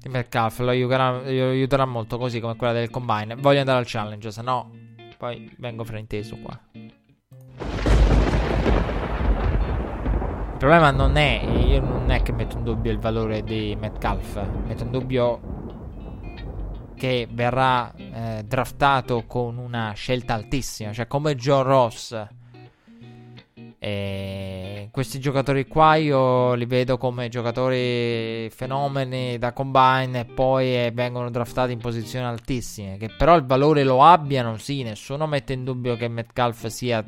di 0.01 0.09
Metcalf 0.09 0.59
lo 0.61 0.71
aiuterà, 0.71 1.11
lo 1.11 1.49
aiuterà 1.51 1.85
molto 1.85 2.19
così 2.19 2.41
come 2.41 2.57
quella 2.57 2.73
del 2.73 2.91
Combine. 2.91 3.37
Voglio 3.37 3.61
andare 3.61 3.79
al 3.79 3.87
challenge, 3.87 4.31
se 4.31 4.43
no 4.43 4.71
poi 5.17 5.55
vengo 5.59 5.85
frainteso 5.85 6.37
qua. 6.39 6.59
Il 10.53 10.65
problema 10.65 10.91
non 10.91 11.17
è, 11.17 11.45
io 11.45 11.81
non 11.81 12.11
è 12.11 12.23
che 12.23 12.33
metto 12.33 12.57
in 12.57 12.65
dubbio 12.65 12.91
il 12.91 12.99
valore 12.99 13.45
di 13.45 13.77
Metcalf, 13.79 14.45
metto 14.67 14.83
in 14.85 14.91
dubbio 14.91 15.41
che 16.97 17.29
verrà 17.31 17.93
eh, 17.95 18.43
draftato 18.45 19.25
con 19.27 19.57
una 19.57 19.93
scelta 19.93 20.35
altissima, 20.35 20.93
cioè 20.93 21.07
come 21.07 21.37
John 21.37 21.63
Ross. 21.63 22.27
E 23.81 24.58
questi 24.91 25.19
giocatori 25.21 25.67
qua 25.67 25.95
io 25.97 26.55
li 26.55 26.67
vedo 26.67 26.99
come 26.99 27.29
giocatori 27.29 28.49
fenomeni 28.51 29.39
da 29.39 29.53
combine 29.53 30.21
e 30.21 30.25
poi 30.25 30.87
eh, 30.87 30.91
vengono 30.93 31.31
draftati 31.31 31.73
in 31.73 31.79
posizioni 31.79 32.25
altissime. 32.25 32.97
Che 32.97 33.09
però 33.17 33.37
il 33.37 33.45
valore 33.45 33.85
lo 33.85 34.03
abbiano, 34.03 34.57
sì, 34.59 34.83
nessuno 34.83 35.27
mette 35.27 35.53
in 35.53 35.65
dubbio 35.65 35.97
che 35.97 36.09
Metcalf 36.09 36.67
sia 36.67 37.05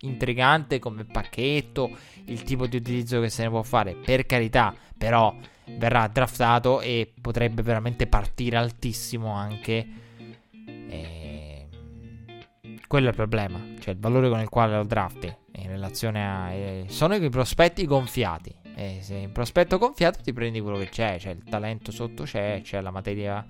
intrigante 0.00 0.78
come 0.78 1.04
pacchetto, 1.04 1.90
il 2.26 2.42
tipo 2.42 2.66
di 2.66 2.76
utilizzo 2.76 3.20
che 3.20 3.28
se 3.28 3.44
ne 3.44 3.48
può 3.48 3.62
fare, 3.62 3.94
per 3.94 4.26
carità, 4.26 4.74
però 4.96 5.34
verrà 5.76 6.08
draftato 6.08 6.80
e 6.80 7.12
potrebbe 7.20 7.62
veramente 7.62 8.06
partire 8.06 8.56
altissimo 8.56 9.32
anche. 9.32 9.86
E... 10.88 11.68
Quello 12.86 13.06
è 13.06 13.10
il 13.10 13.16
problema, 13.16 13.60
cioè 13.80 13.94
il 13.94 14.00
valore 14.00 14.28
con 14.28 14.40
il 14.40 14.48
quale 14.48 14.76
lo 14.76 14.84
drafti 14.84 15.42
in 15.56 15.68
relazione 15.68 16.26
a... 16.26 16.50
Eh, 16.50 16.84
sono 16.88 17.14
i 17.14 17.28
prospetti 17.30 17.86
gonfiati. 17.86 18.54
E 18.76 18.98
se 19.02 19.14
in 19.14 19.32
prospetto 19.32 19.78
gonfiato 19.78 20.20
ti 20.20 20.32
prendi 20.32 20.60
quello 20.60 20.78
che 20.78 20.88
c'è, 20.88 21.18
cioè 21.18 21.32
il 21.32 21.44
talento 21.44 21.92
sotto 21.92 22.24
c'è, 22.24 22.60
c'è 22.62 22.80
la 22.80 22.90
materia, 22.90 23.46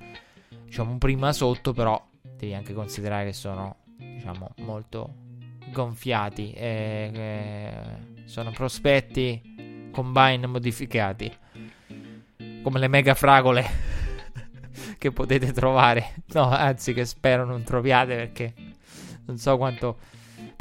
diciamo, 0.65 0.99
prima 0.99 1.33
sotto, 1.33 1.73
però 1.73 2.03
devi 2.37 2.55
anche 2.55 2.75
considerare 2.75 3.27
che 3.27 3.33
sono, 3.33 3.77
diciamo, 3.97 4.51
molto 4.59 5.15
gonfiati. 5.73 6.53
E, 6.53 7.11
e 7.15 7.73
sono 8.25 8.51
prospetti 8.51 9.91
combine 9.93 10.47
modificati 10.47 11.33
come 12.63 12.79
le 12.79 12.89
mega 12.89 13.15
fragole 13.15 13.65
che 14.99 15.13
potete 15.13 15.53
trovare. 15.53 16.15
No, 16.33 16.49
anzi, 16.49 16.93
che 16.95 17.05
spero 17.05 17.45
non 17.45 17.63
troviate 17.63 18.17
perché 18.17 18.55
non 19.27 19.37
so 19.37 19.57
quanto. 19.57 19.99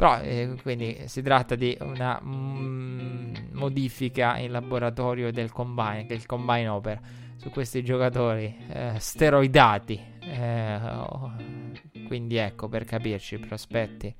Però, 0.04 0.20
eh, 0.20 0.54
quindi 0.60 1.04
si 1.06 1.22
tratta 1.22 1.54
di 1.54 1.74
una 1.80 2.20
mm, 2.22 3.52
modifica 3.52 4.36
in 4.36 4.52
laboratorio 4.52 5.32
del 5.32 5.50
combine, 5.50 6.04
che 6.04 6.12
il 6.12 6.26
combine 6.26 6.68
opera 6.68 7.00
su 7.36 7.48
questi 7.48 7.82
giocatori 7.82 8.54
eh, 8.68 8.92
steroidati. 8.98 9.98
Eh, 10.20 10.76
oh, 10.76 11.32
quindi, 12.06 12.36
ecco 12.36 12.68
per 12.68 12.84
capirci, 12.84 13.38
prospetti 13.38 14.14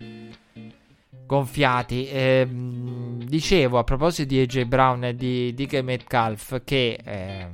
gonfiati. 1.27 2.09
Eh, 2.09 2.49
dicevo 2.49 3.77
a 3.77 3.85
proposito 3.85 4.29
di 4.29 4.41
AJ 4.41 4.65
Brown 4.65 5.05
e 5.05 5.15
di 5.15 5.53
DK 5.53 5.83
Metcalf 5.83 6.63
che. 6.65 6.99
Eh, 7.05 7.49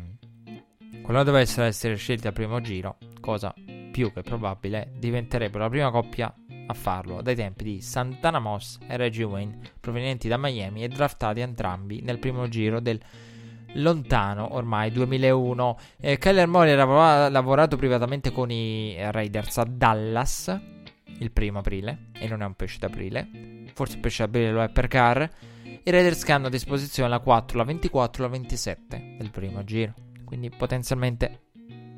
qualora 1.02 1.24
dovessero 1.24 1.66
essere 1.66 1.96
scelti 1.96 2.28
al 2.28 2.32
primo 2.32 2.60
giro, 2.60 2.96
cosa 3.20 3.52
più 3.90 4.12
che 4.12 4.22
probabile, 4.22 4.92
diventerebbero 4.96 5.64
la 5.64 5.70
prima 5.70 5.90
coppia 5.90 6.32
a 6.66 6.74
farlo 6.74 7.20
dai 7.20 7.34
tempi 7.34 7.64
di 7.64 7.80
Santana 7.80 8.38
Moss 8.38 8.78
e 8.86 8.96
Reggie 8.96 9.24
Wayne, 9.24 9.58
provenienti 9.80 10.28
da 10.28 10.36
Miami 10.36 10.84
e 10.84 10.88
draftati 10.88 11.40
entrambi 11.40 12.00
nel 12.00 12.18
primo 12.18 12.48
giro 12.48 12.80
del 12.80 13.00
lontano 13.74 14.54
ormai 14.54 14.90
2001. 14.90 15.78
Eh, 16.00 16.18
Kyler 16.18 16.46
Murray 16.46 16.72
ha 16.72 17.28
lavorato 17.28 17.76
privatamente 17.76 18.30
con 18.30 18.50
i 18.50 18.96
Raiders 18.98 19.58
a 19.58 19.64
Dallas 19.64 20.60
il 21.18 21.32
primo 21.32 21.58
aprile 21.58 22.10
e 22.12 22.28
non 22.28 22.42
è 22.42 22.46
un 22.46 22.54
pesce 22.54 22.78
d'aprile, 22.78 23.64
forse 23.74 23.94
il 23.94 24.00
pesce 24.00 24.24
d'aprile 24.24 24.52
lo 24.52 24.62
è 24.62 24.70
per 24.70 24.88
Carr. 24.88 25.22
I 25.82 25.90
Raiders 25.90 26.24
che 26.24 26.32
hanno 26.32 26.46
a 26.46 26.50
disposizione 26.50 27.08
la 27.08 27.20
4, 27.20 27.58
la 27.58 27.64
24 27.64 28.22
la 28.22 28.28
27 28.28 29.16
del 29.18 29.30
primo 29.30 29.64
giro 29.64 29.94
quindi 30.30 30.48
potenzialmente 30.48 31.40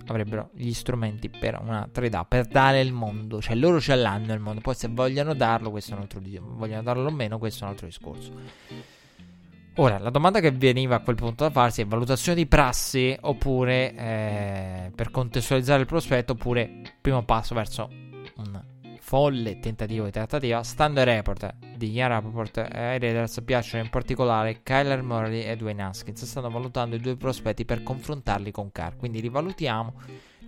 avrebbero 0.06 0.50
gli 0.54 0.72
strumenti 0.72 1.28
per 1.28 1.58
una 1.60 1.88
trade 1.90 2.16
up, 2.16 2.28
per 2.28 2.46
dare 2.46 2.80
il 2.80 2.92
mondo, 2.92 3.40
cioè 3.40 3.54
loro 3.54 3.80
ce 3.80 3.94
l'hanno 3.94 4.32
il 4.32 4.40
mondo, 4.40 4.60
poi 4.60 4.74
se 4.74 4.88
vogliono 4.88 5.34
darlo, 5.34 5.70
questo 5.70 5.92
è 5.92 5.94
un 5.94 6.02
altro 6.02 6.20
discorso, 6.20 6.54
vogliono 6.56 6.82
darlo 6.82 7.08
o 7.08 7.10
meno, 7.10 7.38
questo 7.38 7.60
è 7.60 7.66
un 7.66 7.70
altro 7.72 7.86
discorso. 7.86 8.32
Ora, 9.76 9.98
la 9.98 10.10
domanda 10.10 10.40
che 10.40 10.50
veniva 10.50 10.96
a 10.96 11.00
quel 11.00 11.16
punto 11.16 11.44
da 11.44 11.50
farsi 11.50 11.80
è 11.80 11.86
valutazione 11.86 12.36
di 12.36 12.46
prassi 12.46 13.16
oppure 13.18 13.94
eh, 13.94 14.92
per 14.94 15.10
contestualizzare 15.10 15.80
il 15.80 15.86
prospetto 15.86 16.32
oppure 16.32 16.82
primo 17.00 17.24
passo 17.24 17.54
verso 17.54 17.88
un 18.36 18.62
folle 19.00 19.60
tentativo 19.60 20.04
di 20.04 20.10
trattativa. 20.10 20.62
Stando 20.62 21.00
ai 21.00 21.06
report 21.06 21.54
di 21.82 21.90
Ian 21.90 22.08
Rappaport, 22.10 22.58
ai 22.58 22.98
Raiders 23.00 23.42
piacciono 23.44 23.82
in 23.82 23.90
particolare 23.90 24.62
Kyler 24.62 25.02
Murray 25.02 25.42
e 25.42 25.56
Dwayne 25.56 25.82
Haskins. 25.82 26.24
Stanno 26.24 26.48
valutando 26.48 26.94
i 26.94 27.00
due 27.00 27.16
prospetti 27.16 27.64
per 27.64 27.82
confrontarli 27.82 28.52
con 28.52 28.70
Carr. 28.70 28.96
Quindi 28.96 29.18
rivalutiamo, 29.18 29.92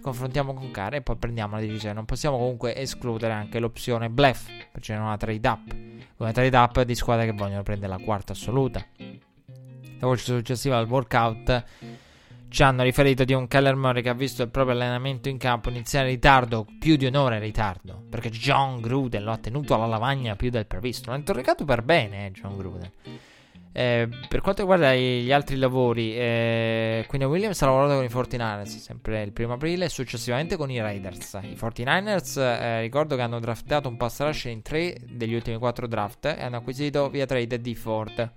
confrontiamo 0.01 0.55
con 0.55 0.71
Carr 0.71 0.95
e 0.95 1.03
poi 1.03 1.17
prendiamo 1.17 1.57
la 1.57 1.61
decisione. 1.61 1.95
Non 1.95 2.05
possiamo 2.05 2.39
comunque 2.39 2.77
escludere 2.77 3.33
anche 3.33 3.59
l'opzione 3.59 4.09
bluff, 4.09 4.47
perché 4.47 4.93
c'è 4.93 4.97
una 4.97 5.17
trade 5.17 5.49
up. 5.49 5.77
Una 6.19 6.31
trade 6.31 6.57
up 6.57 6.83
di 6.83 6.95
squadre 6.95 7.27
che 7.27 7.33
vogliono 7.33 7.65
prendere 7.65 7.97
la 7.97 7.99
quarta 7.99 8.33
assoluta. 8.33 8.87
La 8.97 10.07
voce 10.07 10.25
successiva 10.25 10.79
al 10.79 10.87
workout 10.87 11.65
ci 12.55 12.63
hanno 12.63 12.85
riferito 12.85 13.25
di 13.25 13.33
un 13.33 13.49
Keller 13.49 13.75
Murray 13.75 14.01
che 14.01 14.11
ha 14.11 14.15
visto 14.15 14.45
il 14.45 14.49
proprio 14.49 14.77
allenamento 14.77 15.29
in 15.29 15.39
campo 15.39 15.71
iniziare 15.71 16.07
in 16.07 16.15
ritardo, 16.15 16.65
più 16.79 16.95
di 16.95 17.05
un'ora 17.05 17.35
in 17.35 17.41
ritardo, 17.41 18.05
perché 18.09 18.31
John 18.31 18.81
Gruden 18.81 19.25
lo 19.25 19.33
ha 19.33 19.39
tenuto 19.39 19.75
alla 19.75 19.87
lavagna 19.87 20.37
più 20.37 20.51
del 20.51 20.65
previsto. 20.65 21.11
L'ha 21.11 21.17
interrogato 21.17 21.65
per 21.65 21.83
bene, 21.83 22.27
eh, 22.27 22.31
John 22.31 22.57
Gruden. 22.57 22.93
Eh, 23.73 24.09
per 24.29 24.41
quanto 24.41 24.61
riguarda 24.61 24.95
gli 24.95 25.33
altri 25.33 25.57
lavori, 25.57 26.17
eh, 26.17 27.05
Queen 27.09 27.25
Williams 27.25 27.61
ha 27.61 27.67
lavorato 27.67 27.95
con 27.97 28.05
i 28.05 28.07
49ers 28.07 28.77
sempre 28.79 29.23
il 29.25 29.33
primo 29.33 29.55
aprile 29.55 29.87
e 29.87 29.89
successivamente 29.89 30.55
con 30.57 30.71
i 30.71 30.81
Raiders. 30.81 31.41
I 31.43 31.57
49ers 31.61 32.39
eh, 32.39 32.81
ricordo 32.83 33.17
che 33.17 33.23
hanno 33.23 33.41
draftato 33.41 33.89
un 33.89 33.97
pass 33.97 34.21
rush 34.21 34.45
in 34.45 34.63
tre 34.63 34.97
degli 35.05 35.35
ultimi 35.35 35.59
quattro 35.59 35.89
draft 35.89 36.27
e 36.27 36.41
hanno 36.41 36.59
acquisito 36.59 37.11
via 37.11 37.27
trade 37.27 37.61
di 37.61 37.75
Ford. 37.75 38.33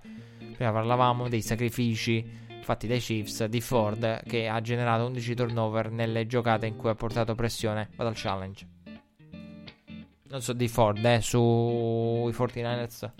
Prima 0.56 0.72
parlavamo 0.72 1.28
dei 1.28 1.40
sacrifici 1.40 2.46
fatti 2.68 2.86
dai 2.86 2.98
Chiefs 2.98 3.46
di 3.46 3.62
Ford 3.62 4.24
che 4.24 4.46
ha 4.46 4.60
generato 4.60 5.06
11 5.06 5.34
turnover 5.34 5.90
nelle 5.90 6.26
giocate 6.26 6.66
in 6.66 6.76
cui 6.76 6.90
ha 6.90 6.94
portato 6.94 7.34
pressione. 7.34 7.88
Vado 7.96 8.10
al 8.10 8.14
challenge. 8.14 8.66
Non 10.28 10.42
so 10.42 10.52
di 10.52 10.68
Ford, 10.68 11.02
eh, 11.02 11.22
sui 11.22 12.30
49ers. 12.30 13.10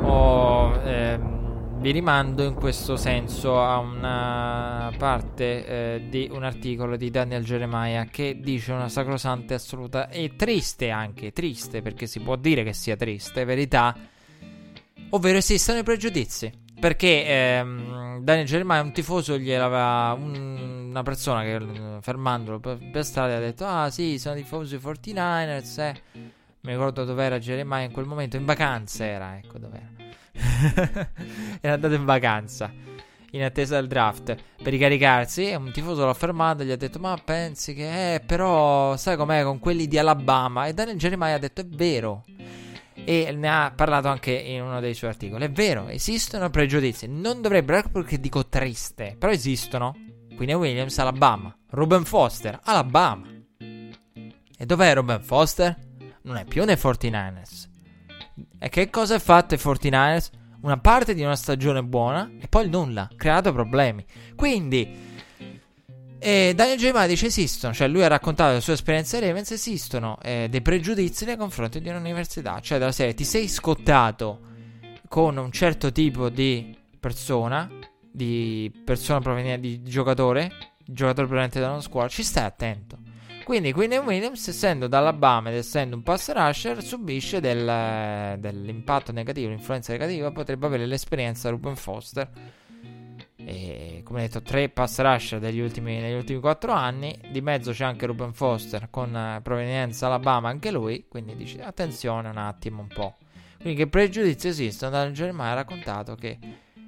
Oh, 0.00 0.80
ehm, 0.82 1.80
vi 1.80 1.90
rimando 1.90 2.42
in 2.42 2.54
questo 2.54 2.96
senso 2.96 3.60
a 3.60 3.76
una 3.76 4.90
parte 4.96 5.66
eh, 5.66 6.08
di 6.08 6.30
un 6.32 6.44
articolo 6.44 6.96
di 6.96 7.10
Daniel 7.10 7.44
Jeremiah 7.44 8.06
che 8.06 8.40
dice 8.40 8.72
una 8.72 8.88
sacrosanta 8.88 9.52
e 9.52 9.56
assoluta 9.56 10.08
e 10.08 10.34
triste 10.34 10.88
anche, 10.88 11.32
triste 11.32 11.82
perché 11.82 12.06
si 12.06 12.20
può 12.20 12.36
dire 12.36 12.64
che 12.64 12.72
sia 12.72 12.96
triste, 12.96 13.44
verità 13.44 14.14
Ovvero 15.10 15.38
esistono 15.38 15.78
i 15.78 15.82
pregiudizi. 15.82 16.64
Perché 16.78 17.24
ehm, 17.26 18.20
Daniel 18.20 18.46
Jeremiah, 18.46 18.82
un 18.82 18.92
tifoso, 18.92 19.38
gli 19.38 19.50
aveva 19.50 20.14
un, 20.18 20.88
una 20.90 21.02
persona 21.02 21.42
che 21.42 21.58
fermandolo 22.00 22.60
per, 22.60 22.78
per 22.90 23.04
strada 23.04 23.36
ha 23.36 23.40
detto: 23.40 23.64
Ah, 23.64 23.90
sì, 23.90 24.18
sono 24.18 24.34
tifoso 24.34 24.76
dei 24.76 25.14
49ers. 25.14 25.80
Eh. 25.80 26.02
Mi 26.60 26.72
ricordo 26.72 27.04
dove 27.04 27.24
era 27.24 27.36
in 27.36 27.90
quel 27.92 28.06
momento. 28.06 28.36
In 28.36 28.44
vacanza 28.44 29.06
era, 29.06 29.38
ecco 29.38 29.58
dov'era. 29.58 29.88
era 31.60 31.74
andato 31.74 31.94
in 31.94 32.04
vacanza 32.04 32.70
in 33.30 33.42
attesa 33.42 33.76
del 33.76 33.86
draft 33.86 34.36
per 34.62 34.72
ricaricarsi. 34.72 35.48
E 35.48 35.54
un 35.54 35.72
tifoso 35.72 36.04
l'ha 36.04 36.14
fermato 36.14 36.62
e 36.62 36.66
gli 36.66 36.72
ha 36.72 36.76
detto: 36.76 36.98
Ma 36.98 37.16
pensi 37.24 37.74
che, 37.74 38.14
eh, 38.14 38.20
però, 38.20 38.98
sai 38.98 39.16
com'è 39.16 39.42
con 39.44 39.60
quelli 39.60 39.86
di 39.86 39.96
Alabama? 39.96 40.66
E 40.66 40.74
Daniel 40.74 40.98
Jeremiah 40.98 41.36
ha 41.36 41.38
detto: 41.38 41.62
È 41.62 41.66
vero 41.66 42.24
e 43.08 43.30
ne 43.30 43.48
ha 43.48 43.72
parlato 43.72 44.08
anche 44.08 44.32
in 44.32 44.62
uno 44.62 44.80
dei 44.80 44.92
suoi 44.92 45.10
articoli. 45.10 45.44
È 45.44 45.50
vero, 45.50 45.86
esistono 45.86 46.50
pregiudizi, 46.50 47.06
non 47.06 47.40
dovrebbero, 47.40 47.78
ecco 47.78 47.90
perché 47.90 48.18
dico 48.18 48.48
triste, 48.48 49.14
però 49.16 49.30
esistono. 49.30 49.94
Quindi 50.34 50.54
Williams, 50.54 50.98
Alabama. 50.98 51.56
Ruben 51.70 52.04
Foster, 52.04 52.58
Alabama. 52.64 53.28
E 53.58 54.66
dov'è 54.66 54.92
Ruben 54.94 55.22
Foster? 55.22 55.76
Non 56.22 56.36
è 56.36 56.44
più 56.44 56.64
nei 56.64 56.74
49ers. 56.74 57.68
E 58.58 58.68
che 58.68 58.90
cosa 58.90 59.14
ha 59.14 59.20
fatto 59.20 59.54
i 59.54 59.58
49ers? 59.58 60.30
Una 60.62 60.78
parte 60.78 61.14
di 61.14 61.22
una 61.22 61.36
stagione 61.36 61.84
buona 61.84 62.28
e 62.40 62.48
poi 62.48 62.64
il 62.64 62.70
nulla, 62.70 63.08
creato 63.14 63.52
problemi. 63.52 64.04
Quindi 64.34 65.05
e 66.18 66.52
Daniel 66.54 66.78
J. 66.78 67.06
dice 67.06 67.26
esistono, 67.26 67.72
cioè 67.72 67.88
lui 67.88 68.02
ha 68.02 68.08
raccontato 68.08 68.54
la 68.54 68.60
sua 68.60 68.72
esperienza 68.72 69.16
ai 69.16 69.26
Ravens, 69.26 69.50
esistono 69.50 70.18
eh, 70.22 70.48
dei 70.50 70.62
pregiudizi 70.62 71.24
nei 71.24 71.36
confronti 71.36 71.80
di 71.80 71.88
un'università, 71.88 72.60
cioè 72.60 72.78
della 72.78 72.92
serie 72.92 73.14
ti 73.14 73.24
sei 73.24 73.48
scottato 73.48 74.40
con 75.08 75.36
un 75.36 75.52
certo 75.52 75.92
tipo 75.92 76.28
di 76.28 76.76
persona, 76.98 77.70
di 78.10 78.72
persona 78.84 79.20
proveniente 79.20 79.60
di 79.60 79.82
giocatore, 79.82 80.50
giocatore 80.84 81.26
proveniente 81.26 81.60
da 81.60 81.70
una 81.70 81.80
scuola, 81.80 82.08
ci 82.08 82.22
stai 82.22 82.44
attento. 82.44 82.98
Quindi 83.46 83.72
Quinn 83.72 83.92
Williams, 83.92 84.48
essendo 84.48 84.88
dall'Alabama 84.88 85.50
ed 85.50 85.54
essendo 85.54 85.94
un 85.94 86.02
pass 86.02 86.32
rusher, 86.32 86.82
subisce 86.82 87.38
del, 87.38 88.36
dell'impatto 88.40 89.12
negativo, 89.12 89.50
l'influenza 89.50 89.92
negativa, 89.92 90.32
potrebbe 90.32 90.66
avere 90.66 90.84
l'esperienza 90.84 91.48
Ruben 91.50 91.76
Foster. 91.76 92.28
E, 93.48 94.00
come 94.02 94.22
detto, 94.22 94.42
tre 94.42 94.68
pass 94.68 95.00
rusher 95.00 95.38
degli 95.38 95.60
ultimi, 95.60 96.00
negli 96.00 96.16
ultimi 96.16 96.40
quattro 96.40 96.72
anni. 96.72 97.16
Di 97.30 97.40
mezzo 97.40 97.70
c'è 97.70 97.84
anche 97.84 98.04
Ruben 98.06 98.32
Foster 98.32 98.88
con 98.90 99.16
eh, 99.16 99.40
provenienza 99.40 100.06
Alabama, 100.06 100.48
anche 100.48 100.72
lui. 100.72 101.06
Quindi 101.08 101.36
dice 101.36 101.62
attenzione 101.62 102.28
un 102.28 102.38
attimo 102.38 102.82
un 102.82 102.88
po'. 102.88 103.14
Quindi 103.60 103.76
che 103.76 103.88
pregiudizi 103.88 104.48
esistono? 104.48 104.90
Dan 104.90 105.12
Germania 105.12 105.52
ha 105.52 105.54
raccontato 105.54 106.16
che 106.16 106.38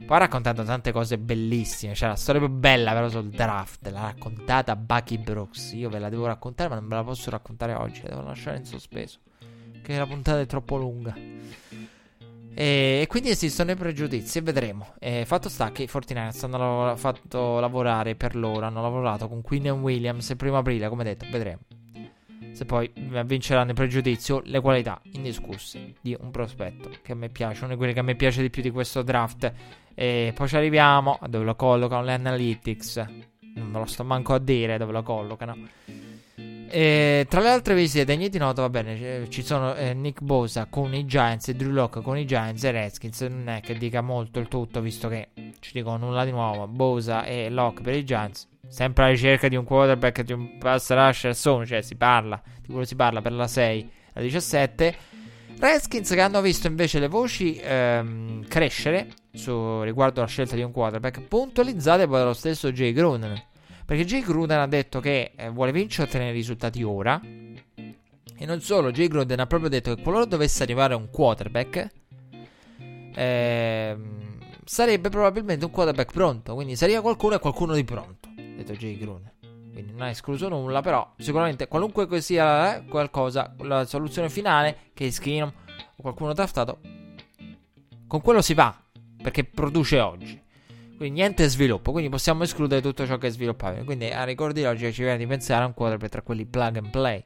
poi 0.05 0.17
ha 0.17 0.19
raccontato 0.19 0.65
tante 0.65 0.91
cose 0.91 1.17
bellissime. 1.17 1.95
Cioè, 1.95 2.09
la 2.09 2.17
storia 2.17 2.41
più 2.41 2.51
bella, 2.51 2.93
però, 2.93 3.09
sul 3.09 3.29
draft. 3.29 3.89
L'ha 3.89 4.01
raccontata 4.01 4.75
Bucky 4.75 5.19
Brooks. 5.19 5.75
Io 5.75 5.89
ve 5.89 6.01
la 6.01 6.09
devo 6.09 6.27
raccontare, 6.27 6.71
ma 6.71 6.75
non 6.75 6.89
ve 6.89 6.97
la 6.97 7.05
posso 7.05 7.31
raccontare 7.31 7.75
oggi. 7.75 8.03
La 8.03 8.17
devo 8.17 8.23
lasciare 8.23 8.57
in 8.57 8.65
sospeso. 8.65 9.21
Che 9.81 9.97
la 9.97 10.07
puntata 10.07 10.41
è 10.41 10.47
troppo 10.47 10.77
lunga. 10.77 11.15
E, 12.61 13.05
quindi 13.09 13.31
esistono 13.31 13.71
i 13.71 13.77
pregiudizi. 13.77 14.39
E 14.39 14.41
vedremo. 14.41 14.95
E 14.99 15.25
fatto 15.25 15.49
sta 15.49 15.71
che 15.71 15.85
i 15.85 15.89
49ers 15.91 16.45
hanno 16.45 16.59
lav- 16.59 16.99
fatto 16.99 17.61
lavorare 17.61 18.17
per 18.17 18.35
loro. 18.35 18.67
Hanno 18.67 18.83
lavorato 18.83 19.29
con 19.29 19.43
Queen 19.43 19.69
Williams 19.71 20.29
il 20.31 20.37
primo 20.37 20.59
aprile. 20.59 20.89
Come 20.89 21.05
detto, 21.05 21.25
vedremo. 21.31 21.61
Se 22.51 22.65
poi 22.65 22.91
vinceranno 23.25 23.71
i 23.71 23.75
pregiudizi 23.75 24.33
o 24.33 24.43
le 24.45 24.61
qualità 24.61 25.01
indiscusse 25.13 25.95
di 26.01 26.17
un 26.19 26.33
prospetto 26.33 26.91
che 27.01 27.13
a 27.13 27.15
me 27.15 27.29
piace, 27.29 27.63
uno 27.63 27.75
di 27.75 27.79
quelli 27.79 27.93
che 27.93 28.01
a 28.01 28.03
me 28.03 28.17
piace 28.17 28.43
di 28.43 28.51
più 28.51 28.63
di 28.63 28.71
questo 28.71 29.03
draft 29.03 29.53
e 29.95 30.33
poi 30.35 30.49
ci 30.49 30.57
arriviamo 30.57 31.17
a 31.21 31.29
dove 31.29 31.45
lo 31.45 31.55
collocano 31.55 32.03
le 32.03 32.15
analytics. 32.15 33.07
Non 33.55 33.69
me 33.71 33.79
lo 33.79 33.87
sto 33.87 34.03
manco 34.03 34.35
a 34.35 34.41
dire 34.41 34.79
dove 34.79 34.91
lo 34.91 35.05
collocano. 35.05 35.57
E 36.70 37.27
tra 37.28 37.40
le 37.40 37.49
altre 37.49 37.74
visite 37.74 38.05
degne 38.05 38.28
di 38.28 38.36
nota, 38.36 38.61
va 38.61 38.69
bene, 38.69 39.27
ci 39.31 39.43
sono 39.43 39.74
eh, 39.74 39.95
Nick 39.95 40.20
Bosa 40.20 40.66
con 40.69 40.95
i 40.95 41.07
Giants 41.07 41.51
Drew 41.53 41.70
Locke 41.70 42.03
con 42.03 42.19
i 42.19 42.27
Giants 42.27 42.62
e 42.65 42.70
Redskins. 42.70 43.20
Non 43.23 43.49
è 43.49 43.61
che 43.61 43.74
dica 43.78 44.03
molto 44.03 44.39
il 44.39 44.49
tutto, 44.49 44.81
visto 44.81 45.09
che 45.09 45.28
ci 45.61 45.73
dicono 45.73 45.97
nulla 45.97 46.24
di 46.24 46.31
nuovo. 46.31 46.66
Bosa 46.66 47.24
e 47.24 47.49
Locke 47.49 47.82
per 47.82 47.95
i 47.95 48.05
Giants. 48.05 48.47
Sempre 48.69 49.05
alla 49.05 49.12
ricerca 49.12 49.49
di 49.49 49.57
un 49.57 49.65
quarterback, 49.65 50.23
di 50.23 50.32
un 50.32 50.59
pass 50.59 50.93
rusher. 50.93 51.35
Sono, 51.35 51.65
cioè 51.65 51.81
si 51.81 51.97
parla, 51.97 52.40
di 52.61 52.66
quello 52.66 52.85
si 52.85 52.97
parla 52.97 53.23
per 53.23 53.32
la 53.32 53.47
6, 53.47 53.90
la 54.12 54.20
17. 54.20 54.97
Redskins 55.59 56.11
che 56.11 56.20
hanno 56.20 56.40
visto 56.40 56.69
invece 56.69 57.01
le 57.01 57.09
voci 57.09 57.59
ehm, 57.61 58.47
crescere 58.47 59.09
su, 59.32 59.82
riguardo 59.82 60.20
alla 60.20 60.28
scelta 60.28 60.55
di 60.55 60.62
un 60.62 60.70
quarterback, 60.70 61.23
puntualizzate 61.23 62.07
poi 62.07 62.19
dallo 62.19 62.32
stesso 62.32 62.70
Jay 62.70 62.93
Gruden. 62.93 63.43
Perché 63.89 64.05
Jay 64.05 64.20
Gruden 64.20 64.59
ha 64.59 64.66
detto 64.66 65.01
che 65.01 65.32
eh, 65.35 65.48
vuole 65.48 65.73
vincere 65.73 66.06
e 66.06 66.10
ottenere 66.10 66.32
risultati 66.32 66.82
ora. 66.82 67.19
E 67.23 68.44
non 68.44 68.60
solo, 68.60 68.90
Jay 68.90 69.09
Gruden 69.09 69.40
ha 69.40 69.47
proprio 69.47 69.70
detto 69.70 69.94
che 69.94 70.02
qualora 70.02 70.27
dovesse 70.27 70.62
arrivare 70.62 70.94
un 70.94 71.09
quarterback, 71.09 71.90
ehm, 73.15 74.40
sarebbe 74.62 75.09
probabilmente 75.09 75.65
un 75.65 75.70
quarterback 75.70 76.12
pronto. 76.12 76.55
Quindi 76.55 76.77
sarebbe 76.77 77.01
qualcuno 77.01 77.36
e 77.36 77.39
qualcuno 77.39 77.73
di 77.73 77.85
pronto. 77.85 78.28
Ha 78.28 78.56
detto 78.56 78.74
Jay 78.74 78.98
Gruden. 78.98 79.32
Quindi 79.73 79.93
non 79.93 80.02
ha 80.02 80.10
escluso 80.10 80.51
nulla, 80.51 80.82
però 80.82 81.15
sicuramente 81.16 81.66
qualunque 81.66 82.20
sia 82.20 82.77
eh, 82.77 82.85
qualcosa, 82.85 83.55
la 83.60 83.86
soluzione 83.86 84.28
finale, 84.28 84.90
che 84.93 85.06
è 85.06 85.10
Skinum 85.10 85.51
o 85.97 86.02
qualcuno 86.02 86.35
draftato, 86.35 86.81
con 88.06 88.20
quello 88.20 88.43
si 88.43 88.52
va, 88.52 88.78
perché 89.23 89.44
produce 89.44 89.98
oggi. 89.98 90.43
Quindi 90.99 91.20
niente 91.20 91.47
sviluppo, 91.47 91.93
quindi 91.93 92.11
possiamo 92.11 92.43
escludere 92.43 92.83
tutto 92.83 93.07
ciò 93.07 93.19
che 93.19 93.29
è 93.29 93.31
sviluppabile. 93.31 93.85
Quindi 93.85 94.07
a 94.07 94.25
ricordi 94.25 94.65
oggi 94.65 94.93
ci 94.93 95.03
viene 95.03 95.16
di 95.16 95.29
pensare 95.29 95.62
a 95.62 95.66
un 95.66 95.73
quarterback 95.73 96.11
tra 96.11 96.23
quelli 96.23 96.45
plug 96.45 96.77
and 96.77 96.91
play. 96.91 97.25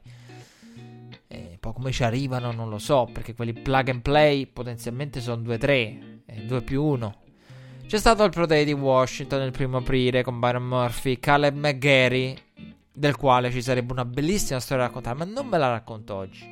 E 1.27 1.57
poi 1.59 1.73
come 1.73 1.91
ci 1.91 2.03
arrivano 2.03 2.51
non 2.51 2.69
lo 2.69 2.77
so, 2.77 3.09
perché 3.11 3.33
quelli 3.33 3.51
plug 3.51 3.89
and 3.89 4.01
play 4.01 4.45
potenzialmente 4.45 5.21
sono 5.21 5.41
2-3, 5.41 6.45
2 6.45 6.61
più 6.61 6.83
1. 6.83 7.15
C'è 7.87 7.97
stato 7.97 8.23
il 8.23 8.29
Pro 8.29 8.45
Day 8.45 8.63
di 8.63 8.73
Washington 8.73 9.41
il 9.41 9.51
primo 9.51 9.77
aprile 9.77 10.21
con 10.21 10.39
Byron 10.39 10.67
Murphy, 10.67 11.17
Caleb 11.17 11.55
McGarry, 11.55 12.37
del 12.91 13.15
quale 13.15 13.49
ci 13.49 13.63
sarebbe 13.63 13.91
una 13.91 14.05
bellissima 14.05 14.59
storia 14.59 14.83
da 14.83 14.89
raccontare, 14.89 15.17
ma 15.17 15.25
non 15.25 15.47
me 15.47 15.57
la 15.57 15.69
racconto 15.69 16.13
oggi. 16.13 16.47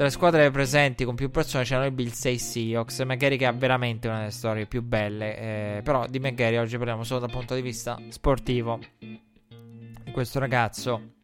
Tra 0.00 0.08
le 0.08 0.14
squadre 0.14 0.50
presenti 0.50 1.04
con 1.04 1.14
più 1.14 1.30
persone 1.30 1.64
c'erano 1.64 1.84
i 1.84 1.90
Bills 1.90 2.24
e 2.24 2.30
i 2.30 2.38
Seahawks. 2.38 3.00
McGarry 3.00 3.36
che 3.36 3.44
ha 3.44 3.52
veramente 3.52 4.08
una 4.08 4.20
delle 4.20 4.30
storie 4.30 4.64
più 4.64 4.80
belle. 4.80 5.36
Eh, 5.36 5.82
però 5.82 6.06
di 6.06 6.18
McGarry 6.18 6.56
oggi 6.56 6.78
parliamo 6.78 7.04
solo 7.04 7.20
dal 7.20 7.30
punto 7.30 7.54
di 7.54 7.60
vista 7.60 8.00
sportivo. 8.08 8.78
Questo 10.10 10.38
ragazzo 10.38 11.16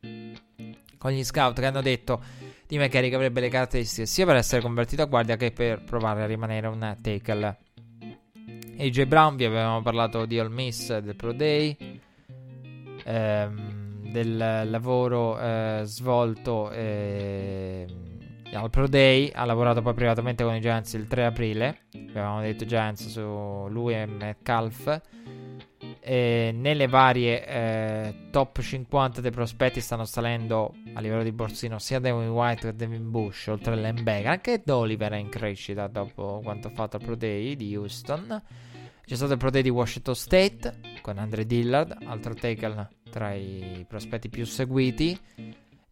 con 0.98 1.10
gli 1.10 1.24
scout 1.24 1.58
che 1.58 1.64
hanno 1.64 1.80
detto 1.80 2.22
di 2.66 2.76
McGarry 2.76 3.08
che 3.08 3.14
avrebbe 3.14 3.40
le 3.40 3.48
caratteristiche 3.48 4.04
sia 4.04 4.26
per 4.26 4.36
essere 4.36 4.60
convertito 4.60 5.00
a 5.00 5.06
guardia 5.06 5.36
che 5.36 5.52
per 5.52 5.82
provare 5.82 6.24
a 6.24 6.26
rimanere 6.26 6.66
un 6.66 6.98
tackle. 7.00 7.56
AJ 8.76 9.04
Brown, 9.04 9.36
vi 9.36 9.46
avevamo 9.46 9.80
parlato 9.80 10.26
di 10.26 10.38
All 10.38 10.52
Miss 10.52 10.94
del 10.98 11.16
Pro 11.16 11.32
Day, 11.32 11.74
ehm, 13.04 14.10
del 14.10 14.68
lavoro 14.68 15.40
eh, 15.40 15.80
svolto 15.84 16.70
eh, 16.72 17.86
al 18.56 18.70
Pro 18.70 18.88
Day, 18.88 19.30
ha 19.34 19.44
lavorato 19.44 19.82
poi 19.82 19.94
privatamente 19.94 20.44
con 20.44 20.54
i 20.54 20.60
Giants 20.60 20.94
il 20.94 21.06
3 21.06 21.24
aprile, 21.26 21.80
avevamo 22.10 22.40
detto 22.40 22.64
Giants 22.64 23.08
su 23.08 23.66
lui 23.68 23.94
e 23.94 24.06
Metcalf. 24.06 25.00
E 26.00 26.52
nelle 26.54 26.86
varie 26.86 27.46
eh, 27.46 28.14
top 28.30 28.60
50 28.60 29.20
dei 29.20 29.32
prospetti 29.32 29.80
stanno 29.80 30.04
salendo 30.04 30.74
a 30.94 31.00
livello 31.00 31.22
di 31.22 31.32
borsino 31.32 31.78
sia 31.78 31.98
Devin 31.98 32.28
White 32.28 32.68
che 32.68 32.76
Devin 32.76 33.10
Bush, 33.10 33.48
oltre 33.48 33.74
all'Embeck. 33.74 34.26
Anche 34.26 34.62
Doliver 34.64 35.12
è 35.12 35.16
in 35.16 35.28
crescita 35.28 35.88
dopo 35.88 36.40
quanto 36.42 36.68
ha 36.68 36.70
fatto 36.70 36.96
al 36.96 37.02
Pro 37.02 37.16
Day 37.16 37.56
di 37.56 37.76
Houston. 37.76 38.42
C'è 39.04 39.14
stato 39.14 39.32
il 39.32 39.38
Pro 39.38 39.50
Day 39.50 39.62
di 39.62 39.70
Washington 39.70 40.14
State 40.14 40.80
con 41.00 41.18
Andre 41.18 41.44
Dillard, 41.44 41.96
altro 42.06 42.34
tackle 42.34 42.88
tra 43.10 43.32
i 43.34 43.84
prospetti 43.88 44.28
più 44.28 44.44
seguiti. 44.44 45.18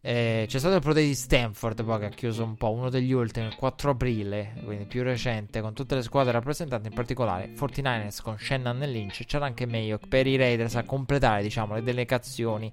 Eh, 0.07 0.45
c'è 0.47 0.59
stato 0.59 0.75
il 0.75 0.81
Pro 0.81 0.93
Day 0.93 1.07
di 1.07 1.15
Stanford 1.15 1.83
poi 1.83 1.97
che 1.97 2.05
ha 2.05 2.09
chiuso 2.09 2.43
un 2.43 2.53
po', 2.57 2.71
uno 2.71 2.91
degli 2.91 3.11
ultimi, 3.11 3.47
il 3.47 3.55
4 3.55 3.89
aprile, 3.89 4.53
quindi 4.63 4.85
più 4.85 5.01
recente, 5.01 5.61
con 5.61 5.73
tutte 5.73 5.95
le 5.95 6.03
squadre 6.03 6.31
rappresentate, 6.31 6.89
in 6.89 6.93
particolare 6.93 7.53
49ers 7.57 8.21
con 8.21 8.37
Shannon 8.37 8.83
e 8.83 8.87
Lynch. 8.87 9.25
C'era 9.25 9.47
anche 9.47 9.65
Mayock 9.65 10.07
per 10.07 10.27
i 10.27 10.35
Raiders 10.35 10.75
a 10.75 10.83
completare 10.83 11.41
diciamo, 11.41 11.73
le 11.73 11.81
delegazioni 11.81 12.71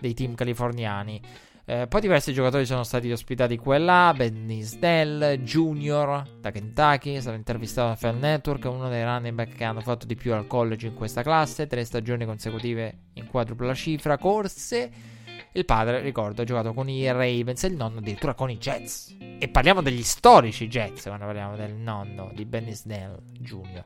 dei 0.00 0.14
team 0.14 0.34
californiani. 0.34 1.20
Eh, 1.66 1.86
poi 1.88 2.00
diversi 2.00 2.32
giocatori 2.32 2.64
sono 2.64 2.84
stati 2.84 3.12
ospitati 3.12 3.58
qua 3.58 3.74
e 3.74 3.78
là. 3.78 4.14
Benny 4.16 4.62
Snell 4.62 5.42
Jr. 5.42 6.22
da 6.40 6.50
Kentucky, 6.50 7.16
è 7.16 7.20
stato 7.20 7.36
intervistato 7.36 7.88
da 7.88 7.96
Fan 7.96 8.18
Network, 8.18 8.64
uno 8.64 8.88
dei 8.88 9.04
running 9.04 9.34
back 9.34 9.56
che 9.56 9.64
hanno 9.64 9.82
fatto 9.82 10.06
di 10.06 10.14
più 10.14 10.32
al 10.32 10.46
college 10.46 10.86
in 10.86 10.94
questa 10.94 11.22
classe, 11.22 11.66
tre 11.66 11.84
stagioni 11.84 12.24
consecutive 12.24 12.96
in 13.12 13.26
quadrupla 13.26 13.74
cifra, 13.74 14.16
corse. 14.16 15.11
Il 15.54 15.66
padre, 15.66 16.00
ricordo, 16.00 16.42
ha 16.42 16.44
giocato 16.44 16.72
con 16.72 16.88
i 16.88 17.06
Ravens 17.06 17.64
e 17.64 17.66
il 17.66 17.74
nonno 17.74 17.98
addirittura 17.98 18.32
con 18.32 18.50
i 18.50 18.56
Jets. 18.56 19.16
E 19.38 19.48
parliamo 19.48 19.82
degli 19.82 20.02
storici 20.02 20.66
Jets 20.66 21.02
quando 21.02 21.26
parliamo 21.26 21.56
del 21.56 21.74
nonno 21.74 22.30
di 22.34 22.46
Benny 22.46 22.72
Snell 22.72 23.18
Jr. 23.38 23.84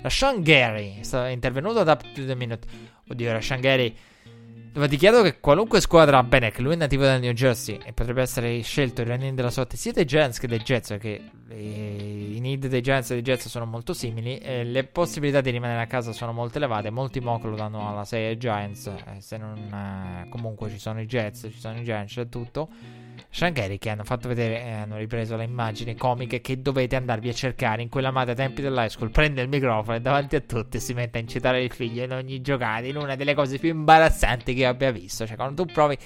Rashawn 0.00 0.42
Gary 0.42 1.00
è 1.00 1.28
intervenuto 1.28 1.82
da 1.82 1.96
the 1.96 2.34
Minute. 2.34 2.66
Oddio, 3.08 3.30
Rashawn 3.30 3.60
Gary 3.60 3.94
dove 4.72 4.88
ti 4.88 4.96
chiedo 4.96 5.20
che 5.20 5.38
qualunque 5.38 5.82
squadra, 5.82 6.22
bene, 6.22 6.50
che 6.50 6.62
lui 6.62 6.72
è 6.72 6.76
nativo 6.76 7.02
del 7.02 7.20
New 7.20 7.32
Jersey 7.32 7.78
e 7.84 7.92
potrebbe 7.92 8.22
essere 8.22 8.62
scelto 8.62 9.02
il 9.02 9.08
running 9.08 9.36
della 9.36 9.50
sorte 9.50 9.76
sia 9.76 9.92
dei 9.92 10.06
Giants 10.06 10.38
che 10.38 10.48
dei 10.48 10.60
Jets, 10.60 10.88
perché 10.88 11.20
i 11.50 12.38
need 12.40 12.66
dei 12.68 12.80
Giants 12.80 13.10
e 13.10 13.14
dei 13.14 13.22
Jets 13.22 13.48
sono 13.48 13.66
molto 13.66 13.92
simili, 13.92 14.40
le 14.40 14.84
possibilità 14.84 15.42
di 15.42 15.50
rimanere 15.50 15.82
a 15.82 15.86
casa 15.86 16.12
sono 16.12 16.32
molto 16.32 16.56
elevate. 16.56 16.88
Molti 16.88 17.20
mock 17.20 17.44
lo 17.44 17.54
danno 17.54 17.86
alla 17.86 18.06
6 18.06 18.26
ai 18.26 18.38
Giants, 18.38 18.86
eh, 18.86 19.20
se 19.20 19.36
non 19.36 19.58
eh, 19.58 20.28
comunque 20.30 20.70
ci 20.70 20.78
sono 20.78 21.02
i 21.02 21.06
Jets, 21.06 21.48
ci 21.52 21.58
sono 21.58 21.78
i 21.78 21.84
Giants 21.84 22.16
e 22.16 22.28
tutto. 22.30 22.68
Shangari 23.34 23.78
che 23.78 23.88
hanno 23.88 24.04
fatto 24.04 24.28
vedere, 24.28 24.62
eh, 24.62 24.72
hanno 24.72 24.98
ripreso 24.98 25.36
le 25.36 25.44
immagini 25.44 25.96
comiche 25.96 26.42
che 26.42 26.60
dovete 26.60 26.96
andarvi 26.96 27.30
a 27.30 27.32
cercare 27.32 27.80
in 27.80 27.88
quell'amata 27.88 28.34
tempi 28.34 28.60
dell'high 28.60 28.90
school. 28.90 29.10
Prende 29.10 29.40
il 29.40 29.48
microfono 29.48 29.96
e 29.96 30.00
davanti 30.02 30.36
a 30.36 30.40
tutti 30.40 30.78
si 30.78 30.92
mette 30.92 31.16
a 31.16 31.22
incitare 31.22 31.62
il 31.62 31.72
figlio 31.72 32.04
in 32.04 32.12
ogni 32.12 32.42
giocata, 32.42 32.86
in 32.86 32.98
una 32.98 33.16
delle 33.16 33.34
cose 33.34 33.58
più 33.58 33.70
imbarazzanti 33.70 34.52
che 34.52 34.66
abbia 34.66 34.90
visto. 34.90 35.26
Cioè, 35.26 35.36
quando 35.36 35.64
tu 35.64 35.72
provi 35.72 35.96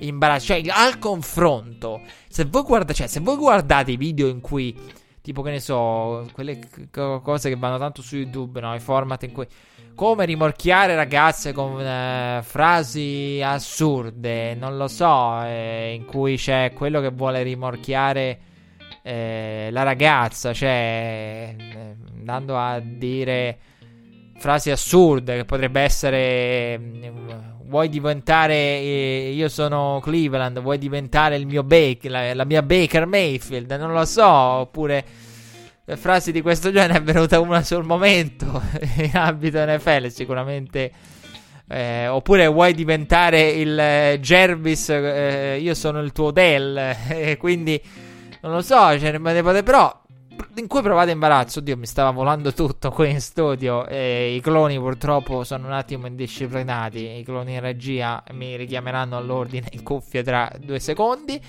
imbarazzo, 0.00 0.46
cioè 0.46 0.60
al 0.70 0.98
confronto, 0.98 2.00
se 2.26 2.46
voi, 2.46 2.62
guarda, 2.64 2.92
cioè, 2.92 3.06
se 3.06 3.20
voi 3.20 3.36
guardate 3.36 3.92
i 3.92 3.96
video 3.96 4.26
in 4.26 4.40
cui, 4.40 4.76
tipo 5.22 5.40
che 5.42 5.52
ne 5.52 5.60
so, 5.60 6.28
quelle 6.32 6.58
cose 6.90 7.48
che 7.48 7.56
vanno 7.56 7.78
tanto 7.78 8.02
su 8.02 8.16
YouTube, 8.16 8.60
no? 8.60 8.74
I 8.74 8.80
format 8.80 9.22
in 9.22 9.30
cui 9.30 9.46
come 9.94 10.24
rimorchiare 10.24 10.94
ragazze 10.94 11.52
con 11.52 11.80
eh, 11.80 12.40
frasi 12.42 13.40
assurde, 13.42 14.54
non 14.54 14.76
lo 14.76 14.88
so, 14.88 15.42
eh, 15.44 15.94
in 15.94 16.04
cui 16.04 16.36
c'è 16.36 16.72
quello 16.74 17.00
che 17.00 17.10
vuole 17.10 17.42
rimorchiare 17.42 18.38
eh, 19.02 19.68
la 19.70 19.82
ragazza, 19.82 20.52
cioè 20.52 21.54
eh, 21.56 21.96
andando 22.18 22.58
a 22.58 22.80
dire 22.80 23.58
frasi 24.38 24.70
assurde 24.70 25.36
che 25.36 25.44
potrebbe 25.44 25.80
essere 25.80 26.80
vuoi 27.72 27.88
diventare 27.88 28.54
eh, 28.54 29.32
io 29.34 29.48
sono 29.48 29.98
Cleveland, 30.02 30.60
vuoi 30.60 30.76
diventare 30.76 31.36
il 31.36 31.46
mio 31.46 31.62
Baker, 31.62 32.10
la, 32.10 32.34
la, 32.34 32.44
mia 32.44 32.62
Baker 32.62 33.06
Mayfield, 33.06 33.70
non 33.72 33.92
lo 33.92 34.04
so, 34.04 34.26
oppure 34.26 35.02
frasi 35.96 36.32
di 36.32 36.40
questo 36.42 36.70
genere 36.70 36.98
è 36.98 37.02
venuta 37.02 37.40
una 37.40 37.62
sul 37.62 37.84
momento 37.84 38.62
in 38.96 39.10
ambito 39.14 39.64
NFL 39.64 40.06
sicuramente 40.08 40.92
eh, 41.72 42.06
oppure 42.06 42.46
vuoi 42.48 42.74
diventare 42.74 43.48
il 43.48 43.78
eh, 43.78 44.18
Jervis, 44.20 44.90
eh, 44.90 45.58
io 45.58 45.72
sono 45.74 46.00
il 46.00 46.12
tuo 46.12 46.30
Dell, 46.30 46.76
e 47.08 47.38
quindi 47.38 47.80
non 48.42 48.52
lo 48.52 48.60
so, 48.60 48.98
cioè, 48.98 49.18
però 49.62 50.00
in 50.56 50.66
cui 50.66 50.82
provate 50.82 51.12
imbarazzo. 51.12 51.60
Oddio, 51.60 51.76
mi 51.78 51.86
stava 51.86 52.10
volando 52.10 52.52
tutto 52.52 52.90
qui 52.90 53.10
in 53.10 53.20
studio. 53.20 53.86
I 53.88 54.40
cloni 54.42 54.76
purtroppo 54.78 55.44
sono 55.44 55.66
un 55.66 55.72
attimo 55.72 56.06
indisciplinati. 56.06 57.18
I 57.18 57.22
cloni 57.22 57.54
in 57.54 57.60
regia 57.60 58.22
mi 58.32 58.56
richiameranno 58.56 59.16
all'ordine 59.16 59.68
in 59.72 59.82
cuffia 59.82 60.22
tra 60.22 60.50
due 60.58 60.80
secondi. 60.80 61.40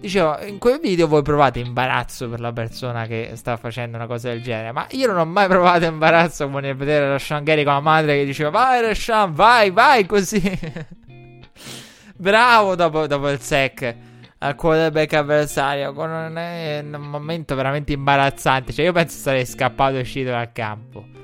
Dicevo, 0.00 0.38
in 0.44 0.58
quel 0.58 0.80
video 0.80 1.06
voi 1.06 1.22
provate 1.22 1.60
imbarazzo 1.60 2.28
per 2.28 2.40
la 2.40 2.52
persona 2.52 3.06
che 3.06 3.32
sta 3.34 3.56
facendo 3.56 3.96
una 3.96 4.06
cosa 4.06 4.28
del 4.28 4.42
genere. 4.42 4.72
Ma 4.72 4.86
io 4.90 5.06
non 5.06 5.18
ho 5.18 5.24
mai 5.24 5.46
provato 5.46 5.84
imbarazzo 5.84 6.46
come 6.46 6.60
nel 6.60 6.76
vedere 6.76 7.08
Rashan 7.08 7.44
Gary 7.44 7.62
con 7.64 7.74
la 7.74 7.80
madre 7.80 8.16
che 8.16 8.24
diceva 8.24 8.50
Vai 8.50 8.82
Rashan, 8.82 9.32
vai, 9.32 9.70
vai 9.70 10.04
così. 10.06 10.42
Bravo 12.16 12.74
dopo, 12.74 13.06
dopo 13.06 13.28
il 13.28 13.40
sec 13.40 13.96
al 14.42 14.56
quarterback 14.56 15.12
avversario 15.12 15.92
con 15.92 16.10
un, 16.10 16.90
un, 16.94 17.00
momento 17.00 17.54
veramente 17.54 17.92
imbarazzante. 17.92 18.72
Cioè, 18.72 18.84
io 18.84 18.92
penso 18.92 19.16
sarei 19.16 19.46
scappato 19.46 19.96
e 19.96 20.00
uscito 20.00 20.30
dal 20.30 20.50
campo. 20.52 21.21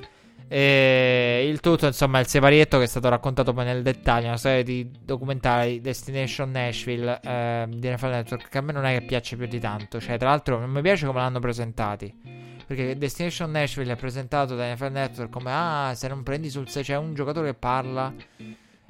E 0.49 1.47
il 1.47 1.61
tutto, 1.61 1.87
insomma, 1.87 2.21
il 2.21 2.27
separietto 2.27 2.79
che 2.79 2.85
è 2.85 2.87
stato 2.87 3.09
raccontato 3.11 3.53
poi 3.53 3.67
nel 3.67 3.83
dettaglio. 3.83 4.29
Una 4.29 4.39
serie 4.39 4.63
di 4.63 4.91
documentari 5.03 5.81
Destination 5.81 6.51
Nashville 6.51 7.21
eh, 7.23 7.67
di 7.69 7.89
NFL 7.89 8.09
Network. 8.09 8.49
Che 8.49 8.59
a 8.59 8.61
me 8.63 8.73
non 8.73 8.87
è 8.87 8.99
che 8.99 9.05
piace 9.05 9.37
più 9.37 9.47
di 9.47 9.61
tanto. 9.61 10.01
Cioè, 10.01 10.17
tra 10.17 10.31
l'altro, 10.31 10.59
non 10.59 10.71
mi 10.71 10.81
piace 10.81 11.07
come 11.07 11.19
l'hanno 11.19 11.41
presentati. 11.41 12.57
Perché 12.67 12.97
Destination 12.97 13.51
Nashville 13.51 13.93
è 13.93 13.97
presentato 13.97 14.55
da 14.57 14.73
NFL 14.73 14.91
Network 14.91 15.31
come: 15.31 15.51
Ah, 15.53 15.93
se 15.95 16.09
non 16.09 16.23
prendi 16.23 16.49
sul 16.49 16.69
6 16.69 16.83
c'è 16.83 16.97
un 16.97 17.15
giocatore 17.15 17.51
che 17.51 17.55
parla 17.55 18.13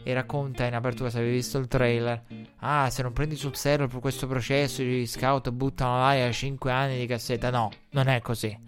e 0.02 0.14
racconta 0.14 0.64
in 0.64 0.74
apertura 0.74 1.10
se 1.10 1.18
avevi 1.18 1.34
visto 1.34 1.58
il 1.58 1.66
trailer. 1.66 2.22
Ah, 2.58 2.88
se 2.88 3.02
non 3.02 3.12
prendi 3.12 3.36
sul 3.36 3.56
serio 3.56 3.88
per 3.88 4.00
questo 4.00 4.26
processo, 4.26 4.82
gli 4.82 5.06
scout 5.06 5.50
buttano 5.50 5.98
l'aria 5.98 6.30
5 6.30 6.70
anni 6.70 6.98
di 6.98 7.06
cassetta. 7.06 7.50
No, 7.50 7.70
non 7.90 8.08
è 8.08 8.20
così. 8.20 8.67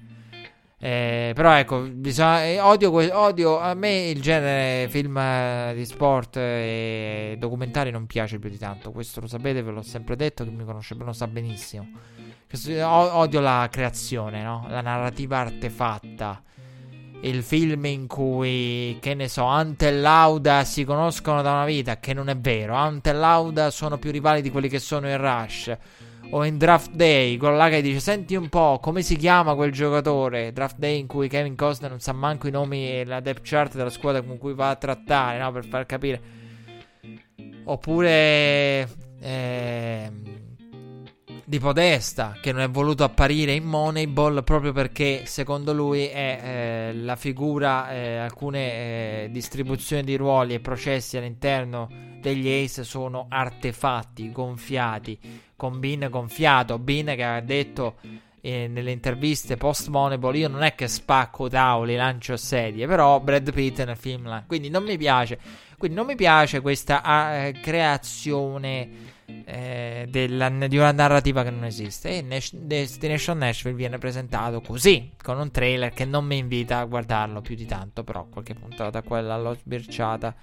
Eh, 0.82 1.32
però 1.35 1.52
ecco, 1.52 1.81
bisogna, 1.81 2.43
eh, 2.43 2.59
odio, 2.59 2.90
odio, 2.90 3.59
a 3.59 3.74
me 3.74 4.09
il 4.09 4.23
genere 4.23 4.89
film 4.89 5.15
eh, 5.19 5.73
di 5.74 5.85
sport 5.85 6.39
e 6.39 7.36
documentari 7.39 7.90
non 7.90 8.07
piace 8.07 8.39
più 8.39 8.48
di 8.48 8.57
tanto. 8.57 8.90
Questo 8.90 9.20
lo 9.20 9.27
sapete, 9.27 9.61
ve 9.61 9.73
l'ho 9.73 9.82
sempre 9.82 10.16
detto, 10.16 10.43
chi 10.43 10.51
mi 10.51 10.65
conosce 10.65 10.94
lo 10.94 11.12
sa 11.12 11.27
benissimo. 11.27 11.86
Odio 12.82 13.40
la 13.40 13.69
creazione, 13.70 14.43
no? 14.43 14.66
la 14.70 14.81
narrativa 14.81 15.39
artefatta 15.39 16.43
il 17.23 17.43
film 17.43 17.85
in 17.85 18.07
cui, 18.07 18.97
che 19.01 19.15
ne 19.15 19.28
so, 19.28 19.44
Ante 19.44 19.89
e 19.89 19.93
Lauda 19.93 20.65
si 20.65 20.85
conoscono 20.85 21.43
da 21.43 21.52
una 21.52 21.65
vita, 21.66 21.98
che 21.98 22.15
non 22.15 22.28
è 22.31 22.36
vero. 22.36 22.74
Ante 22.74 23.11
e 23.11 23.12
Lauda 23.12 23.70
sono 23.70 23.98
più 23.98 24.11
rivali 24.11 24.40
di 24.40 24.51
quelli 24.51 24.69
che 24.69 24.78
sono 24.78 25.09
in 25.09 25.19
Rush. 25.19 25.77
O 26.32 26.44
in 26.44 26.59
Draft 26.59 26.93
Day, 26.93 27.36
quello 27.36 27.57
là 27.57 27.69
che 27.69 27.82
dice: 27.82 27.98
Senti 27.98 28.36
un 28.36 28.48
po', 28.48 28.78
come 28.81 29.02
si 29.02 29.16
chiama 29.16 29.55
quel 29.55 29.73
giocatore? 29.73 30.52
Draft 30.52 30.78
Day 30.78 30.98
in 31.01 31.09
cui 31.09 31.28
Kevin 31.28 31.57
Costner 31.57 31.90
non 31.90 31.98
sa 31.98 32.12
manco 32.12 32.47
i 32.47 32.52
nomi 32.52 32.89
e 32.89 33.05
la 33.05 33.19
depth 33.20 33.40
chart 33.43 33.74
della 33.74 33.90
squadra 33.90 34.23
con 34.23 34.39
cui 34.39 34.55
va 34.55 34.70
a 34.70 34.77
trattare, 34.77 35.39
no? 35.39 35.51
Per 35.51 35.65
far 35.65 35.86
capire. 35.86 36.20
Oppure. 37.65 38.89
Eh, 39.20 40.11
di 41.51 41.59
Podesta 41.59 42.36
che 42.40 42.52
non 42.52 42.62
è 42.62 42.70
voluto 42.70 43.02
apparire 43.02 43.51
in 43.51 43.65
Moneyball 43.65 44.44
proprio 44.44 44.70
perché 44.70 45.27
secondo 45.27 45.73
lui 45.73 46.07
è 46.07 46.40
eh, 46.40 46.94
la 46.94 47.16
figura 47.16 47.90
eh, 47.90 48.19
alcune 48.19 49.24
eh, 49.24 49.28
distribuzioni 49.32 50.05
di 50.05 50.15
ruoli 50.15 50.55
e 50.55 50.61
processi 50.61 51.16
all'interno 51.16 51.89
degli 52.20 52.48
Ace 52.48 52.85
sono 52.85 53.27
artefatti 53.28 54.31
gonfiati 54.31 55.19
con 55.61 55.78
Bean 55.78 56.09
gonfiato 56.09 56.78
Bean 56.78 57.15
che 57.15 57.23
ha 57.23 57.41
detto 57.43 57.97
eh, 58.41 58.66
nelle 58.66 58.93
interviste 58.93 59.59
post 59.59 59.89
Moneyball 59.89 60.35
io 60.35 60.49
non 60.49 60.62
è 60.62 60.74
che 60.74 60.89
spacco 60.89 61.51
tavoli 61.51 61.97
lancio 61.97 62.39
sedie 62.39 62.87
però 62.87 63.20
Brad 63.20 63.53
Pitt 63.53 63.85
nel 63.85 63.97
film 63.97 64.45
quindi 64.47 64.70
non 64.70 64.82
mi 64.85 64.97
piace 64.97 65.39
quindi 65.77 65.97
non 65.99 66.07
mi 66.07 66.15
piace 66.15 66.61
questa 66.61 67.53
creazione 67.61 69.19
eh, 69.45 70.07
della, 70.09 70.49
di 70.49 70.77
una 70.77 70.93
narrativa 70.93 71.43
che 71.43 71.51
non 71.51 71.65
esiste. 71.65 72.19
E 72.19 72.23
Nash, 72.23 72.55
Destination 72.55 73.39
Nashville 73.39 73.77
viene 73.77 73.99
presentato 73.99 74.61
così, 74.61 75.12
con 75.23 75.39
un 75.39 75.51
trailer 75.51 75.93
che 75.93 76.05
non 76.05 76.24
mi 76.24 76.39
invita 76.39 76.78
a 76.78 76.85
guardarlo 76.85 77.41
più 77.41 77.55
di 77.55 77.66
tanto, 77.66 78.05
però 78.05 78.27
qualche 78.31 78.55
puntata 78.55 79.03
quella 79.03 79.39
l'ho 79.39 79.55
sbirciata. 79.55 80.35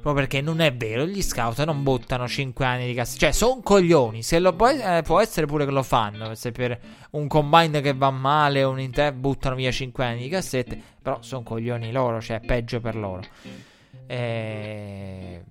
Proprio 0.00 0.14
perché 0.14 0.40
non 0.40 0.60
è 0.60 0.74
vero, 0.74 1.04
gli 1.04 1.22
scout 1.22 1.62
non 1.64 1.82
buttano 1.82 2.26
5 2.26 2.64
anni 2.64 2.86
di 2.86 2.94
cassetta. 2.94 3.26
Cioè, 3.26 3.32
sono 3.32 3.60
coglioni. 3.62 4.22
Se 4.22 4.38
lo 4.38 4.54
può, 4.54 4.68
eh, 4.68 5.02
può, 5.02 5.20
essere 5.20 5.46
pure 5.46 5.64
che 5.64 5.70
lo 5.70 5.82
fanno. 5.82 6.34
Se 6.34 6.52
per 6.52 6.78
un 7.10 7.28
combine 7.28 7.80
che 7.80 7.92
va 7.94 8.10
male 8.10 8.62
un 8.62 8.80
inter 8.80 9.12
buttano 9.12 9.54
via 9.54 9.70
5 9.70 10.04
anni 10.04 10.22
di 10.22 10.28
cassette. 10.28 10.80
Però 11.02 11.18
sono 11.20 11.42
coglioni 11.42 11.92
loro, 11.92 12.20
cioè, 12.20 12.40
peggio 12.40 12.80
per 12.80 12.96
loro. 12.96 13.22
Eh 14.06 15.42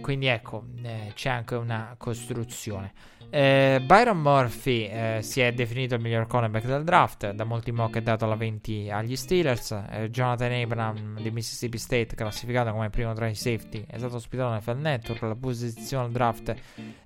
quindi 0.00 0.26
ecco, 0.26 0.64
eh, 0.82 1.12
c'è 1.14 1.28
anche 1.28 1.54
una 1.54 1.94
costruzione. 1.98 2.92
Eh, 3.30 3.82
Byron 3.84 4.18
Murphy 4.20 4.86
eh, 4.86 5.18
si 5.20 5.42
è 5.42 5.52
definito 5.52 5.94
il 5.94 6.00
miglior 6.00 6.26
cornerback 6.26 6.64
del 6.64 6.82
draft. 6.82 7.30
Da 7.32 7.44
molti 7.44 7.72
mock 7.72 7.96
è 7.96 8.00
dato 8.00 8.24
la 8.26 8.36
20 8.36 8.90
agli 8.90 9.16
Steelers. 9.16 9.70
Eh, 9.90 10.10
Jonathan 10.10 10.52
Abram 10.52 11.20
di 11.20 11.30
Mississippi 11.30 11.76
State, 11.76 12.14
classificato 12.14 12.72
come 12.72 12.88
primo 12.88 13.12
tra 13.12 13.28
i 13.28 13.34
safety, 13.34 13.84
è 13.86 13.98
stato 13.98 14.16
ospitato 14.16 14.50
nel 14.50 14.62
Fan 14.62 14.80
Network. 14.80 15.20
La 15.22 15.36
posizione 15.36 16.10
draft 16.10 16.54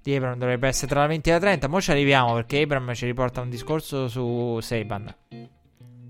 di 0.01 0.15
Abram 0.15 0.39
dovrebbe 0.39 0.69
essere 0.69 0.87
tra 0.87 1.01
la 1.01 1.07
20 1.09 1.29
e 1.29 1.33
la 1.33 1.41
30. 1.41 1.69
Ma 1.69 1.81
ci 1.81 1.91
arriviamo 1.91 2.35
perché 2.35 2.61
Abram 2.61 2.95
ci 2.95 3.07
riporta 3.07 3.41
un 3.41 3.51
discorso 3.51 4.07
su 4.07 4.61
Saban 4.61 5.13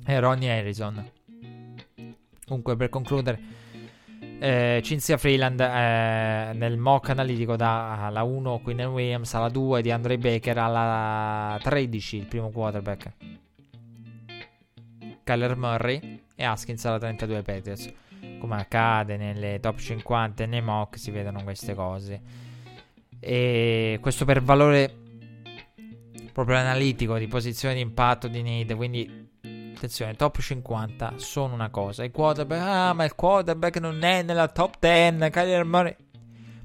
e 0.05 0.21
Ronnie 0.21 0.59
Harrison. 0.59 1.11
Comunque, 2.45 2.77
per 2.77 2.91
concludere 2.91 3.62
eh, 4.43 4.81
Cinzia 4.83 5.19
Freeland 5.19 5.61
eh, 5.61 6.53
nel 6.53 6.77
mock 6.77 7.11
analitico 7.11 7.55
dalla 7.55 8.25
1 8.25 8.59
Quinn 8.59 8.81
Williams 8.81 9.33
alla 9.35 9.49
2 9.49 9.83
di 9.83 9.93
Andre 9.93 10.19
Baker 10.19 10.59
alla 10.59 11.57
13 11.63 12.17
il 12.17 12.27
primo 12.27 12.51
quarterback. 12.51 13.13
Kyler 15.23 15.57
Murray 15.57 16.25
e 16.35 16.45
Haskins 16.45 16.85
alla 16.85 16.99
32 16.99 17.43
Patriots. 17.43 17.93
Come 18.41 18.57
accade 18.57 19.17
nelle 19.17 19.61
top 19.61 19.79
50 19.79 20.43
e 20.43 20.47
nei 20.47 20.61
mock 20.61 20.99
si 20.99 21.13
vedono 21.13 21.45
queste 21.45 21.75
cose. 21.75 22.21
E 23.21 23.99
questo 24.01 24.25
per 24.25 24.43
valore 24.43 24.93
proprio 26.33 26.57
analitico 26.57 27.17
di 27.17 27.29
posizione 27.29 27.75
di 27.75 27.81
impatto 27.81 28.27
di 28.27 28.43
need 28.43 28.75
quindi 28.75 29.31
attenzione, 29.83 30.15
top 30.15 30.41
50 30.41 31.15
sono 31.17 31.55
una 31.55 31.71
cosa. 31.71 32.05
I 32.05 32.11
quarterback, 32.11 32.61
ah, 32.63 32.93
ma 32.93 33.05
il 33.05 33.15
quarterback 33.15 33.79
non 33.79 34.03
è 34.03 34.23
nella 34.23 34.49
top 34.49 34.77
10. 34.79 35.31
Kyler 35.31 35.65
Murray. 35.65 35.97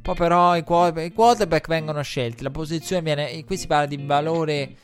Poi 0.02 0.16
però 0.16 0.56
i 0.56 0.64
quarterback, 0.64 1.08
i 1.08 1.14
quarterback 1.14 1.68
vengono 1.68 2.02
scelti. 2.02 2.44
La 2.44 2.52
posizione 2.52 3.02
viene. 3.02 3.44
Qui 3.44 3.58
si 3.58 3.68
parla 3.68 3.88
di 3.88 3.98
valore 3.98 4.76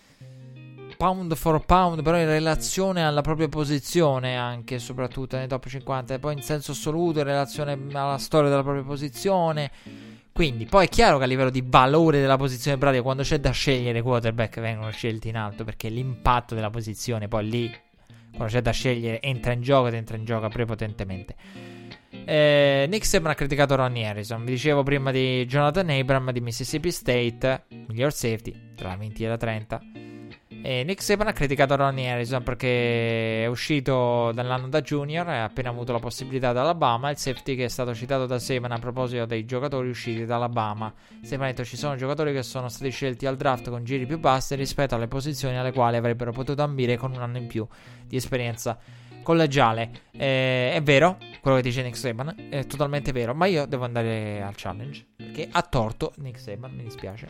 pound 0.97 1.33
for 1.35 1.63
pound, 1.65 2.01
però 2.01 2.17
in 2.17 2.25
relazione 2.25 3.05
alla 3.05 3.21
propria 3.21 3.47
posizione, 3.47 4.35
anche 4.35 4.79
soprattutto 4.79 5.37
nei 5.37 5.47
top 5.47 5.67
50. 5.67 6.15
E 6.15 6.19
poi 6.19 6.33
in 6.33 6.41
senso 6.41 6.71
assoluto, 6.71 7.19
in 7.19 7.25
relazione 7.25 7.77
alla 7.93 8.17
storia 8.17 8.49
della 8.49 8.63
propria 8.63 8.83
posizione. 8.83 9.71
Quindi, 10.33 10.65
poi 10.65 10.87
è 10.87 10.89
chiaro 10.89 11.19
che 11.19 11.25
a 11.25 11.27
livello 11.27 11.51
di 11.51 11.63
valore 11.63 12.19
della 12.19 12.37
posizione 12.37 12.79
pratica, 12.79 13.03
quando 13.03 13.21
c'è 13.21 13.39
da 13.39 13.51
scegliere, 13.51 14.01
quarterback 14.01 14.59
vengono 14.59 14.89
scelti 14.89 15.29
in 15.29 15.37
alto 15.37 15.63
perché 15.63 15.89
l'impatto 15.89 16.55
della 16.55 16.71
posizione 16.71 17.27
poi 17.27 17.47
lì 17.47 17.71
quando 18.35 18.53
c'è 18.53 18.61
da 18.61 18.71
scegliere 18.71 19.21
entra 19.21 19.53
in 19.53 19.61
gioco 19.61 19.87
ed 19.87 19.93
entra 19.93 20.17
in 20.17 20.25
gioco 20.25 20.47
prepotentemente. 20.49 21.35
Eh, 22.25 22.85
Nick 22.89 23.05
Saban 23.05 23.31
ha 23.31 23.35
criticato 23.35 23.75
Ronnie 23.75 24.05
Harrison. 24.05 24.43
Vi 24.43 24.51
dicevo 24.51 24.83
prima 24.83 25.11
di 25.11 25.45
Jonathan 25.45 25.89
Abram 25.89 26.31
di 26.31 26.41
Mississippi 26.41 26.91
State, 26.91 27.65
miglior 27.87 28.13
safety 28.13 28.73
tra 28.75 28.89
la 28.89 28.95
20 28.97 29.23
e 29.23 29.27
la 29.27 29.37
30. 29.37 29.81
E 30.65 30.85
Nick 30.85 31.03
Saban 31.03 31.27
ha 31.27 31.33
criticato 31.33 31.75
Ronnie 31.75 32.09
Harrison 32.09 32.41
perché 32.41 33.43
è 33.43 33.47
uscito 33.47 34.31
dall'anno 34.31 34.69
da 34.69 34.79
junior 34.79 35.27
e 35.27 35.35
ha 35.35 35.43
appena 35.43 35.67
avuto 35.67 35.91
la 35.91 35.99
possibilità 35.99 36.53
dall'Alabama. 36.53 37.09
Il 37.09 37.17
safety 37.17 37.57
che 37.57 37.65
è 37.65 37.67
stato 37.67 37.93
citato 37.93 38.25
da 38.25 38.39
Saban 38.39 38.71
a 38.71 38.79
proposito 38.79 39.25
dei 39.25 39.43
giocatori 39.43 39.89
usciti 39.89 40.23
dall'Alabama. 40.23 40.93
Saban 41.21 41.47
ha 41.47 41.49
detto 41.49 41.65
ci 41.65 41.75
sono 41.75 41.97
giocatori 41.97 42.31
che 42.31 42.43
sono 42.43 42.69
stati 42.69 42.91
scelti 42.91 43.25
al 43.25 43.35
draft 43.35 43.69
con 43.69 43.83
giri 43.83 44.05
più 44.05 44.19
bassi 44.19 44.55
rispetto 44.55 44.95
alle 44.95 45.09
posizioni 45.09 45.57
alle 45.57 45.73
quali 45.73 45.97
avrebbero 45.97 46.31
potuto 46.31 46.61
ambire 46.61 46.95
con 46.95 47.11
un 47.11 47.21
anno 47.21 47.39
in 47.39 47.47
più 47.47 47.67
di 48.07 48.15
esperienza 48.15 48.79
collegiale. 49.21 49.91
Eh, 50.11 50.71
è 50.71 50.81
vero, 50.81 51.17
quello 51.41 51.57
che 51.57 51.63
dice 51.63 51.83
Nick 51.83 51.97
Saban, 51.97 52.47
è 52.49 52.65
totalmente 52.67 53.11
vero, 53.11 53.33
ma 53.33 53.47
io 53.47 53.65
devo 53.65 53.83
andare 53.83 54.41
al 54.41 54.53
challenge 54.55 55.07
perché 55.17 55.45
ha 55.51 55.61
torto 55.61 56.13
Nick 56.19 56.39
Saban, 56.39 56.71
mi 56.73 56.83
dispiace. 56.83 57.27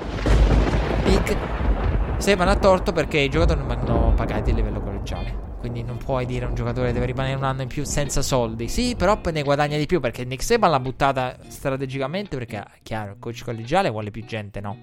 Nick 1.06 1.93
Saban 2.18 2.48
ha 2.48 2.56
torto 2.56 2.92
perché 2.92 3.20
i 3.20 3.30
giocatori 3.30 3.60
non 3.60 3.68
vengono 3.68 4.14
pagati 4.16 4.52
a 4.52 4.54
livello 4.54 4.82
collegiale. 4.82 5.52
Quindi 5.60 5.84
non 5.84 5.98
puoi 5.98 6.26
dire 6.26 6.46
a 6.46 6.48
un 6.50 6.56
giocatore 6.56 6.92
deve 6.92 7.06
rimanere 7.06 7.36
un 7.36 7.44
anno 7.44 7.62
in 7.62 7.68
più 7.68 7.84
senza 7.84 8.22
soldi. 8.22 8.68
Sì, 8.68 8.96
però 8.96 9.20
ne 9.32 9.44
guadagna 9.44 9.78
di 9.78 9.86
più 9.86 10.00
perché 10.00 10.26
Nick 10.26 10.44
Saban 10.44 10.72
l'ha 10.72 10.80
buttata 10.80 11.38
strategicamente 11.48 12.38
perché, 12.38 12.64
chiaro, 12.82 13.12
il 13.12 13.18
coach 13.20 13.44
collegiale 13.44 13.90
vuole 13.90 14.12
più 14.12 14.26
gente, 14.26 14.62
no? 14.62 14.78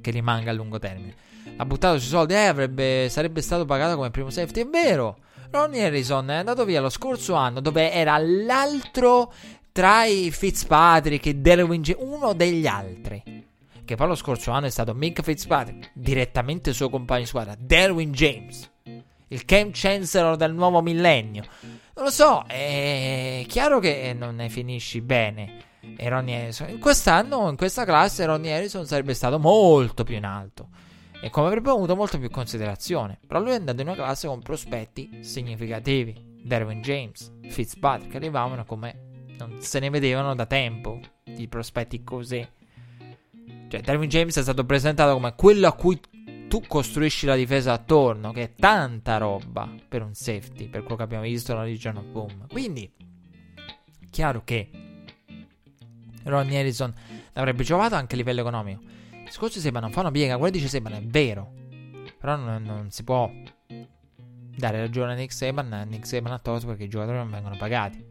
Che 0.00 0.10
rimanga 0.10 0.50
a 0.50 0.54
lungo 0.54 0.78
termine. 0.78 1.14
Ha 1.56 1.64
buttato 1.66 1.98
sui 1.98 2.08
soldi, 2.08 2.34
eh, 2.34 2.46
avrebbe, 2.46 3.08
sarebbe 3.10 3.42
stato 3.42 3.64
pagato 3.64 3.96
come 3.96 4.10
primo 4.10 4.30
safety. 4.30 4.62
È 4.62 4.66
vero, 4.66 5.18
Ronnie 5.50 5.84
Harrison 5.84 6.30
è 6.30 6.36
andato 6.36 6.64
via 6.64 6.80
lo 6.80 6.90
scorso 6.90 7.34
anno 7.34 7.60
dove 7.60 7.92
era 7.92 8.16
l'altro 8.18 9.32
tra 9.72 10.04
i 10.04 10.30
Fitzpatrick 10.30 11.26
e 11.26 11.34
Derwin 11.34 11.82
James, 11.82 12.02
uno 12.02 12.32
degli 12.32 12.66
altri. 12.66 13.48
Che 13.90 13.96
poi 13.96 14.06
lo 14.06 14.14
scorso 14.14 14.52
anno 14.52 14.66
è 14.66 14.70
stato 14.70 14.94
Mick 14.94 15.20
Fitzpatrick, 15.20 15.90
direttamente 15.94 16.72
suo 16.72 16.88
compagno 16.88 17.22
di 17.22 17.26
squadra, 17.26 17.56
Derwin 17.58 18.12
James, 18.12 18.70
il 19.26 19.44
Camp 19.44 19.72
Chancellor 19.74 20.36
del 20.36 20.54
nuovo 20.54 20.80
millennio. 20.80 21.42
Non 21.96 22.04
lo 22.04 22.10
so, 22.12 22.44
è 22.46 23.44
chiaro 23.48 23.80
che 23.80 24.14
non 24.16 24.36
ne 24.36 24.48
finisci 24.48 25.00
bene. 25.00 25.56
E 25.96 26.08
Ronnie 26.08 26.40
Harrison, 26.40 26.68
in 26.68 26.78
quest'anno, 26.78 27.50
in 27.50 27.56
questa 27.56 27.84
classe, 27.84 28.26
Ronnie 28.26 28.54
Harrison 28.54 28.86
sarebbe 28.86 29.12
stato 29.12 29.40
molto 29.40 30.04
più 30.04 30.14
in 30.14 30.24
alto 30.24 30.68
e 31.20 31.28
come 31.28 31.48
avrebbe 31.48 31.70
avuto 31.70 31.96
molto 31.96 32.16
più 32.16 32.30
considerazione. 32.30 33.18
Però 33.26 33.40
lui 33.40 33.50
è 33.50 33.56
andato 33.56 33.80
in 33.80 33.88
una 33.88 33.96
classe 33.96 34.28
con 34.28 34.40
prospetti 34.40 35.18
significativi. 35.22 36.38
Derwin 36.44 36.80
James, 36.80 37.32
Fitzpatrick 37.48 38.14
arrivavano 38.14 38.64
come 38.64 39.24
non 39.36 39.60
se 39.60 39.80
ne 39.80 39.90
vedevano 39.90 40.36
da 40.36 40.46
tempo 40.46 41.00
di 41.24 41.48
prospetti 41.48 42.04
così. 42.04 42.46
Cioè, 43.70 43.80
Derwin 43.80 44.08
James 44.08 44.36
è 44.36 44.42
stato 44.42 44.66
presentato 44.66 45.14
come 45.14 45.34
quello 45.34 45.68
a 45.68 45.72
cui 45.72 45.98
tu 46.48 46.62
costruisci 46.66 47.26
la 47.26 47.36
difesa 47.36 47.72
attorno, 47.72 48.32
che 48.32 48.42
è 48.42 48.54
tanta 48.54 49.16
roba 49.16 49.72
per 49.88 50.02
un 50.02 50.12
safety, 50.12 50.68
per 50.68 50.80
quello 50.82 50.96
che 50.96 51.02
abbiamo 51.04 51.22
visto 51.22 51.52
nella 51.52 51.64
Legion 51.64 51.96
of 51.96 52.04
Boom. 52.06 52.48
Quindi, 52.48 52.90
chiaro 54.10 54.42
che 54.44 54.68
Ronnie 56.24 56.58
Harrison 56.58 56.92
l'avrebbe 57.32 57.62
giocato 57.62 57.94
anche 57.94 58.14
a 58.14 58.18
livello 58.18 58.40
economico 58.40 58.90
discorso 59.30 59.60
Seba 59.60 59.78
non 59.78 59.92
fa 59.92 60.00
una 60.00 60.10
piega, 60.10 60.36
quello 60.36 60.52
dice 60.52 60.68
Seban 60.68 60.92
è 60.92 61.02
vero. 61.02 61.52
Però 62.18 62.36
non, 62.36 62.62
non, 62.62 62.90
si 62.90 63.04
può 63.04 63.30
dare 64.56 64.80
ragione 64.80 65.12
a 65.12 65.14
Nick 65.14 65.32
Saban. 65.32 65.86
Nick 65.88 66.06
Saban 66.06 66.32
ha 66.32 66.38
torto 66.38 66.66
perché 66.66 66.84
i 66.84 66.88
giocatori 66.88 67.16
non 67.16 67.30
vengono 67.30 67.56
pagati. 67.56 68.09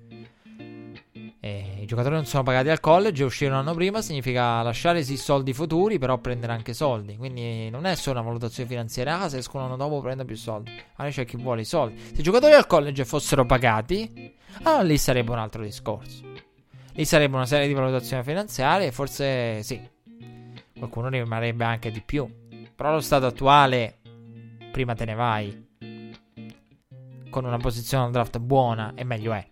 E 1.41 1.77
I 1.81 1.85
giocatori 1.85 2.15
non 2.15 2.25
sono 2.25 2.43
pagati 2.43 2.69
al 2.69 2.79
college. 2.79 3.23
Uscire 3.23 3.51
un 3.51 3.57
anno 3.57 3.73
prima 3.73 4.01
significa 4.01 4.61
lasciare 4.61 5.03
sì 5.03 5.17
soldi 5.17 5.53
futuri, 5.53 5.97
però 5.97 6.17
prendere 6.17 6.53
anche 6.53 6.73
soldi. 6.73 7.15
Quindi 7.15 7.69
non 7.69 7.85
è 7.85 7.95
solo 7.95 8.19
una 8.19 8.27
valutazione 8.27 8.69
finanziaria. 8.69 9.21
Ah, 9.21 9.29
se 9.29 9.37
escono 9.37 9.65
un 9.65 9.71
anno 9.71 9.77
dopo 9.77 10.01
prendo 10.01 10.25
più 10.25 10.35
soldi. 10.35 10.71
Allora 10.95 11.13
c'è 11.13 11.25
chi 11.25 11.37
vuole 11.37 11.61
i 11.61 11.65
soldi. 11.65 11.99
Se 11.99 12.19
i 12.19 12.23
giocatori 12.23 12.53
al 12.53 12.67
college 12.67 13.05
fossero 13.05 13.45
pagati, 13.45 14.35
allora 14.63 14.83
lì 14.83 14.97
sarebbe 14.97 15.31
un 15.31 15.39
altro 15.39 15.63
discorso. 15.63 16.23
Lì 16.93 17.05
sarebbe 17.05 17.35
una 17.35 17.45
serie 17.45 17.67
di 17.67 17.73
valutazioni 17.73 18.23
finanziarie. 18.23 18.91
Forse 18.91 19.63
sì, 19.63 19.79
Qualcuno 20.79 21.09
rimarrebbe 21.09 21.65
anche 21.65 21.91
di 21.91 22.01
più. 22.01 22.27
Però 22.73 22.89
allo 22.89 23.01
stato 23.01 23.25
attuale, 23.25 23.99
prima 24.71 24.95
te 24.95 25.03
ne 25.03 25.13
vai. 25.13 25.67
Con 27.29 27.43
una 27.43 27.57
posizione 27.57 28.05
al 28.05 28.11
draft 28.11 28.39
buona 28.39 28.93
e 28.95 29.03
meglio 29.03 29.33
è. 29.33 29.45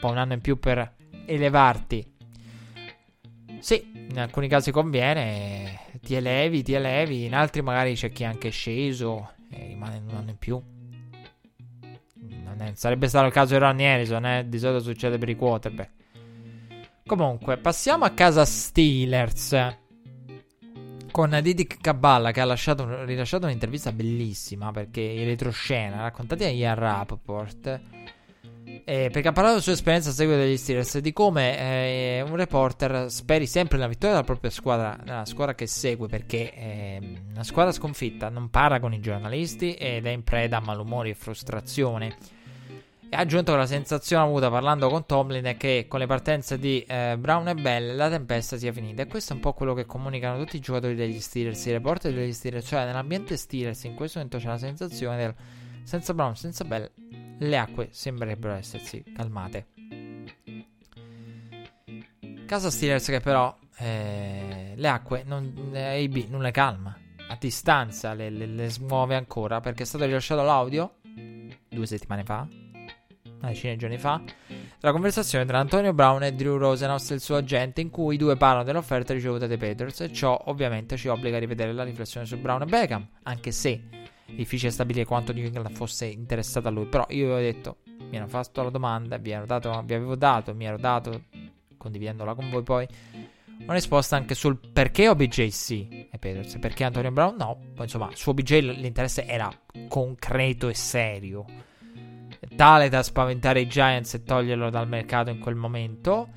Poi 0.00 0.10
un 0.10 0.16
anno 0.16 0.32
in 0.32 0.40
più 0.40 0.58
per 0.58 0.94
elevarti. 1.28 2.04
Sì, 3.60 4.06
in 4.10 4.18
alcuni 4.18 4.48
casi 4.48 4.70
conviene. 4.70 5.80
Ti 6.00 6.14
elevi, 6.14 6.62
ti 6.62 6.72
elevi. 6.72 7.24
In 7.24 7.34
altri 7.34 7.62
magari 7.62 7.94
c'è 7.94 8.10
chi 8.10 8.22
è 8.22 8.26
anche 8.26 8.50
sceso 8.50 9.32
e 9.50 9.66
rimane 9.66 10.02
un 10.06 10.14
anno 10.14 10.30
in 10.30 10.38
più. 10.38 10.60
È, 12.58 12.72
sarebbe 12.74 13.08
stato 13.08 13.26
il 13.26 13.32
caso 13.32 13.54
di 13.54 13.60
Ronnie 13.60 13.92
Harrison, 13.92 14.26
eh? 14.26 14.48
Di 14.48 14.58
solito 14.58 14.82
succede 14.82 15.18
per 15.18 15.28
i 15.28 15.36
quarterback. 15.36 15.90
Comunque, 17.06 17.56
passiamo 17.56 18.04
a 18.04 18.10
casa 18.10 18.44
Steelers 18.44 19.76
con 21.10 21.38
Didic 21.42 21.80
Caballa 21.80 22.32
che 22.32 22.40
ha 22.40 22.44
lasciato, 22.44 23.04
rilasciato 23.04 23.46
un'intervista 23.46 23.92
bellissima 23.92 24.70
perché 24.70 25.00
in 25.00 25.24
retroscena 25.24 26.02
raccontati 26.02 26.44
a 26.44 26.48
Ian 26.48 26.74
Rappaport 26.74 27.80
eh, 28.84 29.10
perché 29.10 29.28
ha 29.28 29.32
parlato 29.32 29.54
della 29.54 29.60
sua 29.60 29.72
esperienza 29.72 30.10
a 30.10 30.12
seguito 30.12 30.40
degli 30.40 30.56
Steelers 30.56 30.98
di 30.98 31.12
come 31.12 31.58
eh, 31.58 32.24
un 32.26 32.36
reporter 32.36 33.10
speri 33.10 33.46
sempre 33.46 33.76
nella 33.76 33.88
vittoria 33.88 34.16
della 34.16 34.26
propria 34.26 34.50
squadra, 34.50 34.98
nella 35.04 35.24
squadra 35.24 35.54
che 35.54 35.66
segue 35.66 36.08
perché 36.08 36.52
eh, 36.54 37.00
una 37.30 37.44
squadra 37.44 37.72
sconfitta 37.72 38.28
non 38.28 38.50
parla 38.50 38.80
con 38.80 38.92
i 38.92 39.00
giornalisti 39.00 39.74
ed 39.74 40.06
è 40.06 40.10
in 40.10 40.24
preda 40.24 40.58
a 40.58 40.60
malumori 40.60 41.10
e 41.10 41.14
frustrazione 41.14 42.16
e 43.10 43.16
ha 43.16 43.20
aggiunto 43.20 43.52
che 43.52 43.58
la 43.58 43.66
sensazione 43.66 44.22
avuta 44.24 44.50
parlando 44.50 44.88
con 44.90 45.06
Tomlin 45.06 45.44
è 45.44 45.56
che 45.56 45.86
con 45.88 45.98
le 45.98 46.06
partenze 46.06 46.58
di 46.58 46.84
eh, 46.86 47.16
Brown 47.18 47.48
e 47.48 47.54
Bell 47.54 47.96
la 47.96 48.10
tempesta 48.10 48.58
sia 48.58 48.70
finita. 48.70 49.00
E 49.00 49.06
questo 49.06 49.32
è 49.32 49.36
un 49.36 49.40
po' 49.40 49.54
quello 49.54 49.72
che 49.72 49.86
comunicano 49.86 50.38
tutti 50.38 50.56
i 50.56 50.60
giocatori 50.60 50.94
degli 50.94 51.18
Steelers, 51.18 51.64
i 51.64 51.72
reporter 51.72 52.12
degli 52.12 52.34
Steelers. 52.34 52.66
Cioè, 52.66 52.84
nell'ambiente 52.84 53.38
Steelers 53.38 53.84
in 53.84 53.94
questo 53.94 54.18
momento 54.18 54.38
c'è 54.38 54.48
la 54.48 54.58
sensazione 54.58 55.16
del 55.16 55.34
senza 55.84 56.12
Brown, 56.12 56.36
senza 56.36 56.64
Bell, 56.64 56.90
le 57.38 57.58
acque 57.58 57.88
sembrerebbero 57.90 58.54
essersi 58.54 59.02
calmate. 59.14 59.66
Casa 62.46 62.70
Steelers 62.70 63.06
che 63.06 63.20
però 63.20 63.56
eh, 63.78 64.72
le 64.74 64.88
acque 64.88 65.22
non, 65.24 65.70
eh, 65.72 66.04
AB 66.04 66.28
non 66.28 66.40
le 66.40 66.50
calma. 66.50 66.96
A 67.30 67.36
distanza 67.38 68.14
le, 68.14 68.30
le, 68.30 68.46
le 68.46 68.70
smuove 68.70 69.14
ancora 69.14 69.60
perché 69.60 69.82
è 69.82 69.86
stato 69.86 70.04
rilasciato 70.04 70.42
l'audio 70.42 70.94
due 71.68 71.86
settimane 71.86 72.24
fa 72.24 72.48
una 73.40 73.50
decina 73.50 73.72
di 73.72 73.78
giorni 73.78 73.98
fa, 73.98 74.20
la 74.80 74.92
conversazione 74.92 75.44
tra 75.44 75.58
Antonio 75.58 75.92
Brown 75.92 76.22
e 76.24 76.32
Drew 76.32 76.56
Rosenhaus 76.56 77.10
e 77.10 77.14
il 77.14 77.20
suo 77.20 77.36
agente 77.36 77.80
in 77.80 77.90
cui 77.90 78.16
i 78.16 78.18
due 78.18 78.36
parlano 78.36 78.64
dell'offerta 78.64 79.12
ricevuta 79.12 79.46
dai 79.46 79.56
Peters 79.56 80.00
e 80.00 80.12
ciò 80.12 80.40
ovviamente 80.46 80.96
ci 80.96 81.08
obbliga 81.08 81.36
a 81.36 81.40
rivedere 81.40 81.72
la 81.72 81.84
riflessione 81.84 82.26
su 82.26 82.36
Brown 82.38 82.62
e 82.62 82.66
Beckham, 82.66 83.06
anche 83.24 83.52
se 83.52 83.80
difficile 84.34 84.70
stabilire 84.70 85.04
quanto 85.04 85.32
New 85.32 85.44
England 85.44 85.72
fosse 85.72 86.06
interessato 86.06 86.68
a 86.68 86.70
lui, 86.70 86.86
però 86.86 87.06
io 87.10 87.32
avevo 87.32 87.40
detto, 87.40 87.76
mi 88.10 88.16
hanno 88.16 88.28
fatto 88.28 88.62
la 88.62 88.70
domanda, 88.70 89.16
vi, 89.16 89.36
dato, 89.46 89.82
vi 89.84 89.94
avevo 89.94 90.16
dato, 90.16 90.54
mi 90.54 90.64
ero 90.64 90.78
dato, 90.78 91.24
condividendola 91.76 92.34
con 92.34 92.50
voi 92.50 92.62
poi, 92.62 92.86
una 93.60 93.74
risposta 93.74 94.16
anche 94.16 94.34
sul 94.34 94.58
perché 94.72 95.08
OBJ 95.08 95.48
sì 95.48 96.08
e 96.10 96.18
Peters, 96.18 96.58
perché 96.58 96.84
Antonio 96.84 97.10
Brown 97.10 97.36
no, 97.36 97.58
insomma 97.80 98.10
su 98.14 98.30
OBJ 98.30 98.60
l'interesse 98.60 99.26
era 99.26 99.50
concreto 99.88 100.68
e 100.68 100.74
serio 100.74 101.44
tale 102.54 102.88
da 102.88 103.02
spaventare 103.02 103.60
i 103.60 103.68
Giants 103.68 104.14
e 104.14 104.22
toglierlo 104.22 104.70
dal 104.70 104.88
mercato 104.88 105.30
in 105.30 105.38
quel 105.38 105.54
momento. 105.54 106.30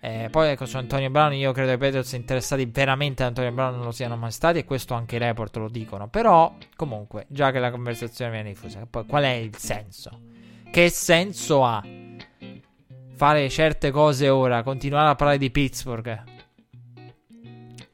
Eh, 0.00 0.28
poi 0.30 0.48
ecco 0.48 0.64
su 0.64 0.78
Antonio 0.78 1.10
Brown 1.10 1.34
io 1.34 1.52
credo 1.52 1.68
che 1.68 1.74
i 1.74 1.78
Patriots 1.78 2.12
interessati 2.12 2.64
veramente 2.64 3.22
ad 3.22 3.28
Antonio 3.28 3.52
Brown 3.52 3.74
non 3.74 3.84
lo 3.84 3.92
siano 3.92 4.16
mai 4.16 4.30
stati 4.30 4.58
e 4.58 4.64
questo 4.64 4.94
anche 4.94 5.16
i 5.16 5.18
report 5.18 5.56
lo 5.56 5.68
dicono 5.68 6.08
però 6.08 6.56
comunque 6.76 7.26
già 7.28 7.50
che 7.50 7.58
la 7.58 7.70
conversazione 7.70 8.30
viene 8.30 8.48
diffusa 8.50 8.86
poi 8.88 9.04
qual 9.04 9.24
è 9.24 9.32
il 9.32 9.54
senso 9.56 10.20
che 10.70 10.88
senso 10.88 11.62
ha 11.62 11.84
fare 13.14 13.48
certe 13.50 13.90
cose 13.90 14.30
ora 14.30 14.62
continuare 14.62 15.10
a 15.10 15.14
parlare 15.14 15.38
di 15.38 15.50
Pittsburgh 15.50 16.24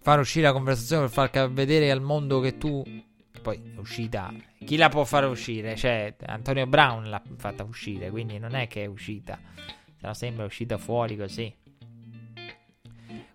fare 0.00 0.20
uscire 0.20 0.46
la 0.46 0.52
conversazione 0.52 1.09
per 1.09 1.30
far 1.30 1.50
vedere 1.50 1.90
al 1.90 2.00
mondo 2.00 2.38
che 2.38 2.59
tu 2.59 2.84
poi 3.42 3.72
è 3.74 3.78
uscita. 3.78 4.32
Chi 4.64 4.76
la 4.76 4.88
può 4.88 5.04
fare 5.04 5.26
uscire? 5.26 5.76
Cioè, 5.76 6.14
Antonio 6.26 6.66
Brown 6.66 7.10
l'ha 7.10 7.20
fatta 7.36 7.64
uscire, 7.64 8.10
quindi 8.10 8.38
non 8.38 8.54
è 8.54 8.68
che 8.68 8.84
è 8.84 8.86
uscita. 8.86 9.38
Se 9.96 10.06
no 10.06 10.14
sembra 10.14 10.44
uscita 10.44 10.78
fuori 10.78 11.16
così. 11.16 11.52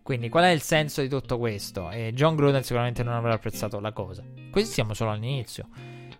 Quindi, 0.07 0.29
qual 0.29 0.45
è 0.45 0.51
il 0.51 0.61
senso 0.61 1.01
di 1.01 1.09
tutto 1.09 1.37
questo? 1.37 1.91
E 1.91 2.13
John 2.13 2.37
Gruden 2.37 2.63
sicuramente 2.63 3.03
non 3.03 3.13
avrà 3.15 3.33
apprezzato 3.33 3.81
la 3.81 3.91
cosa. 3.91 4.23
Questi 4.49 4.71
siamo 4.71 4.93
solo 4.93 5.11
all'inizio. 5.11 5.67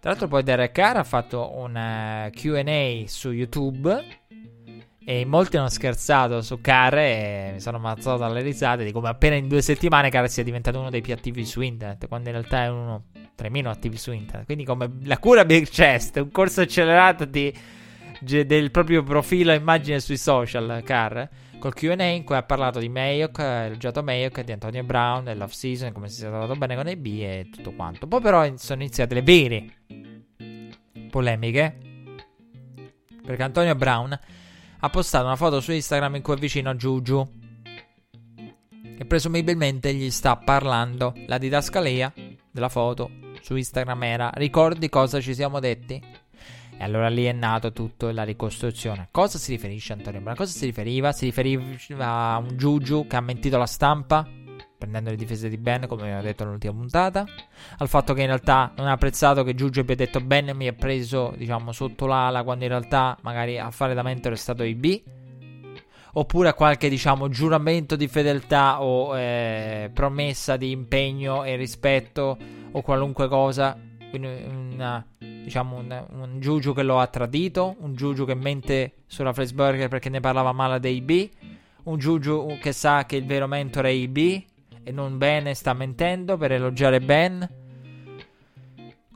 Tra 0.02 0.10
l'altro, 0.10 0.28
poi 0.28 0.44
Derek 0.44 0.74
Carr 0.74 0.98
ha 0.98 1.06
fatto 1.06 1.56
un 1.56 1.74
uh, 1.74 2.30
QA 2.30 3.08
su 3.08 3.32
YouTube. 3.32 4.06
E 5.06 5.24
molti 5.24 5.56
hanno 5.56 5.70
scherzato 5.70 6.42
su 6.42 6.60
Carr 6.60 6.98
e 6.98 7.52
mi 7.54 7.62
sono 7.62 7.78
ammazzato 7.78 8.18
dalle 8.18 8.42
risate 8.42 8.84
di 8.84 8.92
come 8.92 9.08
appena 9.08 9.36
in 9.36 9.48
due 9.48 9.62
settimane 9.62 10.10
Carr 10.10 10.28
sia 10.28 10.44
diventato 10.44 10.80
uno 10.80 10.90
dei 10.90 11.00
più 11.00 11.14
attivi 11.14 11.46
su 11.46 11.62
internet, 11.62 12.10
quando 12.10 12.28
in 12.28 12.36
realtà 12.36 12.66
è 12.66 12.68
uno 12.70 13.06
3.000 13.38 13.68
attivi 13.68 13.96
su 13.96 14.12
internet. 14.12 14.46
Quindi 14.46 14.66
come 14.66 14.98
la 15.04 15.18
cura 15.18 15.46
Big 15.46 15.66
Chest, 15.70 16.18
un 16.18 16.30
corso 16.30 16.60
accelerato 16.60 17.24
di, 17.24 17.54
del 18.20 18.70
proprio 18.70 19.02
profilo 19.02 19.54
immagine 19.54 20.02
sui 20.02 20.18
social, 20.18 20.82
Car, 20.84 21.30
col 21.60 21.74
Q&A 21.74 22.04
in 22.04 22.24
cui 22.24 22.36
ha 22.36 22.44
parlato 22.44 22.80
di 22.80 22.90
Mayock, 22.90 23.40
elogiato 23.40 24.04
Mayock, 24.04 24.42
di 24.42 24.52
Antonio 24.52 24.84
Brown, 24.84 25.24
dell'off 25.24 25.52
season, 25.52 25.92
come 25.92 26.10
si 26.10 26.24
è 26.24 26.28
trovato 26.28 26.56
bene 26.56 26.76
con 26.76 26.88
AB 26.88 27.06
e 27.06 27.50
tutto 27.52 27.74
quanto. 27.74 28.08
Poi 28.08 28.22
però 28.22 28.50
sono 28.58 28.82
iniziate 28.82 29.14
le 29.14 29.22
vere 29.22 29.66
polemiche, 31.10 31.78
perché 33.26 33.44
Antonio 33.44 33.76
Brown 33.76 34.20
ha 34.80 34.90
postato 34.90 35.26
una 35.26 35.36
foto 35.36 35.60
su 35.60 35.72
Instagram 35.72 36.16
in 36.16 36.22
cui 36.22 36.36
è 36.36 36.38
vicino 36.38 36.70
a 36.70 36.76
Juju. 36.76 37.28
E 39.00 39.06
presumibilmente 39.06 39.94
gli 39.94 40.10
sta 40.10 40.38
parlando 40.38 41.14
la 41.28 41.38
didascalia 41.38 42.12
della 42.52 42.70
foto 42.70 43.26
su 43.42 43.56
Instagram 43.56 44.04
era 44.04 44.32
ricordi 44.34 44.90
cosa 44.90 45.22
ci 45.22 45.34
siamo 45.34 45.60
detti? 45.60 46.04
E 46.80 46.84
allora 46.84 47.10
lì 47.10 47.26
è 47.26 47.32
nato 47.32 47.72
tutto 47.72 48.12
la 48.12 48.24
ricostruzione. 48.24 49.08
Cosa 49.10 49.40
si 49.40 49.52
riferisce 49.52 49.94
Antonio 49.94 50.22
Brown? 50.22 50.36
Cosa 50.36 50.52
si 50.52 50.66
riferiva? 50.66 51.12
Si 51.12 51.26
riferiva 51.26 52.34
a 52.34 52.38
un 52.38 52.50
Juju 52.50 53.08
che 53.08 53.16
ha 53.16 53.22
mentito 53.22 53.56
alla 53.56 53.66
stampa? 53.66 54.28
Prendendo 54.78 55.10
le 55.10 55.16
difese 55.16 55.50
di 55.50 55.58
Ben, 55.58 55.88
come 55.88 56.04
abbiamo 56.04 56.22
detto 56.22 56.44
nell'ultima 56.44 56.74
puntata. 56.74 57.26
Al 57.80 57.88
fatto 57.88 58.14
che 58.14 58.22
in 58.22 58.28
realtà 58.28 58.74
non 58.78 58.86
ha 58.86 58.92
apprezzato 58.92 59.44
che 59.44 59.56
Juju 59.56 59.80
abbia 59.80 59.96
detto 59.96 60.22
Ben 60.22 60.56
mi 60.56 60.68
ha 60.68 60.74
preso, 60.74 61.34
diciamo, 61.36 61.72
sotto 61.72 62.06
l'ala 62.06 62.44
quando 62.44 62.64
in 62.66 62.70
realtà 62.70 63.18
magari 63.22 63.58
a 63.58 63.72
fare 63.72 63.96
da 63.96 64.04
mentore 64.04 64.36
è 64.36 64.38
stato 64.38 64.62
IB 64.62 65.16
oppure 66.14 66.50
a 66.50 66.54
qualche 66.54 66.90
diciamo 66.90 67.30
giuramento 67.30 67.96
di 67.96 68.08
fedeltà 68.08 68.82
o 68.82 69.18
eh, 69.18 69.90
promessa 69.94 70.58
di 70.58 70.72
impegno 70.72 71.44
e 71.44 71.56
rispetto 71.56 72.38
o 72.72 72.82
qualunque 72.82 73.28
cosa 73.28 73.78
quindi 74.10 74.28
una, 74.74 75.06
diciamo 75.48 75.78
un, 75.78 76.06
un 76.10 76.40
Juju 76.42 76.74
che 76.74 76.84
lo 76.84 77.00
ha 77.00 77.08
tradito 77.08 77.78
un 77.80 77.94
Juju 77.94 78.26
che 78.26 78.36
mente 78.36 78.96
sulla 79.08 79.32
Burger 79.32 79.88
perché 79.88 80.10
ne 80.10 80.20
parlava 80.20 80.52
male 80.52 80.78
dei 80.82 81.00
B 81.00 81.30
un 81.84 81.98
Juju 81.98 82.58
che 82.60 82.74
sa 82.74 83.06
che 83.06 83.16
il 83.16 83.26
vero 83.26 83.48
mentore 83.48 83.88
è 83.88 83.94
IB 83.94 84.44
e 84.84 84.92
non 84.92 85.18
bene 85.18 85.54
sta 85.54 85.74
mentendo 85.74 86.36
per 86.36 86.52
elogiare 86.52 87.00
Ben 87.00 87.50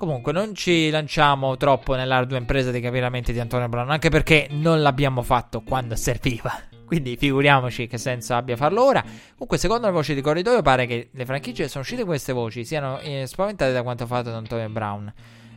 Comunque, 0.01 0.31
non 0.31 0.55
ci 0.55 0.89
lanciamo 0.89 1.57
troppo 1.57 1.93
nell'ardua 1.93 2.39
impresa 2.39 2.71
di 2.71 2.79
capire 2.79 3.01
la 3.01 3.09
mente 3.09 3.33
di 3.33 3.39
Antonio 3.39 3.69
Brown, 3.69 3.91
anche 3.91 4.09
perché 4.09 4.47
non 4.49 4.81
l'abbiamo 4.81 5.21
fatto 5.21 5.61
quando 5.61 5.95
serviva. 5.95 6.51
Quindi 6.87 7.17
figuriamoci 7.17 7.85
che 7.85 7.99
senso 7.99 8.33
abbia 8.33 8.55
farlo 8.55 8.83
ora. 8.83 9.03
Comunque, 9.33 9.59
secondo 9.59 9.85
le 9.85 9.93
voci 9.93 10.15
di 10.15 10.21
corridoio, 10.21 10.63
pare 10.63 10.87
che 10.87 11.09
le 11.11 11.23
franchigie 11.23 11.67
sono 11.67 11.83
uscite 11.83 12.03
queste 12.03 12.33
voci 12.33 12.65
siano 12.65 12.97
eh, 12.97 13.27
spaventate 13.27 13.73
da 13.73 13.83
quanto 13.83 14.07
fatto 14.07 14.31
da 14.31 14.37
Antonio 14.37 14.67
Brown. 14.69 15.13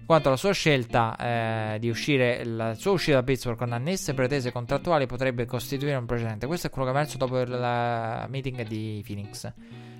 Quanto 0.06 0.28
alla 0.28 0.36
sua 0.36 0.52
scelta 0.52 1.16
eh, 1.16 1.78
di 1.78 1.88
uscire, 1.88 2.44
la 2.44 2.74
sua 2.74 2.90
uscita 2.90 3.16
da 3.16 3.22
Pittsburgh 3.22 3.56
con 3.56 3.72
annesse 3.72 4.12
pretese 4.12 4.52
contrattuali 4.52 5.06
potrebbe 5.06 5.46
costituire 5.46 5.96
un 5.96 6.04
precedente. 6.04 6.46
Questo 6.46 6.66
è 6.66 6.70
quello 6.70 6.86
che 6.90 6.94
ha 6.94 6.98
emerso 7.00 7.16
dopo 7.16 7.40
il 7.40 8.26
meeting 8.28 8.66
di 8.66 9.02
Phoenix. 9.06 9.50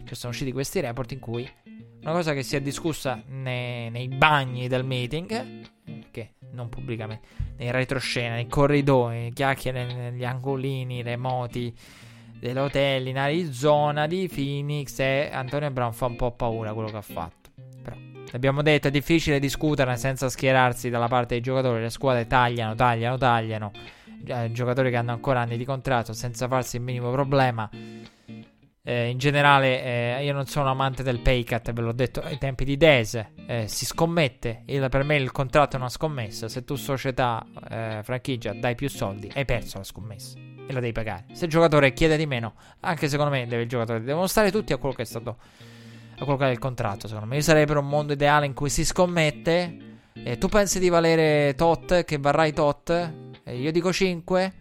Cioè, 0.04 0.14
sono 0.14 0.32
usciti 0.32 0.52
questi 0.52 0.80
report 0.80 1.12
in 1.12 1.20
cui 1.20 1.50
una 2.02 2.12
cosa 2.12 2.34
che 2.34 2.42
si 2.42 2.54
è 2.54 2.60
discussa 2.60 3.22
nei, 3.28 3.88
nei 3.88 4.08
bagni 4.08 4.68
del 4.68 4.84
meeting, 4.84 5.70
che 6.10 6.34
non 6.52 6.68
pubblicamente, 6.68 7.26
nei 7.56 7.70
retroscena, 7.70 8.34
nei 8.34 8.46
corridoi, 8.46 9.32
chiacchiere 9.32 9.86
negli 9.86 10.24
angolini 10.24 11.00
remoti 11.00 11.74
dell'hotel 12.38 13.06
in 13.06 13.16
Arizona 13.16 14.06
di 14.06 14.28
Phoenix 14.32 14.98
e 14.98 15.30
Antonio 15.32 15.70
Brown 15.70 15.94
fa 15.94 16.04
un 16.04 16.16
po' 16.16 16.32
paura 16.32 16.74
quello 16.74 16.90
che 16.90 16.96
ha 16.96 17.02
fatto. 17.02 17.43
Però 18.34 18.48
abbiamo 18.48 18.62
detto 18.62 18.88
è 18.88 18.90
difficile 18.90 19.38
discutere 19.38 19.96
senza 19.96 20.28
schierarsi 20.28 20.90
dalla 20.90 21.06
parte 21.06 21.34
dei 21.34 21.40
giocatori, 21.40 21.82
le 21.82 21.90
squadre 21.90 22.26
tagliano, 22.26 22.74
tagliano, 22.74 23.16
tagliano. 23.16 23.70
Giocatori 24.50 24.90
che 24.90 24.96
hanno 24.96 25.12
ancora 25.12 25.40
anni 25.40 25.56
di 25.56 25.64
contratto 25.64 26.12
senza 26.12 26.48
farsi 26.48 26.76
il 26.76 26.82
minimo 26.82 27.12
problema. 27.12 27.70
Eh, 28.82 29.08
in 29.08 29.18
generale, 29.18 29.84
eh, 30.18 30.24
io 30.24 30.32
non 30.32 30.46
sono 30.46 30.68
amante 30.68 31.04
del 31.04 31.20
pay 31.20 31.44
cut, 31.44 31.72
ve 31.72 31.80
l'ho 31.80 31.92
detto 31.92 32.20
ai 32.22 32.36
tempi 32.38 32.64
di 32.64 32.76
Dese. 32.76 33.34
Eh, 33.46 33.68
si 33.68 33.86
scommette. 33.86 34.62
Il, 34.66 34.88
per 34.90 35.04
me 35.04 35.14
il 35.14 35.30
contratto 35.30 35.76
è 35.76 35.78
una 35.78 35.88
scommessa. 35.88 36.48
Se 36.48 36.64
tu, 36.64 36.74
società, 36.74 37.46
eh, 37.70 38.00
franchigia, 38.02 38.52
dai 38.52 38.74
più 38.74 38.88
soldi, 38.88 39.30
hai 39.32 39.44
perso 39.44 39.78
la 39.78 39.84
scommessa 39.84 40.36
e 40.36 40.72
la 40.72 40.80
devi 40.80 40.92
pagare. 40.92 41.26
Se 41.32 41.44
il 41.44 41.50
giocatore 41.52 41.92
chiede 41.92 42.16
di 42.16 42.26
meno, 42.26 42.54
anche 42.80 43.08
secondo 43.08 43.30
me 43.30 43.46
deve 43.46 43.62
il 43.62 43.68
giocatore, 43.68 44.02
devono 44.02 44.26
stare 44.26 44.50
tutti 44.50 44.72
a 44.72 44.76
quello 44.76 44.94
che 44.94 45.02
è 45.02 45.06
stato 45.06 45.36
a 46.18 46.24
quello 46.24 46.36
che 46.36 46.46
è 46.46 46.50
il 46.50 46.58
contratto. 46.58 47.06
Secondo 47.06 47.28
me, 47.28 47.36
io 47.36 47.42
sarei 47.42 47.66
per 47.66 47.76
un 47.76 47.88
mondo 47.88 48.12
ideale 48.12 48.46
in 48.46 48.54
cui 48.54 48.70
si 48.70 48.84
scommette. 48.84 49.78
tu 50.38 50.48
pensi 50.48 50.78
di 50.78 50.88
valere 50.88 51.54
tot, 51.56 52.04
che 52.04 52.18
varrai 52.18 52.52
tot? 52.52 53.12
io 53.52 53.72
dico 53.72 53.92
5. 53.92 54.52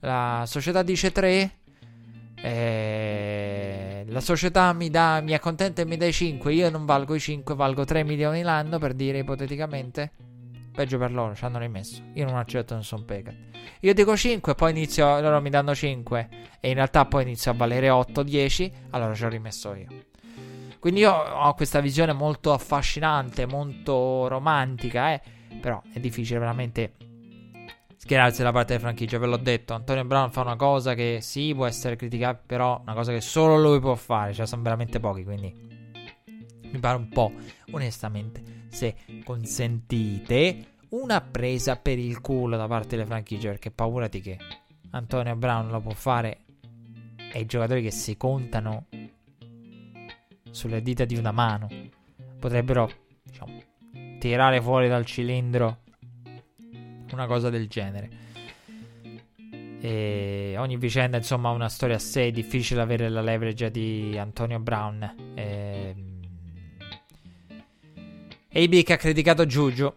La 0.00 0.44
società 0.46 0.82
dice 0.82 1.12
3. 1.12 1.50
Eh, 2.42 4.04
la 4.08 4.20
società 4.20 4.72
mi, 4.72 4.88
dà, 4.88 5.20
mi 5.20 5.34
accontenta 5.34 5.82
e 5.82 5.84
mi 5.84 5.96
dà 5.96 6.06
i 6.06 6.12
5. 6.12 6.52
Io 6.52 6.70
non 6.70 6.84
valgo 6.86 7.14
i 7.14 7.20
5, 7.20 7.54
valgo 7.54 7.84
3 7.84 8.02
milioni 8.02 8.42
l'anno 8.42 8.78
per 8.78 8.94
dire 8.94 9.18
ipoteticamente. 9.18 10.12
Peggio 10.72 10.98
per 10.98 11.12
loro, 11.12 11.34
ci 11.34 11.44
hanno 11.44 11.58
rimesso. 11.58 12.02
Io 12.14 12.24
non 12.24 12.36
accetto 12.36 12.74
nessun 12.74 13.04
paycut. 13.04 13.34
Io 13.80 13.92
dico 13.92 14.16
5, 14.16 14.54
poi 14.54 14.70
inizio. 14.70 15.20
Loro 15.20 15.40
mi 15.40 15.50
danno 15.50 15.74
5. 15.74 16.28
E 16.60 16.68
in 16.68 16.74
realtà 16.74 17.04
poi 17.04 17.22
inizio 17.22 17.50
a 17.50 17.54
valere 17.54 17.90
8, 17.90 18.22
10. 18.22 18.72
Allora 18.90 19.14
ci 19.14 19.24
ho 19.24 19.28
rimesso 19.28 19.74
io. 19.74 19.88
Quindi 20.80 21.00
io 21.00 21.12
ho 21.12 21.54
questa 21.54 21.80
visione 21.80 22.14
molto 22.14 22.54
affascinante, 22.54 23.46
molto 23.46 24.26
romantica, 24.28 25.12
eh. 25.12 25.20
Però 25.60 25.82
è 25.92 26.00
difficile 26.00 26.38
veramente 26.38 26.94
schierarsi 27.96 28.38
dalla 28.38 28.52
parte 28.52 28.68
della 28.68 28.86
franchigia. 28.86 29.18
Ve 29.18 29.26
l'ho 29.26 29.36
detto, 29.36 29.74
Antonio 29.74 30.04
Brown 30.06 30.32
fa 30.32 30.40
una 30.40 30.56
cosa 30.56 30.94
che 30.94 31.18
sì, 31.20 31.54
può 31.54 31.66
essere 31.66 31.96
criticata, 31.96 32.42
però 32.46 32.80
una 32.80 32.94
cosa 32.94 33.12
che 33.12 33.20
solo 33.20 33.60
lui 33.60 33.78
può 33.78 33.94
fare. 33.94 34.32
Cioè, 34.32 34.46
sono 34.46 34.62
veramente 34.62 34.98
pochi, 35.00 35.22
quindi 35.22 35.54
mi 36.72 36.78
pare 36.78 36.96
un 36.96 37.10
po', 37.10 37.30
onestamente, 37.72 38.42
se 38.70 38.94
consentite, 39.22 40.76
una 40.90 41.20
presa 41.20 41.76
per 41.76 41.98
il 41.98 42.22
culo 42.22 42.56
da 42.56 42.66
parte 42.66 42.96
delle 42.96 43.04
franchigie. 43.04 43.50
Perché 43.50 43.70
paurati 43.70 44.20
che 44.22 44.38
Antonio 44.92 45.36
Brown 45.36 45.68
lo 45.68 45.80
può 45.80 45.92
fare 45.92 46.38
e 47.32 47.40
i 47.40 47.44
giocatori 47.44 47.82
che 47.82 47.90
si 47.90 48.16
contano 48.16 48.86
sulle 50.50 50.82
dita 50.82 51.04
di 51.04 51.16
una 51.16 51.32
mano 51.32 51.68
potrebbero, 52.38 52.90
diciamo, 53.22 53.62
tirare 54.18 54.60
fuori 54.60 54.88
dal 54.88 55.04
cilindro 55.04 55.78
una 57.12 57.26
cosa 57.26 57.50
del 57.50 57.68
genere. 57.68 58.28
E 59.82 60.54
ogni 60.58 60.76
vicenda, 60.76 61.16
insomma, 61.16 61.48
ha 61.48 61.52
una 61.52 61.68
storia 61.68 61.96
a 61.96 61.98
sé. 61.98 62.26
È 62.26 62.30
difficile 62.30 62.80
avere 62.80 63.08
la 63.08 63.22
leverage 63.22 63.70
di 63.70 64.16
Antonio 64.18 64.58
Brown. 64.58 65.32
E... 65.34 65.94
AB 68.52 68.82
che 68.82 68.92
ha 68.92 68.96
criticato 68.96 69.46
Juju. 69.46 69.92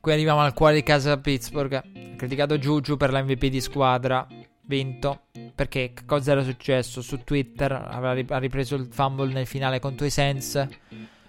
Qui 0.00 0.12
arriviamo 0.12 0.40
al 0.40 0.54
cuore 0.54 0.74
di 0.74 0.82
casa 0.82 1.18
Pittsburgh. 1.18 1.72
Ha 1.72 1.84
criticato 2.16 2.58
Juju 2.58 2.96
per 2.96 3.12
l'MVP 3.12 3.46
di 3.46 3.60
squadra. 3.60 4.26
Vinto. 4.64 5.22
Perché 5.54 5.92
cosa 6.06 6.32
era 6.32 6.42
successo? 6.42 7.02
Su 7.02 7.22
Twitter 7.24 7.72
ha 7.72 8.38
ripreso 8.38 8.74
il 8.74 8.88
fumble 8.90 9.32
nel 9.32 9.46
finale 9.46 9.80
contro 9.80 10.06
i 10.06 10.10
Sens. 10.10 10.66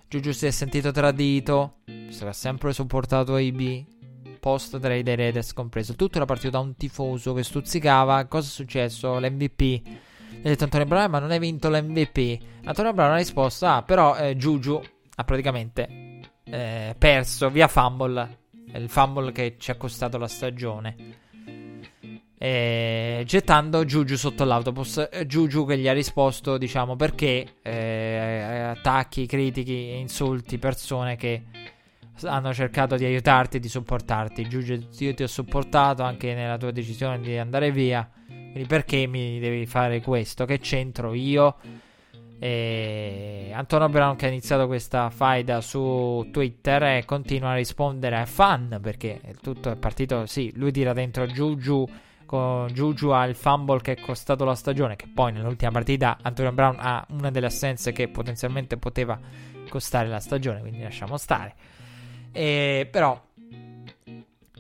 Juju 0.07 0.31
si 0.31 0.45
è 0.45 0.51
sentito 0.51 0.91
tradito. 0.91 1.77
Ha 2.21 2.33
sempre 2.33 2.73
supportato 2.73 3.35
AB 3.35 3.85
post 4.43 4.77
trade 4.77 5.03
dei 5.03 5.15
Raiders 5.15 5.53
compreso. 5.53 5.95
Tutto 5.95 6.17
era 6.17 6.25
partito 6.25 6.49
da 6.49 6.59
un 6.59 6.75
tifoso 6.75 7.33
che 7.33 7.43
stuzzicava. 7.43 8.25
Cosa 8.25 8.47
è 8.47 8.51
successo? 8.51 9.17
L'MVP. 9.17 9.81
Ha 10.35 10.49
detto 10.49 10.65
Antonio 10.65 10.85
Brown, 10.85 11.09
ma 11.09 11.19
non 11.19 11.31
hai 11.31 11.39
vinto 11.39 11.69
l'MVP. 11.69 12.65
Antonio 12.65 12.91
Brown 12.91 13.11
ha 13.11 13.17
risposto: 13.17 13.65
Ah, 13.65 13.81
però 13.83 14.17
eh, 14.17 14.35
Juju 14.35 14.81
ha 15.15 15.23
praticamente 15.23 16.19
eh, 16.43 16.93
perso 16.97 17.49
via 17.49 17.69
fumble. 17.69 18.39
Il 18.73 18.89
fumble 18.89 19.31
che 19.31 19.55
ci 19.57 19.71
ha 19.71 19.75
costato 19.75 20.17
la 20.17 20.27
stagione. 20.27 21.21
E, 22.43 23.23
gettando 23.25 23.85
Juju 23.85 24.17
sotto 24.17 24.43
l'autobus. 24.43 25.07
Juju 25.25 25.65
che 25.65 25.77
gli 25.77 25.87
ha 25.87 25.93
risposto, 25.93 26.57
diciamo, 26.57 26.97
perché 26.97 27.55
eh, 27.61 28.73
attacchi, 28.75 29.25
critichi, 29.25 29.95
insulti 29.95 30.57
persone 30.57 31.15
che 31.15 31.43
hanno 32.23 32.53
cercato 32.53 32.97
di 32.97 33.05
aiutarti 33.05 33.59
di 33.59 33.69
supportarti. 33.69 34.45
Giuge, 34.49 34.89
io 34.97 35.13
ti 35.13 35.23
ho 35.23 35.27
supportato 35.27 36.03
anche 36.03 36.33
nella 36.33 36.57
tua 36.57 36.71
decisione 36.71 37.21
di 37.21 37.37
andare 37.37 37.71
via. 37.71 38.09
Quindi 38.27 38.65
perché 38.65 39.07
mi 39.07 39.39
devi 39.39 39.65
fare 39.65 40.01
questo? 40.01 40.43
Che 40.43 40.59
c'entro 40.59 41.13
io? 41.13 41.55
E 42.39 43.51
Antonio 43.53 43.87
Brown 43.87 44.17
che 44.17 44.25
ha 44.25 44.29
iniziato 44.29 44.67
questa 44.67 45.09
faida 45.09 45.61
su 45.61 46.27
Twitter 46.29 46.83
e 46.83 47.05
continua 47.05 47.51
a 47.51 47.55
rispondere 47.55 48.17
ai 48.17 48.25
fan 48.25 48.79
perché 48.81 49.21
tutto 49.41 49.71
è 49.71 49.77
partito, 49.77 50.25
sì, 50.25 50.51
lui 50.55 50.73
tira 50.73 50.91
dentro 50.91 51.25
Juju 51.25 51.87
con 52.33 52.67
Juju 52.73 53.09
ha 53.09 53.25
il 53.25 53.35
fumble 53.35 53.79
che 53.79 53.91
è 53.91 53.99
costato 54.01 54.43
la 54.43 54.55
stagione 54.55 54.95
che 54.95 55.05
poi 55.07 55.31
nell'ultima 55.31 55.69
partita 55.69 56.17
Antonio 56.19 56.51
Brown 56.51 56.77
ha 56.79 57.05
una 57.09 57.29
delle 57.29 57.45
assenze 57.45 57.91
che 57.91 58.07
potenzialmente 58.07 58.77
poteva 58.77 59.19
costare 59.69 60.07
la 60.07 60.19
stagione, 60.19 60.61
quindi 60.61 60.81
lasciamo 60.81 61.17
stare. 61.17 61.53
E, 62.31 62.87
però 62.89 63.23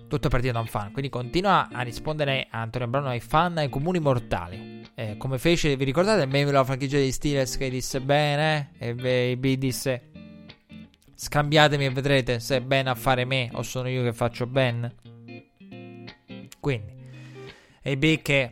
tutto 0.07 0.29
partito 0.29 0.53
da 0.53 0.59
un 0.59 0.67
fan. 0.67 0.91
Quindi 0.91 1.09
continua 1.09 1.69
a 1.71 1.81
rispondere 1.81 2.45
a 2.51 2.61
Antonio 2.61 2.87
Brown 2.87 3.07
ai 3.07 3.19
fan, 3.19 3.57
ai 3.57 3.69
comuni 3.69 3.97
mortali. 3.97 4.87
Eh, 4.93 5.17
come 5.17 5.39
fece, 5.39 5.75
vi 5.75 5.83
ricordate 5.83 6.21
il 6.21 6.29
meme 6.29 6.45
della 6.45 6.63
franchigia 6.63 6.97
dei 6.97 7.11
Steelers 7.11 7.57
che 7.57 7.71
disse 7.71 7.99
bene? 8.01 8.73
E 8.77 9.35
B 9.35 9.55
disse 9.55 10.11
scambiatemi 11.15 11.85
e 11.85 11.89
vedrete 11.89 12.39
se 12.39 12.57
è 12.57 12.61
bene 12.61 12.91
a 12.91 12.95
fare 12.95 13.25
me 13.25 13.49
o 13.53 13.63
sono 13.63 13.87
io 13.87 14.03
che 14.03 14.13
faccio 14.13 14.45
ben. 14.45 14.93
Quindi, 16.59 16.92
AB 17.83 18.21
che 18.21 18.51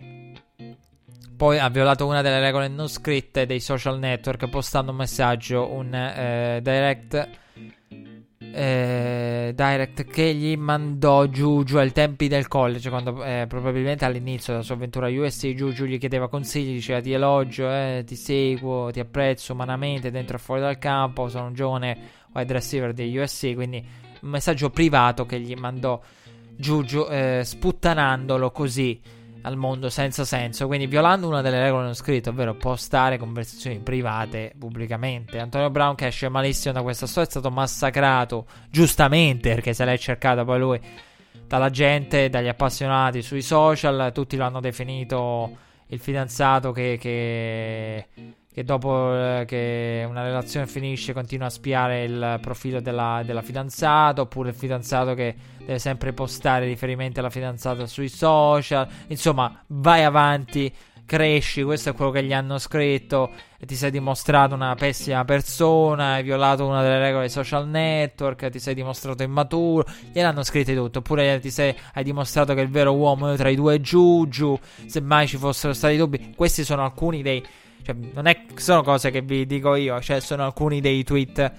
poi 1.36 1.58
ha 1.58 1.70
violato 1.70 2.06
una 2.06 2.22
delle 2.22 2.40
regole 2.40 2.68
non 2.68 2.88
scritte 2.88 3.46
dei 3.46 3.60
social 3.60 3.98
network 3.98 4.48
postando 4.50 4.92
un 4.92 4.98
messaggio, 4.98 5.72
un 5.72 5.94
eh, 5.94 6.60
direct 6.62 7.40
eh, 8.54 9.54
direct 9.56 10.04
che 10.06 10.34
gli 10.34 10.56
mandò 10.58 11.26
Giugiu 11.28 11.78
ai 11.78 11.92
tempi 11.92 12.28
del 12.28 12.48
college, 12.48 12.90
quando 12.90 13.24
eh, 13.24 13.46
probabilmente 13.48 14.04
all'inizio 14.04 14.54
della 14.54 14.66
sua 14.66 14.76
avventura 14.76 15.08
USC 15.08 15.54
Giugiu 15.54 15.86
gli 15.86 15.98
chiedeva 15.98 16.28
consigli, 16.28 16.74
diceva 16.74 17.00
ti 17.02 17.14
elogio, 17.14 17.70
eh, 17.70 18.04
ti 18.06 18.16
seguo, 18.16 18.92
ti 18.92 19.00
apprezzo 19.00 19.54
umanamente 19.54 20.12
dentro 20.12 20.36
e 20.36 20.40
fuori 20.40 20.62
dal 20.62 20.78
campo, 20.78 21.30
sono 21.30 21.48
un 21.48 21.54
giovane 21.54 21.98
wide 22.34 22.54
receiver 22.54 22.94
di 22.94 23.18
USC, 23.18 23.54
quindi 23.54 23.84
un 24.22 24.30
messaggio 24.30 24.70
privato 24.70 25.26
che 25.26 25.40
gli 25.40 25.54
mandò 25.56 26.00
Giugiu 26.56 27.08
eh, 27.10 27.42
sputtanandolo 27.44 28.52
così 28.52 29.00
al 29.44 29.58
mondo 29.58 29.90
senza 29.90 30.24
senso, 30.26 30.68
quindi 30.68 30.88
violando 30.88 31.28
una 31.28 31.42
delle 31.42 31.60
regole 31.60 31.84
non 31.84 31.96
scritte, 31.96 32.30
ovvero 32.30 32.56
postare 32.56 33.18
conversazioni 33.18 33.80
private 33.80 34.54
pubblicamente. 34.58 35.40
Antonio 35.40 35.70
Brown 35.70 35.96
che 35.96 36.08
esce 36.08 36.30
malissimo 36.30 36.74
da 36.74 36.82
questa 36.82 37.08
storia 37.08 37.28
è 37.28 37.32
stato 37.32 37.50
massacrato 37.50 38.46
giustamente 38.70 39.54
perché 39.54 39.74
se 39.74 39.86
l'è 39.86 39.98
cercata 39.98 40.44
poi 40.44 40.60
lui 40.60 40.80
dalla 41.48 41.70
gente, 41.70 42.30
dagli 42.30 42.48
appassionati 42.48 43.22
sui 43.22 43.42
social, 43.42 44.12
tutti 44.14 44.38
lo 44.38 44.46
hanno 44.46 44.60
definito 44.60 45.58
il 45.88 46.00
fidanzato 46.00 46.72
che, 46.72 46.98
che 47.00 48.08
che 48.54 48.64
dopo 48.64 49.14
eh, 49.14 49.46
che 49.48 50.06
una 50.08 50.24
relazione 50.24 50.68
finisce 50.68 51.14
continua 51.14 51.48
a 51.48 51.50
spiare 51.50 52.04
il 52.04 52.40
profilo 52.42 52.82
della, 52.82 53.22
della, 53.26 53.42
fidanzata, 53.42 54.22
oppure 54.22 54.50
il 54.50 54.56
fidanzato 54.56 55.14
che 55.14 55.36
deve 55.60 55.80
sempre 55.80 56.12
postare 56.12 56.66
riferimenti 56.66 57.20
alla 57.20 57.30
fidanzata 57.30 57.86
sui 57.86 58.10
social. 58.10 58.88
Insomma, 59.08 59.64
vai 59.68 60.04
avanti, 60.04 60.74
cresci, 61.06 61.64
questo 61.64 61.90
è 61.90 61.94
quello 61.94 62.12
che 62.12 62.24
gli 62.24 62.34
hanno 62.34 62.58
scritto, 62.58 63.32
e 63.58 63.66
ti 63.66 63.76
sei 63.76 63.92
dimostrato 63.92 64.54
una 64.54 64.76
pessima 64.76 65.24
persona, 65.24 66.14
hai 66.14 66.24
violato 66.24 66.66
una 66.66 66.82
delle 66.82 67.00
regole 67.00 67.22
dei 67.22 67.30
social 67.30 67.68
network, 67.68 68.50
ti 68.50 68.60
sei 68.60 68.74
dimostrato 68.74 69.24
immaturo, 69.24 69.86
gliel'hanno 70.12 70.44
scritto 70.44 70.74
tutto, 70.74 71.00
oppure 71.00 71.40
ti 71.40 71.52
sei, 71.52 71.76
hai 71.94 72.04
dimostrato 72.04 72.54
che 72.54 72.62
il 72.62 72.70
vero 72.70 72.94
uomo 72.94 73.32
è 73.32 73.38
tra 73.38 73.50
i 73.50 73.56
due 73.56 73.80
Giugiu, 73.80 74.58
se 74.86 75.00
mai 75.00 75.28
ci 75.28 75.38
fossero 75.38 75.74
stati 75.74 75.96
dubbi, 75.96 76.34
questi 76.36 76.64
sono 76.64 76.84
alcuni 76.84 77.22
dei 77.22 77.42
cioè, 77.84 77.96
non 78.14 78.28
è, 78.28 78.46
sono 78.56 78.84
cose 78.84 79.12
che 79.12 79.22
vi 79.22 79.46
dico 79.46 79.76
io, 79.76 80.00
cioè 80.02 80.20
sono 80.20 80.44
alcuni 80.44 80.82
dei 80.82 81.04
tweet, 81.04 81.52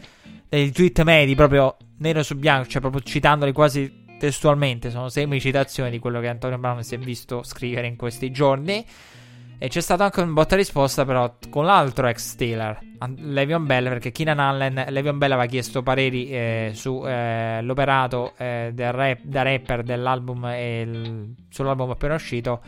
dei 0.48 0.70
tweet 0.70 1.02
medi, 1.02 1.34
proprio 1.34 1.76
nero 1.98 2.22
su 2.22 2.36
bianco, 2.36 2.68
cioè 2.68 2.80
proprio 2.80 3.02
citandoli 3.02 3.52
quasi 3.52 4.00
testualmente, 4.18 4.90
sono 4.90 5.08
semi 5.08 5.40
citazioni 5.40 5.90
di 5.90 5.98
quello 5.98 6.20
che 6.20 6.28
Antonio 6.28 6.58
Brown 6.58 6.84
si 6.84 6.94
è 6.94 6.98
visto 6.98 7.42
scrivere 7.42 7.86
in 7.86 7.96
questi 7.96 8.30
giorni. 8.30 8.86
E 9.58 9.68
c'è 9.68 9.80
stato 9.80 10.02
anche 10.02 10.20
un 10.20 10.32
botta 10.32 10.56
risposta, 10.56 11.04
però, 11.04 11.36
con 11.48 11.64
l'altro 11.64 12.08
ex 12.08 12.30
Steeler, 12.32 12.80
Levion 13.16 13.64
Bell, 13.64 13.84
perché 13.84 14.10
Keenan 14.10 14.40
Allen, 14.40 14.86
Levion 14.88 15.18
Bell 15.18 15.30
aveva 15.30 15.46
chiesto 15.46 15.84
pareri 15.84 16.28
eh, 16.30 16.70
sull'operato 16.74 18.32
eh, 18.38 18.72
eh, 18.76 18.90
rap, 18.90 19.20
da 19.22 19.42
rapper 19.42 19.84
dell'album 19.84 20.46
e 20.46 20.80
il, 20.80 21.34
sull'album 21.48 21.90
appena 21.90 22.14
uscito. 22.14 22.60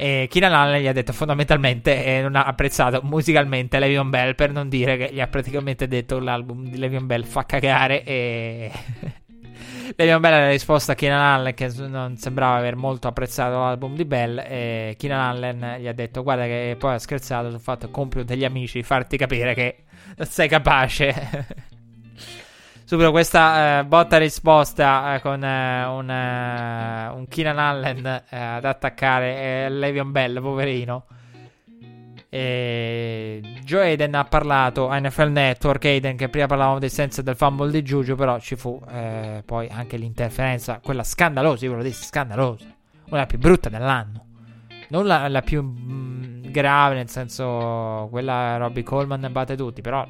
E 0.00 0.28
Keenan 0.30 0.54
Allen 0.54 0.80
gli 0.80 0.86
ha 0.86 0.92
detto 0.92 1.12
fondamentalmente 1.12 2.04
e 2.04 2.22
non 2.22 2.36
ha 2.36 2.44
apprezzato 2.44 3.00
musicalmente 3.02 3.80
Levion 3.80 4.08
Bell 4.10 4.36
per 4.36 4.52
non 4.52 4.68
dire 4.68 4.96
che 4.96 5.10
gli 5.12 5.20
ha 5.20 5.26
praticamente 5.26 5.88
detto 5.88 6.20
l'album 6.20 6.68
di 6.68 6.78
Levion 6.78 7.04
Bell 7.04 7.24
fa 7.24 7.44
cagare 7.44 8.04
e 8.04 8.70
Levion 9.96 10.20
Bell 10.20 10.32
ha 10.34 10.48
risposto 10.50 10.92
a 10.92 10.94
Keenan 10.94 11.20
Allen 11.20 11.52
che 11.52 11.72
non 11.88 12.16
sembrava 12.16 12.58
aver 12.58 12.76
molto 12.76 13.08
apprezzato 13.08 13.58
l'album 13.58 13.96
di 13.96 14.04
Bell 14.04 14.38
e 14.38 14.94
Keenan 14.96 15.18
Allen 15.18 15.80
gli 15.80 15.88
ha 15.88 15.92
detto 15.92 16.22
guarda 16.22 16.44
che 16.44 16.76
poi 16.78 16.94
ha 16.94 16.98
scherzato 16.98 17.50
sul 17.50 17.58
fatto 17.58 17.90
compio 17.90 18.22
degli 18.22 18.44
amici 18.44 18.84
farti 18.84 19.16
capire 19.16 19.54
che 19.54 19.82
sei 20.20 20.46
capace 20.46 21.66
subito 22.88 23.10
questa 23.10 23.80
eh, 23.80 23.84
botta 23.84 24.16
risposta 24.16 25.14
eh, 25.14 25.20
con 25.20 25.44
eh, 25.44 25.84
un, 25.84 26.08
eh, 26.08 27.08
un 27.08 27.28
Keenan 27.28 27.58
Allen 27.58 28.06
eh, 28.06 28.34
ad 28.34 28.64
attaccare 28.64 29.66
eh, 29.66 29.68
Levion 29.68 30.10
Bell, 30.10 30.40
poverino. 30.40 31.04
E 32.30 33.42
Joe 33.62 33.88
Aiden 33.88 34.14
ha 34.14 34.24
parlato 34.24 34.88
a 34.88 34.98
NFL 34.98 35.28
Network. 35.28 35.84
Aiden, 35.84 36.16
che 36.16 36.30
prima 36.30 36.46
parlavamo 36.46 36.78
del 36.78 36.88
senso 36.88 37.20
del 37.20 37.36
fumble 37.36 37.70
di 37.70 37.82
Giugio, 37.82 38.14
però 38.14 38.40
ci 38.40 38.56
fu 38.56 38.82
poi 39.44 39.68
anche 39.68 39.98
l'interferenza, 39.98 40.80
quella 40.82 41.04
scandalosa. 41.04 41.66
Io 41.66 41.72
ve 41.72 41.76
lo 41.76 41.82
dissi, 41.82 42.04
scandalosa, 42.04 42.74
una 43.10 43.26
più 43.26 43.36
brutta 43.36 43.68
dell'anno. 43.68 44.24
Non 44.88 45.04
la, 45.04 45.28
la 45.28 45.42
più 45.42 45.62
mh, 45.62 45.92
mm, 45.92 46.50
grave, 46.50 46.94
nel 46.94 47.10
senso, 47.10 48.08
quella 48.10 48.56
Robbie 48.56 48.82
Coleman 48.82 49.28
batte 49.30 49.56
tutti, 49.56 49.82
però 49.82 50.06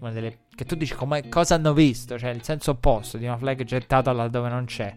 una 0.00 0.10
delle 0.10 0.38
che 0.58 0.64
tu 0.64 0.74
dici 0.74 0.92
come, 0.92 1.28
cosa 1.28 1.54
hanno 1.54 1.72
visto, 1.72 2.18
cioè 2.18 2.30
il 2.30 2.42
senso 2.42 2.72
opposto 2.72 3.16
di 3.16 3.26
una 3.26 3.36
flag 3.36 3.62
gettata 3.62 4.10
laddove 4.10 4.48
non 4.48 4.64
c'è. 4.64 4.92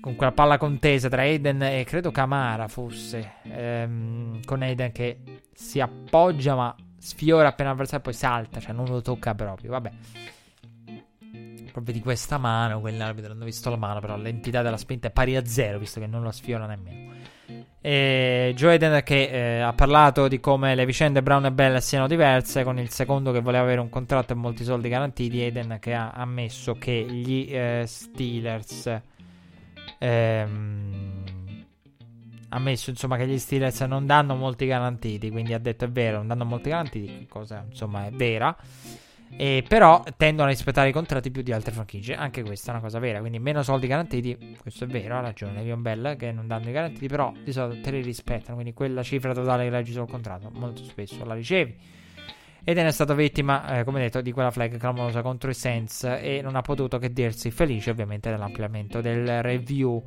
Con 0.00 0.16
quella 0.16 0.32
palla 0.32 0.58
contesa 0.58 1.08
tra 1.08 1.22
Aiden 1.22 1.62
e 1.62 1.84
credo 1.84 2.10
Camara 2.10 2.66
fosse. 2.66 3.34
Ehm, 3.44 4.44
con 4.44 4.62
Aiden 4.62 4.90
che 4.90 5.42
si 5.54 5.78
appoggia 5.78 6.56
ma 6.56 6.74
sfiora 6.98 7.50
appena 7.50 7.68
l'avversario 7.68 8.00
e 8.00 8.02
poi 8.02 8.14
salta, 8.14 8.58
cioè 8.58 8.72
non 8.72 8.86
lo 8.86 9.00
tocca 9.00 9.32
proprio. 9.32 9.70
Vabbè. 9.70 9.90
Proprio 11.70 11.94
di 11.94 12.00
questa 12.00 12.36
mano, 12.36 12.80
quell'arbitro 12.80 13.34
non 13.34 13.42
ho 13.42 13.44
visto 13.44 13.70
la 13.70 13.76
mano, 13.76 14.00
però 14.00 14.16
l'entità 14.16 14.60
della 14.62 14.76
spinta 14.76 15.06
è 15.06 15.12
pari 15.12 15.36
a 15.36 15.46
zero, 15.46 15.78
visto 15.78 16.00
che 16.00 16.08
non 16.08 16.20
lo 16.20 16.32
sfiora 16.32 16.66
nemmeno. 16.66 17.12
E 17.84 18.52
Joe 18.54 18.74
Eden 18.74 19.02
che 19.02 19.24
eh, 19.24 19.60
ha 19.60 19.72
parlato 19.72 20.28
di 20.28 20.38
come 20.38 20.76
le 20.76 20.86
vicende 20.86 21.20
Brown 21.20 21.46
e 21.46 21.52
Bell 21.52 21.78
siano 21.78 22.06
diverse, 22.06 22.62
con 22.62 22.78
il 22.78 22.90
secondo 22.90 23.32
che 23.32 23.40
voleva 23.40 23.64
avere 23.64 23.80
un 23.80 23.88
contratto 23.88 24.32
e 24.32 24.36
molti 24.36 24.62
soldi 24.62 24.88
garantiti, 24.88 25.42
Eden 25.42 25.78
che 25.80 25.92
ha 25.92 26.10
ammesso 26.10 26.74
che 26.74 26.92
gli 26.92 27.48
eh, 27.50 27.82
Steelers 27.84 29.00
ehm, 29.98 31.24
ammesso 32.50 32.90
insomma 32.90 33.16
che 33.16 33.26
gli 33.26 33.38
Steelers 33.38 33.80
non 33.82 34.06
danno 34.06 34.34
molti 34.34 34.66
garantiti, 34.66 35.30
quindi 35.30 35.54
ha 35.54 35.58
detto 35.58 35.84
è 35.84 35.88
vero, 35.90 36.18
non 36.18 36.28
danno 36.28 36.44
molti 36.44 36.68
garantiti, 36.68 37.26
cosa 37.28 37.64
insomma 37.68 38.06
è 38.06 38.10
vera. 38.10 38.56
E 39.36 39.64
però 39.66 40.02
tendono 40.16 40.48
a 40.48 40.50
rispettare 40.50 40.90
i 40.90 40.92
contratti 40.92 41.30
più 41.30 41.42
di 41.42 41.52
altre 41.52 41.72
franchigie. 41.72 42.14
Anche 42.14 42.42
questa 42.42 42.68
è 42.68 42.74
una 42.74 42.82
cosa 42.82 42.98
vera. 42.98 43.20
Quindi 43.20 43.38
meno 43.38 43.62
soldi 43.62 43.86
garantiti. 43.86 44.56
Questo 44.60 44.84
è 44.84 44.86
vero, 44.86 45.16
ha 45.16 45.20
ragione 45.20 45.54
Levion 45.54 45.82
Bell 45.82 46.16
che 46.16 46.32
non 46.32 46.46
danno 46.46 46.68
i 46.68 46.72
garantiti. 46.72 47.06
Però 47.06 47.32
di 47.42 47.52
solito 47.52 47.82
te 47.82 47.90
li 47.90 48.02
rispettano. 48.02 48.54
Quindi 48.54 48.74
quella 48.74 49.02
cifra 49.02 49.32
totale 49.32 49.64
che 49.64 49.70
leggi 49.70 49.92
sul 49.92 50.08
contratto 50.08 50.50
molto 50.52 50.82
spesso 50.84 51.24
la 51.24 51.34
ricevi. 51.34 51.76
Ed 52.64 52.78
è 52.78 52.90
stato 52.92 53.14
vittima, 53.14 53.78
eh, 53.78 53.84
come 53.84 54.00
detto, 54.00 54.20
di 54.20 54.30
quella 54.30 54.52
flag 54.52 54.76
clamorosa 54.76 55.22
contro 55.22 55.50
i 55.50 55.54
Saints. 55.54 56.04
E 56.04 56.40
non 56.42 56.54
ha 56.54 56.60
potuto 56.60 56.98
che 56.98 57.12
dirsi 57.12 57.50
felice, 57.50 57.90
ovviamente, 57.90 58.30
dell'ampliamento 58.30 59.00
del 59.00 59.42
review. 59.42 60.02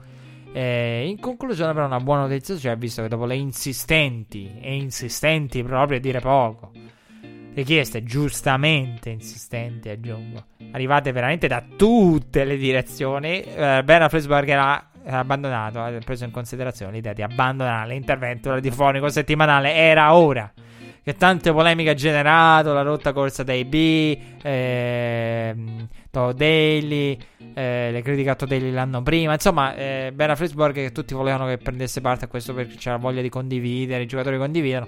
Eh, 0.53 1.05
in 1.09 1.19
conclusione, 1.19 1.73
però, 1.73 1.85
una 1.85 1.99
buona 1.99 2.21
notizia 2.21 2.57
cioè, 2.57 2.77
visto 2.77 3.01
che 3.01 3.09
dopo 3.09 3.25
le 3.25 3.35
insistenti 3.35 4.57
e 4.61 4.75
insistenti 4.75 5.61
proprio 5.63 5.97
a 5.97 5.99
dire 5.99 6.21
poco 6.21 6.71
richieste 7.55 8.03
giustamente 8.03 9.09
insistenti, 9.09 9.89
aggiungo, 9.89 10.43
arrivate 10.71 11.11
veramente 11.11 11.47
da 11.47 11.63
tutte 11.75 12.43
le 12.43 12.57
direzioni, 12.57 13.41
eh, 13.41 13.81
Ben 13.83 14.01
Afflesberger 14.01 14.59
ha 14.59 14.89
abbandonato, 15.07 15.79
ha 15.79 15.91
preso 16.03 16.25
in 16.25 16.31
considerazione 16.31 16.91
l'idea 16.91 17.13
di 17.13 17.21
abbandonare 17.21 17.89
l'intervento 17.89 18.49
radiofonico 18.49 19.07
settimanale. 19.07 19.73
Era 19.73 20.15
ora 20.15 20.51
che 21.01 21.15
tante 21.15 21.53
polemiche 21.53 21.91
ha 21.91 21.93
generato, 21.93 22.73
la 22.73 22.81
rotta 22.81 23.13
corsa 23.13 23.43
dai 23.43 23.63
B, 23.63 24.17
ehm, 24.41 25.87
Daly, 26.09 27.17
eh, 27.53 27.89
le 27.91 28.01
critiche 28.01 28.29
a 28.31 28.35
Todd 28.35 28.49
Daly 28.49 28.71
l'anno 28.71 29.03
prima, 29.03 29.33
insomma, 29.33 29.75
eh, 29.75 30.11
Ben 30.13 30.31
Afflesberger 30.31 30.85
che 30.85 30.91
tutti 30.91 31.13
volevano 31.13 31.45
che 31.47 31.57
prendesse 31.57 32.01
parte 32.01 32.25
a 32.25 32.27
questo 32.27 32.53
perché 32.53 32.75
c'era 32.75 32.97
voglia 32.97 33.21
di 33.21 33.29
condividere, 33.29 34.03
i 34.03 34.07
giocatori 34.07 34.37
condividono 34.37 34.87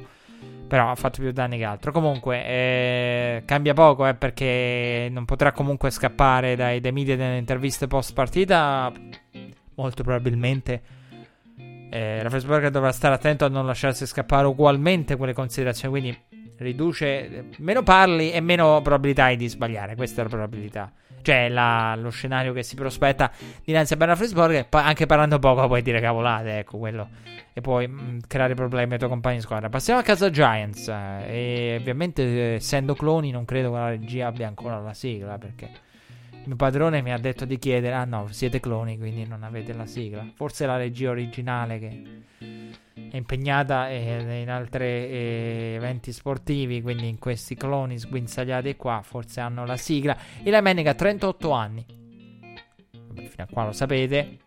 però 0.68 0.92
ha 0.92 0.96
fatto 0.96 1.22
più 1.22 1.32
danni 1.32 1.58
che 1.58 1.64
altro. 1.64 1.92
Comunque, 1.92 2.46
eh, 2.46 3.44
cambia 3.46 3.74
poco 3.74 4.06
eh, 4.06 4.14
perché 4.14 5.08
non 5.12 5.26
potrà 5.26 5.52
comunque 5.52 5.90
scappare 5.90 6.56
dai, 6.56 6.80
dai 6.80 6.92
media 6.92 7.16
delle 7.16 7.38
interviste 7.38 7.88
post 7.88 8.14
partita. 8.14 8.92
Molto 9.76 10.04
probabilmente. 10.04 10.82
Eh, 11.90 12.22
Raffelsberger 12.22 12.70
dovrà 12.70 12.92
stare 12.92 13.16
attento 13.16 13.46
a 13.46 13.50
non 13.50 13.66
lasciarsi 13.66 14.06
scappare 14.06 14.46
ugualmente 14.46 15.16
quelle 15.16 15.34
considerazioni. 15.34 16.00
Quindi 16.00 16.18
riduce, 16.58 17.46
meno 17.58 17.84
parli 17.84 18.32
e 18.32 18.42
meno 18.42 18.82
probabilità 18.82 19.26
hai 19.26 19.38
di 19.38 19.48
sbagliare, 19.48 19.96
questa 19.96 20.22
è 20.22 20.24
la 20.24 20.30
probabilità. 20.30 20.92
Cioè 21.22 21.50
la, 21.50 21.96
lo 21.96 22.10
scenario 22.10 22.54
che 22.54 22.64
si 22.64 22.76
prospetta 22.76 23.32
dinanzi 23.64 23.94
a 23.94 23.98
Ben 23.98 24.08
Roethlisberger, 24.08 24.68
anche 24.70 25.06
parlando 25.06 25.40
poco 25.40 25.68
puoi 25.68 25.82
dire 25.82 26.00
cavolate, 26.00 26.60
ecco 26.60 26.78
quello. 26.78 27.10
E 27.58 27.62
poi 27.62 27.88
mh, 27.88 28.02
mm, 28.02 28.18
creare 28.28 28.54
problemi 28.54 28.92
ai 28.94 29.00
tuoi 29.00 29.10
compagni 29.10 29.38
di 29.38 29.42
squadra. 29.42 29.68
Passiamo 29.68 30.00
a 30.00 30.04
casa 30.04 30.30
Giants. 30.30 30.90
Eh, 30.90 31.74
e 31.74 31.78
ovviamente, 31.80 32.54
essendo 32.54 32.94
cloni, 32.94 33.32
non 33.32 33.46
credo 33.46 33.72
che 33.72 33.78
la 33.78 33.90
regia 33.90 34.28
abbia 34.28 34.48
ancora 34.48 34.80
la 34.80 34.94
sigla 34.94 35.40
perché 35.40 35.68
mio 36.46 36.56
padrone 36.56 37.02
mi 37.02 37.12
ha 37.12 37.18
detto 37.18 37.46
di 37.46 37.58
chiedere, 37.58 37.96
ah 37.96 38.06
no, 38.06 38.28
siete 38.30 38.60
cloni, 38.60 39.00
quindi 39.00 39.26
non 39.26 39.42
avete 39.42 39.74
la 39.74 39.88
sigla. 39.88 40.24
Forse 40.36 40.68
la 40.68 40.78
regia 40.78 41.10
originale 41.10 41.80
che 41.80 42.04
è 43.10 43.18
impegnata 43.18 43.90
eh, 43.90 44.40
in 44.40 44.52
altri 44.52 44.86
eh, 44.86 45.74
eventi 45.78 46.12
sportivi, 46.12 46.84
quindi 46.84 47.08
in 47.08 47.18
questi 47.18 47.56
cloni 47.56 47.98
sguinzagliati 47.98 48.76
qua, 48.76 49.02
forse 49.04 49.40
hanno 49.40 49.66
la 49.66 49.78
sigla. 49.78 50.16
E 50.44 50.52
la 50.52 50.62
Manning 50.62 50.86
ha 50.86 50.94
38 50.94 51.50
anni. 51.50 51.84
Fino 51.90 53.44
a 53.44 53.48
qua 53.52 53.66
lo 53.66 53.72
sapete. 53.72 54.46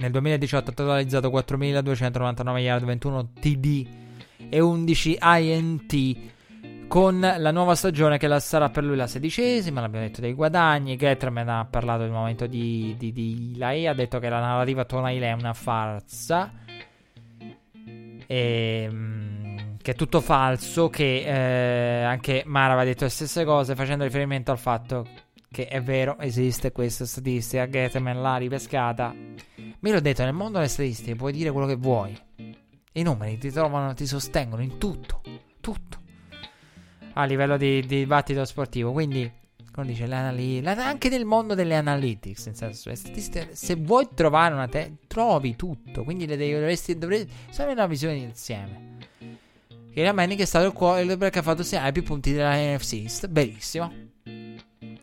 Nel 0.00 0.12
2018 0.12 0.70
ha 0.70 0.72
totalizzato 0.72 1.28
4.299 1.28 2.56
yard, 2.56 2.84
21 2.84 3.32
TD 3.38 3.86
e 4.48 4.58
11 4.58 5.18
INT 5.20 6.16
con 6.88 7.20
la 7.20 7.50
nuova 7.50 7.74
stagione 7.74 8.16
che 8.16 8.40
sarà 8.40 8.70
per 8.70 8.82
lui 8.82 8.96
la 8.96 9.06
sedicesima, 9.06 9.82
l'abbiamo 9.82 10.06
detto 10.06 10.22
dei 10.22 10.32
guadagni, 10.32 10.96
Getterman 10.96 11.48
ha 11.50 11.66
parlato 11.66 12.02
del 12.02 12.10
momento 12.10 12.46
di, 12.46 12.96
di, 12.98 13.12
di 13.12 13.52
Ilae, 13.52 13.88
ha 13.88 13.94
detto 13.94 14.18
che 14.18 14.30
la 14.30 14.40
narrativa 14.40 14.80
attorno 14.80 15.06
a 15.06 15.10
Ilae 15.10 15.30
è 15.30 15.34
una 15.34 15.52
farsa, 15.52 16.50
e, 18.26 18.82
ehm, 18.88 19.76
che 19.82 19.90
è 19.90 19.94
tutto 19.94 20.22
falso, 20.22 20.88
che 20.88 21.24
eh, 21.26 22.02
anche 22.04 22.42
Mara 22.46 22.72
aveva 22.72 22.84
detto 22.84 23.04
le 23.04 23.10
stesse 23.10 23.44
cose 23.44 23.74
facendo 23.74 24.02
riferimento 24.04 24.50
al 24.50 24.58
fatto 24.58 25.06
che 25.52 25.66
è 25.66 25.82
vero, 25.82 26.16
esiste 26.20 26.70
questa 26.70 27.04
statistica, 27.04 27.68
Getterman 27.68 28.22
l'ha 28.22 28.36
ripescata. 28.36 29.12
Me 29.12 29.90
l'ho 29.90 30.00
detto, 30.00 30.22
nel 30.22 30.32
mondo 30.32 30.58
delle 30.58 30.68
statistiche 30.68 31.16
puoi 31.16 31.32
dire 31.32 31.50
quello 31.50 31.66
che 31.66 31.74
vuoi, 31.74 32.16
i 32.92 33.02
numeri 33.02 33.36
ti 33.36 33.50
trovano, 33.50 33.92
ti 33.94 34.06
sostengono 34.06 34.62
in 34.62 34.78
tutto, 34.78 35.20
tutto 35.60 35.98
a 37.14 37.24
livello 37.24 37.56
di, 37.56 37.80
di 37.80 37.98
dibattito 37.98 38.44
sportivo. 38.44 38.92
Quindi, 38.92 39.28
come 39.72 39.88
dice, 39.88 40.06
l'anali- 40.06 40.64
anche 40.64 41.08
nel 41.08 41.24
mondo 41.24 41.54
delle 41.54 41.74
analytics, 41.74 42.46
nel 42.46 42.54
senso, 42.54 42.92
se 43.52 43.74
vuoi 43.74 44.08
trovare 44.14 44.54
una 44.54 44.68
te, 44.68 44.98
trovi 45.08 45.56
tutto. 45.56 46.04
Quindi 46.04 46.26
le 46.28 46.36
devi, 46.36 46.52
dovresti, 46.52 46.96
dovresti, 46.96 47.32
sono 47.50 47.72
una 47.72 47.86
visione 47.86 48.14
insieme. 48.14 48.98
Che 49.92 50.02
la 50.04 50.12
Manning 50.12 50.38
è 50.38 50.44
stato 50.44 50.66
il 50.66 50.72
quarterback 50.72 51.32
che 51.32 51.38
ha 51.40 51.42
fatto 51.42 51.64
segnare 51.64 51.90
più 51.90 52.04
punti 52.04 52.32
della 52.32 52.54
NFC. 52.54 53.26
Benissimo. 53.26 53.92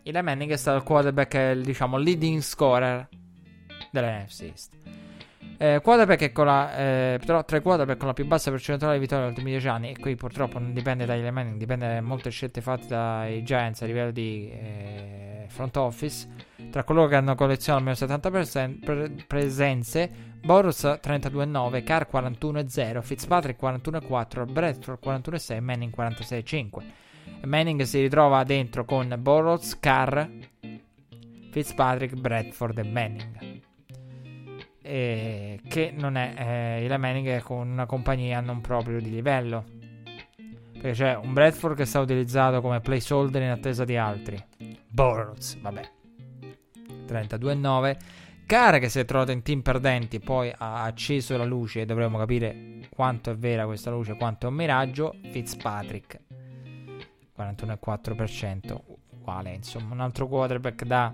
Il 0.08 0.18
Manning 0.24 0.50
è 0.54 0.56
stato 0.56 0.78
il 0.78 0.84
quarterback, 0.84 1.52
diciamo, 1.56 1.98
leading 1.98 2.40
scorer 2.40 3.10
della 3.92 4.24
NFC 4.24 4.42
East. 4.44 4.74
Eh, 5.58 5.82
quarterback 5.84 6.32
con 6.32 6.46
la, 6.46 6.78
eh, 6.78 7.20
però 7.26 7.44
tre 7.44 7.62
quarterback 7.62 7.98
con 7.98 8.08
la 8.08 8.14
più 8.14 8.26
bassa 8.26 8.50
percentuale 8.50 8.94
di 8.94 9.00
vittorie 9.02 9.26
negli 9.26 9.34
ultimi 9.34 9.52
10 9.52 9.68
anni. 9.68 9.90
E 9.90 9.98
qui 10.00 10.16
purtroppo 10.16 10.60
non 10.60 10.72
dipende 10.72 11.04
dagli 11.04 11.20
elementi, 11.20 11.58
dipende 11.58 11.96
da 11.96 12.00
molte 12.00 12.30
scelte 12.30 12.62
fatte 12.62 12.88
dai 12.88 13.44
Giants 13.44 13.82
a 13.82 13.86
livello 13.86 14.12
di 14.12 14.50
eh, 14.50 15.46
front 15.50 15.76
office. 15.76 16.26
Tra 16.72 16.86
coloro 16.86 17.08
che 17.10 17.16
hanno 17.16 17.36
collezionato 17.36 17.84
almeno 17.84 18.40
70% 18.40 18.80
pre- 18.80 19.26
presenze, 19.28 20.10
Boros 20.42 20.86
32,9, 20.86 21.84
Carr 21.84 22.08
41,0, 22.10 23.02
Fitzpatrick 23.02 23.62
41,4, 23.62 24.50
Bradford 24.50 25.00
41,6, 25.04 25.60
Manning 25.60 25.94
46,5. 25.94 27.07
Manning 27.44 27.82
si 27.84 28.02
ritrova 28.02 28.44
dentro 28.44 28.86
con 28.86 29.16
Boros, 29.20 29.80
Carr, 29.80 30.26
Fitzpatrick, 31.52 32.16
Bradford 32.16 32.78
e 32.78 32.84
Manning 32.84 33.66
eh, 34.88 35.60
che 35.68 35.94
non 35.94 36.16
è 36.16 36.34
eh, 36.80 36.86
il 36.86 36.98
Manning 36.98 37.41
con 37.41 37.68
una 37.68 37.86
compagnia 37.86 38.40
non 38.40 38.62
proprio 38.62 39.02
di 39.02 39.10
livello. 39.10 39.66
Perché 40.72 40.91
c'è 40.91 41.16
un 41.16 41.34
Bradford 41.34 41.76
che 41.76 41.86
sta 41.86 41.99
utilizzato 41.99 42.62
come 42.62 42.80
placeholder 42.80 43.41
in 43.41 43.49
attesa 43.49 43.84
di 43.84 43.98
altri. 43.98 44.41
Burrows, 44.88 45.60
vabbè. 45.60 45.82
32,9. 47.08 47.98
Cara 48.45 48.78
che 48.78 48.88
si 48.88 48.99
è 48.99 49.06
trovato 49.06 49.32
in 49.32 49.41
team 49.41 49.62
perdenti, 49.62 50.20
poi 50.20 50.54
ha 50.56 50.84
acceso 50.84 51.36
la 51.36 51.44
luce 51.44 51.82
e 51.82 51.86
dovremmo 51.86 52.18
capire 52.18 52.80
quanto 52.90 53.32
è 53.32 53.36
vera 53.36 53.66
questa 53.66 53.91
luce, 53.91 54.16
quanto 54.16 54.45
è 54.45 54.49
un 54.49 54.56
miraggio. 54.56 55.16
Fitzpatrick, 55.32 56.20
41,4%. 57.38 58.80
Uguale, 59.12 59.54
insomma, 59.54 59.94
un 59.94 60.02
altro 60.02 60.28
quarterback 60.28 60.84
da 60.86 61.14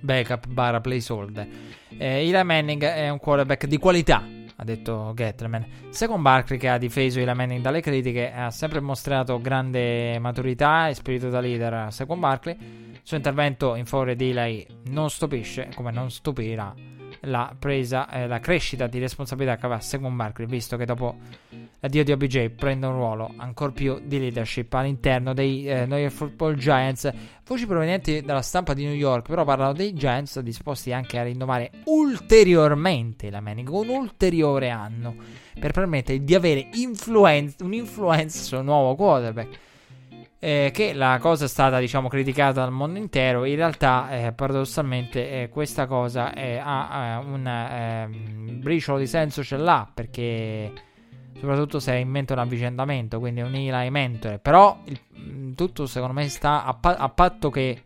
backup 0.00 0.46
barra 0.48 0.80
placeholder. 0.80 1.48
Eh, 1.96 2.26
Eli 2.28 2.42
Manning 2.44 2.84
è 2.84 3.08
un 3.08 3.18
quarterback 3.18 3.66
di 3.66 3.78
qualità, 3.78 4.22
ha 4.56 4.64
detto 4.64 5.12
Getterman. 5.14 5.66
Second 5.90 6.22
Barkley, 6.22 6.58
che 6.58 6.68
ha 6.68 6.78
difeso 6.78 7.20
Eli 7.20 7.34
Manning 7.34 7.62
dalle 7.62 7.80
critiche, 7.80 8.32
ha 8.32 8.50
sempre 8.50 8.80
mostrato 8.80 9.40
grande 9.40 10.18
maturità 10.18 10.88
e 10.88 10.94
spirito 10.94 11.28
da 11.28 11.40
leader. 11.40 11.92
Second 11.92 12.20
Barkley, 12.20 12.56
il 12.58 13.00
suo 13.02 13.16
intervento 13.16 13.74
in 13.74 13.86
favore 13.86 14.16
di 14.16 14.30
Eli 14.30 14.66
non 14.86 15.10
stupisce, 15.10 15.70
come 15.74 15.90
non 15.90 16.10
stupirà 16.10 16.96
la 17.22 17.54
presa, 17.58 18.08
eh, 18.10 18.26
la 18.26 18.40
crescita 18.40 18.86
di 18.86 18.98
responsabilità 18.98 19.56
che 19.56 19.66
aveva 19.66 19.80
Second 19.80 20.14
Barkley, 20.16 20.46
visto 20.46 20.76
che 20.76 20.84
dopo 20.84 21.16
l'addio 21.80 22.04
di 22.04 22.12
OBJ 22.12 22.50
prende 22.50 22.86
un 22.86 22.92
ruolo 22.92 23.32
ancora 23.36 23.72
più 23.72 24.00
di 24.04 24.18
leadership 24.18 24.72
all'interno 24.74 25.34
dei 25.34 25.66
eh, 25.66 25.86
New 25.86 25.98
York 25.98 26.12
Football 26.12 26.54
Giants. 26.56 27.10
Voci 27.44 27.66
provenienti 27.66 28.20
dalla 28.22 28.42
stampa 28.42 28.74
di 28.74 28.84
New 28.84 28.94
York 28.94 29.28
però 29.28 29.44
parlano 29.44 29.72
dei 29.72 29.94
Giants 29.94 30.38
disposti 30.40 30.92
anche 30.92 31.18
a 31.18 31.22
rinnovare 31.22 31.70
ulteriormente 31.84 33.30
la 33.30 33.40
Manning, 33.40 33.68
un 33.68 33.88
ulteriore 33.88 34.70
anno, 34.70 35.14
per 35.58 35.72
permettere 35.72 36.22
di 36.22 36.34
avere 36.34 36.68
influenza, 36.74 37.64
un'influenza 37.64 38.42
sul 38.42 38.64
nuovo 38.64 38.94
quarterback. 38.94 39.66
Eh, 40.40 40.70
che 40.72 40.92
la 40.92 41.18
cosa 41.20 41.46
è 41.46 41.48
stata 41.48 41.80
diciamo 41.80 42.06
criticata 42.06 42.60
dal 42.60 42.70
mondo 42.70 43.00
intero 43.00 43.44
in 43.44 43.56
realtà 43.56 44.08
eh, 44.10 44.32
paradossalmente 44.32 45.42
eh, 45.42 45.48
questa 45.48 45.88
cosa 45.88 46.32
ha 46.32 47.20
un 47.26 47.44
ehm, 47.44 48.60
briciolo 48.60 48.98
di 48.98 49.08
senso 49.08 49.42
ce 49.42 49.56
l'ha 49.56 49.90
perché 49.92 50.72
soprattutto 51.38 51.78
se 51.78 51.94
inventa 51.96 52.32
un 52.32 52.40
avvicendamento, 52.40 53.18
quindi 53.18 53.40
un 53.40 53.54
Eli 53.54 53.90
mentore. 53.90 54.38
Però 54.38 54.80
il, 54.84 54.98
mm, 55.18 55.52
tutto 55.52 55.86
secondo 55.86 56.14
me 56.14 56.28
sta 56.28 56.64
a, 56.64 56.74
pa- 56.74 56.96
a, 56.96 57.08
patto 57.08 57.50
che 57.50 57.84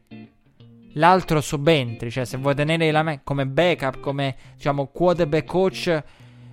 l'altro 0.94 1.40
subentri, 1.40 2.10
cioè 2.10 2.24
se 2.24 2.38
vuoi 2.38 2.54
tenere 2.54 2.88
Eli 2.88 3.20
come 3.24 3.46
backup, 3.46 4.00
come 4.00 4.36
diciamo 4.56 4.86
quarterback 4.86 5.46
coach, 5.46 6.02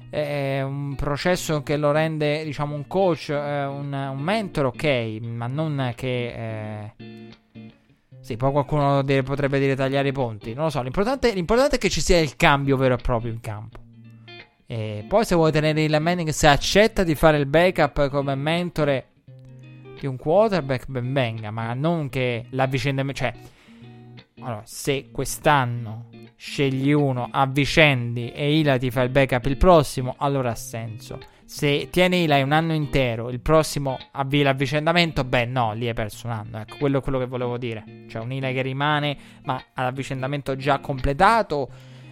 è 0.09 0.61
un 0.61 0.95
processo 0.95 1.61
che 1.63 1.77
lo 1.77 1.91
rende 1.91 2.43
diciamo 2.43 2.75
un 2.75 2.87
coach, 2.87 3.29
eh, 3.29 3.65
un, 3.65 3.93
un 3.93 4.19
mentore, 4.19 4.67
ok, 4.67 5.19
ma 5.25 5.47
non 5.47 5.93
che... 5.95 6.93
Eh, 6.95 7.27
sì, 8.21 8.37
poi 8.37 8.51
qualcuno 8.51 9.01
dire, 9.01 9.23
potrebbe 9.23 9.59
dire 9.59 9.75
tagliare 9.75 10.09
i 10.09 10.11
ponti. 10.11 10.53
Non 10.53 10.65
lo 10.65 10.69
so. 10.69 10.81
L'importante, 10.81 11.31
l'importante, 11.33 11.77
è 11.77 11.79
che 11.79 11.89
ci 11.89 12.01
sia 12.01 12.19
il 12.19 12.35
cambio 12.35 12.77
vero 12.77 12.93
e 12.95 12.97
proprio 12.97 13.31
in 13.31 13.39
campo. 13.39 13.79
E 14.67 15.03
poi 15.07 15.25
se 15.25 15.33
vuoi 15.33 15.51
tenere 15.51 15.83
il 15.83 15.97
Manning, 15.99 16.29
se 16.29 16.47
accetta 16.47 17.03
di 17.03 17.15
fare 17.15 17.37
il 17.37 17.47
backup 17.47 18.09
come 18.09 18.35
mentore 18.35 19.07
di 19.99 20.05
un 20.05 20.15
quarterback, 20.15 20.85
ben 20.87 21.11
venga, 21.11 21.49
ma 21.49 21.73
non 21.73 22.09
che 22.09 22.45
l'avvicendamento... 22.51 23.19
Cioè, 23.19 23.33
allora, 24.41 24.61
se 24.65 25.09
quest'anno 25.11 26.09
scegli 26.35 26.91
uno, 26.91 27.27
avvicendi 27.31 28.31
e 28.31 28.57
Ila 28.59 28.77
ti 28.77 28.91
fa 28.91 29.01
il 29.01 29.09
backup 29.09 29.45
il 29.45 29.57
prossimo, 29.57 30.15
allora 30.17 30.51
ha 30.51 30.55
senso. 30.55 31.19
Se 31.43 31.89
tieni 31.89 32.23
Ila 32.23 32.37
un 32.43 32.51
anno 32.51 32.73
intero, 32.73 33.29
il 33.29 33.39
prossimo 33.39 33.97
avvii 34.11 34.43
l'avvicendamento, 34.43 35.23
beh 35.23 35.45
no, 35.45 35.73
lì 35.73 35.87
hai 35.87 35.93
perso 35.93 36.27
un 36.27 36.33
anno. 36.33 36.59
Ecco, 36.59 36.77
quello 36.77 36.99
è 36.99 37.01
quello 37.01 37.17
che 37.17 37.25
volevo 37.25 37.57
dire. 37.57 38.05
Cioè 38.07 38.21
un 38.21 38.31
Ila 38.31 38.51
che 38.51 38.61
rimane, 38.61 39.17
ma 39.43 39.61
all'avvicendamento 39.73 40.55
già 40.55 40.79
completato 40.79 41.69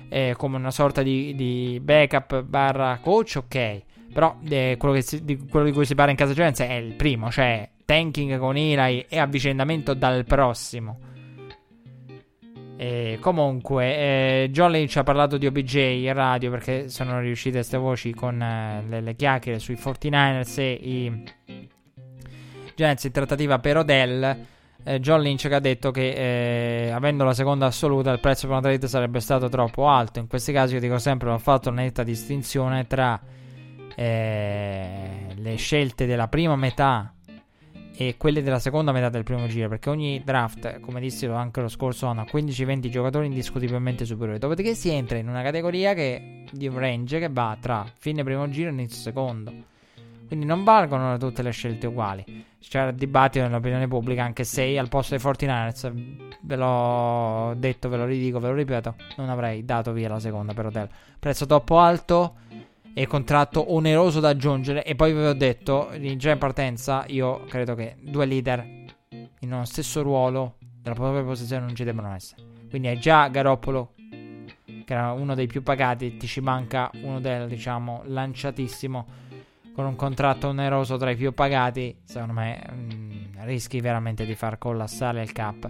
eh, 0.09 0.33
come 0.37 0.57
una 0.57 0.71
sorta 0.71 1.03
di, 1.03 1.35
di, 1.35 1.79
backup 1.81 2.41
barra 2.43 2.99
coach, 3.01 3.35
ok. 3.37 3.81
Però 4.13 4.37
eh, 4.49 4.75
quello, 4.79 4.99
si, 5.01 5.23
di, 5.23 5.37
quello, 5.37 5.65
di, 5.65 5.71
cui 5.71 5.85
si 5.85 5.93
parla 5.95 6.11
in 6.11 6.17
casa 6.17 6.33
Giants 6.33 6.61
è 6.61 6.73
il 6.73 6.93
primo, 6.93 7.29
cioè 7.29 7.69
tanking 7.85 8.37
con 8.39 8.57
Eli 8.57 9.05
e 9.07 9.19
avvicendamento 9.19 9.93
dal 9.93 10.25
prossimo. 10.25 10.99
E 12.77 13.17
comunque, 13.19 13.85
eh, 13.85 14.49
John 14.51 14.71
Lynch 14.71 14.97
ha 14.97 15.03
parlato 15.03 15.37
di 15.37 15.47
OBJ 15.47 15.75
in 15.75 16.13
radio 16.13 16.51
perché 16.51 16.89
sono 16.89 17.19
riuscite 17.19 17.55
queste 17.57 17.77
voci 17.77 18.13
con 18.13 18.39
eh, 18.39 18.83
le, 18.87 19.01
le, 19.01 19.15
chiacchiere 19.15 19.57
sui 19.57 19.73
49ers 19.73 20.59
e 20.59 20.71
i 20.73 21.23
Giants 22.75 23.03
in 23.05 23.11
trattativa 23.11 23.57
per 23.57 23.77
Odell 23.77 24.45
eh, 24.83 24.99
John 24.99 25.21
Lynch 25.21 25.47
che 25.47 25.55
ha 25.55 25.59
detto 25.59 25.91
che 25.91 26.85
eh, 26.85 26.91
avendo 26.91 27.23
la 27.23 27.33
seconda 27.33 27.65
assoluta 27.65 28.11
il 28.11 28.19
prezzo 28.19 28.47
per 28.47 28.57
una 28.57 28.61
trade 28.61 28.87
sarebbe 28.87 29.19
stato 29.19 29.49
troppo 29.49 29.89
alto. 29.89 30.19
In 30.19 30.27
questi 30.27 30.53
casi 30.53 30.75
io 30.75 30.79
dico 30.79 30.97
sempre 30.97 31.29
ho 31.29 31.37
fatto 31.39 31.69
una 31.69 31.81
netta 31.81 32.03
distinzione 32.03 32.87
tra 32.87 33.19
eh, 33.95 35.33
le 35.35 35.55
scelte 35.55 36.05
della 36.05 36.27
prima 36.27 36.55
metà 36.55 37.11
e 37.99 38.15
quelle 38.15 38.43
della 38.43 38.59
seconda 38.59 38.91
metà 38.91 39.09
del 39.09 39.23
primo 39.23 39.47
giro, 39.47 39.69
perché 39.69 39.89
ogni 39.89 40.21
draft, 40.23 40.79
come 40.81 40.99
dissi 40.99 41.25
anche 41.25 41.61
lo 41.61 41.67
scorso 41.67 42.05
anno, 42.05 42.21
ha 42.21 42.27
15-20 42.31 42.89
giocatori 42.89 43.25
indiscutibilmente 43.25 44.05
superiori. 44.05 44.37
Dopodiché 44.37 44.75
si 44.75 44.89
entra 44.89 45.17
in 45.17 45.27
una 45.27 45.41
categoria 45.41 45.95
che, 45.95 46.43
di 46.51 46.67
un 46.67 46.77
range 46.77 47.17
che 47.17 47.29
va 47.29 47.57
tra 47.59 47.89
fine 47.97 48.23
primo 48.23 48.47
giro 48.49 48.69
e 48.69 48.73
inizio 48.73 49.01
secondo. 49.01 49.51
Quindi 50.27 50.45
non 50.45 50.63
valgono 50.63 51.17
tutte 51.17 51.41
le 51.41 51.49
scelte 51.49 51.87
uguali. 51.87 52.45
C'era 52.59 52.91
dibattito 52.91 53.45
nell'opinione 53.45 53.87
pubblica, 53.87 54.23
anche 54.23 54.43
se 54.43 54.77
al 54.77 54.89
posto 54.89 55.15
dei 55.15 55.23
49ers, 55.23 56.37
ve 56.41 56.55
l'ho 56.55 57.55
detto, 57.55 57.89
ve 57.89 57.97
lo 57.97 58.05
ridico, 58.05 58.39
ve 58.39 58.49
lo 58.49 58.53
ripeto, 58.53 58.95
non 59.15 59.29
avrei 59.29 59.65
dato 59.65 59.91
via 59.91 60.09
la 60.09 60.19
seconda 60.19 60.53
per 60.53 60.67
Odell. 60.67 60.89
Prezzo 61.17 61.47
troppo 61.47 61.79
alto 61.79 62.35
e 62.97 63.05
contratto 63.05 63.75
oneroso 63.75 64.19
da 64.19 64.29
aggiungere. 64.29 64.83
E 64.83 64.95
poi 64.95 65.13
vi 65.13 65.19
ho 65.19 65.33
detto, 65.33 65.91
già 66.15 66.31
in 66.31 66.39
partenza, 66.39 67.05
io 67.09 67.43
credo 67.45 67.75
che 67.75 67.95
due 68.01 68.25
leader 68.25 68.65
in 69.41 69.53
uno 69.53 69.65
stesso 69.65 70.01
ruolo 70.01 70.55
della 70.81 70.95
propria 70.95 71.21
posizione 71.21 71.63
non 71.63 71.75
ci 71.75 71.83
debbano 71.83 72.15
essere. 72.15 72.41
Quindi 72.67 72.87
è 72.87 72.97
già 72.97 73.27
Garoppolo, 73.27 73.93
che 74.83 74.93
era 74.93 75.11
uno 75.11 75.35
dei 75.35 75.45
più 75.45 75.61
pagati, 75.61 76.17
ti 76.17 76.25
ci 76.25 76.41
manca 76.41 76.89
uno 77.03 77.19
del, 77.19 77.47
diciamo, 77.47 78.01
lanciatissimo, 78.05 79.05
con 79.75 79.85
un 79.85 79.95
contratto 79.95 80.47
oneroso 80.47 80.97
tra 80.97 81.11
i 81.11 81.15
più 81.15 81.35
pagati, 81.35 81.99
secondo 82.03 82.33
me 82.33 82.63
mh, 82.67 82.93
mm, 82.93 83.21
rischi 83.41 83.79
veramente 83.79 84.25
di 84.25 84.33
far 84.33 84.57
collassare 84.57 85.21
il 85.21 85.31
cap. 85.33 85.69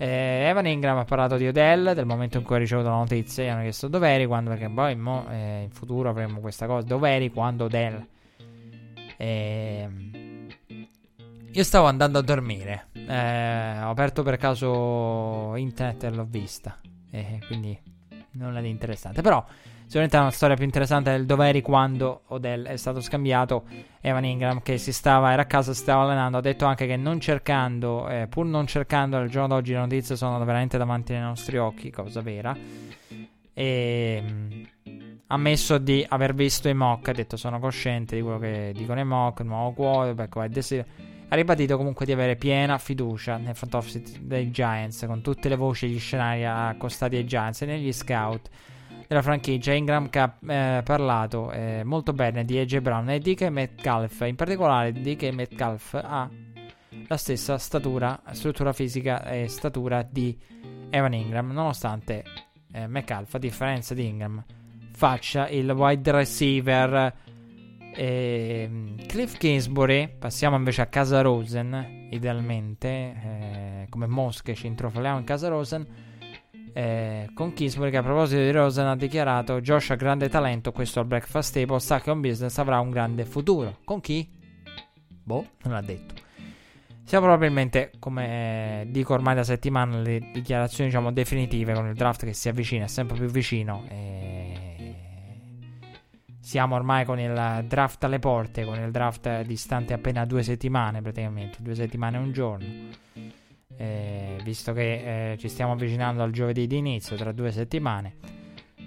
Eh, 0.00 0.46
Evan 0.48 0.66
Ingram 0.66 0.96
ha 0.96 1.04
parlato 1.04 1.36
di 1.36 1.48
Odell 1.48 1.92
del 1.92 2.06
momento 2.06 2.38
in 2.38 2.44
cui 2.44 2.54
ha 2.54 2.58
ricevuto 2.58 2.88
la 2.88 2.94
notizia. 2.96 3.44
Gli 3.44 3.48
hanno 3.48 3.62
chiesto 3.62 3.88
dove 3.88 4.08
eri 4.08 4.26
quando, 4.26 4.50
perché 4.50 4.70
poi 4.70 4.94
mo, 4.94 5.26
eh, 5.28 5.62
in 5.64 5.70
futuro 5.70 6.08
avremo 6.08 6.38
questa 6.38 6.66
cosa. 6.66 6.86
Dove 6.86 7.10
eri 7.10 7.30
quando 7.30 7.64
Odell? 7.64 8.06
Eh, 9.16 9.88
io 11.50 11.64
stavo 11.64 11.86
andando 11.86 12.18
a 12.20 12.22
dormire. 12.22 12.86
Eh, 12.92 13.80
ho 13.82 13.90
aperto 13.90 14.22
per 14.22 14.36
caso 14.36 15.56
internet 15.56 16.04
e 16.04 16.10
l'ho 16.10 16.26
vista. 16.28 16.78
quindi 17.48 17.76
nulla 18.32 18.60
di 18.60 18.68
interessante. 18.68 19.20
Però 19.20 19.44
Sicuramente 19.88 20.18
è 20.18 20.20
una 20.20 20.30
storia 20.30 20.54
più 20.54 20.66
interessante 20.66 21.10
del 21.12 21.24
dove 21.24 21.48
eri 21.48 21.62
quando 21.62 22.24
Odell 22.26 22.66
è 22.66 22.76
stato 22.76 23.00
scambiato. 23.00 23.64
Evan 24.02 24.22
Ingram 24.26 24.60
che 24.60 24.76
si 24.76 24.92
stava, 24.92 25.32
era 25.32 25.40
a 25.40 25.46
casa, 25.46 25.72
si 25.72 25.80
stava 25.80 26.02
allenando. 26.02 26.36
Ha 26.36 26.40
detto 26.42 26.66
anche 26.66 26.86
che 26.86 26.96
non 26.96 27.18
cercando, 27.20 28.06
eh, 28.06 28.26
pur 28.28 28.44
non 28.44 28.66
cercando 28.66 29.16
al 29.16 29.30
giorno 29.30 29.54
d'oggi 29.54 29.72
le 29.72 29.78
notizie 29.78 30.14
sono 30.14 30.38
veramente 30.44 30.76
davanti 30.76 31.14
ai 31.14 31.20
nostri 31.20 31.56
occhi, 31.56 31.90
cosa 31.90 32.20
vera. 32.20 32.54
E 33.54 34.22
ha 34.22 34.90
mm, 34.90 35.02
ammesso 35.28 35.78
di 35.78 36.04
aver 36.06 36.34
visto 36.34 36.68
i 36.68 36.74
mock. 36.74 37.08
Ha 37.08 37.12
detto 37.12 37.38
sono 37.38 37.58
cosciente 37.58 38.14
di 38.14 38.20
quello 38.20 38.38
che 38.38 38.74
dicono 38.76 39.00
i 39.00 39.06
mock, 39.06 39.40
nuovo 39.40 39.72
quarterback, 39.72 40.84
ha 41.30 41.34
ribadito 41.34 41.78
comunque 41.78 42.04
di 42.04 42.12
avere 42.12 42.36
piena 42.36 42.76
fiducia 42.76 43.38
nel 43.38 43.54
front 43.54 43.72
office 43.72 44.18
dei 44.20 44.50
Giants, 44.50 45.06
con 45.06 45.22
tutte 45.22 45.48
le 45.48 45.56
voci 45.56 45.86
e 45.86 45.88
gli 45.88 45.98
scenari 45.98 46.44
accostati 46.44 47.16
ai 47.16 47.24
Giants 47.24 47.62
e 47.62 47.66
negli 47.66 47.90
scout 47.90 48.50
della 49.08 49.22
franchigia. 49.22 49.72
Ingram 49.72 50.10
che 50.10 50.18
ha 50.18 50.36
eh, 50.46 50.82
parlato 50.84 51.50
eh, 51.50 51.82
molto 51.82 52.12
bene 52.12 52.44
di 52.44 52.58
AJ 52.58 52.78
Brown 52.78 53.08
e 53.10 53.18
DK 53.18 53.48
Metcalf. 53.48 54.20
In 54.20 54.36
particolare, 54.36 54.92
DK 54.92 55.32
Metcalf 55.32 55.94
ha 55.94 56.30
la 57.06 57.16
stessa 57.16 57.58
statura, 57.58 58.20
struttura 58.32 58.72
fisica 58.72 59.24
e 59.24 59.48
statura 59.48 60.06
di 60.08 60.38
Evan 60.90 61.14
Ingram, 61.14 61.50
nonostante 61.50 62.22
eh, 62.70 62.86
Metcalf, 62.86 63.34
a 63.34 63.38
differenza 63.38 63.94
di 63.94 64.06
Ingram, 64.06 64.44
faccia 64.92 65.48
il 65.48 65.70
wide 65.70 66.12
receiver. 66.12 67.14
E 67.90 68.94
Cliff 69.06 69.38
Kingsbury, 69.38 70.16
passiamo 70.18 70.56
invece 70.56 70.82
a 70.82 70.86
Casa 70.86 71.22
Rosen, 71.22 72.06
idealmente, 72.10 72.88
eh, 72.88 73.86
come 73.88 74.06
mosche 74.06 74.54
ci 74.54 74.66
introfoliamo 74.66 75.18
in 75.18 75.24
Casa 75.24 75.48
Rosen 75.48 76.07
eh, 76.78 77.30
con 77.34 77.54
Kingsbury 77.54 77.90
che 77.90 77.96
a 77.96 78.04
proposito 78.04 78.40
di 78.40 78.52
Rosen 78.52 78.86
ha 78.86 78.94
dichiarato 78.94 79.60
Josh 79.60 79.90
ha 79.90 79.96
grande 79.96 80.28
talento, 80.28 80.70
questo 80.70 81.00
al 81.00 81.06
Breakfast 81.06 81.52
Table 81.52 81.80
sa 81.80 82.00
che 82.00 82.12
un 82.12 82.20
business 82.20 82.56
avrà 82.58 82.78
un 82.78 82.90
grande 82.90 83.24
futuro. 83.24 83.78
Con 83.82 84.00
chi? 84.00 84.30
Boh, 85.24 85.44
non 85.64 85.72
l'ha 85.72 85.80
detto. 85.80 86.14
Siamo 87.02 87.24
probabilmente, 87.26 87.90
come 87.98 88.86
dico 88.90 89.12
ormai 89.12 89.34
da 89.34 89.42
settimane, 89.42 90.02
le 90.02 90.30
dichiarazioni 90.32 90.88
diciamo 90.88 91.10
definitive 91.10 91.72
con 91.72 91.88
il 91.88 91.94
draft 91.94 92.24
che 92.24 92.32
si 92.32 92.48
avvicina, 92.48 92.84
è 92.84 92.88
sempre 92.88 93.16
più 93.16 93.26
vicino. 93.26 93.84
E... 93.88 94.94
Siamo 96.38 96.76
ormai 96.76 97.04
con 97.04 97.18
il 97.18 97.64
draft 97.66 98.04
alle 98.04 98.20
porte, 98.20 98.64
con 98.64 98.78
il 98.78 98.92
draft 98.92 99.42
distante 99.42 99.94
appena 99.94 100.24
due 100.24 100.44
settimane 100.44 101.02
praticamente, 101.02 101.58
due 101.60 101.74
settimane 101.74 102.18
e 102.18 102.20
un 102.20 102.30
giorno 102.30 102.66
eh, 103.76 104.38
visto 104.42 104.72
che 104.72 105.32
eh, 105.32 105.36
ci 105.38 105.48
stiamo 105.48 105.72
avvicinando 105.72 106.22
al 106.22 106.30
giovedì 106.30 106.66
di 106.66 106.76
inizio 106.76 107.16
tra 107.16 107.32
due 107.32 107.50
settimane. 107.52 108.16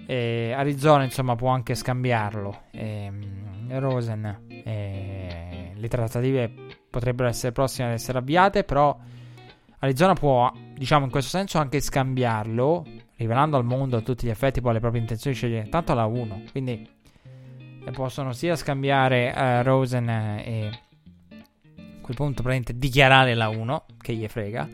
Eh, 0.06 0.52
Arizona 0.52 1.04
insomma 1.04 1.36
può 1.36 1.48
anche 1.48 1.74
scambiarlo. 1.74 2.64
Ehm, 2.72 3.78
Rosen, 3.78 4.44
eh, 4.64 5.72
le 5.74 5.88
trattative 5.88 6.52
potrebbero 6.90 7.28
essere 7.28 7.52
prossime 7.52 7.88
ad 7.88 7.94
essere 7.94 8.18
avviate, 8.18 8.64
però 8.64 8.96
Arizona 9.78 10.14
può, 10.14 10.52
diciamo 10.74 11.06
in 11.06 11.10
questo 11.10 11.30
senso, 11.30 11.58
anche 11.58 11.80
scambiarlo, 11.80 12.84
rivelando 13.16 13.56
al 13.56 13.64
mondo 13.64 13.96
a 13.96 14.00
tutti 14.00 14.26
gli 14.26 14.30
effetti 14.30 14.60
poi 14.60 14.74
le 14.74 14.80
proprie 14.80 15.00
intenzioni 15.00 15.34
di 15.34 15.42
scegliere 15.42 15.68
tanto 15.68 15.94
la 15.94 16.04
1. 16.04 16.42
Quindi 16.50 16.88
eh, 17.84 17.90
possono 17.90 18.32
sia 18.32 18.54
scambiare 18.54 19.32
uh, 19.34 19.62
Rosen 19.62 20.08
e 20.08 20.70
quel 22.02 22.16
punto 22.16 22.42
praticamente 22.42 22.78
dichiarare 22.78 23.34
la 23.34 23.48
1, 23.48 23.86
che 24.00 24.14
gli 24.14 24.26
frega. 24.28 24.68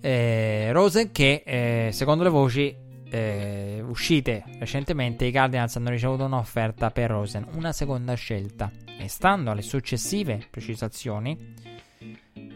Eh, 0.00 0.70
Rosen 0.72 1.12
che 1.12 1.44
eh, 1.46 1.90
secondo 1.92 2.24
le 2.24 2.30
voci 2.30 2.74
eh, 3.08 3.84
uscite 3.86 4.42
recentemente 4.58 5.26
i 5.26 5.30
Cardinals 5.30 5.76
hanno 5.76 5.90
ricevuto 5.90 6.24
un'offerta 6.24 6.90
per 6.90 7.10
Rosen, 7.10 7.46
una 7.52 7.72
seconda 7.72 8.14
scelta. 8.14 8.70
E 8.98 9.08
stando 9.08 9.50
alle 9.50 9.62
successive 9.62 10.44
precisazioni 10.50 11.36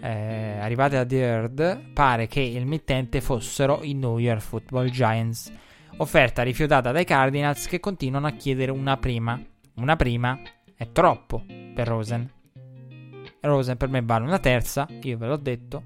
eh, 0.01 0.59
arrivate 0.61 0.97
da 0.97 1.05
The 1.05 1.21
Herd, 1.21 1.93
pare 1.93 2.27
che 2.27 2.41
il 2.41 2.67
mittente 2.67 3.21
fossero 3.21 3.81
i 3.83 3.95
New 3.95 4.19
York 4.19 4.41
Football 4.41 4.89
Giants. 4.89 5.53
Offerta 5.99 6.43
rifiutata 6.43 6.93
dai 6.93 7.05
Cardinals 7.05 7.67
che 7.67 7.81
continuano 7.81 8.27
a 8.27 8.33
chiedere 8.33 8.71
una 8.71 8.97
prima. 8.97 9.41
Una 9.75 9.97
prima 9.97 10.39
è 10.75 10.91
troppo 10.93 11.45
per 11.47 11.87
Rosen. 11.87 12.36
Rosen 13.47 13.77
per 13.77 13.89
me 13.89 14.03
vale 14.03 14.25
una 14.25 14.39
terza, 14.39 14.87
io 15.03 15.17
ve 15.17 15.27
l'ho 15.27 15.37
detto. 15.37 15.83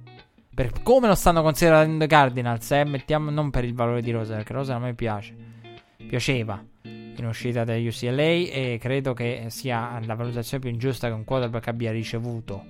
Per 0.53 0.83
come 0.83 1.07
lo 1.07 1.15
stanno 1.15 1.43
considerando 1.43 2.05
i 2.05 2.09
Cardinals, 2.09 2.71
eh, 2.73 2.85
mettiamo 2.85 3.31
non 3.31 3.51
per 3.51 3.65
il 3.65 3.75
valore 3.75 4.03
di 4.03 4.11
Rosen, 4.11 4.37
perché 4.37 4.53
Rosen 4.53 4.77
a 4.77 4.79
me 4.79 4.95
piace. 4.95 5.35
Piaceva 5.97 6.63
in 6.83 7.27
uscita 7.27 7.65
da 7.65 7.75
UCLA 7.77 8.23
e 8.23 8.79
credo 8.81 9.15
che 9.15 9.47
sia 9.49 10.01
la 10.05 10.15
valutazione 10.15 10.63
più 10.63 10.71
ingiusta 10.71 11.09
che 11.09 11.15
un 11.15 11.25
quarterback 11.25 11.69
abbia 11.69 11.93
ricevuto. 11.93 12.65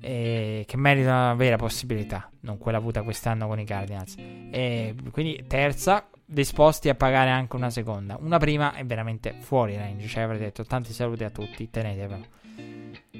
E 0.00 0.64
che 0.66 0.76
merita 0.76 1.08
una 1.08 1.34
vera 1.34 1.56
possibilità, 1.56 2.30
non 2.40 2.58
quella 2.58 2.78
avuta 2.78 3.02
quest'anno 3.02 3.46
con 3.46 3.58
i 3.58 3.64
Cardinals. 3.64 4.16
E 4.16 4.94
quindi 5.10 5.44
terza, 5.46 6.08
disposti 6.24 6.88
a 6.88 6.94
pagare 6.94 7.30
anche 7.30 7.56
una 7.56 7.70
seconda. 7.70 8.16
Una 8.20 8.38
prima 8.38 8.74
è 8.74 8.84
veramente 8.84 9.36
fuori 9.40 9.76
range, 9.76 10.06
cioè 10.06 10.24
avrei 10.24 10.38
detto 10.38 10.64
tanti 10.64 10.92
saluti 10.92 11.24
a 11.24 11.30
tutti, 11.30 11.70
tenetevelo. 11.70 12.33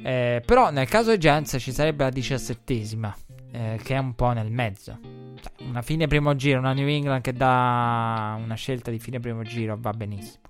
Eh, 0.02 0.42
però 0.44 0.70
nel 0.70 0.88
caso 0.88 1.10
di 1.10 1.18
Giants 1.18 1.56
ci 1.58 1.72
sarebbe 1.72 2.04
la 2.04 2.10
diciassettesima, 2.10 3.16
eh, 3.52 3.78
che 3.82 3.94
è 3.94 3.98
un 3.98 4.14
po' 4.14 4.32
nel 4.32 4.50
mezzo. 4.50 4.98
Cioè, 5.40 5.68
una 5.68 5.82
fine 5.82 6.06
primo 6.06 6.34
giro, 6.36 6.58
una 6.58 6.72
New 6.72 6.88
England 6.88 7.22
che 7.22 7.32
dà 7.32 8.38
una 8.42 8.54
scelta 8.54 8.90
di 8.90 8.98
fine 8.98 9.20
primo 9.20 9.42
giro 9.42 9.76
va 9.78 9.92
benissimo. 9.92 10.42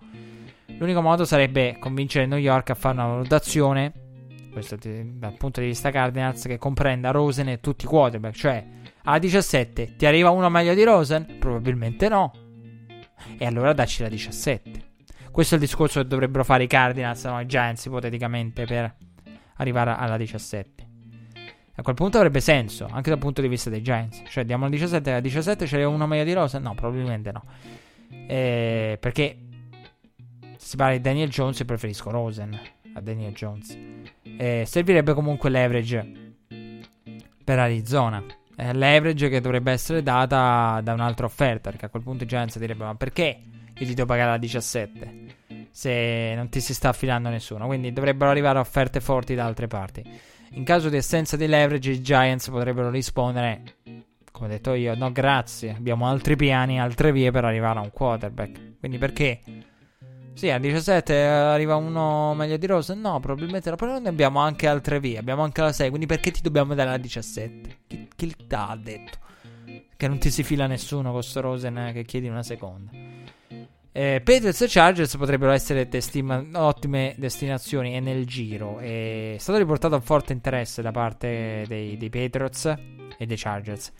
L'unico 0.78 1.00
modo 1.00 1.24
sarebbe 1.24 1.76
convincere 1.78 2.26
New 2.26 2.38
York 2.38 2.70
a 2.70 2.74
fare 2.74 2.94
una 2.94 3.06
valutazione, 3.06 3.92
questo 4.52 4.76
dal 4.76 5.34
punto 5.36 5.60
di 5.60 5.66
vista 5.66 5.90
Cardinals, 5.90 6.44
che 6.46 6.58
comprenda 6.58 7.10
Rosen 7.10 7.48
e 7.48 7.60
tutti 7.60 7.84
i 7.84 7.88
quarterback. 7.88 8.34
Cioè, 8.34 8.66
a 9.04 9.18
17 9.18 9.96
ti 9.96 10.06
arriva 10.06 10.30
uno 10.30 10.48
meglio 10.48 10.74
di 10.74 10.82
Rosen? 10.82 11.36
Probabilmente 11.38 12.08
no. 12.08 12.32
E 13.38 13.46
allora 13.46 13.72
dacci 13.72 14.02
la 14.02 14.08
17. 14.08 14.92
Questo 15.30 15.54
è 15.54 15.58
il 15.58 15.64
discorso 15.64 16.00
che 16.00 16.08
dovrebbero 16.08 16.44
fare 16.44 16.64
i 16.64 16.68
Cardinals, 16.68 17.24
no, 17.24 17.40
i 17.40 17.46
Giants 17.46 17.84
ipoteticamente 17.84 18.64
per 18.64 18.94
arrivare 19.56 19.94
alla 19.96 20.16
17. 20.16 20.86
A 21.76 21.82
quel 21.82 21.96
punto 21.96 22.18
avrebbe 22.18 22.40
senso, 22.40 22.86
anche 22.90 23.10
dal 23.10 23.18
punto 23.18 23.40
di 23.40 23.48
vista 23.48 23.68
dei 23.68 23.82
Giants. 23.82 24.22
Cioè, 24.28 24.44
diamo 24.44 24.64
la 24.64 24.70
17, 24.70 25.10
alla 25.10 25.20
17 25.20 25.64
c'è 25.66 25.82
uno 25.84 26.06
meglio 26.06 26.24
di 26.24 26.32
Rosa? 26.32 26.58
No, 26.60 26.74
probabilmente 26.74 27.32
no. 27.32 27.44
Eh, 28.28 28.96
perché 29.00 29.38
se 30.56 30.70
si 30.70 30.76
parla 30.76 30.96
di 30.96 31.00
Daniel 31.00 31.28
Jones, 31.28 31.64
preferisco 31.64 32.10
Rosen 32.10 32.58
a 32.94 33.00
Daniel 33.00 33.32
Jones. 33.32 33.76
Eh, 34.22 34.64
servirebbe 34.66 35.14
comunque 35.14 35.50
l'average 35.50 36.34
per 37.44 37.58
Arizona. 37.58 38.24
Eh, 38.56 38.72
l'average 38.72 39.28
che 39.28 39.40
dovrebbe 39.40 39.72
essere 39.72 40.02
data 40.02 40.80
da 40.80 40.92
un'altra 40.92 41.26
offerta. 41.26 41.70
Perché 41.70 41.86
a 41.86 41.88
quel 41.88 42.02
punto 42.04 42.22
i 42.22 42.26
Giants 42.26 42.56
direbbero: 42.58 42.86
Ma 42.86 42.94
perché 42.94 43.40
io 43.76 43.86
ti 43.86 43.94
devo 43.94 44.06
pagare 44.06 44.30
la 44.30 44.38
17? 44.38 45.23
Se 45.76 46.34
non 46.36 46.48
ti 46.50 46.60
si 46.60 46.72
sta 46.72 46.90
affidando 46.90 47.30
nessuno. 47.30 47.66
Quindi 47.66 47.92
dovrebbero 47.92 48.30
arrivare 48.30 48.60
offerte 48.60 49.00
forti 49.00 49.34
da 49.34 49.44
altre 49.44 49.66
parti. 49.66 50.04
In 50.52 50.62
caso 50.62 50.88
di 50.88 50.96
assenza 50.96 51.36
di 51.36 51.48
leverage, 51.48 51.90
i 51.90 52.00
Giants 52.00 52.48
potrebbero 52.48 52.88
rispondere, 52.88 53.62
come 54.30 54.46
ho 54.46 54.50
detto 54.50 54.74
io, 54.74 54.94
no 54.94 55.10
grazie, 55.10 55.74
abbiamo 55.76 56.06
altri 56.06 56.36
piani, 56.36 56.80
altre 56.80 57.10
vie 57.10 57.32
per 57.32 57.44
arrivare 57.44 57.80
a 57.80 57.82
un 57.82 57.90
quarterback. 57.90 58.78
Quindi 58.78 58.98
perché? 58.98 59.40
Sì, 60.34 60.50
a 60.50 60.58
17 60.58 61.22
arriva 61.24 61.74
uno 61.74 62.34
meglio 62.34 62.56
di 62.56 62.66
Rosen? 62.66 63.00
No, 63.00 63.18
probabilmente 63.18 63.70
no, 63.70 63.76
però 63.76 63.98
noi 63.98 64.06
abbiamo 64.06 64.38
anche 64.38 64.68
altre 64.68 65.00
vie, 65.00 65.18
abbiamo 65.18 65.42
anche 65.42 65.60
la 65.60 65.72
6, 65.72 65.88
quindi 65.88 66.06
perché 66.06 66.30
ti 66.30 66.40
dobbiamo 66.40 66.74
dare 66.74 66.90
la 66.90 66.98
17? 66.98 67.78
Chi, 67.88 68.08
chi 68.14 68.34
t'ha 68.46 68.78
detto? 68.80 69.18
Che 69.96 70.08
non 70.08 70.18
ti 70.18 70.30
si 70.30 70.44
fila 70.44 70.66
nessuno 70.66 71.10
con 71.10 71.22
sto 71.22 71.40
Rosen 71.40 71.78
eh, 71.78 71.92
che 71.92 72.04
chiedi 72.04 72.28
una 72.28 72.42
seconda. 72.44 72.90
Eh, 73.96 74.20
Patriots 74.24 74.60
e 74.60 74.66
Chargers 74.68 75.16
potrebbero 75.16 75.52
essere 75.52 75.88
destima- 75.88 76.44
ottime 76.54 77.14
destinazioni 77.16 77.94
e 77.94 78.00
nel 78.00 78.26
giro. 78.26 78.80
È 78.80 79.36
stato 79.38 79.56
riportato 79.56 79.94
un 79.94 80.02
forte 80.02 80.32
interesse 80.32 80.82
da 80.82 80.90
parte 80.90 81.62
dei, 81.68 81.96
dei 81.96 82.10
Patriots 82.10 82.74
e 83.16 83.24
dei 83.24 83.36
Chargers. 83.36 83.92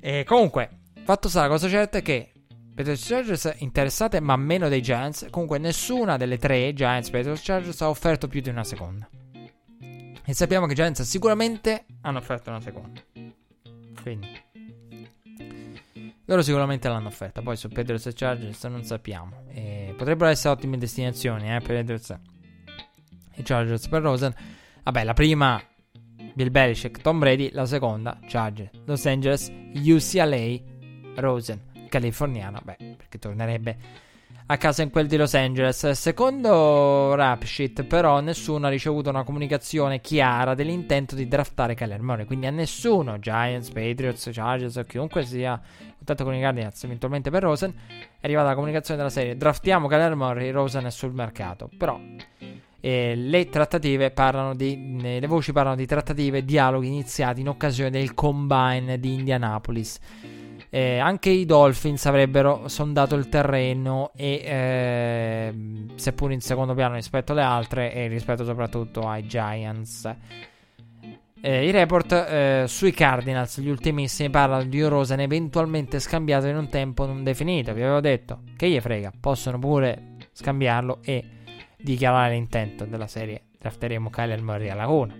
E 0.00 0.24
comunque, 0.24 0.70
fatto 1.04 1.28
sta 1.28 1.42
la 1.42 1.48
cosa 1.48 1.68
certa 1.68 1.98
è 1.98 2.02
che 2.02 2.32
Patriots 2.74 3.04
e 3.04 3.14
Chargers 3.14 3.54
interessate, 3.58 4.18
ma 4.18 4.34
meno 4.34 4.68
dei 4.68 4.82
Giants. 4.82 5.28
Comunque, 5.30 5.58
nessuna 5.58 6.16
delle 6.16 6.36
tre, 6.36 6.72
Giants, 6.74 7.10
Patriots 7.10 7.42
e 7.42 7.44
Chargers, 7.44 7.80
ha 7.82 7.88
offerto 7.88 8.26
più 8.26 8.40
di 8.40 8.48
una 8.48 8.64
seconda. 8.64 9.08
E 10.24 10.34
sappiamo 10.34 10.66
che 10.66 10.74
Giants 10.74 11.02
sicuramente 11.02 11.84
hanno 12.00 12.18
offerto 12.18 12.50
una 12.50 12.60
seconda. 12.60 13.00
Quindi, 14.02 14.26
loro 16.32 16.42
sicuramente 16.42 16.88
l'hanno 16.88 17.08
offerta. 17.08 17.42
Poi 17.42 17.56
su 17.56 17.68
Patriots 17.68 18.06
e 18.06 18.12
Chargers 18.14 18.64
non 18.64 18.82
sappiamo. 18.84 19.44
E 19.48 19.94
potrebbero 19.96 20.30
essere 20.30 20.54
ottime 20.54 20.78
destinazioni 20.78 21.54
eh, 21.54 21.60
Patriots 21.60 22.18
e 23.34 23.42
Chargers 23.42 23.86
per 23.88 24.02
Rosen. 24.02 24.34
Vabbè, 24.82 25.04
la 25.04 25.14
prima 25.14 25.62
Bill 26.34 26.50
Belichick, 26.50 27.00
Tom 27.00 27.18
Brady, 27.18 27.50
la 27.52 27.66
seconda 27.66 28.18
Chargers, 28.26 28.70
Los 28.86 29.06
Angeles, 29.06 29.52
UCLA, 29.74 30.58
Rosen 31.16 31.70
californiano, 31.88 32.58
beh, 32.64 32.94
perché 32.96 33.18
tornerebbe 33.18 33.76
a 34.46 34.56
casa 34.56 34.82
in 34.82 34.90
quel 34.90 35.06
di 35.06 35.16
Los 35.16 35.34
Angeles. 35.34 35.90
Secondo 35.90 37.14
Rapsheet, 37.14 37.84
però, 37.84 38.20
nessuno 38.20 38.66
ha 38.66 38.70
ricevuto 38.70 39.10
una 39.10 39.24
comunicazione 39.24 40.00
chiara 40.00 40.54
dell'intento 40.54 41.14
di 41.14 41.28
draftare 41.28 41.74
Kyler 41.74 42.00
Murray. 42.00 42.24
Quindi 42.24 42.46
a 42.46 42.50
nessuno, 42.50 43.18
Giants, 43.18 43.70
Patriots, 43.70 44.28
Chargers 44.32 44.76
o 44.76 44.84
chiunque 44.84 45.24
sia 45.24 45.60
contatto 46.02 46.24
con 46.24 46.34
i 46.34 46.40
Guardians, 46.40 46.82
eventualmente 46.84 47.30
per 47.30 47.44
Rosen, 47.44 47.72
è 48.20 48.26
arrivata 48.26 48.48
la 48.48 48.54
comunicazione 48.54 48.98
della 48.98 49.12
serie: 49.12 49.36
draftiamo 49.36 49.86
Kyler 49.86 50.14
Murray, 50.14 50.50
Rosen 50.50 50.86
è 50.86 50.90
sul 50.90 51.12
mercato. 51.12 51.70
Però. 51.76 51.98
Eh, 52.84 53.14
le 53.14 53.48
trattative 53.48 54.10
parlano 54.10 54.54
di. 54.56 54.98
Eh, 55.02 55.20
le 55.20 55.26
voci 55.28 55.52
parlano 55.52 55.76
di 55.76 55.86
trattative 55.86 56.44
dialoghi 56.44 56.88
iniziati 56.88 57.40
in 57.40 57.48
occasione 57.48 57.90
del 57.90 58.12
combine 58.12 58.98
di 58.98 59.14
Indianapolis. 59.14 59.98
Eh, 60.68 60.98
anche 60.98 61.28
i 61.28 61.44
Dolphins 61.44 62.06
avrebbero 62.06 62.66
sondato 62.66 63.14
il 63.14 63.28
terreno 63.28 64.10
e 64.16 64.42
eh, 64.42 65.54
seppur 65.96 66.32
in 66.32 66.40
secondo 66.40 66.72
piano 66.72 66.94
rispetto 66.94 67.32
alle 67.32 67.42
altre 67.42 67.92
e 67.92 68.08
rispetto 68.08 68.42
soprattutto 68.44 69.06
ai 69.06 69.26
Giants. 69.26 70.16
Eh, 71.44 71.66
I 71.66 71.72
report 71.72 72.12
eh, 72.12 72.64
sui 72.68 72.92
Cardinals, 72.92 73.60
gli 73.60 73.68
ultimissimi, 73.68 74.30
parlano 74.30 74.62
di 74.62 74.80
Rosen 74.80 75.18
eventualmente 75.18 75.98
scambiato 75.98 76.46
in 76.46 76.56
un 76.56 76.68
tempo 76.68 77.04
non 77.04 77.24
definito. 77.24 77.74
Vi 77.74 77.82
avevo 77.82 77.98
detto 77.98 78.42
che 78.56 78.70
gli 78.70 78.78
frega, 78.78 79.12
possono 79.18 79.58
pure 79.58 80.18
scambiarlo 80.30 81.00
e 81.02 81.24
dichiarare 81.76 82.34
l'intento 82.34 82.84
della 82.84 83.08
serie. 83.08 83.46
Drafteremo 83.58 84.08
Kyler 84.08 84.40
Murray 84.40 84.68
alla 84.68 84.82
Laguna. 84.82 85.16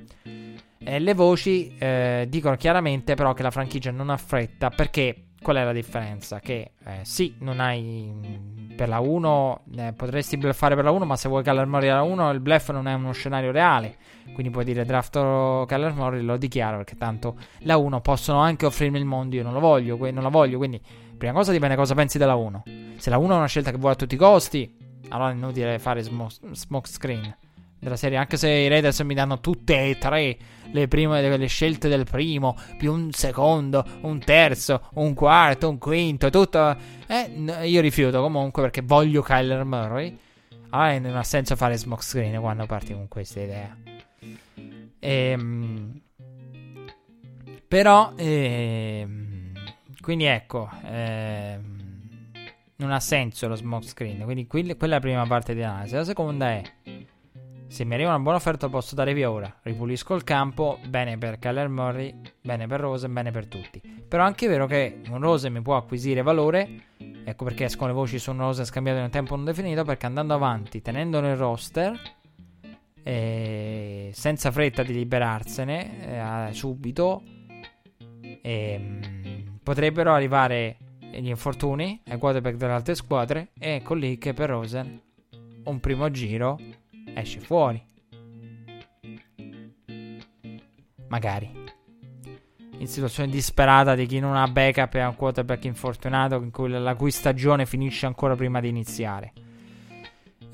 Eh, 0.79 0.99
le 1.01 1.15
voci 1.15 1.75
eh, 1.77 2.27
dicono 2.29 2.55
chiaramente 2.55 3.15
però 3.15 3.33
che 3.33 3.43
la 3.43 3.51
franchigia 3.51 3.91
non 3.91 4.09
ha 4.09 4.17
fretta 4.17 4.71
perché 4.71 5.25
Qual 5.43 5.57
è 5.57 5.65
la 5.65 5.73
differenza? 5.73 6.39
Che 6.39 6.71
eh, 6.85 7.01
sì, 7.03 7.35
non 7.41 7.59
hai 7.59 8.13
mm, 8.13 8.77
per 8.77 8.89
la 8.89 9.01
1, 9.01 9.65
eh, 9.77 9.93
potresti 9.93 10.37
bluffare 10.37 10.77
per 10.77 10.85
la 10.85 10.93
1, 10.93 11.05
ma 11.05 11.17
se 11.17 11.29
vuoi 11.29 11.43
Kyler 11.43 11.67
Murray 11.67 11.89
alla 11.89 12.03
1, 12.03 12.31
il 12.31 12.41
bluff 12.41 12.71
non 12.71 12.87
è 12.87 12.95
uno 12.95 13.13
scenario 13.13 13.51
reale. 13.51 13.97
Quindi 14.33 14.53
puoi 14.53 14.65
dire 14.65 14.85
drafto 14.85 15.65
Kyler 15.67 15.93
Murray, 15.95 16.23
lo 16.23 16.37
dichiaro 16.37 16.77
perché 16.79 16.97
tanto 16.97 17.37
la 17.61 17.77
1 17.77 18.01
possono 18.01 18.39
anche 18.39 18.67
offrirmi 18.67 18.99
il 18.99 19.05
mondo, 19.05 19.35
io 19.35 19.43
non 19.43 19.53
lo 19.53 19.61
voglio, 19.61 19.97
que- 19.97 20.13
non 20.13 20.23
la 20.23 20.29
voglio. 20.29 20.59
Quindi, 20.59 20.81
prima 21.19 21.33
cosa 21.33 21.51
dipende 21.51 21.75
cosa 21.75 21.95
pensi 21.95 22.19
della 22.19 22.37
1. 22.37 22.63
Se 22.97 23.11
la 23.11 23.19
1 23.19 23.35
è 23.35 23.37
una 23.37 23.47
scelta 23.47 23.73
che 23.73 23.79
vuole 23.79 23.95
a 23.95 23.97
tutti 23.97 24.15
i 24.15 24.19
costi, 24.19 24.77
allora 25.09 25.31
è 25.31 25.35
inutile 25.35 25.79
fare 25.81 26.03
smoke, 26.03 26.35
smoke 26.53 26.89
screen 26.89 27.37
della 27.83 27.97
serie, 27.97 28.17
anche 28.17 28.37
se 28.37 28.49
i 28.49 28.69
Raiders 28.69 29.01
mi 29.01 29.13
danno 29.13 29.41
tutte 29.41 29.89
e 29.89 29.99
tre 29.99 30.37
le 30.71 30.87
prime 30.87 31.37
le 31.37 31.47
scelte 31.49 31.89
del 31.89 32.05
primo, 32.05 32.57
più 32.79 32.93
un 32.93 33.11
secondo, 33.11 33.85
un 34.03 34.21
terzo, 34.21 34.89
un 34.95 35.15
quarto, 35.15 35.69
un 35.69 35.79
quinto, 35.79 36.31
tutto. 36.31 36.77
Eh, 37.09 37.65
io 37.65 37.81
rifiuto 37.81 38.23
comunque 38.23 38.63
perché 38.63 38.83
voglio 38.83 39.21
Kyler 39.23 39.65
Murray. 39.65 40.17
Allora 40.71 40.97
non 41.01 41.17
ha 41.17 41.25
senso 41.25 41.57
fare 41.57 41.77
smoke 41.77 42.03
screen 42.03 42.41
quando 42.41 42.67
parti 42.67 42.93
con 42.93 43.09
questa 43.09 43.41
idea. 43.41 43.77
Ehm, 45.01 46.01
però, 47.67 48.13
ehm, 48.15 49.53
quindi 50.01 50.25
ecco, 50.27 50.71
ehm, 50.85 51.81
non 52.77 52.93
ha 52.93 53.01
senso 53.01 53.49
lo 53.49 53.57
smoke 53.57 53.89
screen. 53.89 54.23
Quindi 54.23 54.47
quella 54.47 54.77
è 54.79 54.87
la 54.87 55.01
prima 55.01 55.27
parte 55.27 55.53
di 55.53 55.65
analisi. 55.65 55.97
La 55.97 56.05
seconda 56.05 56.51
è 56.51 56.63
se 57.73 57.87
mi 57.87 57.95
arriva 57.95 58.11
una 58.11 58.19
buona 58.19 58.37
offerta 58.37 58.69
posso 58.69 58.95
dare 58.95 59.15
via 59.15 59.31
ora. 59.31 59.51
Ripulisco 59.63 60.15
il 60.15 60.25
campo, 60.25 60.79
bene 60.87 61.17
per 61.17 61.39
Kyler 61.39 61.71
Murray, 61.71 62.15
bene 62.43 62.67
per 62.67 62.81
Rosen, 62.81 63.15
bene 63.15 63.31
per 63.31 63.47
tutti. 63.47 63.81
Però 64.07 64.23
è 64.23 64.27
anche 64.27 64.47
vero 64.47 64.67
che 64.67 65.01
un 65.09 65.23
Rosen 65.23 65.55
mi 65.55 65.63
può 65.63 65.79
acquisire 65.79 66.21
valore, 66.21 66.89
ecco 67.25 67.45
perché 67.45 67.65
escono 67.65 67.89
le 67.89 67.95
voci 67.95 68.19
su 68.19 68.31
un 68.31 68.41
Rosen 68.41 68.67
scambiato 68.67 68.99
in 68.99 69.05
un 69.05 69.11
tempo 69.11 69.37
non 69.37 69.47
definito, 69.47 69.85
perché 69.85 70.05
andando 70.05 70.35
avanti, 70.35 70.83
tenendo 70.83 71.21
nel 71.21 71.35
roster, 71.35 71.99
eh, 73.03 74.11
senza 74.13 74.51
fretta 74.51 74.83
di 74.83 74.93
liberarsene 74.93 76.49
eh, 76.49 76.53
subito, 76.53 77.23
eh, 78.43 78.99
potrebbero 79.63 80.13
arrivare 80.13 80.77
gli 80.99 81.29
infortuni 81.29 82.03
ai 82.09 82.19
quarterback 82.19 82.57
delle 82.57 82.73
altre 82.73 82.95
squadre 82.95 83.49
e 83.59 83.77
ecco 83.77 83.95
lì 83.95 84.19
che 84.19 84.35
per 84.35 84.51
Rosen 84.51 85.01
un 85.65 85.81
primo 85.81 86.11
giro 86.11 86.59
esce 87.15 87.41
fuori. 87.41 87.85
Magari. 91.09 91.61
In 92.79 92.87
situazione 92.89 93.31
disperata 93.31 93.95
di 93.95 94.07
chi 94.07 94.19
non 94.19 94.35
ha 94.35 94.49
backup 94.49 94.95
e 94.95 95.01
ha 95.01 95.09
un 95.09 95.17
quarterback 95.17 95.65
infortunato 95.65 96.51
la 96.67 96.95
cui 96.95 97.11
stagione 97.11 97.67
finisce 97.67 98.07
ancora 98.07 98.35
prima 98.35 98.61
di 98.61 98.69
iniziare. 98.69 99.33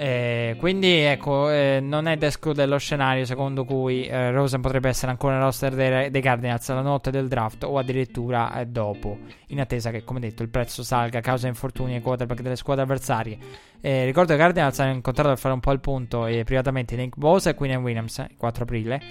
Eh, 0.01 0.55
quindi 0.61 0.99
ecco, 0.99 1.51
eh, 1.51 1.81
non 1.83 2.07
è 2.07 2.17
da 2.17 2.29
escludere 2.29 2.69
lo 2.69 2.79
scenario 2.79 3.25
secondo 3.25 3.65
cui 3.65 4.07
eh, 4.07 4.31
Rosen 4.31 4.61
potrebbe 4.61 4.89
essere 4.89 5.11
ancora 5.11 5.35
nel 5.35 5.43
roster 5.43 5.75
dei, 5.75 6.09
dei, 6.11 6.23
Cardinals 6.23 6.69
la 6.69 6.83
notte 6.83 7.11
del 7.11 7.27
draft 7.27 7.65
o 7.65 7.79
addirittura 7.79 8.61
eh, 8.61 8.67
dopo, 8.67 9.19
in 9.49 9.59
attesa 9.59 9.91
che, 9.91 10.05
come 10.05 10.21
detto, 10.21 10.45
il 10.45 10.51
prezzo 10.51 10.85
salga 10.85 11.19
a 11.19 11.21
causa 11.21 11.49
infortuni 11.49 11.97
ai 11.97 12.01
quarterback 12.01 12.43
delle 12.43 12.55
squadre 12.55 12.85
avversarie. 12.85 13.39
Eh, 13.81 14.05
ricordo 14.05 14.35
che 14.35 14.39
i 14.39 14.41
Cardinals 14.41 14.79
hanno 14.79 14.93
incontrato 14.93 15.31
per 15.31 15.39
fare 15.39 15.55
un 15.55 15.61
po' 15.61 15.73
il 15.73 15.81
punto 15.81 16.27
eh, 16.27 16.45
privatamente 16.45 16.95
Nick 16.95 17.17
Bosa 17.17 17.51
e 17.51 17.55
Quinn 17.55 17.75
Williams 17.75 18.19
il 18.19 18.37
4 18.37 18.63
aprile. 18.63 19.03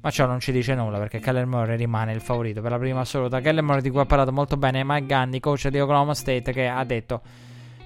Ma 0.00 0.08
ciò 0.08 0.24
non 0.24 0.40
ci 0.40 0.52
dice 0.52 0.74
nulla 0.74 0.96
perché 0.96 1.18
Keller 1.18 1.44
Murray 1.44 1.76
rimane 1.76 2.14
il 2.14 2.22
favorito 2.22 2.62
per 2.62 2.70
la 2.70 2.78
prima 2.78 3.00
assoluta. 3.00 3.40
Keller 3.40 3.62
Murray 3.62 3.82
di 3.82 3.90
cui 3.90 4.00
ha 4.00 4.06
parlato 4.06 4.32
molto 4.32 4.56
bene 4.56 4.82
Mike 4.86 5.04
Gandy, 5.04 5.38
coach 5.38 5.68
di 5.68 5.78
Oklahoma 5.78 6.14
State, 6.14 6.50
che 6.50 6.66
ha 6.66 6.82
detto 6.84 7.20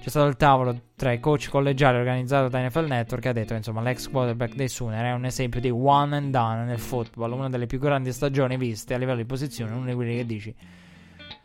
c'è 0.05 0.11
stato 0.11 0.27
il 0.27 0.35
tavolo 0.35 0.81
tra 0.95 1.11
i 1.11 1.19
coach 1.19 1.49
collegiali 1.49 1.97
organizzato 1.97 2.47
da 2.47 2.63
NFL 2.63 2.85
Network 2.85 3.23
che 3.23 3.29
ha 3.29 3.33
detto 3.33 3.55
insomma 3.55 3.81
l'ex 3.81 4.07
quarterback 4.07 4.53
dei 4.53 4.67
Sooner 4.69 5.03
è 5.03 5.13
un 5.13 5.25
esempio 5.25 5.59
di 5.59 5.71
one 5.71 6.15
and 6.15 6.29
done 6.29 6.63
nel 6.63 6.77
football, 6.77 7.31
una 7.31 7.49
delle 7.49 7.65
più 7.65 7.79
grandi 7.79 8.13
stagioni 8.13 8.55
viste 8.55 8.93
a 8.93 8.99
livello 8.99 9.17
di 9.17 9.25
posizione, 9.25 9.73
uno 9.73 9.83
di 9.83 9.95
quelli 9.95 10.17
che 10.17 10.25
dici 10.27 10.55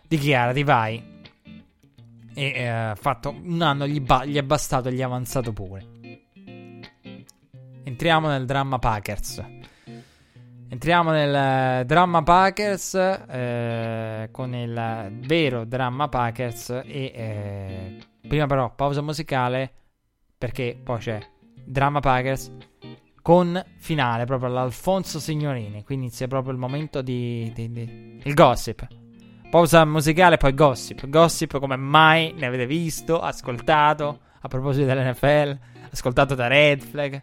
dichiara, 0.07 0.53
ti 0.53 0.63
vai 0.63 1.03
e 2.35 2.45
eh, 2.45 2.93
fatto 2.97 3.35
un 3.43 3.63
anno 3.63 3.87
gli, 3.87 3.99
ba- 3.99 4.27
gli 4.27 4.37
è 4.37 4.43
bastato, 4.43 4.91
gli 4.91 4.99
è 4.99 5.05
avanzato 5.05 5.55
pure. 5.55 5.87
Entriamo 7.83 8.29
nel 8.29 8.45
dramma 8.45 8.79
Packers. 8.79 9.43
Entriamo 10.69 11.13
nel 11.13 11.87
dramma 11.87 12.23
Packers 12.23 12.95
eh, 12.95 14.29
con 14.31 14.55
il 14.55 15.13
vero 15.25 15.65
dramma 15.65 16.09
Packers 16.09 16.69
e 16.85 17.13
eh, 17.15 18.09
Prima 18.27 18.47
però 18.47 18.75
pausa 18.75 19.03
musicale 19.03 19.73
perché 20.37 20.79
poi 20.83 20.99
c'è 20.99 21.19
Drama 21.65 22.01
Packers 22.01 22.53
con 23.23 23.63
finale 23.79 24.25
proprio 24.25 24.51
l'Alfonso 24.51 25.19
Signorini. 25.21 25.85
Qui 25.85 25.95
inizia 25.95 26.27
proprio 26.27 26.53
il 26.53 26.59
momento 26.59 27.03
di, 27.03 27.51
di, 27.55 27.71
di, 27.71 28.21
il 28.23 28.35
gossip. 28.35 28.87
Pausa 29.51 29.85
musicale, 29.85 30.37
poi 30.37 30.55
gossip. 30.55 31.09
Gossip 31.09 31.59
come 31.59 31.77
mai 31.77 32.33
ne 32.37 32.47
avete 32.47 32.67
visto, 32.67 33.21
ascoltato 33.21 34.21
a 34.41 34.49
proposito 34.49 34.87
dell'NFL, 34.87 35.59
ascoltato 35.91 36.35
da 36.35 36.47
Red 36.47 36.83
Flag. 36.83 37.23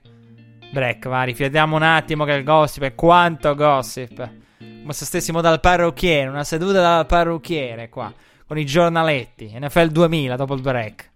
break, 0.72 1.08
va, 1.08 1.24
riflettiamo 1.24 1.76
un 1.76 1.84
attimo 1.84 2.26
che 2.26 2.34
il 2.34 2.44
gossip 2.44 2.84
è 2.84 2.96
quanto 2.96 3.56
gossip. 3.56 4.30
Come 4.58 4.94
se 4.94 5.06
stessimo 5.06 5.42
dal 5.42 5.60
parrucchiere, 5.60 6.30
una 6.30 6.44
seduta 6.44 6.82
dal 6.82 7.06
parrucchiere 7.06 7.90
qua, 7.90 8.14
con 8.48 8.58
i 8.58 8.66
giornaletti. 8.66 9.54
NFL 9.60 9.88
2000 9.88 10.36
dopo 10.38 10.54
il 10.54 10.62
break. 10.62 11.12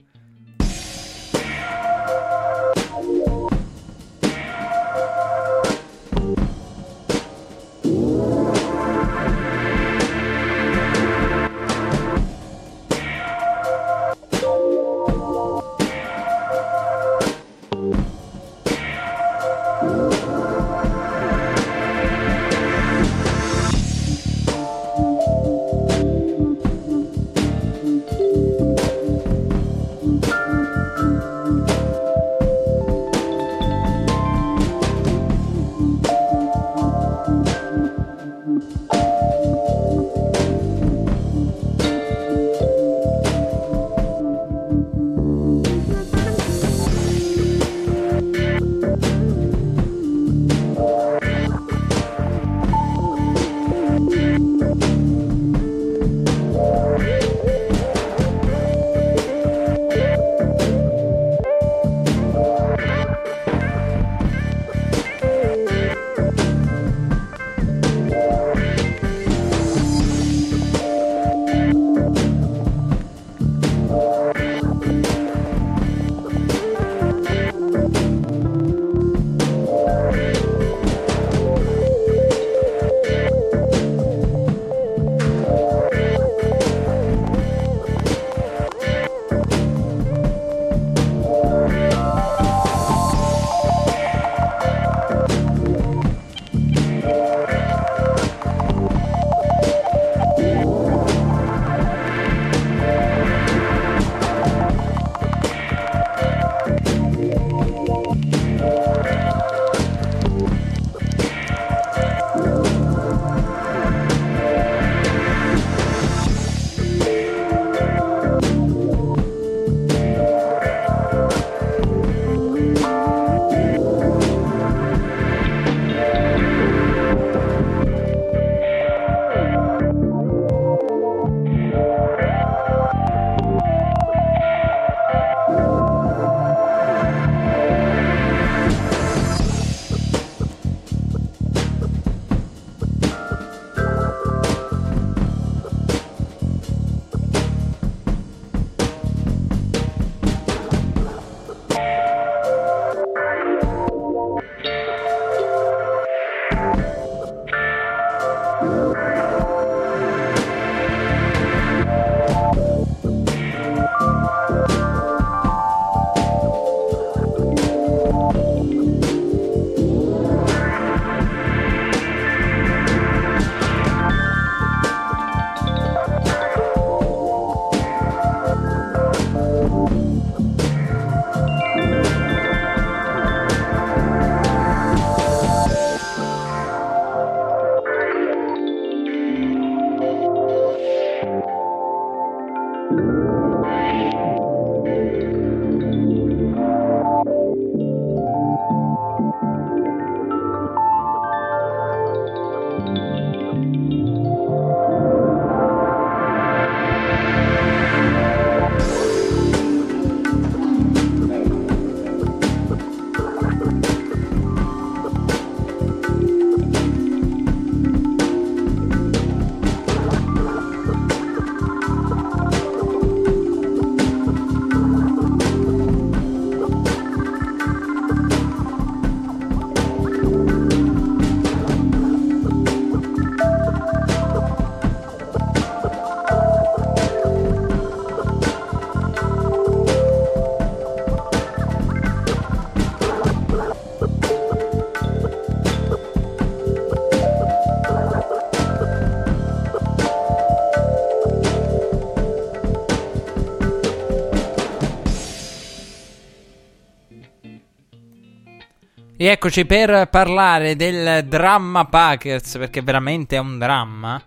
Rieccoci 259.21 259.67
per 259.67 260.09
parlare 260.09 260.75
del 260.75 261.23
dramma 261.27 261.85
Packers, 261.85 262.57
perché 262.57 262.81
veramente 262.81 263.35
è 263.35 263.39
un 263.39 263.59
dramma. 263.59 264.19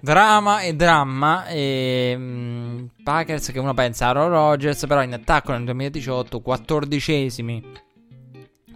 Drama 0.00 0.60
e 0.60 0.76
dramma. 0.76 1.48
E, 1.48 2.12
um, 2.16 2.88
Packers 3.02 3.50
che 3.50 3.58
uno 3.58 3.74
pensa 3.74 4.04
a 4.04 4.08
Aaron 4.10 4.28
Rodgers, 4.28 4.86
però 4.86 5.02
in 5.02 5.14
attacco 5.14 5.50
nel 5.50 5.64
2018, 5.64 6.40
14esimi 6.46 7.60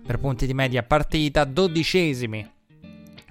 per 0.04 0.18
punti 0.18 0.46
di 0.46 0.54
media 0.54 0.82
partita, 0.82 1.44
12esimi 1.44 2.44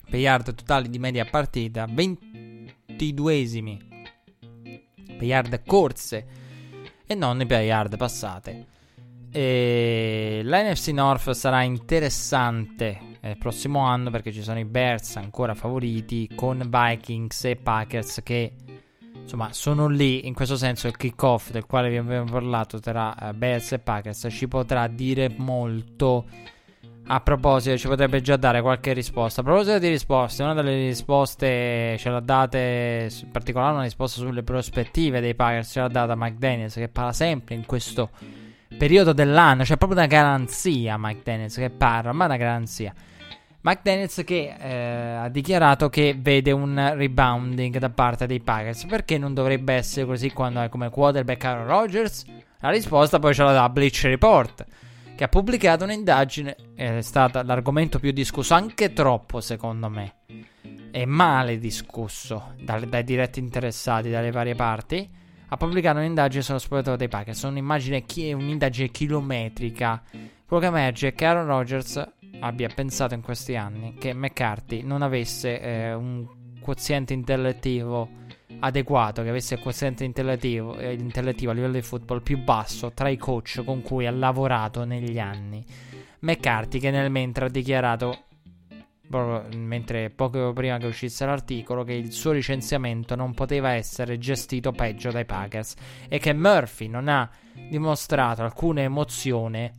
per 0.09 0.17
yard 0.17 0.55
totali 0.55 0.89
di 0.89 0.99
media 0.99 1.25
partita, 1.25 1.85
22esimi 1.87 3.77
per 5.07 5.23
yard 5.23 5.61
corse 5.65 6.25
e 7.05 7.15
non 7.15 7.43
per 7.45 7.63
yard 7.63 7.97
passate. 7.97 8.67
E 9.29 10.32
L'NFC 10.53 10.89
North 10.89 11.31
sarà 11.31 11.63
interessante 11.63 12.99
il 13.01 13.17
eh, 13.21 13.35
prossimo 13.37 13.79
anno 13.79 14.11
perché 14.11 14.31
ci 14.31 14.43
sono 14.43 14.59
i 14.59 14.65
Bears 14.65 15.15
ancora 15.15 15.55
favoriti 15.55 16.29
con 16.35 16.63
Vikings 16.69 17.45
e 17.45 17.55
Packers 17.55 18.21
che 18.21 18.51
insomma 19.19 19.51
sono 19.51 19.87
lì. 19.87 20.27
In 20.27 20.35
questo 20.35 20.55
senso 20.55 20.85
il 20.85 20.95
kickoff 20.95 21.49
del 21.49 21.65
quale 21.65 21.89
vi 21.89 21.97
abbiamo 21.97 22.29
parlato 22.29 22.79
tra 22.79 23.15
uh, 23.19 23.33
Bears 23.33 23.71
e 23.71 23.79
Packers 23.79 24.27
ci 24.29 24.47
potrà 24.47 24.85
dire 24.85 25.33
molto. 25.35 26.25
A 27.07 27.19
proposito 27.19 27.75
ci 27.75 27.87
potrebbe 27.87 28.21
già 28.21 28.37
dare 28.37 28.61
qualche 28.61 28.93
risposta. 28.93 29.41
A 29.41 29.43
proposito 29.43 29.79
di 29.79 29.87
risposte 29.87 30.43
una 30.43 30.53
delle 30.53 30.85
risposte 30.85 31.97
ce 31.97 32.09
l'ha 32.11 32.19
date 32.19 33.09
in 33.23 33.31
particolare 33.31 33.73
una 33.73 33.83
risposta 33.85 34.19
sulle 34.19 34.43
prospettive 34.43 35.19
dei 35.19 35.33
Packers 35.33 35.71
ce 35.71 35.79
l'ha 35.79 35.87
data 35.87 36.13
Mike 36.15 36.37
Daniels 36.37 36.75
che 36.75 36.89
parla 36.89 37.11
sempre 37.11 37.55
in 37.55 37.65
questo 37.65 38.11
periodo 38.77 39.13
dell'anno 39.13 39.63
c'è 39.63 39.77
proprio 39.77 39.99
una 39.99 40.07
garanzia 40.07 40.95
Mike 40.97 41.21
Daniels 41.23 41.55
che 41.55 41.69
parla 41.69 42.11
ma 42.11 42.25
una 42.25 42.37
garanzia 42.37 42.93
Mike 43.65 43.79
Daniels 43.81 44.23
che 44.25 44.55
eh, 44.59 45.15
ha 45.15 45.29
dichiarato 45.29 45.87
che 45.87 46.17
vede 46.19 46.51
un 46.51 46.91
rebounding 46.95 47.77
da 47.77 47.89
parte 47.89 48.27
dei 48.27 48.41
Packers. 48.41 48.85
Perché 48.85 49.17
non 49.17 49.33
dovrebbe 49.33 49.73
essere 49.73 50.05
così 50.05 50.31
quando 50.33 50.61
è 50.61 50.67
come 50.67 50.89
quarterback 50.89 51.45
Aaron 51.45 51.67
Rodgers? 51.67 52.25
La 52.59 52.69
risposta 52.69 53.19
poi 53.19 53.33
ce 53.33 53.43
la 53.43 53.53
dà 53.53 53.69
Bleach 53.69 54.01
Report, 54.03 54.65
che 55.15 55.23
ha 55.23 55.29
pubblicato 55.29 55.85
un'indagine, 55.85 56.55
è 56.75 56.99
stato 56.99 57.41
l'argomento 57.41 57.99
più 57.99 58.11
discusso, 58.11 58.53
anche 58.53 58.91
troppo 58.91 59.39
secondo 59.39 59.87
me, 59.87 60.15
e 60.91 61.05
male 61.05 61.57
discusso 61.57 62.55
dai, 62.61 62.87
dai 62.89 63.03
diretti 63.05 63.39
interessati 63.39 64.09
dalle 64.09 64.31
varie 64.31 64.55
parti. 64.55 65.09
Ha 65.53 65.57
pubblicato 65.57 65.99
un'indagine 65.99 66.41
sullo 66.41 66.57
spogliatoio 66.57 66.97
dei 66.97 67.07
Packers, 67.07 67.43
un'indagine, 67.43 68.03
un'indagine 68.33 68.89
chilometrica. 68.89 70.01
Quello 70.47 70.63
che 70.63 70.67
emerge 70.67 71.09
è 71.09 71.13
che 71.13 71.25
Aaron 71.25 71.45
Rodgers 71.45 72.03
abbia 72.39 72.67
pensato 72.73 73.13
in 73.13 73.21
questi 73.21 73.55
anni 73.55 73.93
che 73.99 74.15
McCarthy 74.15 74.81
non 74.81 75.03
avesse 75.03 75.61
eh, 75.61 75.93
un 75.93 76.25
quoziente 76.59 77.13
intellettivo 77.13 78.09
adeguato, 78.61 79.21
che 79.21 79.29
avesse 79.29 79.53
il 79.53 79.59
quoziente 79.59 80.03
intellettivo, 80.03 80.75
eh, 80.75 80.93
intellettivo 80.93 81.51
a 81.51 81.53
livello 81.53 81.73
di 81.73 81.83
football 81.83 82.23
più 82.23 82.39
basso 82.39 82.91
tra 82.91 83.09
i 83.09 83.17
coach 83.17 83.61
con 83.63 83.83
cui 83.83 84.07
ha 84.07 84.11
lavorato 84.11 84.85
negli 84.85 85.19
anni. 85.19 85.63
McCarthy 86.21 86.79
che 86.79 86.89
nel 86.89 87.11
mentre 87.11 87.45
ha 87.45 87.49
dichiarato 87.49 88.23
proprio 89.09 89.57
mentre 89.57 90.09
poco 90.09 90.53
prima 90.53 90.77
che 90.77 90.87
uscisse 90.87 91.25
l'articolo 91.25 91.83
che 91.83 91.93
il 91.93 92.11
suo 92.11 92.31
licenziamento 92.31 93.15
non 93.15 93.33
poteva 93.33 93.71
essere 93.71 94.17
gestito 94.17 94.71
peggio 94.71 95.11
dai 95.11 95.25
Packers 95.25 95.75
e 96.07 96.19
che 96.19 96.33
Murphy 96.33 96.87
non 96.87 97.07
ha 97.07 97.29
dimostrato 97.69 98.43
alcuna 98.43 98.81
emozione 98.81 99.73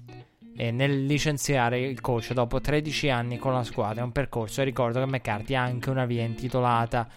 eh, 0.56 0.70
nel 0.70 1.04
licenziare 1.04 1.80
il 1.80 2.00
coach 2.00 2.32
dopo 2.32 2.60
13 2.60 3.10
anni 3.10 3.38
con 3.38 3.52
la 3.52 3.64
squadra. 3.64 4.02
È 4.02 4.04
un 4.04 4.12
percorso 4.12 4.60
e 4.60 4.64
ricordo 4.64 5.00
che 5.00 5.06
McCarthy 5.06 5.54
ha 5.54 5.62
anche 5.62 5.90
una 5.90 6.06
via 6.06 6.22
intitolata. 6.22 7.08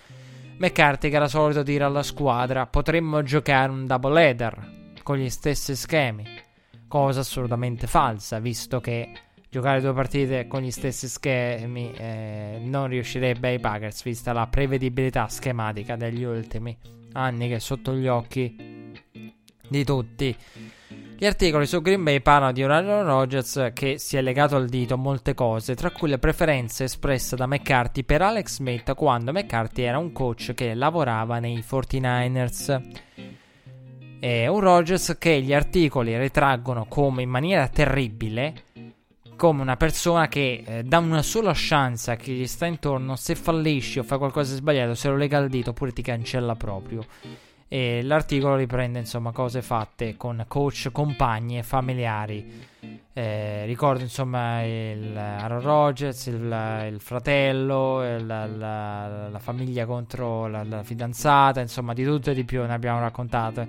McCarthy 0.58 1.10
che 1.10 1.16
era 1.16 1.28
solito 1.28 1.62
dire 1.62 1.84
alla 1.84 2.04
squadra 2.04 2.66
potremmo 2.66 3.22
giocare 3.22 3.72
un 3.72 3.86
double 3.86 4.22
header 4.22 4.76
con 5.04 5.18
gli 5.18 5.30
stessi 5.30 5.76
schemi, 5.76 6.26
cosa 6.88 7.20
assolutamente 7.20 7.86
falsa 7.86 8.40
visto 8.40 8.80
che 8.80 9.12
giocare 9.50 9.82
due 9.82 9.94
partite 9.94 10.48
con 10.48 10.62
gli 10.62 10.72
stessi 10.72 11.08
schemi 11.08 11.92
eh, 11.94 12.60
non 12.62 12.88
riuscirebbe 12.88 13.50
ai 13.50 13.60
Packers 13.60 14.04
vista 14.04 14.34
la 14.34 14.48
prevedibilità 14.48 15.28
schematica 15.28 15.96
degli 15.96 16.24
ultimi 16.24 16.78
anni 17.14 17.48
che 17.48 17.56
è 17.56 17.60
sotto 17.60 17.94
gli 17.94 18.08
occhi 18.08 18.94
di 19.68 19.84
tutti. 19.84 20.36
Gli 21.20 21.26
articoli 21.26 21.66
su 21.66 21.82
Green 21.82 22.04
Bay 22.04 22.22
parlano 22.22 22.52
di 22.52 22.62
Aaron 22.62 23.04
Rodgers 23.04 23.72
che 23.74 23.98
si 23.98 24.18
è 24.18 24.22
legato 24.22 24.56
al 24.56 24.68
dito 24.68 24.94
a 24.94 24.98
molte 24.98 25.34
cose, 25.34 25.74
tra 25.74 25.90
cui 25.90 26.10
le 26.10 26.20
preferenze 26.20 26.84
espresse 26.84 27.36
da 27.36 27.48
McCarthy 27.48 28.04
per 28.04 28.22
Alex 28.22 28.56
Smith 28.56 28.94
quando 28.94 29.32
McCarthy 29.32 29.82
era 29.82 29.98
un 29.98 30.12
coach 30.12 30.54
che 30.54 30.76
lavorava 30.76 31.40
nei 31.40 31.64
49ers. 31.68 32.82
È 34.20 34.46
un 34.46 34.60
Rodgers 34.60 35.16
che 35.18 35.42
gli 35.42 35.54
articoli 35.54 36.16
ritraggono 36.18 36.86
come 36.86 37.24
in 37.24 37.30
maniera 37.30 37.68
terribile 37.68 38.66
come 39.38 39.62
una 39.62 39.78
persona 39.78 40.28
che 40.28 40.64
eh, 40.66 40.84
dà 40.84 40.98
una 40.98 41.22
sola 41.22 41.54
chance 41.56 42.12
a 42.12 42.16
chi 42.16 42.34
gli 42.34 42.48
sta 42.48 42.66
intorno, 42.66 43.16
se 43.16 43.36
fallisci 43.36 44.00
o 44.00 44.04
fa 44.04 44.18
qualcosa 44.18 44.52
di 44.52 44.58
sbagliato, 44.58 44.96
se 44.96 45.08
lo 45.08 45.16
lega 45.16 45.38
al 45.38 45.48
dito 45.48 45.70
oppure 45.70 45.94
ti 45.94 46.02
cancella 46.02 46.56
proprio. 46.56 47.06
E 47.70 48.02
l'articolo 48.02 48.56
riprende 48.56 49.00
insomma 49.00 49.32
cose 49.32 49.62
fatte 49.62 50.16
con 50.16 50.44
coach, 50.48 50.90
compagni 50.92 51.58
e 51.58 51.64
familiari. 51.64 52.66
Eh, 53.12 53.66
ricordo 53.66 54.04
insomma 54.04 54.64
il 54.64 55.18
Aaron 55.18 55.62
Rodgers, 55.62 56.28
il, 56.28 56.86
il 56.92 57.00
fratello, 57.00 58.04
il, 58.04 58.26
la, 58.26 58.46
la, 58.46 59.40
famiglia 59.40 59.86
contro 59.86 60.48
la, 60.48 60.64
la, 60.64 60.84
fidanzata, 60.84 61.60
insomma 61.60 61.94
di 61.94 62.04
tutto 62.04 62.32
e 62.32 62.34
di 62.34 62.46
più 62.46 62.64
ne 62.64 62.74
abbiamo 62.74 63.00
raccontate 63.00 63.68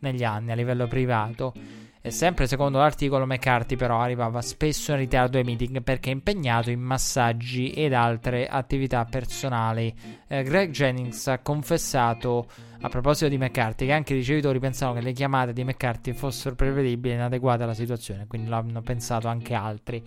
negli 0.00 0.24
anni 0.24 0.52
a 0.52 0.54
livello 0.54 0.86
privato. 0.86 1.52
E 2.00 2.10
sempre 2.10 2.46
secondo 2.46 2.78
l'articolo 2.78 3.26
McCarthy 3.26 3.76
però 3.76 4.00
arrivava 4.00 4.40
spesso 4.40 4.92
in 4.92 4.98
ritardo 4.98 5.36
ai 5.38 5.44
meeting 5.44 5.82
perché 5.82 6.10
impegnato 6.10 6.70
in 6.70 6.80
massaggi 6.80 7.72
ed 7.72 7.92
altre 7.92 8.46
attività 8.46 9.04
personali. 9.04 9.94
Eh, 10.28 10.42
Greg 10.42 10.70
Jennings 10.70 11.26
ha 11.26 11.38
confessato 11.40 12.46
a 12.80 12.88
proposito 12.88 13.28
di 13.28 13.36
McCarthy 13.36 13.86
che 13.86 13.92
anche 13.92 14.14
i 14.14 14.18
ricevitori 14.18 14.58
pensavano 14.60 15.00
che 15.00 15.04
le 15.04 15.12
chiamate 15.12 15.52
di 15.52 15.64
McCarthy 15.64 16.12
fossero 16.12 16.54
prevedibili 16.54 17.14
e 17.14 17.16
inadeguate 17.16 17.64
alla 17.64 17.74
situazione, 17.74 18.26
quindi 18.26 18.48
l'hanno 18.48 18.82
pensato 18.82 19.26
anche 19.26 19.54
altri. 19.54 20.02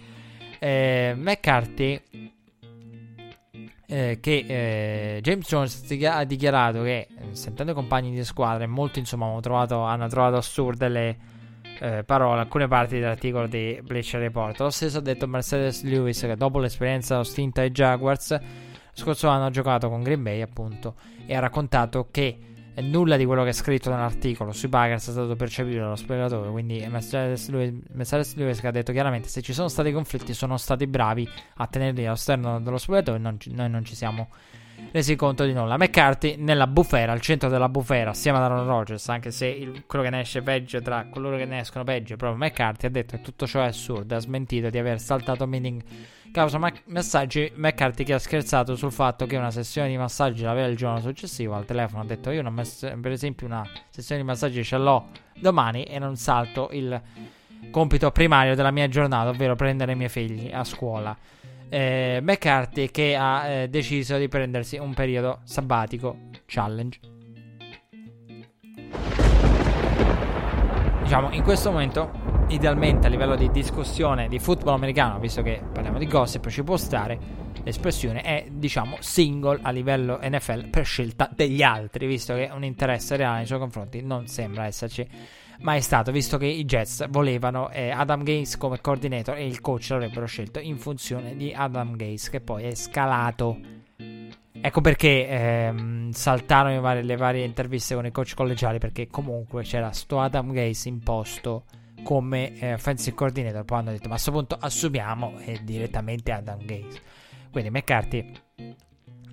Eh, 0.60 1.14
McCarthy 1.16 2.02
eh, 3.88 4.20
che 4.22 4.46
eh, 4.48 5.20
James 5.22 5.46
Jones 5.46 5.86
ha 6.06 6.24
dichiarato 6.24 6.82
che 6.84 7.10
sentendo 7.32 7.74
i 7.74 7.76
compagni 7.76 8.12
di 8.12 8.24
squadra 8.24 8.66
molto 8.66 9.00
insomma 9.00 9.26
hanno 9.26 9.42
trovato, 9.42 9.82
hanno 9.82 10.08
trovato 10.08 10.38
assurde 10.38 10.88
le 10.88 11.18
eh, 11.82 12.04
parole 12.04 12.42
alcune 12.42 12.68
parti 12.68 13.00
dell'articolo 13.00 13.48
di 13.48 13.80
Bleacher 13.84 14.22
Report 14.22 14.60
lo 14.60 14.70
stesso 14.70 15.00
ha 15.00 15.02
detto 15.02 15.28
Mercedes 15.28 15.84
Lewis 15.84 16.22
che 16.22 16.36
dopo 16.36 16.60
l'esperienza 16.60 17.18
ostinta 17.18 17.62
ai 17.62 17.72
Jaguars 17.72 18.40
scorso 18.94 19.28
anno 19.28 19.48
ha 19.48 19.50
giocato 19.50 19.90
con 19.90 20.04
Green 20.04 20.22
Bay 20.22 20.42
appunto 20.42 20.96
e 21.26 21.36
ha 21.36 21.40
raccontato 21.40 22.10
che 22.12 22.38
nulla 22.76 23.18
di 23.18 23.26
quello 23.26 23.44
che 23.44 23.50
è 23.50 23.54
scritto 23.54 23.90
nell'articolo 23.90 24.52
sui 24.52 24.70
Packers 24.70 25.10
è 25.10 25.12
stato 25.12 25.36
percepito 25.36 25.80
dallo 25.80 25.96
spiegatore. 25.96 26.50
Quindi 26.50 26.86
Mercedes 26.90 27.50
Lewis, 27.50 27.74
Mercedes 27.92 28.36
Lewis 28.36 28.64
ha 28.64 28.72
detto 28.72 28.92
chiaramente: 28.92 29.28
se 29.28 29.42
ci 29.42 29.54
sono 29.54 29.68
stati 29.68 29.92
conflitti, 29.92 30.34
sono 30.34 30.58
stati 30.58 30.88
bravi 30.88 31.28
a 31.56 31.68
tenerli 31.68 32.06
all'esterno 32.06 32.62
dello 32.62 32.78
spogliatoio. 32.78 33.20
Non 33.20 33.38
noi 33.48 33.70
non 33.70 33.84
ci 33.84 33.96
siamo 33.96 34.30
resi 34.92 35.16
conto 35.16 35.46
di 35.46 35.54
nulla. 35.54 35.78
McCarthy 35.78 36.36
nella 36.38 36.68
bufera, 36.68 37.12
al 37.12 37.22
centro 37.22 37.50
della 37.50 37.70
bufera, 37.70 38.12
assieme 38.12 38.38
ad 38.38 38.44
Aaron 38.44 38.68
Rodgers, 38.68 39.08
anche 39.10 39.32
se 39.32 39.48
il, 39.48 39.84
quello 39.86 40.04
che 40.04 40.12
ne 40.12 40.22
esce 40.22 40.42
peggio 40.42 40.82
tra 40.82 41.08
coloro 41.10 41.38
che 41.38 41.46
ne 41.46 41.60
escono 41.60 41.84
peggio 41.84 42.14
è 42.14 42.18
proprio 42.18 42.46
McCarthy, 42.46 42.86
ha 42.88 42.90
detto 42.90 43.18
che 43.18 43.22
tutto 43.22 43.48
ciò 43.48 43.62
è 43.62 43.68
assurdo. 43.68 44.16
Ha 44.16 44.20
smentito 44.20 44.70
di 44.70 44.78
aver 44.78 45.00
saltato 45.00 45.48
meeting 45.48 45.82
causa 46.32 46.58
ma- 46.58 46.72
massaggi. 46.86 47.52
McCarthy 47.56 48.04
che 48.04 48.14
ha 48.14 48.20
scherzato 48.20 48.76
sul 48.76 48.92
fatto 48.92 49.26
che 49.26 49.38
una 49.38 49.52
sessione 49.52 49.90
di 49.90 49.98
massaggi 49.98 50.44
l'aveva 50.44 50.68
il 50.68 50.78
giorno 50.78 51.00
successivo. 51.00 51.56
Al 51.56 51.66
telefono 51.66 52.02
ha 52.02 52.06
detto: 52.06 52.30
Io, 52.32 52.50
mess- 52.50 52.94
per 53.00 53.12
esempio, 53.12 53.48
una 53.48 53.68
sessione 53.90 54.22
di 54.22 54.28
massaggi 54.28 54.64
ce 54.64 54.78
l'ho 54.78 55.08
domani 55.40 55.84
e 55.84 56.00
non 56.00 56.16
salto 56.16 56.70
il 56.72 57.02
compito 57.70 58.12
primario 58.12 58.56
della 58.56 58.72
mia 58.72 58.88
giornata, 58.88 59.30
ovvero 59.30 59.56
prendere 59.56 59.92
i 59.92 59.96
miei 59.96 60.10
figli 60.10 60.52
a 60.52 60.64
scuola. 60.64 61.16
Eh, 61.74 62.20
McCarthy 62.22 62.92
che 62.92 63.16
ha 63.16 63.48
eh, 63.48 63.70
deciso 63.70 64.18
di 64.18 64.28
prendersi 64.28 64.78
un 64.78 64.94
periodo 64.94 65.40
sabbatico 65.46 66.28
challenge. 66.46 67.00
Diciamo, 71.04 71.32
in 71.32 71.44
questo 71.44 71.72
momento 71.72 72.12
idealmente 72.50 73.08
a 73.08 73.10
livello 73.10 73.38
di 73.38 73.50
discussione 73.52 74.28
di 74.28 74.38
football 74.38 74.74
americano, 74.74 75.18
visto 75.20 75.42
che 75.42 75.62
parliamo 75.72 75.98
di 75.98 76.08
gossip, 76.08 76.50
ci 76.50 76.62
può 76.64 76.76
stare, 76.76 77.18
l'espressione 77.64 78.22
è 78.22 78.48
diciamo 78.52 78.98
single 79.00 79.60
a 79.62 79.72
livello 79.72 80.20
NFL 80.22 80.68
per 80.70 80.86
scelta 80.86 81.30
degli 81.34 81.62
altri, 81.62 82.06
visto 82.06 82.34
che 82.36 82.50
un 82.52 82.66
interesse 82.66 83.16
reale 83.16 83.38
nei 83.38 83.46
suoi 83.46 83.60
confronti 83.60 84.02
non 84.02 84.28
sembra 84.28 84.66
esserci 84.66 85.08
mai 85.62 85.82
stato, 85.82 86.12
visto 86.12 86.38
che 86.38 86.46
i 86.46 86.66
Jets 86.66 87.08
volevano 87.10 87.70
eh, 87.70 87.90
Adam 87.90 88.24
Gates 88.24 88.58
come 88.58 88.82
coordinator 88.82 89.36
e 89.36 89.46
il 89.46 89.62
coach 89.62 89.90
l'avrebbero 89.90 90.26
scelto 90.26 90.60
in 90.60 90.78
funzione 90.78 91.36
di 91.36 91.54
Adam 91.54 91.96
Gates, 91.96 92.30
che 92.30 92.42
poi 92.42 92.64
è 92.64 92.76
scalato. 92.76 93.60
Ecco 94.64 94.82
perché 94.82 95.28
ehm, 95.28 96.12
saltarono 96.12 96.80
varie, 96.82 97.02
le 97.02 97.16
varie 97.16 97.46
interviste 97.46 97.96
con 97.96 98.06
i 98.06 98.12
coach 98.12 98.36
collegiali, 98.36 98.78
perché 98.78 99.08
comunque 99.08 99.64
c'era 99.64 99.92
sto 99.92 100.20
Adam 100.20 100.52
Gates 100.52 100.86
imposto 100.86 101.66
come 102.04 102.58
eh, 102.60 102.74
offensive 102.74 103.16
coordinator. 103.16 103.64
Poi 103.64 103.80
hanno 103.80 103.92
detto: 103.92 104.08
Ma 104.08 104.16
a 104.16 104.20
questo 104.20 104.32
punto 104.32 104.58
assumiamo 104.60 105.40
eh, 105.40 105.60
direttamente 105.64 106.32
Adam 106.32 106.64
Gaze. 106.64 107.02
Quindi 107.52 107.70
McCarthy 107.70 108.32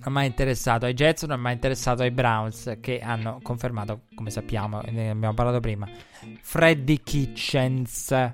è 0.03 0.09
mai 0.09 0.27
interessato 0.27 0.87
ai 0.87 0.95
Jets, 0.95 1.23
non 1.25 1.39
è 1.39 1.41
mai 1.41 1.55
interessato 1.55 2.03
ai 2.03 2.11
Browns 2.11 2.79
che 2.81 3.01
hanno 3.01 3.41
confermato, 3.43 4.03
come 4.15 4.31
sappiamo, 4.31 4.81
ne 4.91 5.11
abbiamo 5.11 5.35
parlato 5.35 5.61
prima, 5.61 5.89
Freddy 6.41 7.01
Kitchens. 7.03 8.33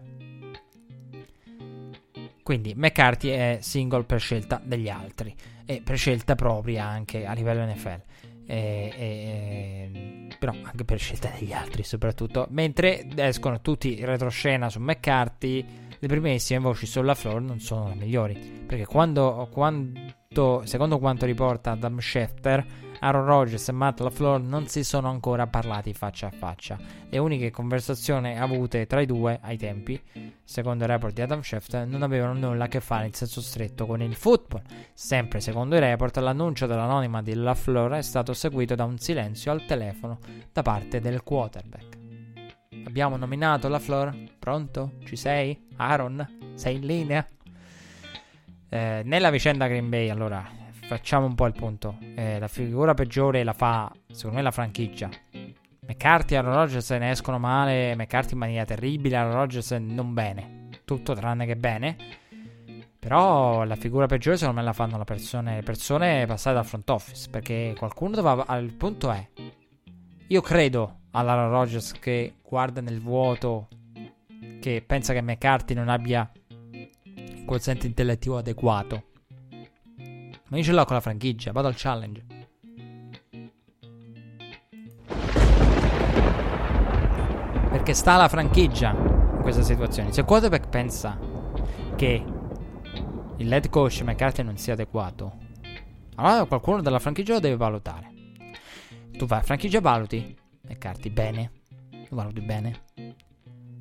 Quindi 2.43 2.75
McCarthy 2.77 3.29
è 3.31 3.59
single 3.61 4.05
per 4.05 4.21
scelta 4.21 4.61
degli 4.63 4.91
altri 4.91 5.35
e 5.65 5.81
per 5.83 5.97
scelta 5.97 6.35
propria 6.35 6.85
anche 6.85 7.25
a 7.25 7.33
livello 7.33 7.65
NFL. 7.65 8.03
E, 8.47 8.93
e, 8.97 10.29
però 10.39 10.53
anche 10.63 10.85
per 10.85 10.99
scelta 10.99 11.31
degli 11.39 11.55
altri 11.55 11.83
soprattutto 11.83 12.47
mentre 12.51 13.07
escono 13.17 13.63
tutti 13.63 13.99
in 13.99 14.05
retroscena 14.05 14.69
su 14.69 14.81
McCarthy 14.81 15.65
le 15.99 16.07
primissime 16.07 16.61
voci 16.61 16.85
sulla 16.85 17.15
floor 17.15 17.41
non 17.41 17.61
sono 17.61 17.89
le 17.89 17.95
migliori 17.95 18.35
perché 18.67 18.85
quando, 18.85 19.49
quando 19.51 19.99
secondo 20.65 20.99
quanto 20.99 21.27
riporta 21.27 21.73
Adam 21.73 21.99
Schefter 21.99 22.83
Aaron 23.05 23.27
Rodgers 23.27 23.69
e 23.69 23.73
Matt 23.73 24.01
LaFleur 24.01 24.41
non 24.41 24.67
si 24.67 24.83
sono 24.83 25.11
ancora 25.11 25.47
parlati 25.47 25.93
faccia 25.93 26.29
a 26.29 26.31
faccia. 26.31 26.79
Le 27.11 27.19
uniche 27.19 27.51
conversazioni 27.51 28.39
avute 28.39 28.87
tra 28.87 29.03
i 29.03 29.07
due 29.07 29.39
ai 29.43 29.59
tempi, 29.59 30.01
secondo 30.43 30.85
il 30.85 30.91
report 30.91 31.13
di 31.13 31.21
Adam 31.21 31.43
Schefter, 31.43 31.87
non 31.87 32.03
avevano 32.03 32.33
nulla 32.33 32.65
a 32.65 32.69
che 32.69 32.81
fare 32.81 33.07
in 33.07 33.13
senso 33.13 33.43
stretto 33.43 33.85
con 33.85 34.01
il 34.01 34.15
football. 34.15 34.63
Sempre 34.95 35.41
secondo 35.41 35.75
il 35.75 35.83
report, 35.83 36.17
l'annuncio 36.17 36.67
dell'anonima 36.67 37.21
di 37.21 37.35
LaFleur 37.35 37.93
è 37.93 38.03
stato 38.03 38.33
seguito 38.33 38.75
da 38.75 38.85
un 38.85 38.97
silenzio 38.99 39.53
al 39.53 39.67
telefono 39.67 40.19
da 40.51 40.63
parte 40.63 41.01
del 41.01 41.23
quarterback. 41.23 41.99
Abbiamo 42.87 43.17
nominato 43.17 43.69
LaFleur? 43.69 44.15
Pronto? 44.39 44.93
Ci 45.05 45.17
sei? 45.17 45.67
Aaron? 45.77 46.53
Sei 46.55 46.77
in 46.77 46.87
linea? 46.87 47.27
Eh, 48.75 49.03
nella 49.05 49.31
vicenda 49.31 49.69
Green 49.69 49.89
Bay, 49.89 50.09
allora, 50.09 50.45
facciamo 50.89 51.27
un 51.27 51.37
po' 51.37 51.47
il 51.47 51.53
punto. 51.53 51.97
Eh, 52.17 52.41
la 52.41 52.49
figura 52.49 52.93
peggiore 52.93 53.45
la 53.45 53.53
fa, 53.53 53.89
secondo 54.09 54.39
me, 54.39 54.43
la 54.43 54.51
franchigia. 54.51 55.09
McCarthy 55.87 56.35
e 56.35 56.39
Aaron 56.39 56.55
Rodgers 56.55 56.91
ne 56.91 57.11
escono 57.11 57.39
male, 57.39 57.95
McCarthy 57.95 58.33
in 58.33 58.41
maniera 58.41 58.65
terribile, 58.65 59.15
Aaron 59.15 59.35
Rodgers 59.35 59.71
non 59.71 60.13
bene. 60.13 60.71
Tutto 60.85 61.15
tranne 61.15 61.47
che 61.47 61.55
bene. 61.55 61.97
Però 62.99 63.63
la 63.63 63.77
figura 63.77 64.07
peggiore 64.07 64.39
secondo 64.39 64.59
me 64.59 64.67
la 64.67 64.73
fanno 64.73 64.99
le 64.99 65.05
persone, 65.05 65.55
le 65.55 65.63
persone 65.63 66.27
passate 66.27 66.57
dal 66.57 66.67
front 66.67 66.91
office. 66.91 67.31
Perché 67.31 67.77
qualcuno 67.79 68.17
doveva... 68.17 68.59
Il 68.59 68.75
punto 68.75 69.13
è... 69.13 69.25
Io 70.27 70.41
credo 70.41 71.03
all'Aaron 71.13 71.51
Rodgers 71.51 71.93
che 71.93 72.39
guarda 72.43 72.81
nel 72.81 73.01
vuoto, 73.01 73.69
che 74.59 74.83
pensa 74.85 75.13
che 75.13 75.23
McCarthy 75.23 75.75
non 75.75 75.89
abbia 75.89 76.29
quoziente 77.45 77.87
intellettivo 77.87 78.39
adeguato 78.39 79.13
ma 80.55 80.61
io 80.61 80.63
ce 80.63 80.73
l'ho 80.73 80.85
con 80.85 80.95
la 80.95 81.01
franchigia, 81.01 81.51
vado 81.51 81.67
al 81.67 81.75
challenge. 81.77 82.25
Perché 87.71 87.93
sta 87.93 88.17
la 88.17 88.29
franchigia 88.29 88.91
in 88.91 89.41
questa 89.43 89.63
situazione. 89.63 90.13
Se 90.13 90.23
quarterback 90.23 90.69
pensa 90.69 91.19
che 91.97 92.25
il 93.37 93.49
lead 93.49 93.69
coach 93.69 94.03
McCarthy 94.03 94.45
non 94.45 94.57
sia 94.57 94.75
adeguato, 94.75 95.39
allora 96.15 96.45
qualcuno 96.45 96.83
della 96.83 97.01
franchigia 97.01 97.33
lo 97.33 97.41
deve 97.41 97.57
valutare. 97.57 98.13
Tu 99.11 99.27
vai 99.27 99.41
a 99.41 99.43
franchigia, 99.43 99.81
valuti 99.81 100.37
McCarthy 100.69 101.11
bene. 101.11 101.51
Lo 102.11 102.17
valuti 102.17 102.41
bene. 102.43 102.84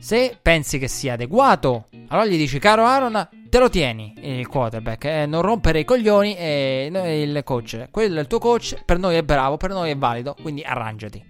Se 0.03 0.38
pensi 0.41 0.80
che 0.80 0.89
sia 0.89 1.13
adeguato, 1.13 1.85
allora 2.09 2.25
gli 2.27 2.35
dici, 2.35 2.59
caro 2.59 2.84
Aaron, 2.84 3.25
te 3.47 3.57
lo 3.57 3.69
tieni 3.69 4.13
il 4.17 4.49
quarterback, 4.49 5.05
eh, 5.05 5.25
non 5.25 5.41
rompere 5.41 5.80
i 5.80 5.85
coglioni 5.85 6.35
e 6.35 7.21
il 7.25 7.41
coach. 7.45 7.88
Quello 7.89 8.17
è 8.17 8.19
il 8.19 8.27
tuo 8.27 8.38
coach, 8.38 8.84
per 8.84 8.99
noi 8.99 9.15
è 9.15 9.23
bravo, 9.23 9.55
per 9.55 9.69
noi 9.69 9.91
è 9.91 9.95
valido, 9.95 10.35
quindi 10.41 10.61
arrangiati. 10.61 11.23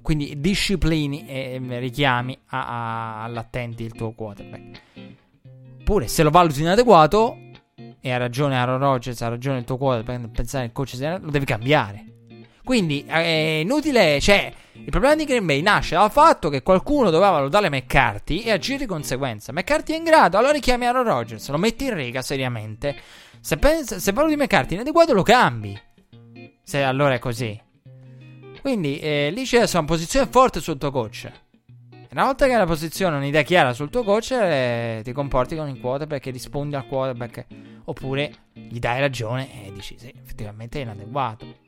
Quindi 0.00 0.40
disciplini 0.40 1.26
e 1.28 1.60
richiami 1.78 2.38
a, 2.46 2.68
a, 2.68 3.22
all'attenti 3.24 3.82
il 3.82 3.92
tuo 3.92 4.12
quarterback. 4.12 4.80
Pure 5.84 6.08
se 6.08 6.22
lo 6.22 6.30
valuti 6.30 6.62
inadeguato, 6.62 7.36
e 8.00 8.10
ha 8.10 8.16
ragione 8.16 8.56
Aaron 8.56 8.78
Rodgers, 8.78 9.20
ha 9.20 9.28
ragione 9.28 9.58
il 9.58 9.64
tuo 9.64 9.76
quarterback, 9.76 10.30
pensare 10.30 10.64
che 10.64 10.70
il 10.70 10.74
coach 10.74 10.96
sia, 10.96 11.18
lo 11.18 11.30
devi 11.30 11.44
cambiare. 11.44 12.12
Quindi 12.64 13.04
è 13.06 13.60
inutile, 13.62 14.18
cioè, 14.20 14.50
il 14.72 14.90
problema 14.90 15.14
di 15.14 15.24
Green 15.26 15.44
Bay 15.44 15.60
nasce 15.60 15.96
dal 15.96 16.10
fatto 16.10 16.48
che 16.48 16.62
qualcuno 16.62 17.10
doveva 17.10 17.32
valutare 17.32 17.68
McCarthy 17.68 18.40
e 18.40 18.52
agire 18.52 18.78
di 18.78 18.86
conseguenza. 18.86 19.52
McCarthy 19.52 19.92
è 19.92 19.96
in 19.96 20.04
grado, 20.04 20.38
allora 20.38 20.54
richiami 20.54 20.86
Aaron 20.86 21.04
Rodgers, 21.04 21.46
lo 21.50 21.58
metti 21.58 21.84
in 21.84 21.94
riga 21.94 22.22
seriamente. 22.22 22.96
Se, 23.38 23.58
pensi, 23.58 24.00
se 24.00 24.12
valuti 24.12 24.36
McCarthy 24.36 24.74
inadeguato 24.74 25.12
lo 25.12 25.22
cambi. 25.22 25.78
Se 26.62 26.82
allora 26.82 27.12
è 27.12 27.18
così. 27.18 27.60
Quindi 28.62 28.98
eh, 28.98 29.30
lì 29.30 29.44
c'è 29.44 29.68
una 29.70 29.84
posizione 29.84 30.26
forte 30.26 30.60
sul 30.60 30.78
tuo 30.78 30.90
coach. 30.90 31.30
Una 32.12 32.24
volta 32.24 32.46
che 32.46 32.52
hai 32.52 32.58
la 32.58 32.64
posizione, 32.64 33.16
un'idea 33.16 33.42
chiara 33.42 33.74
sul 33.74 33.90
tuo 33.90 34.04
coach, 34.04 34.30
eh, 34.30 35.00
ti 35.04 35.12
comporti 35.12 35.54
con 35.54 35.68
il 35.68 35.78
quarterback 35.78 36.24
rispondi 36.26 36.76
al 36.76 36.86
quarterback. 36.86 37.46
Oppure 37.84 38.32
gli 38.52 38.78
dai 38.78 39.00
ragione 39.00 39.66
e 39.66 39.72
dici 39.72 39.96
sì, 39.98 40.14
effettivamente 40.16 40.78
è 40.78 40.82
inadeguato. 40.82 41.63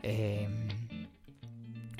Ehm, 0.00 0.66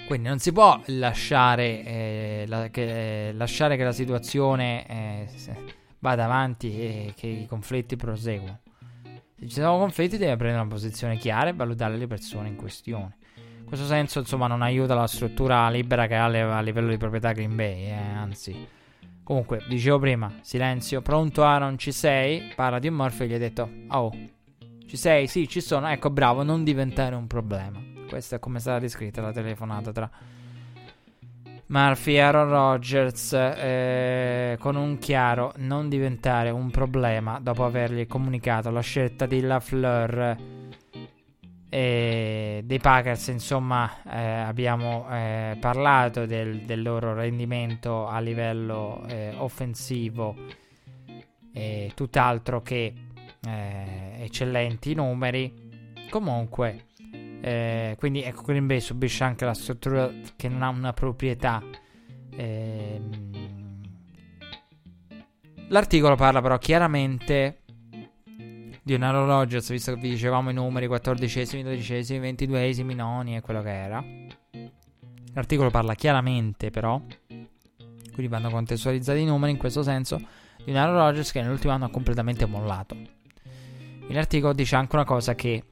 quindi 0.06 0.28
non 0.28 0.38
si 0.38 0.52
può 0.52 0.80
lasciare, 0.86 1.84
eh, 1.84 2.44
la, 2.46 2.68
che, 2.68 3.32
lasciare 3.34 3.76
che 3.76 3.82
la 3.82 3.92
situazione 3.92 4.86
eh, 4.86 5.28
vada 5.98 6.24
avanti 6.24 6.80
e 6.80 7.12
che 7.16 7.26
i 7.26 7.46
conflitti 7.46 7.96
proseguano. 7.96 8.60
Se 9.38 9.48
ci 9.48 9.54
sono 9.60 9.78
conflitti 9.78 10.16
devi 10.16 10.36
prendere 10.36 10.62
una 10.62 10.70
posizione 10.70 11.16
chiara 11.16 11.50
e 11.50 11.54
valutare 11.54 11.96
le 11.96 12.06
persone 12.06 12.48
in 12.48 12.56
questione. 12.56 13.16
In 13.58 13.64
questo 13.66 13.84
senso, 13.84 14.20
insomma, 14.20 14.46
non 14.46 14.62
aiuta 14.62 14.94
la 14.94 15.08
struttura 15.08 15.68
libera 15.70 16.06
che 16.06 16.14
ha 16.14 16.24
a 16.26 16.60
livello 16.60 16.88
di 16.88 16.96
proprietà 16.96 17.32
Green 17.32 17.56
Bay, 17.56 17.86
eh, 17.86 17.92
anzi. 17.92 18.68
Comunque, 19.24 19.64
dicevo 19.68 19.98
prima, 19.98 20.32
silenzio, 20.40 21.02
pronto 21.02 21.42
Aaron, 21.42 21.76
ci 21.76 21.90
sei? 21.90 22.52
Parla 22.54 22.78
di 22.78 22.88
Murphy 22.90 23.24
e 23.24 23.26
gli 23.26 23.34
ha 23.34 23.38
detto, 23.38 23.68
oh, 23.88 24.12
ci 24.86 24.96
sei? 24.96 25.26
Sì, 25.26 25.48
ci 25.48 25.60
sono, 25.60 25.88
ecco, 25.88 26.10
bravo, 26.10 26.42
non 26.42 26.64
diventare 26.64 27.14
un 27.14 27.26
problema. 27.26 27.82
Questa 28.08 28.36
è 28.36 28.38
come 28.38 28.60
sarà 28.60 28.78
descritta 28.78 29.20
la 29.20 29.32
telefonata 29.32 29.92
tra 29.92 30.10
Murphy 31.68 32.14
e 32.14 32.20
Aaron 32.20 32.48
Rodgers 32.48 33.32
eh, 33.32 34.56
con 34.60 34.76
un 34.76 34.98
chiaro 34.98 35.52
non 35.56 35.88
diventare 35.88 36.50
un 36.50 36.70
problema 36.70 37.40
dopo 37.40 37.64
avergli 37.64 38.06
comunicato 38.06 38.70
la 38.70 38.80
scelta 38.80 39.26
di 39.26 39.40
LaFleur 39.40 40.36
e 41.68 42.60
dei 42.64 42.78
Packers 42.78 43.26
insomma 43.28 43.90
eh, 44.08 44.20
abbiamo 44.20 45.08
eh, 45.10 45.56
parlato 45.58 46.24
del, 46.24 46.60
del, 46.60 46.82
loro 46.82 47.14
rendimento 47.14 48.06
a 48.06 48.20
livello 48.20 49.04
eh, 49.08 49.34
offensivo 49.36 50.64
tutt'altro 51.94 52.60
che 52.60 53.05
eh, 53.46 54.24
eccellenti 54.24 54.94
numeri 54.94 55.64
comunque 56.10 56.86
eh, 57.46 57.94
quindi 57.98 58.22
ecco, 58.22 58.42
Green 58.42 58.66
Bay 58.66 58.80
subisce 58.80 59.22
anche 59.22 59.44
la 59.44 59.54
struttura 59.54 60.10
che 60.34 60.48
non 60.48 60.62
ha 60.62 60.68
una 60.68 60.92
proprietà. 60.92 61.62
Eh, 62.30 63.00
l'articolo 65.68 66.16
parla 66.16 66.40
però 66.40 66.58
chiaramente 66.58 67.60
di 68.82 68.94
un 68.94 69.10
Rodgers, 69.10 69.70
visto 69.70 69.94
che 69.94 70.00
vi 70.00 70.10
dicevamo 70.10 70.50
i 70.50 70.54
numeri 70.54 70.88
14esimi, 70.88 71.62
12esimi, 71.62 72.20
22esimi, 72.20 72.94
noni 72.96 73.36
e 73.36 73.40
quello 73.40 73.62
che 73.62 73.72
era. 73.72 74.04
L'articolo 75.32 75.70
parla 75.70 75.94
chiaramente 75.94 76.70
però, 76.70 77.00
quindi 77.28 78.28
vanno 78.28 78.50
contestualizzati 78.50 79.20
i 79.20 79.24
numeri 79.24 79.52
in 79.52 79.58
questo 79.58 79.84
senso, 79.84 80.20
di 80.64 80.72
un 80.72 80.84
Rodgers 80.84 81.30
che 81.30 81.42
nell'ultimo 81.42 81.72
anno 81.72 81.84
ha 81.84 81.90
completamente 81.90 82.44
mollato. 82.46 83.15
L'articolo 84.08 84.54
dice 84.54 84.76
anche 84.76 84.96
una 84.96 85.04
cosa 85.04 85.34
che 85.34 85.62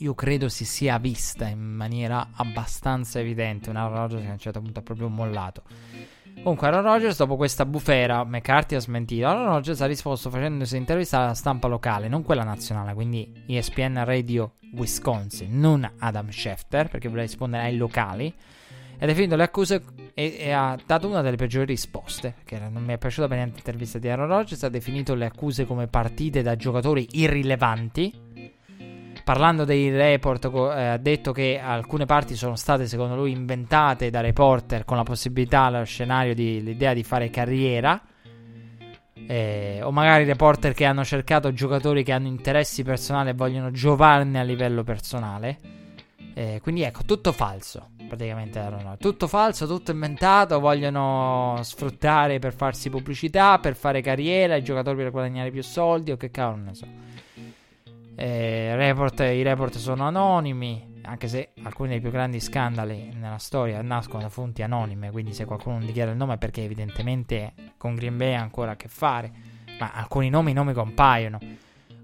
io 0.00 0.14
credo 0.14 0.48
si 0.48 0.64
sia 0.64 0.98
vista 0.98 1.46
in 1.46 1.60
maniera 1.60 2.30
abbastanza 2.34 3.18
evidente. 3.20 3.70
Un 3.70 3.76
Aaron 3.76 3.96
Rodgers 3.96 4.22
che 4.22 4.28
a 4.28 4.32
un 4.32 4.38
certo 4.38 4.60
punto 4.60 4.80
ha 4.80 4.82
proprio 4.82 5.08
mollato. 5.08 5.62
Comunque, 6.42 6.68
Aaron 6.68 6.82
Rodgers, 6.82 7.16
dopo 7.16 7.36
questa 7.36 7.64
bufera, 7.64 8.24
McCarthy 8.24 8.76
ha 8.76 8.80
smentito. 8.80 9.26
Aaron 9.26 9.46
Rodgers 9.46 9.80
ha 9.80 9.86
risposto 9.86 10.30
facendosi 10.30 10.76
intervista 10.76 11.18
alla 11.18 11.34
stampa 11.34 11.66
locale, 11.66 12.08
non 12.08 12.22
quella 12.22 12.44
nazionale, 12.44 12.94
quindi 12.94 13.44
ESPN 13.46 14.04
Radio 14.04 14.54
Wisconsin, 14.72 15.58
non 15.58 15.88
Adam 15.98 16.28
Schefter, 16.30 16.88
perché 16.88 17.08
voleva 17.08 17.26
rispondere 17.26 17.64
ai 17.64 17.76
locali. 17.76 18.32
E 18.98 19.04
ha 19.04 19.06
definito 19.06 19.36
le 19.36 19.42
accuse 19.42 19.82
e, 20.18 20.36
e, 20.36 20.50
ha 20.50 20.76
dato 20.84 21.06
una 21.06 21.22
delle 21.22 21.36
peggiori 21.36 21.66
risposte. 21.66 22.34
Che 22.44 22.58
non 22.58 22.82
mi 22.82 22.92
è 22.92 22.98
piaciuta 22.98 23.28
bene 23.28 23.44
l'intervista 23.44 24.00
di 24.00 24.08
Aaron 24.08 24.26
Rodgers. 24.26 24.64
Ha 24.64 24.68
definito 24.68 25.14
le 25.14 25.26
accuse 25.26 25.64
come 25.64 25.86
partite 25.86 26.42
da 26.42 26.56
giocatori 26.56 27.06
irrilevanti 27.12 28.26
parlando 29.22 29.64
dei 29.66 29.90
report, 29.90 30.46
eh, 30.46 30.86
ha 30.86 30.96
detto 30.96 31.32
che 31.32 31.60
alcune 31.62 32.06
parti 32.06 32.34
sono 32.34 32.56
state, 32.56 32.86
secondo 32.86 33.14
lui, 33.14 33.30
inventate 33.30 34.08
da 34.08 34.22
reporter 34.22 34.86
con 34.86 34.96
la 34.96 35.02
possibilità, 35.02 35.64
allo 35.64 35.84
scenario, 35.84 36.34
di, 36.34 36.62
l'idea 36.62 36.94
di 36.94 37.04
fare 37.04 37.28
carriera. 37.28 38.02
Eh, 39.26 39.80
o 39.82 39.92
magari 39.92 40.24
reporter 40.24 40.72
che 40.72 40.86
hanno 40.86 41.04
cercato 41.04 41.52
giocatori 41.52 42.02
che 42.02 42.12
hanno 42.12 42.28
interessi 42.28 42.82
personali 42.82 43.28
e 43.28 43.34
vogliono 43.34 43.70
giovarne 43.70 44.40
a 44.40 44.42
livello 44.42 44.82
personale. 44.82 45.58
Eh, 46.32 46.58
quindi 46.62 46.82
ecco, 46.82 47.04
tutto 47.04 47.30
falso. 47.32 47.90
Praticamente 48.08 48.58
erano 48.58 48.96
tutto 48.96 49.28
falso, 49.28 49.66
tutto 49.66 49.92
inventato, 49.92 50.58
vogliono 50.58 51.58
sfruttare 51.62 52.38
per 52.40 52.52
farsi 52.54 52.90
pubblicità, 52.90 53.58
per 53.58 53.76
fare 53.76 54.00
carriera, 54.00 54.56
i 54.56 54.64
giocatori 54.64 54.96
per 54.96 55.10
guadagnare 55.10 55.50
più 55.50 55.62
soldi 55.62 56.10
o 56.10 56.16
che 56.16 56.30
cavolo 56.30 56.62
ne 56.62 56.74
so. 56.74 56.86
Eh, 58.16 58.74
report, 58.74 59.20
I 59.20 59.42
report 59.42 59.76
sono 59.76 60.04
anonimi, 60.04 61.00
anche 61.02 61.28
se 61.28 61.50
alcuni 61.62 61.90
dei 61.90 62.00
più 62.00 62.10
grandi 62.10 62.40
scandali 62.40 63.12
nella 63.14 63.38
storia 63.38 63.80
nascono 63.80 64.22
da 64.22 64.28
fonti 64.28 64.62
anonime, 64.62 65.12
quindi 65.12 65.32
se 65.32 65.44
qualcuno 65.44 65.76
non 65.76 65.86
dichiara 65.86 66.10
il 66.10 66.16
nome 66.16 66.34
è 66.34 66.38
perché 66.38 66.64
evidentemente 66.64 67.52
con 67.76 67.94
Green 67.94 68.16
Bay 68.16 68.34
ha 68.34 68.40
ancora 68.40 68.72
a 68.72 68.76
che 68.76 68.88
fare, 68.88 69.30
ma 69.78 69.92
alcuni 69.92 70.30
nomi, 70.30 70.52
nomi 70.52 70.72
compaiono. 70.72 71.38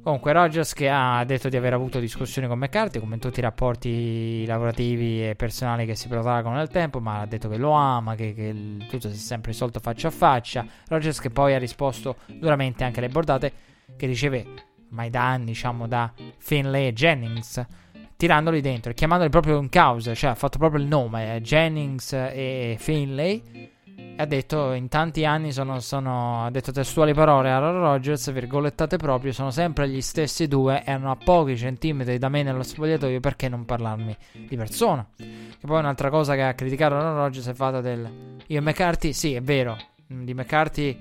Comunque 0.04 0.32
Rogers 0.32 0.74
che 0.74 0.90
ha 0.90 1.24
detto 1.24 1.48
di 1.48 1.56
aver 1.56 1.72
avuto 1.72 1.98
discussioni 1.98 2.46
con 2.46 2.58
McCarthy, 2.58 3.00
come 3.00 3.14
in 3.14 3.20
tutti 3.22 3.38
i 3.38 3.42
rapporti 3.42 4.44
lavorativi 4.44 5.30
e 5.30 5.34
personali 5.34 5.86
che 5.86 5.94
si 5.94 6.08
protraggono 6.08 6.56
nel 6.56 6.68
tempo, 6.68 7.00
ma 7.00 7.20
ha 7.20 7.26
detto 7.26 7.48
che 7.48 7.56
lo 7.56 7.70
ama, 7.70 8.14
che, 8.14 8.34
che 8.34 8.54
tutto 8.86 9.08
si 9.08 9.14
è 9.14 9.18
sempre 9.18 9.52
risolto 9.52 9.80
faccia 9.80 10.08
a 10.08 10.10
faccia. 10.10 10.66
Rogers 10.88 11.20
che 11.20 11.30
poi 11.30 11.54
ha 11.54 11.58
risposto 11.58 12.16
duramente 12.26 12.84
anche 12.84 12.98
alle 12.98 13.08
bordate 13.08 13.52
che 13.96 14.04
riceve 14.04 14.44
ormai 14.90 15.08
da 15.08 15.26
anni, 15.26 15.46
diciamo, 15.46 15.88
da 15.88 16.12
Finlay 16.36 16.88
e 16.88 16.92
Jennings, 16.92 17.66
tirandoli 18.14 18.60
dentro 18.60 18.90
e 18.90 18.94
chiamandoli 18.94 19.30
proprio 19.30 19.58
in 19.58 19.70
causa, 19.70 20.14
cioè 20.14 20.28
ha 20.28 20.34
fatto 20.34 20.58
proprio 20.58 20.82
il 20.82 20.86
nome, 20.86 21.36
eh, 21.36 21.40
Jennings 21.40 22.12
e 22.12 22.76
Finlay 22.78 23.72
ha 24.16 24.26
detto 24.26 24.72
in 24.72 24.88
tanti 24.88 25.24
anni 25.24 25.50
sono, 25.52 25.80
sono 25.80 26.44
ha 26.44 26.50
detto 26.50 26.70
testuali 26.70 27.12
parole 27.12 27.50
a 27.50 27.56
Aaron 27.56 27.80
Rodgers, 27.80 28.30
virgolettate 28.32 28.96
proprio, 28.96 29.32
sono 29.32 29.50
sempre 29.50 29.88
gli 29.88 30.00
stessi 30.00 30.46
due, 30.46 30.82
erano 30.84 31.10
a 31.10 31.16
pochi 31.16 31.56
centimetri 31.56 32.18
da 32.18 32.28
me 32.28 32.42
nello 32.42 32.62
spogliatoio, 32.62 33.20
perché 33.20 33.48
non 33.48 33.64
parlarmi 33.64 34.16
di 34.32 34.56
persona? 34.56 35.06
Che 35.16 35.66
poi 35.66 35.78
un'altra 35.78 36.10
cosa 36.10 36.34
che 36.34 36.42
ha 36.42 36.54
criticato 36.54 36.94
Aaron 36.94 37.16
Rodgers 37.16 37.48
è 37.48 37.54
fatta 37.54 37.80
del... 37.80 38.38
Io 38.46 38.58
e 38.58 38.60
McCarthy, 38.60 39.12
sì, 39.12 39.34
è 39.34 39.42
vero, 39.42 39.76
di 40.06 40.32
McCarthy, 40.32 40.96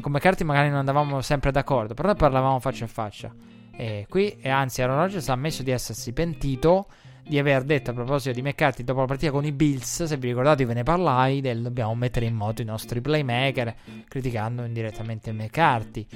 con 0.00 0.12
McCarthy 0.12 0.44
magari 0.44 0.68
non 0.68 0.78
andavamo 0.78 1.20
sempre 1.20 1.50
d'accordo, 1.50 1.94
però 1.94 2.08
noi 2.08 2.16
parlavamo 2.16 2.60
faccia 2.60 2.84
a 2.84 2.88
faccia. 2.88 3.34
E 3.76 4.06
qui, 4.08 4.38
e 4.40 4.48
anzi, 4.48 4.80
Aaron 4.80 4.96
Rodgers 4.96 5.28
ha 5.28 5.32
ammesso 5.32 5.62
di 5.62 5.70
essersi 5.70 6.12
pentito 6.12 6.86
di 7.26 7.38
aver 7.38 7.64
detto 7.64 7.90
a 7.90 7.94
proposito 7.94 8.34
di 8.34 8.42
McCarthy 8.42 8.84
dopo 8.84 9.00
la 9.00 9.06
partita 9.06 9.30
con 9.30 9.44
i 9.44 9.52
Bills, 9.52 10.04
se 10.04 10.16
vi 10.16 10.28
ricordate 10.28 10.64
ve 10.64 10.74
ne 10.74 10.82
parlai, 10.82 11.40
del 11.40 11.62
dobbiamo 11.62 11.94
mettere 11.94 12.26
in 12.26 12.34
moto 12.34 12.62
i 12.62 12.64
nostri 12.64 13.00
playmaker, 13.00 13.74
criticando 14.08 14.64
indirettamente 14.64 15.32
McCarthy. 15.32 16.06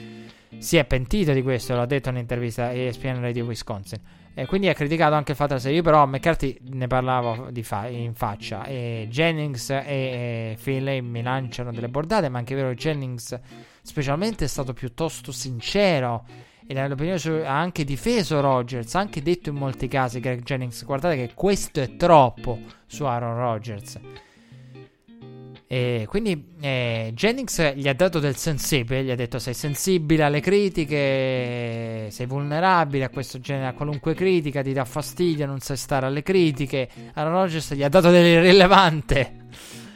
Si 0.59 0.77
è 0.77 0.85
pentito 0.85 1.33
di 1.33 1.43
questo, 1.43 1.75
l'ha 1.75 1.87
detto 1.87 2.09
in 2.09 2.17
un'intervista 2.17 2.67
a 2.67 2.73
ESPN 2.73 3.21
Radio 3.21 3.45
Wisconsin. 3.45 4.01
E 4.35 4.47
quindi 4.47 4.69
ha 4.69 4.75
criticato 4.75 5.15
anche 5.15 5.33
il 5.33 5.37
fatto 5.37 5.57
che 5.57 5.71
io 5.71 5.83
però 5.83 6.07
McCarthy 6.07 6.57
ne 6.71 6.87
parlavo 6.87 7.51
fa- 7.63 7.89
in 7.89 8.15
faccia. 8.15 8.65
E 8.65 9.09
Jennings 9.11 9.71
e, 9.71 10.55
Finlay 10.57 11.01
mi 11.01 11.23
lanciano 11.23 11.73
delle 11.73 11.89
bordate, 11.89 12.29
ma 12.29 12.39
anche 12.39 12.55
vero 12.55 12.73
Jennings 12.75 13.37
specialmente 13.83 14.45
è 14.45 14.49
stato 14.49 14.75
piuttosto 14.75 15.33
sincero 15.33 16.25
e 16.71 16.89
l'opinione 16.89 17.19
su, 17.19 17.31
ha 17.31 17.59
anche 17.59 17.83
difeso 17.83 18.41
Rodgers, 18.41 18.95
ha 18.95 19.01
anche 19.01 19.23
detto 19.23 19.49
in 19.49 19.55
molti 19.55 19.89
casi 19.89 20.21
Greg 20.21 20.43
Jennings, 20.43 20.85
guardate 20.85 21.17
che 21.17 21.33
questo 21.35 21.81
è 21.81 21.97
troppo 21.97 22.59
su 22.87 23.05
Aaron 23.05 23.37
Rodgers. 23.37 23.99
E 25.67 26.05
quindi 26.09 26.53
eh, 26.61 27.13
Jennings 27.15 27.75
gli 27.75 27.89
ha 27.89 27.95
dato 27.95 28.19
del 28.19 28.37
sensibile, 28.37 29.03
gli 29.03 29.11
ha 29.11 29.15
detto 29.15 29.39
sei 29.39 29.55
sensibile 29.55 30.25
alle 30.25 30.41
critiche, 30.41 32.09
sei 32.11 32.27
vulnerabile 32.27 33.05
a 33.05 33.09
questo 33.09 33.41
genere, 33.41 33.69
a 33.69 33.73
qualunque 33.73 34.13
critica, 34.13 34.61
ti 34.61 34.75
dà 34.75 34.85
fastidio, 34.85 35.47
non 35.47 35.61
sai 35.61 35.77
stare 35.79 36.05
alle 36.05 36.23
critiche. 36.23 36.89
Aaron 37.15 37.33
Rodgers 37.33 37.73
gli 37.73 37.83
ha 37.83 37.89
dato 37.89 38.11
dell'irrilevante. 38.11 39.47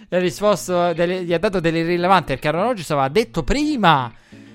Risposto, 0.08 0.92
delle, 0.94 1.24
gli 1.24 1.32
ha 1.32 1.38
dato 1.38 1.60
dell'irrilevante 1.60 2.34
perché 2.34 2.48
Aaron 2.48 2.64
Rodgers 2.64 2.90
aveva 2.90 3.08
detto 3.08 3.42
prima 3.42 4.12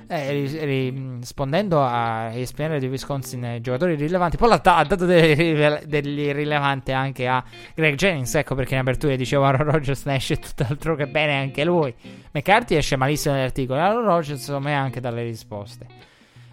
eh, 0.08 0.62
rispondendo 0.64 1.84
a 1.84 2.32
ESPN 2.34 2.78
di 2.80 2.88
Wisconsin 2.88 3.44
eh, 3.44 3.62
giocatori 3.62 3.96
rilevanti, 3.96 4.38
poi 4.38 4.52
ha 4.52 4.58
dato 4.58 5.06
dell'irrilevante 5.06 6.94
anche 6.94 7.28
a 7.28 7.44
Greg 7.76 7.96
Jennings. 7.96 8.36
Ecco 8.36 8.56
perché 8.56 8.76
in 8.76 8.80
apertura 8.82 9.16
dicevo 9.16 9.44
Aaron 9.44 9.72
Rodgers 9.72 10.06
ne 10.06 10.16
esce 10.16 10.38
tutt'altro 10.38 10.96
che 10.96 11.08
bene 11.08 11.38
anche 11.38 11.66
lui. 11.66 11.94
McCarthy 12.32 12.76
esce 12.76 12.96
malissimo 12.96 13.36
nell'articolo, 13.36 13.80
Aaron 13.80 14.06
Rodgers 14.06 14.42
secondo 14.42 14.70
anche 14.70 15.00
dalle 15.00 15.24
risposte. 15.24 15.86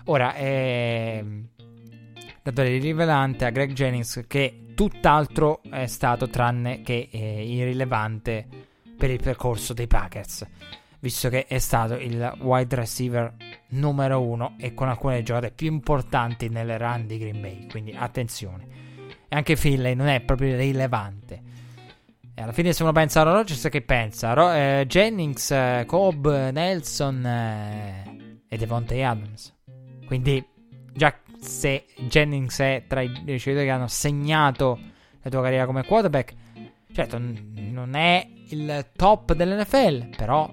Ora, 0.07 0.35
eh, 0.35 1.25
dato 2.43 2.63
l'irrilevante 2.63 3.45
a 3.45 3.51
Greg 3.51 3.73
Jennings 3.73 4.25
che 4.27 4.73
tutt'altro 4.75 5.61
è 5.71 5.87
stato 5.87 6.29
tranne 6.29 6.83
che 6.83 7.09
eh, 7.11 7.45
irrilevante 7.45 8.47
per 8.97 9.11
il 9.11 9.21
percorso 9.23 9.73
dei 9.73 9.87
Packers 9.87 10.47
visto 11.05 11.29
che 11.29 11.45
è 11.47 11.59
stato 11.59 11.97
il 11.97 12.35
wide 12.41 12.77
receiver 12.77 13.35
numero 13.73 14.23
uno 14.23 14.55
e 14.59 14.73
con 14.73 14.89
alcune 14.89 15.23
giocate 15.23 15.51
più 15.51 15.71
importanti 15.71 16.49
nelle 16.49 16.79
run 16.79 17.07
di 17.07 17.19
Green 17.19 17.43
Bay. 17.43 17.67
Quindi 17.67 17.95
attenzione. 17.95 18.67
E 19.29 19.37
anche 19.37 19.55
Finlay 19.55 19.95
non 19.95 20.07
è 20.07 20.23
proprio 20.23 20.57
rilevante. 20.57 21.43
E 22.35 22.41
alla 22.41 22.53
fine, 22.53 22.73
se 22.73 22.83
uno 22.83 22.93
pensa 22.93 23.21
a 23.21 23.25
Rodgers, 23.25 23.69
che 23.71 23.83
pensa? 23.83 24.33
Ro- 24.33 24.51
eh, 24.51 24.87
Jennings, 24.89 25.51
eh, 25.51 25.85
Cobb, 25.87 26.27
Nelson 26.27 27.27
eh, 27.27 28.41
e 28.49 28.57
Devontae 28.57 29.05
Adams. 29.05 29.55
Quindi, 30.07 30.43
già 30.91 31.15
se 31.39 31.85
Jennings 32.09 32.59
è 32.61 32.85
tra 32.89 33.03
i 33.03 33.13
ricevitori 33.27 33.67
che 33.67 33.73
hanno 33.73 33.89
segnato 33.89 34.81
la 35.21 35.29
tua 35.29 35.43
carriera 35.43 35.67
come 35.67 35.85
quarterback, 35.85 36.35
certo, 36.95 37.19
n- 37.19 37.53
non 37.73 37.95
è 37.95 38.27
il 38.49 38.87
top 38.97 39.35
dell'NFL, 39.35 40.17
però 40.17 40.51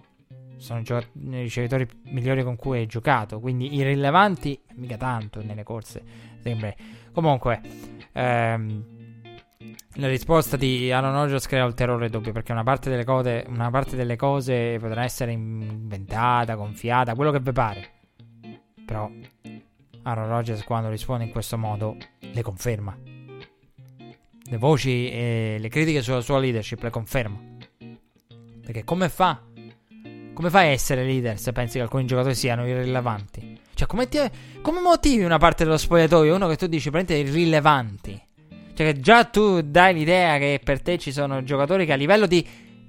sono 0.62 0.80
i 0.80 1.06
ricevitori 1.14 1.88
migliori 2.06 2.44
con 2.44 2.56
cui 2.56 2.77
hai 2.80 2.85
giocato. 2.85 3.40
Quindi 3.40 3.76
irrilevanti, 3.76 4.60
mica 4.76 4.95
tanto 4.95 5.44
nelle 5.44 5.64
corse. 5.64 6.03
Sembra. 6.40 6.72
Comunque, 7.11 7.61
ehm, 8.14 8.84
la 9.95 10.08
risposta 10.08 10.58
di 10.58 10.92
Aaron 10.92 11.14
Rodgers 11.14 11.48
crea 11.48 11.66
il 11.66 11.74
terrore 11.74 12.10
doppio 12.10 12.32
perché 12.32 12.52
una 12.52 12.64
parte 12.64 12.92
delle 12.92 13.03
cose, 13.03 13.44
una 13.48 13.72
parte 13.72 13.95
delle 13.95 14.16
cose 14.16 14.77
potrà 14.80 15.03
essere 15.03 15.32
inventata, 15.32 16.53
gonfiata, 16.53 17.16
quello 17.16 17.32
che 17.32 17.40
vi 17.40 17.52
pare. 17.52 17.90
Però 18.85 19.10
Aaron 20.03 20.27
Rodgers 20.27 20.64
quando 20.64 20.90
risponde 20.90 21.24
in 21.24 21.32
questo 21.32 21.58
modo 21.58 21.98
le 22.19 22.42
conferma. 22.44 22.95
Le 24.44 24.58
voci 24.58 25.10
e 25.10 25.58
le 25.60 25.69
critiche 25.69 26.03
sulla 26.03 26.22
sua 26.22 26.38
leadership 26.40 26.84
le 26.84 26.90
conferma. 26.92 27.40
Perché 28.61 28.84
come 28.84 29.10
fa 29.10 29.42
come 30.42 30.50
fai 30.50 30.70
a 30.70 30.72
essere 30.72 31.03
leader 31.03 31.38
se 31.38 31.52
pensi 31.52 31.78
che 31.78 31.84
alcuni 31.84 32.06
giocatori 32.06 32.34
siano 32.34 32.66
irrilevanti? 32.66 33.60
Cioè, 33.76 33.88
come, 33.88 34.10
ti, 34.10 34.18
come 34.64 34.82
motivi 34.82 35.24
una 35.24 35.38
parte 35.38 35.64
dello 35.64 35.78
spogliatoio 35.78 36.34
uno 36.34 36.48
che 36.48 36.58
tu 36.58 36.66
dici 36.66 36.90
prendete 36.90 37.20
irrilevanti? 37.20 38.20
Cioè, 38.74 38.92
che 38.94 39.00
già 39.00 39.26
tu 39.26 39.61
dai 39.61 39.94
l'idea 39.94 40.40
che 40.40 40.60
per 40.64 40.82
te 40.82 40.98
ci 40.98 41.11
sono 41.11 41.44
giocatori 41.44 41.86
che 41.86 41.94
a 41.94 41.95
livello 41.95 42.26
di. 42.26 42.44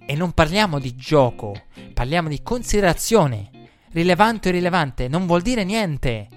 E 0.04 0.16
non 0.16 0.32
parliamo 0.32 0.78
di 0.78 0.96
gioco, 0.96 1.54
parliamo 1.92 2.30
di 2.30 2.42
considerazione. 2.42 3.50
Rilevante 3.92 4.48
o 4.48 4.52
irrilevante 4.52 5.08
non 5.08 5.26
vuol 5.26 5.42
dire 5.42 5.62
niente. 5.62 6.28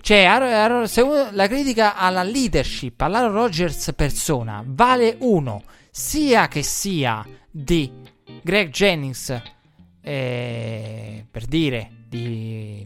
Cioè, 0.00 0.82
se 0.86 1.00
uno, 1.00 1.28
la 1.30 1.46
critica 1.46 1.94
alla 1.94 2.24
leadership, 2.24 3.00
alla 3.00 3.28
Rogers 3.28 3.92
persona, 3.94 4.64
vale 4.66 5.14
uno, 5.20 5.62
sia 5.92 6.48
che 6.48 6.64
sia 6.64 7.24
di 7.48 7.90
Greg 8.42 8.70
Jennings 8.70 9.60
eh, 10.02 11.24
per 11.30 11.44
dire, 11.46 11.90
di 12.08 12.84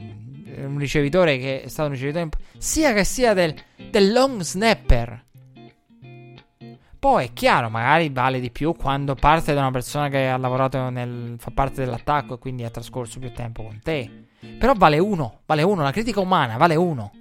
un 0.59 0.79
ricevitore 0.79 1.39
che 1.39 1.63
è 1.63 1.69
stato 1.69 1.89
un 1.89 1.95
ricevitore, 1.95 2.29
sia 2.59 2.93
che 2.93 3.05
sia 3.05 3.35
del, 3.35 3.55
del 3.91 4.13
long 4.13 4.41
snapper. 4.41 5.25
Poi 6.99 7.27
è 7.27 7.33
chiaro, 7.33 7.69
magari 7.69 8.09
vale 8.09 8.41
di 8.41 8.51
più 8.51 8.75
quando 8.75 9.15
parte 9.15 9.55
da 9.55 9.61
una 9.61 9.71
persona 9.71 10.09
che 10.09 10.29
ha 10.29 10.37
lavorato 10.37 10.89
nel. 10.91 11.37
fa 11.39 11.51
parte 11.53 11.85
dell'attacco 11.85 12.35
e 12.35 12.39
quindi 12.39 12.65
ha 12.65 12.71
trascorso 12.71 13.19
più 13.19 13.33
tempo 13.33 13.63
con 13.63 13.81
te. 13.83 14.25
Però 14.59 14.73
vale 14.75 14.99
uno, 14.99 15.41
vale 15.47 15.63
uno, 15.63 15.83
la 15.83 15.93
critica 15.93 16.21
umana 16.21 16.57
vale 16.57 16.75
uno. 16.75 17.13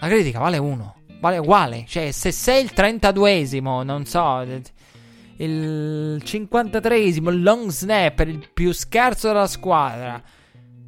La 0.00 0.08
critica 0.08 0.38
vale 0.38 0.58
uno, 0.58 0.96
vale 1.20 1.38
uguale. 1.38 1.84
Cioè, 1.86 2.10
se 2.10 2.32
sei 2.32 2.64
il 2.64 2.72
32esimo, 2.74 3.84
non 3.84 4.06
so, 4.06 4.44
il 5.44 6.20
53esimo 6.22 7.30
long 7.40 7.70
snapper, 7.70 8.28
il 8.28 8.48
più 8.52 8.72
scarso 8.72 9.28
della 9.28 9.46
squadra, 9.46 10.22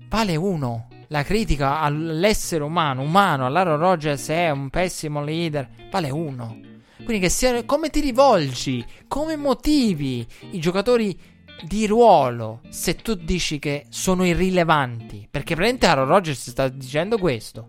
vale 0.09 0.37
uno. 0.37 0.89
La 1.09 1.23
critica 1.23 1.81
all'essere 1.81 2.65
umano, 2.65 3.03
umano, 3.03 3.45
all'Aaron 3.45 3.79
Rodgers 3.79 4.29
è 4.29 4.51
un 4.51 4.71
pessimo 4.71 5.23
leader, 5.23 5.69
vale 5.91 6.11
uno. 6.11 6.59
Quindi 6.97 7.19
che 7.19 7.29
sia 7.29 7.65
come 7.65 7.91
ti 7.91 8.01
rivolgi, 8.01 8.85
come 9.09 9.37
motivi 9.37 10.27
i 10.53 10.59
giocatori 10.59 11.19
di 11.63 11.87
ruolo 11.87 12.61
se 12.69 12.97
tu 12.97 13.15
dici 13.15 13.59
che 13.59 13.87
sono 13.89 14.25
irrilevanti. 14.25 15.29
Perché 15.31 15.55
praticamente 15.55 15.87
Aaron 15.87 16.07
Rodgers 16.07 16.51
sta 16.51 16.69
dicendo 16.69 17.19
questo. 17.19 17.69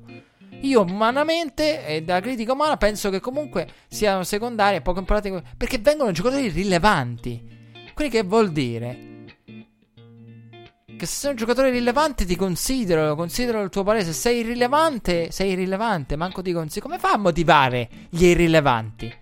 Io 0.64 0.82
umanamente 0.82 1.85
e 1.85 2.03
da 2.03 2.22
critica 2.22 2.53
umana 2.53 2.77
penso 2.77 3.09
che 3.09 3.19
comunque 3.19 3.67
siano 3.88 4.24
secondari 4.24 4.77
e 4.77 4.82
poco 4.82 5.00
importanti 5.00 5.42
perché 5.58 5.77
vengono 5.77 6.11
giocatori 6.11 6.48
rilevanti. 6.48 7.51
Quindi 7.93 8.16
che 8.16 8.24
vuol 8.24 8.51
dire? 8.51 9.11
Che 10.98 11.06
se 11.06 11.16
sei 11.16 11.32
un 11.32 11.35
giocatore 11.35 11.69
rilevante 11.69 12.24
ti 12.25 12.38
considero, 12.38 13.14
considero 13.16 13.61
il 13.61 13.69
tuo 13.69 13.83
parere. 13.83 14.06
Se 14.06 14.14
sei 14.14 14.40
irrilevante, 14.40 15.32
sei 15.32 15.51
irrilevante, 15.51 16.16
manco 16.16 16.42
ti 16.42 16.53
considero. 16.53 16.85
Come 16.85 17.00
fa 17.00 17.11
a 17.11 17.17
motivare 17.17 17.90
gli 18.09 18.24
irrilevanti? 18.24 19.14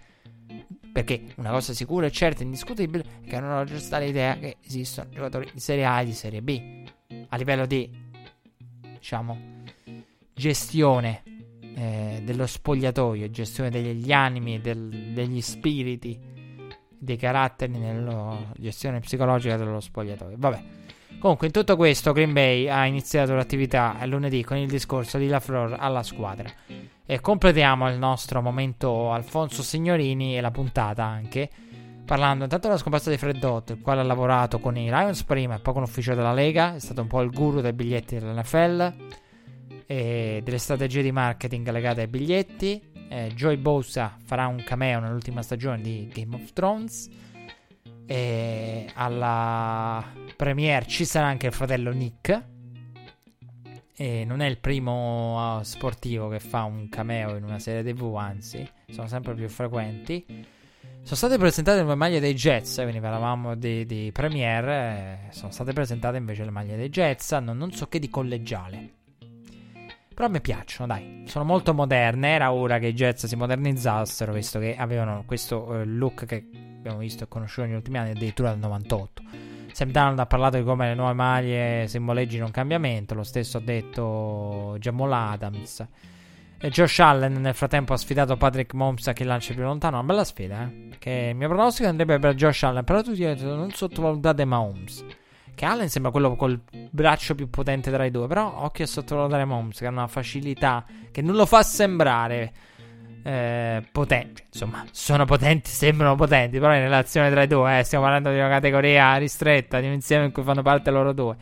Perché 0.94 1.34
una 1.38 1.50
cosa 1.50 1.74
sicura 1.74 2.06
e 2.06 2.12
certa 2.12 2.42
e 2.42 2.44
indiscutibile 2.44 3.04
è 3.24 3.28
che 3.28 3.40
non 3.40 3.58
ho 3.58 3.64
giusta 3.64 3.98
l'idea 3.98 4.38
che 4.38 4.58
esistono 4.64 5.10
giocatori 5.10 5.50
di 5.52 5.60
Serie 5.60 5.86
A 5.86 6.02
e 6.02 6.06
di 6.06 6.14
Serie 6.14 6.42
B. 6.44 6.84
A 7.30 7.36
livello 7.36 7.66
di, 7.66 7.90
diciamo, 9.00 9.51
gestione 10.34 11.24
eh, 11.76 12.22
dello 12.24 12.46
spogliatoio, 12.46 13.30
gestione 13.30 13.70
degli 13.70 14.12
animi, 14.12 14.60
del, 14.60 15.12
degli 15.14 15.42
spiriti, 15.42 16.20
dei 16.98 17.18
caratteri, 17.18 17.78
nella 17.78 18.38
gestione 18.58 19.00
psicologica 19.00 19.58
dello 19.58 19.80
spogliatoio. 19.80 20.36
Vabbè. 20.38 20.64
Comunque, 21.20 21.48
in 21.48 21.54
tutto 21.54 21.76
questo, 21.76 22.14
Green 22.14 22.34
Bay 22.34 22.68
ha 22.68 22.86
iniziato 22.86 23.36
l'attività 23.36 23.96
lunedì 24.06 24.44
con 24.44 24.58
il 24.58 24.68
discorso 24.68 25.18
di 25.18 25.28
LaFleur 25.28 25.76
alla 25.78 26.04
squadra. 26.04 26.50
E 27.06 27.20
completiamo 27.20 27.90
il 27.90 27.98
nostro 27.98 28.42
momento 28.42 29.12
Alfonso 29.12 29.62
Signorini 29.62 30.36
e 30.36 30.42
la 30.42 30.52
puntata 30.52 31.04
anche. 31.04 31.50
Parlando 32.06 32.44
intanto 32.44 32.68
della 32.68 32.80
scomparsa 32.80 33.10
di 33.12 33.18
Fred 33.18 33.38
Dott, 33.38 33.70
il 33.70 33.82
quale 33.82 34.02
ha 34.02 34.04
lavorato 34.04 34.60
con 34.60 34.76
i 34.76 34.86
Lions 34.86 35.24
prima 35.24 35.56
e 35.56 35.60
poi 35.60 35.74
con 35.74 35.84
l'ufficio 35.84 36.16
della 36.16 36.34
Lega, 36.34 36.76
è 36.76 36.80
stato 36.80 37.02
un 37.02 37.08
po' 37.08 37.22
il 37.22 37.30
guru 37.30 37.62
dei 37.62 37.74
biglietti 37.74 38.18
dell'NFL 38.18 38.94
e 39.92 40.40
delle 40.42 40.58
strategie 40.58 41.02
di 41.02 41.12
marketing 41.12 41.70
legate 41.70 42.00
ai 42.00 42.08
biglietti. 42.08 42.82
Eh, 43.10 43.34
Joy 43.36 43.58
Bosa 43.58 44.16
farà 44.24 44.48
un 44.48 44.64
cameo 44.64 45.02
nell'ultima 45.02 45.42
stagione 45.42 45.82
di 45.82 46.10
Game 46.14 46.34
of 46.34 46.54
Thrones. 46.54 47.10
E 48.06 48.88
alla 48.94 50.02
premiere 50.38 50.86
ci 50.86 51.04
sarà 51.04 51.28
anche 51.28 51.48
il 51.48 51.52
fratello 51.52 51.92
Nick. 51.92 52.46
E 53.94 54.24
non 54.24 54.40
è 54.40 54.48
il 54.48 54.60
primo 54.60 55.58
uh, 55.58 55.64
sportivo 55.64 56.30
che 56.30 56.40
fa 56.40 56.64
un 56.64 56.88
cameo 56.88 57.36
in 57.36 57.44
una 57.44 57.60
serie 57.60 57.84
TV, 57.84 58.16
anzi, 58.16 58.66
sono 58.92 59.08
sempre 59.08 59.34
più 59.34 59.50
frequenti. 59.50 60.26
Sono 61.04 61.16
state 61.18 61.38
presentate 61.38 61.84
le 61.84 61.96
maglie 61.96 62.22
dei 62.22 62.34
Jets, 62.34 62.76
quindi 62.76 63.02
parlavamo 63.02 63.56
di, 63.56 63.86
di 63.86 64.10
Premiere, 64.14 65.28
eh, 65.28 65.34
sono 65.34 65.52
state 65.52 65.74
presentate 65.74 66.16
invece 66.16 66.46
le 66.46 66.52
maglie 66.52 66.78
dei 66.78 66.90
Jets, 66.90 67.34
hanno 67.34 67.52
non 67.52 67.74
so 67.74 67.88
che 67.88 68.00
di 68.00 68.10
collegiale. 68.10 69.00
Però 70.22 70.32
mi 70.32 70.42
piacciono, 70.42 70.86
dai, 70.86 71.24
sono 71.26 71.44
molto 71.44 71.74
moderne, 71.74 72.30
era 72.30 72.52
ora 72.52 72.78
che 72.78 72.90
i 72.90 72.94
Jets 72.94 73.26
si 73.26 73.36
modernizzassero, 73.36 74.32
visto 74.32 74.60
che 74.60 74.76
avevano 74.78 75.24
questo 75.26 75.80
eh, 75.80 75.84
look 75.84 76.26
che 76.26 76.48
abbiamo 76.78 77.00
visto 77.00 77.24
e 77.24 77.28
conosciuto 77.28 77.66
negli 77.66 77.76
ultimi 77.76 77.98
anni, 77.98 78.12
addirittura 78.12 78.50
dal 78.50 78.60
98. 78.60 79.24
Sam 79.72 79.90
Donald 79.90 80.20
ha 80.20 80.28
parlato 80.28 80.58
di 80.58 80.64
come 80.64 80.90
le 80.90 80.94
nuove 80.94 81.14
maglie 81.14 81.88
simboleggino 81.88 82.46
un 82.46 82.52
cambiamento, 82.52 83.16
lo 83.16 83.24
stesso 83.24 83.58
ha 83.58 83.62
detto 83.62 84.76
Jamal 84.78 85.12
Adams. 85.12 85.88
E 86.60 86.70
Josh 86.70 87.00
Allen 87.00 87.42
nel 87.42 87.56
frattempo 87.56 87.94
ha 87.94 87.98
sfidato 87.98 88.38
Patrick 88.38 88.76
Mahomes 88.76 89.08
a 89.08 89.14
chi 89.14 89.24
lancia 89.24 89.56
più 89.56 89.64
lontano. 89.64 89.98
Una 89.98 90.06
bella 90.06 90.24
sfida, 90.24 90.66
eh? 90.66 90.90
Che 91.00 91.30
il 91.32 91.36
mio 91.36 91.48
pronostico 91.48 91.90
andrebbe 91.90 92.20
per 92.20 92.36
Josh 92.36 92.62
Allen. 92.62 92.84
Però 92.84 93.02
tutti 93.02 93.26
hanno 93.26 93.34
detto 93.34 93.56
non 93.56 93.72
sottovalutate 93.72 94.46
Mahomes. 94.46 95.04
Che 95.62 95.68
Allen 95.68 95.90
sembra 95.90 96.10
quello 96.10 96.36
col 96.36 96.60
braccio 96.90 97.36
più 97.36 97.48
potente 97.48 97.92
tra 97.92 98.04
i 98.04 98.10
due. 98.10 98.26
Però 98.26 98.52
occhio 98.64 98.84
a 98.84 98.88
sottovalutare 98.88 99.46
Mahomes, 99.46 99.78
che 99.78 99.86
ha 99.86 99.92
una 99.92 100.08
facilità 100.08 100.84
che 101.12 101.22
non 101.22 101.36
lo 101.36 101.46
fa 101.46 101.62
sembrare 101.62 102.52
eh, 103.22 103.84
potenti. 103.92 104.42
Insomma, 104.48 104.84
sono 104.90 105.26
potenti, 105.26 105.70
sembrano 105.70 106.16
potenti. 106.16 106.58
Però 106.58 106.74
in 106.74 106.80
relazione 106.80 107.30
tra 107.30 107.44
i 107.44 107.48
due, 107.48 107.78
eh, 107.78 107.84
stiamo 107.84 108.06
parlando 108.06 108.32
di 108.32 108.38
una 108.38 108.50
categoria 108.50 109.16
ristretta, 109.18 109.80
di 109.80 109.86
un 109.86 109.94
insieme 109.94 110.26
in 110.26 110.32
cui 110.32 110.42
fanno 110.42 110.64
parte 110.64 110.90
loro 110.90 111.14
due. 111.14 111.36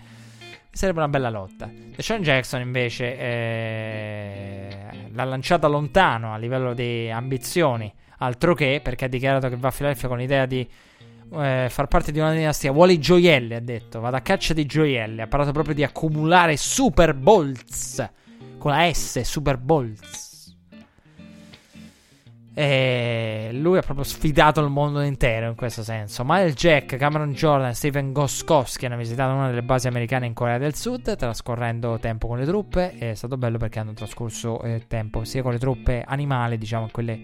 Sarebbe 0.69 0.99
una 0.99 1.07
bella 1.07 1.30
lotta. 1.30 1.72
Sean 1.95 2.22
Jackson 2.22 2.59
invece 2.59 3.17
eh, 3.17 4.77
l'ha 5.14 5.23
lanciata 5.23 5.67
lontano 5.67 6.33
a 6.33 6.38
livello 6.38 6.73
di 6.73 7.09
ambizioni, 7.09 7.89
altro 8.17 8.53
che 8.53 8.81
perché 8.83 9.06
ha 9.06 9.07
dichiarato 9.07 9.48
che 9.48 9.56
va 9.56 9.69
a 9.69 9.72
Philadelphia 9.72 10.09
con 10.09 10.17
l'idea 10.17 10.45
di 10.45 10.69
eh, 11.33 11.67
far 11.69 11.88
parte 11.88 12.11
di 12.11 12.19
una 12.19 12.33
dinastia. 12.33 12.72
Vuole 12.72 12.93
i 12.93 12.99
gioielli, 12.99 13.56
ha 13.56 13.61
detto, 13.61 13.99
vado 13.99 14.16
a 14.16 14.22
caccia 14.22 14.53
di 14.53 14.66
gioielli. 14.66 15.22
Ha 15.22 15.27
parlato 15.27 15.51
proprio 15.51 15.75
di 15.75 15.83
accumulare 15.83 16.58
Super 16.58 17.14
Bowls 17.14 18.08
con 18.58 18.72
la 18.72 18.91
S, 18.91 19.22
Super 19.22 19.58
Bowls. 19.58 20.28
E 22.60 23.52
lui 23.54 23.78
ha 23.78 23.82
proprio 23.82 24.04
sfidato 24.04 24.60
il 24.60 24.70
mondo 24.70 25.00
intero 25.00 25.48
in 25.48 25.56
questo 25.56 25.82
senso. 25.82 26.24
Miles 26.26 26.56
Jack, 26.56 26.98
Cameron 26.98 27.32
Jordan 27.32 27.70
e 27.70 27.74
Stephen 27.74 28.12
Goskowski 28.12 28.86
hanno 28.86 28.98
visitato 28.98 29.34
una 29.34 29.48
delle 29.48 29.64
basi 29.64 29.88
americane 29.88 30.26
in 30.26 30.34
Corea 30.34 30.58
del 30.58 30.76
Sud, 30.76 31.16
trascorrendo 31.16 32.00
tempo 32.00 32.28
con 32.28 32.38
le 32.38 32.46
truppe. 32.46 32.98
È 32.98 33.14
stato 33.14 33.38
bello 33.38 33.58
perché 33.58 33.80
hanno 33.80 33.94
trascorso 33.94 34.62
eh, 34.64 34.84
tempo 34.88 35.24
sia 35.24 35.42
con 35.42 35.54
le 35.54 35.58
truppe 35.58 36.04
animali, 36.06 36.58
diciamo, 36.58 36.88
che 36.88 36.92
quelle 36.92 37.22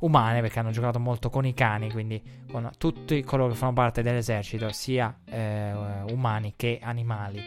umane, 0.00 0.42
perché 0.42 0.58
hanno 0.58 0.72
giocato 0.72 1.00
molto 1.00 1.30
con 1.30 1.46
i 1.46 1.54
cani, 1.54 1.90
quindi 1.90 2.22
con 2.52 2.68
tutti 2.76 3.22
coloro 3.22 3.52
che 3.52 3.56
fanno 3.56 3.72
parte 3.72 4.02
dell'esercito, 4.02 4.70
sia 4.72 5.20
eh, 5.24 5.72
umani 6.10 6.52
che 6.54 6.80
animali. 6.82 7.42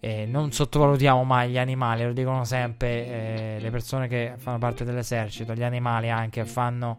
Eh, 0.00 0.26
non 0.26 0.52
sottovalutiamo 0.52 1.24
mai 1.24 1.50
gli 1.50 1.58
animali, 1.58 2.04
lo 2.04 2.12
dicono 2.12 2.44
sempre 2.44 3.06
eh, 3.06 3.56
le 3.60 3.70
persone 3.70 4.08
che 4.08 4.34
fanno 4.36 4.58
parte 4.58 4.84
dell'esercito, 4.84 5.54
gli 5.54 5.62
animali 5.62 6.10
anche 6.10 6.44
fanno 6.44 6.98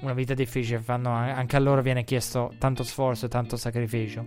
una 0.00 0.12
vita 0.12 0.34
difficile, 0.34 0.78
fanno, 0.78 1.10
anche 1.10 1.56
a 1.56 1.58
loro 1.58 1.82
viene 1.82 2.04
chiesto 2.04 2.52
tanto 2.58 2.82
sforzo 2.82 3.26
e 3.26 3.28
tanto 3.28 3.56
sacrificio. 3.56 4.24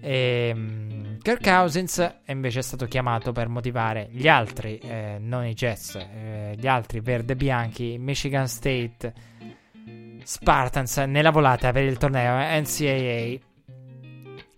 E, 0.00 0.52
um, 0.54 1.18
Kirk 1.18 1.42
Cousins 1.42 2.16
invece 2.26 2.58
è 2.58 2.62
stato 2.62 2.84
chiamato 2.86 3.32
per 3.32 3.48
motivare 3.48 4.08
gli 4.10 4.28
altri, 4.28 4.78
eh, 4.78 5.16
non 5.18 5.46
i 5.46 5.54
Jets, 5.54 5.94
eh, 5.94 6.54
gli 6.58 6.66
altri 6.66 7.00
verde 7.00 7.36
bianchi, 7.36 7.96
Michigan 7.98 8.46
State 8.46 9.12
Spartans 10.22 10.98
nella 10.98 11.30
volata 11.30 11.72
per 11.72 11.84
il 11.84 11.96
torneo 11.96 12.36
NCAA. 12.36 13.38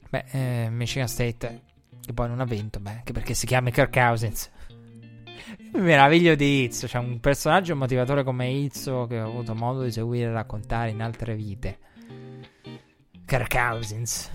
Beh, 0.08 0.24
eh, 0.31 0.68
Michigan 0.70 1.08
State 1.08 1.60
che 2.07 2.12
poi 2.12 2.28
non 2.28 2.41
ha 2.41 2.44
vinto, 2.44 2.78
beh, 2.78 2.91
anche 2.91 3.12
perché 3.12 3.35
si 3.35 3.47
chiama 3.47 3.70
Kirk 3.70 3.93
Cousins. 3.93 4.51
Meraviglio 5.73 6.35
di 6.35 6.62
Izzo, 6.62 6.86
c'è 6.86 6.99
un 6.99 7.20
personaggio 7.20 7.76
motivatore 7.76 8.23
come 8.23 8.49
Izzo 8.49 9.07
che 9.07 9.20
ho 9.20 9.28
avuto 9.28 9.55
modo 9.55 9.83
di 9.83 9.91
seguire 9.91 10.31
e 10.31 10.33
raccontare 10.33 10.91
in 10.91 11.02
altre 11.02 11.35
vite. 11.35 11.78
Kirk 13.26 13.52
Cousins. 13.52 14.31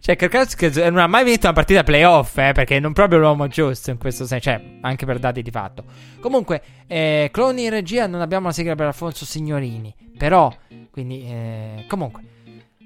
Cioè, 0.00 0.16
Kirk 0.16 0.32
Cousins 0.32 0.76
non 0.76 0.98
ha 0.98 1.06
mai 1.06 1.24
vinto 1.24 1.46
una 1.46 1.54
partita 1.54 1.84
playoff, 1.84 2.36
eh, 2.38 2.52
perché 2.52 2.80
non 2.80 2.92
proprio 2.92 3.18
l'uomo 3.18 3.46
giusto 3.48 3.90
in 3.90 3.98
questo 3.98 4.24
senso, 4.24 4.50
cioè, 4.50 4.78
anche 4.80 5.04
per 5.04 5.18
dati 5.18 5.42
di 5.42 5.50
fatto. 5.50 5.84
Comunque, 6.20 6.62
eh, 6.86 7.28
cloni 7.30 7.64
in 7.64 7.70
regia 7.70 8.06
non 8.06 8.22
abbiamo 8.22 8.46
la 8.46 8.52
sigla 8.52 8.74
per 8.74 8.86
Alfonso 8.86 9.24
Signorini, 9.24 9.94
però, 10.16 10.52
quindi, 10.90 11.22
eh, 11.24 11.84
comunque... 11.88 12.34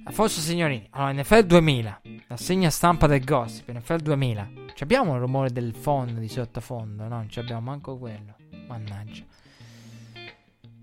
Alfonso 0.04 0.40
Signorini, 0.40 0.86
allora 0.90 1.12
NFL 1.12 1.40
2000, 1.40 2.00
la 2.26 2.36
segna 2.36 2.70
stampa 2.70 3.06
del 3.06 3.22
gossip, 3.22 3.70
NFL 3.70 3.96
2000. 3.96 4.50
Ci 4.74 4.82
abbiamo 4.82 5.14
il 5.14 5.20
rumore 5.20 5.50
del 5.50 5.74
fondo 5.74 6.18
di 6.18 6.28
sottofondo, 6.28 7.02
no? 7.02 7.16
Non 7.16 7.28
abbiamo 7.36 7.60
manco 7.60 7.98
quello. 7.98 8.34
Mannaggia. 8.66 9.24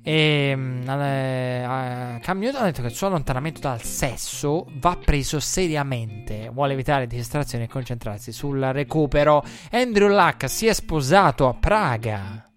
E 0.03 0.53
uh, 0.55 2.19
Cam 2.21 2.37
Newton 2.37 2.61
ha 2.61 2.65
detto 2.65 2.81
che 2.81 2.87
il 2.87 2.93
suo 2.93 3.07
allontanamento 3.07 3.59
dal 3.59 3.81
sesso 3.81 4.65
va 4.75 4.95
preso 5.03 5.39
seriamente. 5.41 6.49
Vuole 6.53 6.73
evitare 6.73 7.07
distrazioni 7.07 7.65
e 7.65 7.67
concentrarsi 7.67 8.31
sul 8.31 8.59
recupero. 8.59 9.43
Andrew 9.71 10.07
Luck 10.07 10.47
si 10.47 10.67
è 10.67 10.73
sposato 10.73 11.49
a 11.49 11.53
Praga. 11.55 12.49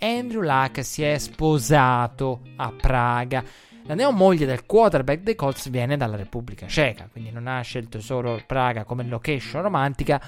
Andrew 0.00 0.42
Luck 0.42 0.84
si 0.84 1.02
è 1.02 1.16
sposato 1.16 2.40
a 2.56 2.72
Praga. 2.72 3.42
La 3.90 3.96
neomoglie 3.96 4.46
del 4.46 4.66
quarterback 4.66 5.22
dei 5.22 5.34
Colts 5.34 5.68
viene 5.68 5.96
dalla 5.96 6.14
Repubblica 6.14 6.68
Ceca, 6.68 7.08
quindi 7.10 7.32
non 7.32 7.48
ha 7.48 7.60
scelto 7.62 8.00
solo 8.00 8.40
Praga 8.46 8.84
come 8.84 9.02
location 9.02 9.62
romantica, 9.62 10.22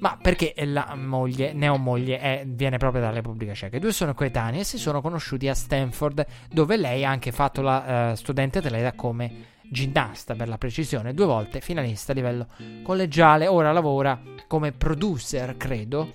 ma 0.00 0.18
perché 0.20 0.52
la 0.66 0.94
moglie, 0.94 1.54
neomoglie 1.54 2.20
è, 2.20 2.44
viene 2.46 2.76
proprio 2.76 3.00
dalla 3.00 3.14
Repubblica 3.14 3.54
Ceca. 3.54 3.78
I 3.78 3.80
due 3.80 3.92
sono 3.92 4.12
coetanei 4.12 4.60
e 4.60 4.64
si 4.64 4.76
sono 4.76 5.00
conosciuti 5.00 5.48
a 5.48 5.54
Stanford, 5.54 6.26
dove 6.50 6.76
lei 6.76 7.06
ha 7.06 7.08
anche 7.08 7.32
fatto 7.32 7.62
la 7.62 8.10
uh, 8.10 8.14
studente 8.14 8.58
atleta 8.58 8.92
come 8.92 9.32
ginnasta 9.62 10.34
per 10.34 10.48
la 10.48 10.58
precisione, 10.58 11.14
due 11.14 11.24
volte 11.24 11.62
finalista 11.62 12.12
a 12.12 12.14
livello 12.14 12.46
collegiale, 12.82 13.46
ora 13.46 13.72
lavora 13.72 14.20
come 14.46 14.72
producer, 14.72 15.56
credo. 15.56 16.12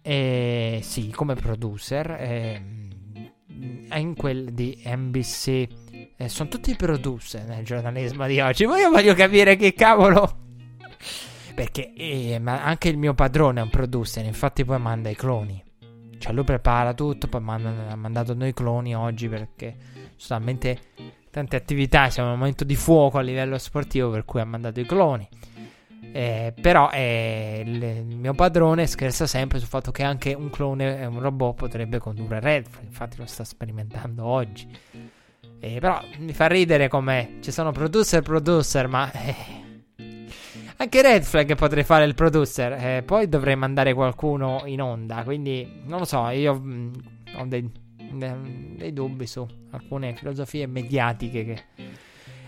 E 0.00 0.78
sì, 0.84 1.10
come 1.10 1.34
producer. 1.34 2.10
E 2.12 2.62
in 3.94 4.14
quel 4.16 4.52
di 4.52 4.82
NBC. 4.84 5.66
Eh, 6.16 6.28
sono 6.28 6.48
tutti 6.48 6.74
producer 6.76 7.44
nel 7.44 7.64
giornalismo 7.64 8.26
di 8.26 8.40
oggi. 8.40 8.66
Ma 8.66 8.78
io 8.78 8.90
voglio 8.90 9.14
capire 9.14 9.56
che 9.56 9.72
cavolo. 9.74 10.44
Perché 11.54 11.94
eh, 11.94 12.40
anche 12.44 12.88
il 12.88 12.98
mio 12.98 13.14
padrone 13.14 13.60
è 13.60 13.62
un 13.62 13.70
producer, 13.70 14.24
infatti 14.24 14.64
poi 14.64 14.78
manda 14.78 15.08
i 15.08 15.14
cloni. 15.14 15.62
Cioè 16.18 16.32
lui 16.32 16.44
prepara 16.44 16.92
tutto, 16.92 17.28
poi 17.28 17.40
manda, 17.40 17.88
ha 17.88 17.96
mandato 17.96 18.34
noi 18.34 18.52
cloni 18.52 18.94
oggi 18.94 19.28
perché 19.28 19.76
solamente 20.16 20.78
tante 21.30 21.56
attività, 21.56 22.08
siamo 22.08 22.28
in 22.28 22.34
un 22.34 22.40
momento 22.40 22.64
di 22.64 22.76
fuoco 22.76 23.18
a 23.18 23.20
livello 23.20 23.58
sportivo 23.58 24.10
per 24.10 24.24
cui 24.24 24.40
ha 24.40 24.44
mandato 24.44 24.80
i 24.80 24.86
cloni. 24.86 25.28
Eh, 26.12 26.54
però 26.60 26.90
eh, 26.90 27.62
il, 27.64 28.04
mio 28.06 28.32
padrone 28.32 28.86
scherza 28.86 29.26
sempre 29.26 29.58
sul 29.58 29.68
fatto 29.68 29.90
che 29.90 30.02
anche 30.02 30.32
un 30.32 30.48
clone, 30.50 31.04
un 31.04 31.20
robot 31.20 31.56
potrebbe 31.56 31.98
condurre 31.98 32.40
Redfall, 32.40 32.84
infatti 32.84 33.18
lo 33.18 33.26
sta 33.26 33.44
sperimentando 33.44 34.24
oggi. 34.24 34.66
Eh, 35.60 35.78
però 35.80 36.00
mi 36.18 36.32
fa 36.32 36.46
ridere 36.46 36.88
come 36.88 37.38
ci 37.40 37.50
sono 37.50 37.72
producer 37.72 38.22
producer, 38.22 38.88
ma 38.88 39.10
eh, 39.12 39.34
anche 40.78 41.02
Red 41.02 41.22
Flag 41.22 41.54
potrei 41.54 41.84
fare 41.84 42.04
il 42.04 42.14
producer. 42.14 42.72
Eh, 42.72 43.02
poi 43.02 43.28
dovrei 43.28 43.56
mandare 43.56 43.94
qualcuno 43.94 44.62
in 44.66 44.82
onda. 44.82 45.22
Quindi 45.24 45.82
non 45.84 46.00
lo 46.00 46.04
so. 46.04 46.28
Io 46.28 46.54
mh, 46.54 46.72
mm, 46.72 46.92
ho 47.36 47.44
dei, 47.46 47.70
dei, 48.12 48.74
dei, 48.76 48.92
dubbi 48.92 49.26
su 49.26 49.46
alcune 49.70 50.14
filosofie 50.14 50.66
mediatiche 50.66 51.44
che. 51.44 51.64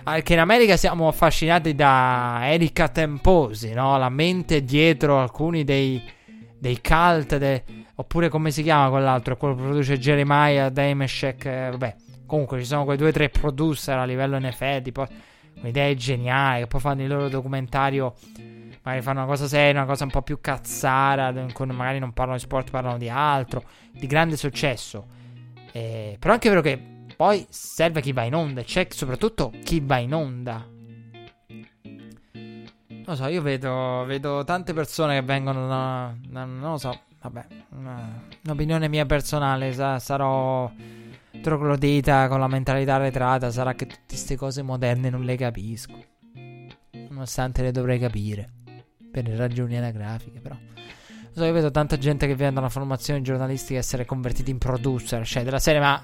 Anche 0.09 0.33
in 0.33 0.39
America 0.39 0.79
siamo 0.79 1.07
affascinati 1.07 1.75
da 1.75 2.41
Erika 2.45 2.89
Temposi, 2.89 3.75
no? 3.75 3.99
La 3.99 4.09
mente 4.09 4.65
dietro 4.65 5.21
alcuni 5.21 5.65
dei, 5.65 6.03
dei 6.59 6.81
cult. 6.81 7.37
De, 7.37 7.63
oppure 7.95 8.31
come 8.31 8.51
si 8.51 8.63
chiama 8.63 8.89
quell'altro? 8.89 9.37
Quello 9.37 9.55
che 9.55 9.61
produce 9.61 9.99
Jeremiah 9.99 10.71
Dameshek. 10.71 11.45
Eh, 11.45 11.69
vabbè. 11.73 11.97
Comunque 12.25 12.59
ci 12.59 12.65
sono 12.65 12.85
quei 12.85 12.97
due 12.97 13.09
o 13.09 13.13
tre 13.13 13.29
producer 13.29 13.99
a 13.99 14.05
livello 14.05 14.39
NFL. 14.39 14.81
Tipo 14.81 15.07
un'idea 15.61 15.93
geniale, 15.93 16.61
che 16.61 16.67
poi 16.69 16.81
fanno 16.81 17.03
il 17.03 17.09
loro 17.09 17.29
documentario, 17.29 18.15
magari 18.83 19.03
fanno 19.03 19.19
una 19.19 19.29
cosa 19.29 19.47
seria, 19.47 19.83
una 19.83 19.85
cosa 19.85 20.05
un 20.05 20.11
po' 20.11 20.23
più 20.23 20.41
cazzara, 20.41 21.33
magari 21.33 21.99
non 21.99 22.15
parlano 22.15 22.39
di 22.39 22.45
sport, 22.45 22.71
parlano 22.71 22.97
di 22.97 23.11
altro, 23.11 23.63
di 23.93 24.07
grande 24.07 24.39
successo. 24.39 25.07
Eh, 25.71 26.17
però 26.19 26.33
è 26.33 26.37
anche 26.37 26.49
vero 26.49 26.63
che 26.63 26.97
poi 27.19 27.45
serve 27.51 28.01
chi 28.01 28.13
va 28.13 28.23
in 28.23 28.35
onda, 28.37 28.63
c'è 28.63 28.87
soprattutto 28.91 29.53
chi 29.65 29.81
va 29.81 29.97
in 29.99 30.15
onda. 30.15 30.65
Non 31.49 33.05
lo 33.05 33.15
so, 33.17 33.27
io 33.27 33.43
vedo, 33.43 34.05
vedo 34.07 34.45
tante 34.45 34.73
persone 34.73 35.19
che 35.19 35.27
vengono 35.27 35.67
da, 35.67 36.15
da, 36.29 36.45
non 36.45 36.71
lo 36.71 36.77
so, 36.77 36.97
vabbè, 37.21 37.47
una, 37.71 38.23
un'opinione 38.45 38.87
mia 38.87 39.05
personale, 39.05 39.73
sa, 39.73 39.99
sarò 39.99 40.71
troglodita 41.43 42.29
con 42.29 42.39
la 42.39 42.47
mentalità 42.47 42.95
arretrata, 42.95 43.51
sarà 43.51 43.75
che 43.75 43.87
tutte 43.87 44.05
queste 44.07 44.37
cose 44.37 44.63
moderne 44.63 45.11
non 45.11 45.25
le 45.25 45.35
capisco. 45.35 45.99
Nonostante 47.09 47.63
le 47.63 47.73
dovrei 47.73 47.99
capire. 47.99 48.49
Per 49.11 49.25
ragioni 49.31 49.77
anagrafiche, 49.77 50.39
però. 50.39 50.57
So, 51.33 51.45
io 51.45 51.53
vedo 51.53 51.73
tanta 51.73 51.99
gente 51.99 52.29
che 52.29 52.37
viene 52.37 52.53
dalla 52.53 52.69
formazione 52.69 53.23
giornalistica 53.23 53.81
essere 53.81 54.05
convertiti 54.05 54.53
in 54.53 54.59
producer, 54.59 55.27
cioè 55.27 55.43
della 55.43 55.59
serie, 55.59 55.81
ma 55.81 56.01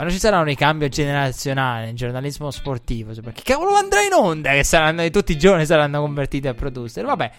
quando 0.00 0.16
ci 0.16 0.18
sarà 0.18 0.38
un 0.38 0.44
ricambio 0.44 0.88
generazionale 0.88 1.84
nel 1.84 1.94
giornalismo 1.94 2.50
sportivo, 2.50 3.12
cioè, 3.12 3.22
perché 3.22 3.42
cavolo 3.44 3.74
andrà 3.74 4.00
in 4.00 4.14
onda 4.14 4.52
che 4.52 4.64
saranno 4.64 5.06
tutti 5.10 5.32
i 5.32 5.38
giorni 5.38 5.66
saranno 5.66 6.00
convertiti 6.00 6.48
a 6.48 6.54
producer? 6.54 7.04
Vabbè. 7.04 7.30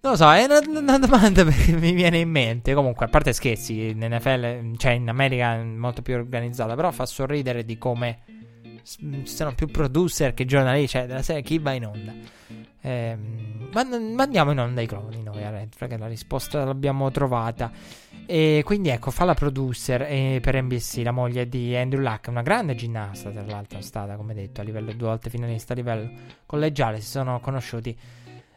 Non 0.00 0.12
lo 0.12 0.16
so, 0.16 0.32
è 0.32 0.42
una, 0.42 0.58
una, 0.80 0.98
domanda 0.98 1.44
che 1.46 1.70
mi 1.70 1.92
viene 1.92 2.18
in 2.18 2.30
mente. 2.30 2.74
Comunque, 2.74 3.06
a 3.06 3.08
parte 3.08 3.32
scherzi, 3.32 3.90
in 3.90 4.04
NFL, 4.10 4.76
cioè 4.76 4.92
in 4.92 5.08
America 5.08 5.54
è 5.54 5.62
molto 5.62 6.02
più 6.02 6.14
organizzata, 6.14 6.74
però 6.74 6.90
fa 6.90 7.06
sorridere 7.06 7.64
di 7.64 7.78
come 7.78 8.22
ci 8.86 9.26
sono 9.26 9.52
più 9.52 9.66
producer 9.66 10.32
che 10.32 10.44
giornalisti, 10.44 10.98
cioè 10.98 11.06
della 11.06 11.22
serie 11.22 11.42
chi 11.42 11.58
va 11.58 11.72
in 11.72 11.86
onda. 11.86 12.12
Eh, 12.80 13.18
mandiamo 14.14 14.52
in 14.52 14.60
onda 14.60 14.80
i 14.80 14.86
cloni 14.86 15.20
noi 15.20 15.42
a 15.42 15.50
Red 15.50 15.70
perché 15.76 15.96
la 15.96 16.06
risposta 16.06 16.64
l'abbiamo 16.64 17.10
trovata. 17.10 17.72
E 18.26 18.62
quindi 18.64 18.90
ecco, 18.90 19.10
fa 19.10 19.24
la 19.24 19.34
producer 19.34 20.02
eh, 20.02 20.38
per 20.40 20.62
NBC, 20.62 21.02
la 21.02 21.10
moglie 21.10 21.48
di 21.48 21.74
Andrew 21.74 22.00
Luck, 22.00 22.28
una 22.28 22.42
grande 22.42 22.76
ginnasta 22.76 23.30
tra 23.30 23.44
l'altro 23.44 23.80
è 23.80 23.82
stata, 23.82 24.14
come 24.14 24.34
detto, 24.34 24.60
a 24.60 24.64
livello 24.64 24.92
due 24.92 25.08
volte 25.08 25.30
finalista 25.30 25.72
a 25.72 25.76
livello 25.76 26.10
collegiale, 26.46 27.00
si 27.00 27.08
sono 27.08 27.40
conosciuti 27.40 27.96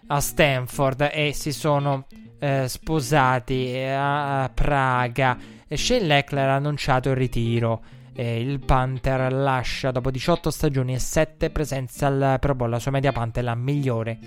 a 0.07 0.19
Stanford 0.19 1.09
e 1.11 1.33
si 1.33 1.51
sono 1.51 2.05
eh, 2.37 2.67
sposati 2.67 3.73
eh, 3.73 3.89
a 3.89 4.49
Praga. 4.53 5.37
E 5.67 5.75
Shane 5.75 6.05
Leckler 6.05 6.49
ha 6.49 6.55
annunciato 6.55 7.09
il 7.09 7.15
ritiro. 7.15 7.81
E 8.19 8.37
il 8.37 8.59
Panther 8.59 9.31
lascia 9.31 9.91
dopo 9.91 10.11
18 10.11 10.51
stagioni 10.51 10.93
e 10.93 10.99
7 10.99 11.51
presenze 11.51 12.03
al 12.03 12.35
Pro 12.41 12.53
Bowl. 12.53 12.69
La 12.69 12.77
sua 12.77 12.91
media 12.91 13.13
Panther 13.13 13.41
è 13.41 13.45
la 13.45 13.55
migliore 13.55 14.19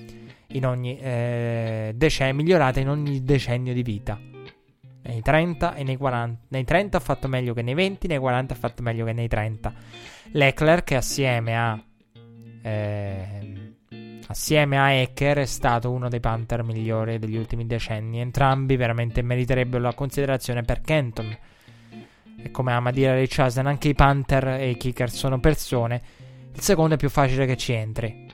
in 0.52 0.64
ogni 0.64 0.98
eh, 0.98 1.92
decennio, 1.94 2.34
migliorata 2.36 2.80
in 2.80 2.88
ogni 2.88 3.22
decennio 3.22 3.74
di 3.74 3.82
vita. 3.82 4.18
Nei 5.02 5.20
30 5.20 5.74
e 5.74 5.82
nei 5.82 5.98
40. 5.98 6.40
Nei 6.48 6.64
30 6.64 6.96
ha 6.96 7.00
fatto 7.00 7.28
meglio 7.28 7.52
che 7.52 7.60
nei 7.60 7.74
20, 7.74 8.06
nei 8.06 8.16
40 8.16 8.54
ha 8.54 8.56
fatto 8.56 8.80
meglio 8.80 9.04
che 9.04 9.12
nei 9.12 9.28
30. 9.28 9.74
Leckler, 10.30 10.84
che 10.84 10.96
assieme 10.96 11.58
a. 11.58 11.78
Eh, 12.62 13.72
Assieme 14.28 14.78
a 14.78 14.92
Ecker 14.92 15.36
è 15.36 15.44
stato 15.44 15.90
uno 15.90 16.08
dei 16.08 16.20
Panther 16.20 16.62
migliori 16.62 17.18
degli 17.18 17.36
ultimi 17.36 17.66
decenni. 17.66 18.20
Entrambi 18.20 18.76
veramente 18.76 19.20
meriterebbero 19.20 19.82
la 19.82 19.92
considerazione 19.92 20.62
per 20.62 20.80
Kenton. 20.80 21.36
E 22.42 22.50
come 22.50 22.72
ama 22.72 22.90
dire 22.90 23.12
Ray 23.12 23.26
Chasen, 23.28 23.66
anche 23.66 23.88
i 23.88 23.94
Panther 23.94 24.48
e 24.48 24.70
i 24.70 24.76
Kicker 24.76 25.10
sono 25.10 25.38
persone. 25.38 26.02
Il 26.52 26.60
secondo 26.60 26.94
è 26.94 26.98
più 26.98 27.08
facile 27.08 27.46
che 27.46 27.56
ci 27.56 27.72
entri. 27.72 28.26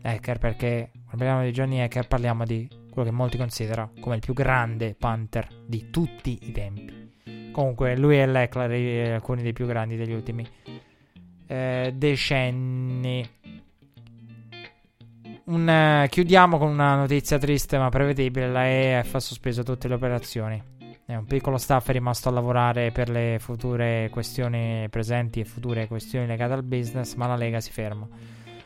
Ecker, 0.00 0.38
perché 0.38 0.90
parliamo 1.08 1.42
di 1.42 1.50
Johnny 1.50 1.78
Ecker 1.78 2.06
parliamo 2.06 2.44
di 2.44 2.68
quello 2.90 3.08
che 3.08 3.14
molti 3.14 3.36
considerano 3.36 3.92
come 4.00 4.16
il 4.16 4.20
più 4.20 4.34
grande 4.34 4.94
Panther 4.94 5.48
di 5.66 5.90
tutti 5.90 6.38
i 6.42 6.52
tempi. 6.52 7.50
Comunque, 7.50 7.96
lui 7.96 8.18
e 8.18 8.26
Leckler, 8.26 9.12
alcuni 9.14 9.42
dei 9.42 9.52
più 9.52 9.66
grandi 9.66 9.96
degli 9.96 10.12
ultimi 10.12 10.46
eh, 11.46 11.92
decenni. 11.94 13.28
Un, 15.44 16.02
uh, 16.04 16.08
chiudiamo 16.08 16.56
con 16.56 16.68
una 16.68 16.96
notizia 16.96 17.38
triste 17.38 17.78
ma 17.78 17.90
prevedibile. 17.90 18.48
La 18.48 18.66
EF 18.66 19.14
ha 19.14 19.20
sospeso 19.20 19.62
tutte 19.62 19.88
le 19.88 19.94
operazioni. 19.94 20.62
È 21.06 21.14
un 21.14 21.26
piccolo 21.26 21.58
staff 21.58 21.90
rimasto 21.90 22.30
a 22.30 22.32
lavorare 22.32 22.90
per 22.90 23.10
le 23.10 23.36
future 23.38 24.08
questioni 24.10 24.88
presenti 24.88 25.40
e 25.40 25.44
future 25.44 25.86
questioni 25.86 26.26
legate 26.26 26.54
al 26.54 26.62
business, 26.62 27.12
ma 27.14 27.26
la 27.26 27.36
Lega 27.36 27.60
si 27.60 27.70
ferma. 27.70 28.08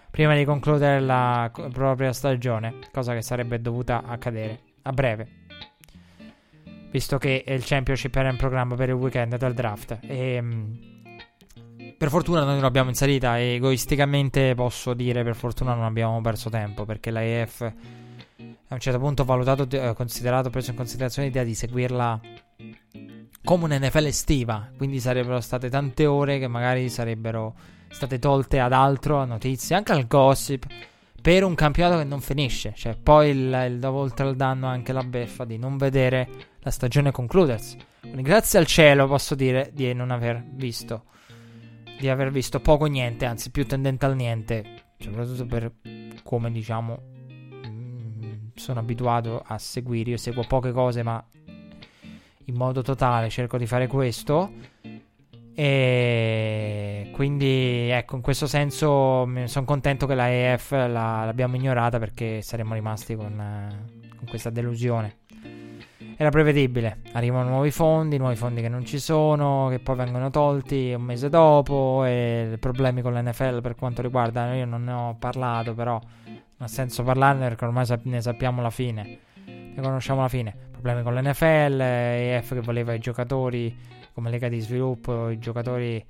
Prima 0.08 0.36
di 0.36 0.44
concludere 0.44 1.00
la 1.00 1.50
propria 1.72 2.12
stagione, 2.12 2.74
cosa 2.92 3.12
che 3.12 3.22
sarebbe 3.22 3.60
dovuta 3.60 4.04
accadere 4.04 4.60
a 4.82 4.92
breve. 4.92 5.28
Visto 6.92 7.18
che 7.18 7.44
il 7.44 7.64
Championship 7.64 8.14
era 8.14 8.30
in 8.30 8.36
programma 8.36 8.76
per 8.76 8.90
il 8.90 8.94
weekend 8.94 9.36
del 9.36 9.54
draft. 9.54 9.98
E, 10.02 10.38
um, 10.38 10.78
per 11.98 12.08
fortuna 12.08 12.44
noi 12.44 12.60
l'abbiamo 12.60 12.88
inserita 12.88 13.36
e 13.36 13.54
egoisticamente 13.54 14.54
posso 14.54 14.94
dire 14.94 15.24
per 15.24 15.34
fortuna 15.34 15.74
non 15.74 15.82
abbiamo 15.82 16.20
perso 16.20 16.50
tempo 16.50 16.84
perché 16.84 17.10
la 17.10 17.24
EF 17.24 17.72
a 18.68 18.74
un 18.74 18.80
certo 18.80 18.98
punto 18.98 19.24
valutato, 19.24 19.66
eh, 19.70 19.94
considerato, 19.94 20.50
preso 20.50 20.70
in 20.70 20.76
considerazione 20.76 21.28
l'idea 21.28 21.44
di 21.44 21.54
seguirla 21.54 22.20
come 23.44 23.64
un 23.64 23.78
NFL 23.82 24.06
estiva, 24.06 24.70
quindi 24.76 25.00
sarebbero 25.00 25.40
state 25.40 25.68
tante 25.70 26.06
ore 26.06 26.38
che 26.38 26.48
magari 26.48 26.88
sarebbero 26.88 27.54
state 27.88 28.18
tolte 28.18 28.60
ad 28.60 28.72
altro, 28.72 29.18
a 29.18 29.24
notizie, 29.24 29.74
anche 29.74 29.92
al 29.92 30.06
gossip, 30.06 30.66
per 31.20 31.44
un 31.44 31.54
campionato 31.54 31.98
che 31.98 32.04
non 32.04 32.20
finisce. 32.20 32.72
Cioè, 32.76 32.96
poi 32.96 33.30
il, 33.30 33.66
il 33.70 33.78
dopo 33.78 33.98
oltre 33.98 34.26
al 34.26 34.36
danno 34.36 34.66
anche 34.66 34.92
la 34.92 35.02
beffa 35.02 35.44
di 35.44 35.56
non 35.56 35.76
vedere 35.76 36.28
la 36.60 36.70
stagione 36.70 37.10
concludersi. 37.10 37.78
Quindi 38.00 38.22
grazie 38.22 38.58
al 38.58 38.66
cielo 38.66 39.06
posso 39.06 39.34
dire 39.34 39.70
di 39.72 39.92
non 39.94 40.10
aver 40.10 40.44
visto 40.52 41.04
di 41.98 42.08
aver 42.08 42.30
visto 42.30 42.60
poco 42.60 42.86
niente, 42.86 43.24
anzi 43.24 43.50
più 43.50 43.66
tendente 43.66 44.06
al 44.06 44.14
niente, 44.14 44.84
soprattutto 44.98 45.46
per 45.46 45.72
come 46.22 46.52
diciamo 46.52 47.16
sono 48.58 48.80
abituato 48.80 49.42
a 49.44 49.58
seguire, 49.58 50.10
io 50.10 50.16
seguo 50.16 50.44
poche 50.46 50.72
cose 50.72 51.02
ma 51.02 51.22
in 52.44 52.54
modo 52.54 52.82
totale 52.82 53.28
cerco 53.28 53.58
di 53.58 53.66
fare 53.66 53.86
questo 53.86 54.52
e 55.54 57.10
quindi 57.12 57.88
ecco 57.90 58.16
in 58.16 58.22
questo 58.22 58.46
senso 58.46 59.28
sono 59.44 59.64
contento 59.64 60.06
che 60.06 60.14
la 60.14 60.30
EF 60.30 60.70
la, 60.70 61.24
l'abbiamo 61.24 61.56
ignorata 61.56 61.98
perché 61.98 62.42
saremmo 62.42 62.74
rimasti 62.74 63.16
con, 63.16 63.34
con 64.16 64.28
questa 64.28 64.50
delusione 64.50 65.16
era 66.20 66.30
prevedibile. 66.30 66.98
Arrivano 67.12 67.48
nuovi 67.48 67.70
fondi, 67.70 68.18
nuovi 68.18 68.34
fondi 68.34 68.60
che 68.60 68.68
non 68.68 68.84
ci 68.84 68.98
sono, 68.98 69.68
che 69.70 69.78
poi 69.78 69.94
vengono 69.94 70.30
tolti 70.30 70.92
un 70.92 71.02
mese 71.02 71.28
dopo. 71.28 72.02
E 72.04 72.56
problemi 72.58 73.02
con 73.02 73.14
l'NFL 73.14 73.60
per 73.60 73.76
quanto 73.76 74.02
riguarda. 74.02 74.52
Io 74.54 74.66
non 74.66 74.82
ne 74.82 74.92
ho 74.92 75.16
parlato, 75.16 75.74
però 75.74 76.00
non 76.58 76.66
ha 76.66 76.68
senso 76.68 77.02
parlarne 77.04 77.48
perché 77.48 77.64
ormai 77.64 77.86
ne 78.02 78.20
sappiamo 78.20 78.60
la 78.60 78.70
fine. 78.70 79.18
Ne 79.46 79.80
conosciamo 79.80 80.20
la 80.22 80.28
fine. 80.28 80.54
Problemi 80.72 81.02
con 81.02 81.14
l'NFL, 81.14 81.80
EF 81.80 82.54
che 82.54 82.60
voleva 82.60 82.92
i 82.92 82.98
giocatori 82.98 83.76
come 84.12 84.30
lega 84.30 84.48
di 84.48 84.58
sviluppo, 84.58 85.30
i 85.30 85.38
giocatori 85.38 86.04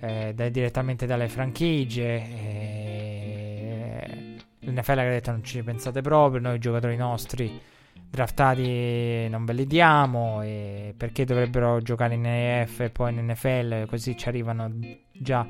eh, 0.00 0.32
da, 0.34 0.48
direttamente 0.50 1.06
dalle 1.06 1.28
franchigie. 1.28 2.22
E... 2.28 4.06
l'NFL 4.60 4.94
che 4.94 5.00
ha 5.00 5.08
detto 5.08 5.30
non 5.30 5.42
ci 5.42 5.62
pensate 5.62 6.02
proprio, 6.02 6.40
noi 6.40 6.58
giocatori 6.58 6.96
nostri 6.96 7.58
draftati 8.08 9.28
non 9.28 9.44
ve 9.44 9.52
li 9.52 9.66
diamo 9.66 10.40
perché 10.96 11.24
dovrebbero 11.24 11.80
giocare 11.80 12.14
in 12.14 12.26
EF 12.26 12.80
e 12.80 12.90
poi 12.90 13.12
in 13.12 13.26
NFL 13.26 13.86
così 13.86 14.16
ci 14.16 14.28
arrivano 14.28 14.72
già 15.12 15.46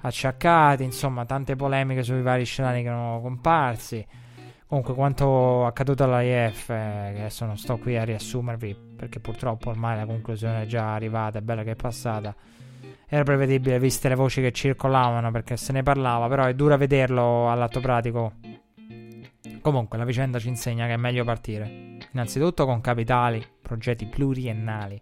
acciaccati, 0.00 0.82
insomma 0.84 1.24
tante 1.24 1.56
polemiche 1.56 2.02
sui 2.02 2.22
vari 2.22 2.44
scenari 2.44 2.82
che 2.82 2.88
erano 2.88 3.20
comparsi. 3.20 4.06
Comunque 4.66 4.94
quanto 4.94 5.66
accaduto 5.66 6.04
all'IF, 6.04 6.70
eh, 6.70 6.74
adesso 6.74 7.44
non 7.44 7.56
sto 7.56 7.76
qui 7.76 7.96
a 7.96 8.04
riassumervi 8.04 8.74
perché 8.96 9.20
purtroppo 9.20 9.70
ormai 9.70 9.96
la 9.96 10.06
conclusione 10.06 10.62
è 10.62 10.66
già 10.66 10.94
arrivata, 10.94 11.38
è 11.38 11.42
bella 11.42 11.62
che 11.62 11.72
è 11.72 11.76
passata. 11.76 12.34
Era 13.06 13.22
prevedibile 13.22 13.78
viste 13.78 14.08
le 14.08 14.14
voci 14.14 14.40
che 14.40 14.50
circolavano 14.50 15.30
perché 15.30 15.56
se 15.56 15.72
ne 15.72 15.82
parlava, 15.82 16.26
però 16.28 16.44
è 16.46 16.54
dura 16.54 16.76
vederlo 16.76 17.50
all'atto 17.50 17.80
pratico. 17.80 18.32
Comunque 19.60 19.96
la 19.96 20.04
vicenda 20.04 20.38
ci 20.38 20.48
insegna 20.48 20.86
che 20.86 20.94
è 20.94 20.96
meglio 20.96 21.24
partire, 21.24 21.93
innanzitutto 22.14 22.64
con 22.64 22.80
capitali, 22.80 23.44
progetti 23.60 24.06
pluriennali 24.06 25.00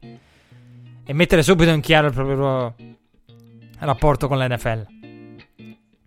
e 1.05 1.13
mettere 1.13 1.43
subito 1.43 1.71
in 1.71 1.81
chiaro 1.81 2.09
il 2.09 2.13
proprio 2.13 2.75
rapporto 3.79 4.29
con 4.29 4.39
l'NFL. 4.39 4.87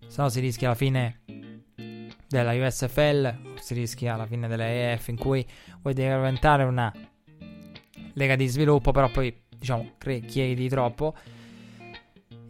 Se 0.06 0.22
no 0.22 0.28
si 0.28 0.40
rischia 0.40 0.68
la 0.68 0.74
fine 0.74 1.20
della 2.28 2.52
USFL, 2.52 3.54
si 3.60 3.74
rischia 3.74 4.16
la 4.16 4.26
fine 4.26 4.48
della 4.48 4.68
EF 4.68 5.08
in 5.08 5.16
cui 5.16 5.46
vuoi 5.80 5.94
diventare 5.94 6.64
una 6.64 6.92
lega 8.14 8.34
di 8.34 8.46
sviluppo, 8.46 8.90
però 8.92 9.08
poi 9.10 9.34
diciamo 9.48 9.92
chiedi 9.98 10.68
troppo. 10.68 11.14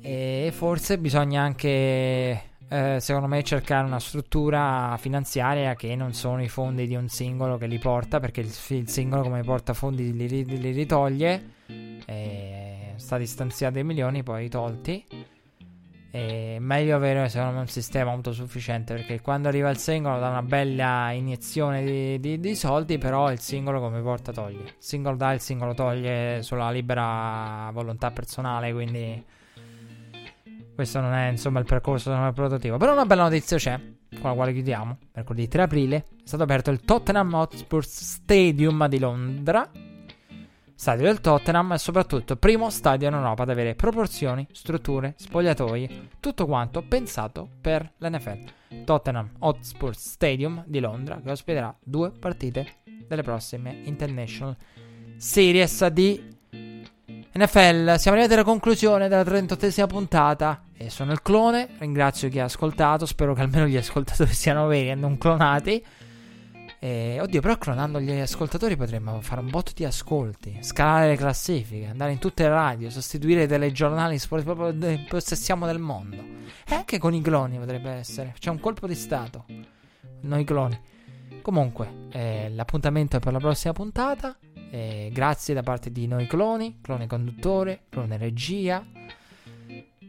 E 0.01 0.51
forse 0.53 0.99
bisogna 0.99 1.43
anche, 1.43 2.43
eh, 2.69 2.99
secondo 3.01 3.29
me, 3.29 3.43
cercare 3.43 3.87
una 3.87 4.01
struttura 4.01 4.97
finanziaria 4.99 5.75
che 5.75 5.95
non 5.95 6.13
sono 6.13 6.43
i 6.43 6.49
fondi 6.49 6.87
di 6.87 6.97
un 6.97 7.09
singolo 7.09 7.57
che 7.59 7.67
li 7.67 7.79
porta, 7.79 8.21
perché 8.21 8.41
il, 8.41 8.53
il 8.69 8.89
singolo 8.89 9.23
come 9.23 9.43
porta 9.43 9.73
fondi 9.73 10.13
li, 10.13 10.45
li 10.45 10.71
ritoglie. 10.73 11.55
E 12.07 12.77
stati 12.97 13.27
stanziati 13.27 13.75
dei 13.75 13.85
milioni, 13.85 14.23
poi 14.23 14.49
tolti. 14.49 15.05
È 16.11 16.57
meglio 16.59 16.97
avere 16.97 17.29
secondo 17.29 17.55
me 17.55 17.61
un 17.61 17.67
sistema 17.67 18.11
autosufficiente 18.13 18.95
perché 18.95 19.21
quando 19.21 19.49
arriva 19.49 19.69
il 19.69 19.77
singolo 19.77 20.19
dà 20.19 20.31
una 20.31 20.43
bella 20.43 21.11
iniezione 21.11 21.85
di, 21.85 22.21
di, 22.21 22.41
di 22.41 22.55
soldi, 22.55 22.97
però 22.97 23.31
il 23.31 23.41
singolo 23.41 23.81
come 23.81 24.01
porta 24.01 24.33
toglie. 24.33 24.63
Il 24.63 24.75
singolo 24.79 25.17
dà, 25.17 25.33
il 25.33 25.41
singolo 25.41 25.75
toglie 25.75 26.43
sulla 26.43 26.71
libera 26.71 27.69
volontà 27.73 28.11
personale, 28.13 28.73
quindi 28.73 29.23
questo 30.77 31.01
non 31.01 31.15
è 31.15 31.31
insomma 31.31 31.59
il 31.59 31.65
percorso, 31.65 32.13
il 32.13 32.33
prototipo. 32.33 32.77
Però 32.77 32.93
una 32.93 33.07
bella 33.07 33.25
notizia 33.25 33.57
c'è, 33.57 33.81
con 34.21 34.31
la 34.31 34.37
quale 34.37 34.53
chiudiamo. 34.53 34.99
Mercoledì 35.15 35.49
3 35.49 35.63
aprile 35.63 35.97
è 35.97 36.05
stato 36.23 36.45
aperto 36.45 36.71
il 36.71 36.83
Tottenham 36.83 37.33
Hotspur 37.33 37.85
Stadium 37.85 38.87
di 38.87 38.99
Londra 39.01 39.69
stadio 40.79 41.07
del 41.07 41.23
Tottenham 41.23 41.73
e 41.73 41.79
soprattutto 41.79 42.37
primo 42.37 42.69
stadio 42.69 43.09
in 43.09 43.15
Europa 43.15 43.45
ad 43.45 43.49
avere 43.49 43.75
proporzioni, 43.75 44.47
strutture, 44.53 45.15
spogliatoi, 45.17 46.09
tutto 46.21 46.45
quanto 46.45 46.83
pensato 46.83 47.49
per 47.61 47.95
l'NFL. 47.97 48.85
Tottenham 48.85 49.31
Hotspur 49.39 49.97
Stadium 49.97 50.63
di 50.67 50.79
Londra 50.79 51.21
che 51.23 51.31
ospiterà 51.31 51.75
due 51.83 52.11
partite 52.11 52.81
delle 53.09 53.23
prossime 53.23 53.81
International 53.85 54.55
Series 55.17 55.87
di 55.87 56.36
NFL. 57.37 57.97
Siamo 57.97 58.17
arrivati 58.17 58.33
alla 58.33 58.45
conclusione 58.45 59.09
della 59.09 59.23
38esima 59.23 59.87
puntata 59.87 60.63
e 60.75 60.89
sono 60.89 61.13
il 61.13 61.21
clone. 61.21 61.69
Ringrazio 61.79 62.31
chi 62.31 62.39
ha 62.39 62.45
ascoltato, 62.45 63.05
spero 63.05 63.35
che 63.35 63.43
almeno 63.43 63.67
gli 63.67 63.77
ascoltatori 63.77 64.33
siano 64.35 64.67
veri 64.67 64.91
e 64.91 64.95
non 64.95 65.19
clonati. 65.19 65.85
Eh, 66.79 67.19
oddio, 67.21 67.41
però 67.41 67.59
clonando 67.59 68.01
gli 68.01 68.11
ascoltatori 68.11 68.77
potremmo 68.77 69.21
fare 69.21 69.41
un 69.41 69.51
botto 69.51 69.73
di 69.75 69.85
ascolti, 69.85 70.59
scalare 70.61 71.09
le 71.09 71.17
classifiche, 71.17 71.87
andare 71.87 72.13
in 72.13 72.19
tutte 72.19 72.45
le 72.45 72.49
radio, 72.51 72.91
sostituire 72.91 73.43
i 73.43 73.47
telegiornali 73.47 74.19
sportivi, 74.19 74.55
proprio 74.55 75.05
possessiamo 75.07 75.67
del 75.67 75.79
mondo. 75.79 76.23
E 76.67 76.75
anche 76.75 76.99
con 76.99 77.13
i 77.13 77.21
cloni 77.21 77.59
potrebbe 77.59 77.91
essere. 77.91 78.35
C'è 78.39 78.51
un 78.51 78.61
colpo 78.61 78.87
di 78.87 78.95
stato. 78.95 79.45
Noi 80.23 80.45
cloni. 80.45 80.79
Comunque, 81.43 82.09
eh, 82.13 82.51
l'appuntamento 82.55 83.19
è 83.19 83.21
per 83.21 83.33
la 83.33 83.39
prossima 83.39 83.73
puntata. 83.73 84.37
Eh, 84.71 85.11
grazie 85.13 85.55
da 85.55 85.63
parte 85.63 85.91
di 85.91 86.07
noi 86.07 86.27
cloni, 86.27 86.79
clone 86.81 87.07
conduttore, 87.07 87.83
clone 87.89 88.17
regia. 88.17 88.85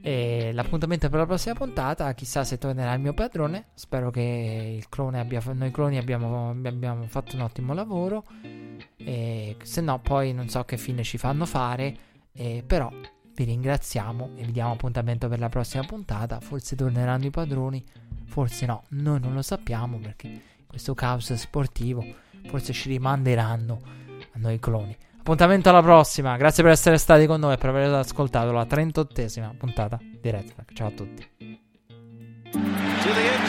E 0.01 0.51
l'appuntamento 0.53 1.09
per 1.09 1.19
la 1.19 1.25
prossima 1.25 1.53
puntata, 1.53 2.13
chissà 2.13 2.43
se 2.43 2.57
tornerà 2.57 2.93
il 2.93 3.01
mio 3.01 3.13
padrone. 3.13 3.67
Spero 3.73 4.09
che 4.09 4.81
abbia, 5.13 5.41
noi 5.53 5.71
cloni 5.71 5.97
abbiamo, 5.97 6.51
abbiamo 6.51 7.05
fatto 7.07 7.35
un 7.35 7.41
ottimo 7.41 7.73
lavoro. 7.73 8.23
E 8.95 9.57
se 9.61 9.81
no, 9.81 9.99
poi 9.99 10.33
non 10.33 10.49
so 10.49 10.63
che 10.63 10.77
fine 10.77 11.03
ci 11.03 11.17
fanno 11.17 11.45
fare. 11.45 11.97
E 12.31 12.63
però 12.65 12.91
vi 13.33 13.43
ringraziamo 13.43 14.31
e 14.35 14.43
vi 14.45 14.51
diamo 14.51 14.71
appuntamento 14.73 15.27
per 15.27 15.39
la 15.39 15.49
prossima 15.49 15.83
puntata. 15.83 16.39
Forse 16.39 16.75
torneranno 16.75 17.25
i 17.25 17.31
padroni, 17.31 17.83
forse 18.25 18.65
no, 18.65 18.83
noi 18.89 19.19
non 19.19 19.33
lo 19.33 19.41
sappiamo 19.41 19.97
perché 19.97 20.41
questo 20.67 20.93
caos 20.93 21.33
sportivo 21.33 22.05
forse 22.45 22.73
ci 22.73 22.89
rimanderanno 22.89 23.81
noi 24.37 24.59
cloni. 24.59 24.95
Appuntamento 25.19 25.69
alla 25.69 25.81
prossima. 25.81 26.37
Grazie 26.37 26.63
per 26.63 26.71
essere 26.71 26.97
stati 26.97 27.25
con 27.25 27.39
noi 27.39 27.53
e 27.53 27.57
per 27.57 27.69
aver 27.69 27.93
ascoltato 27.93 28.51
la 28.51 28.63
38esima 28.63 29.55
puntata 29.57 29.99
di 29.99 30.29
Red 30.29 30.51
Flag. 30.53 30.71
Ciao 30.73 30.87
a 30.87 30.91
tutti. 30.91 31.27
To 32.51 33.47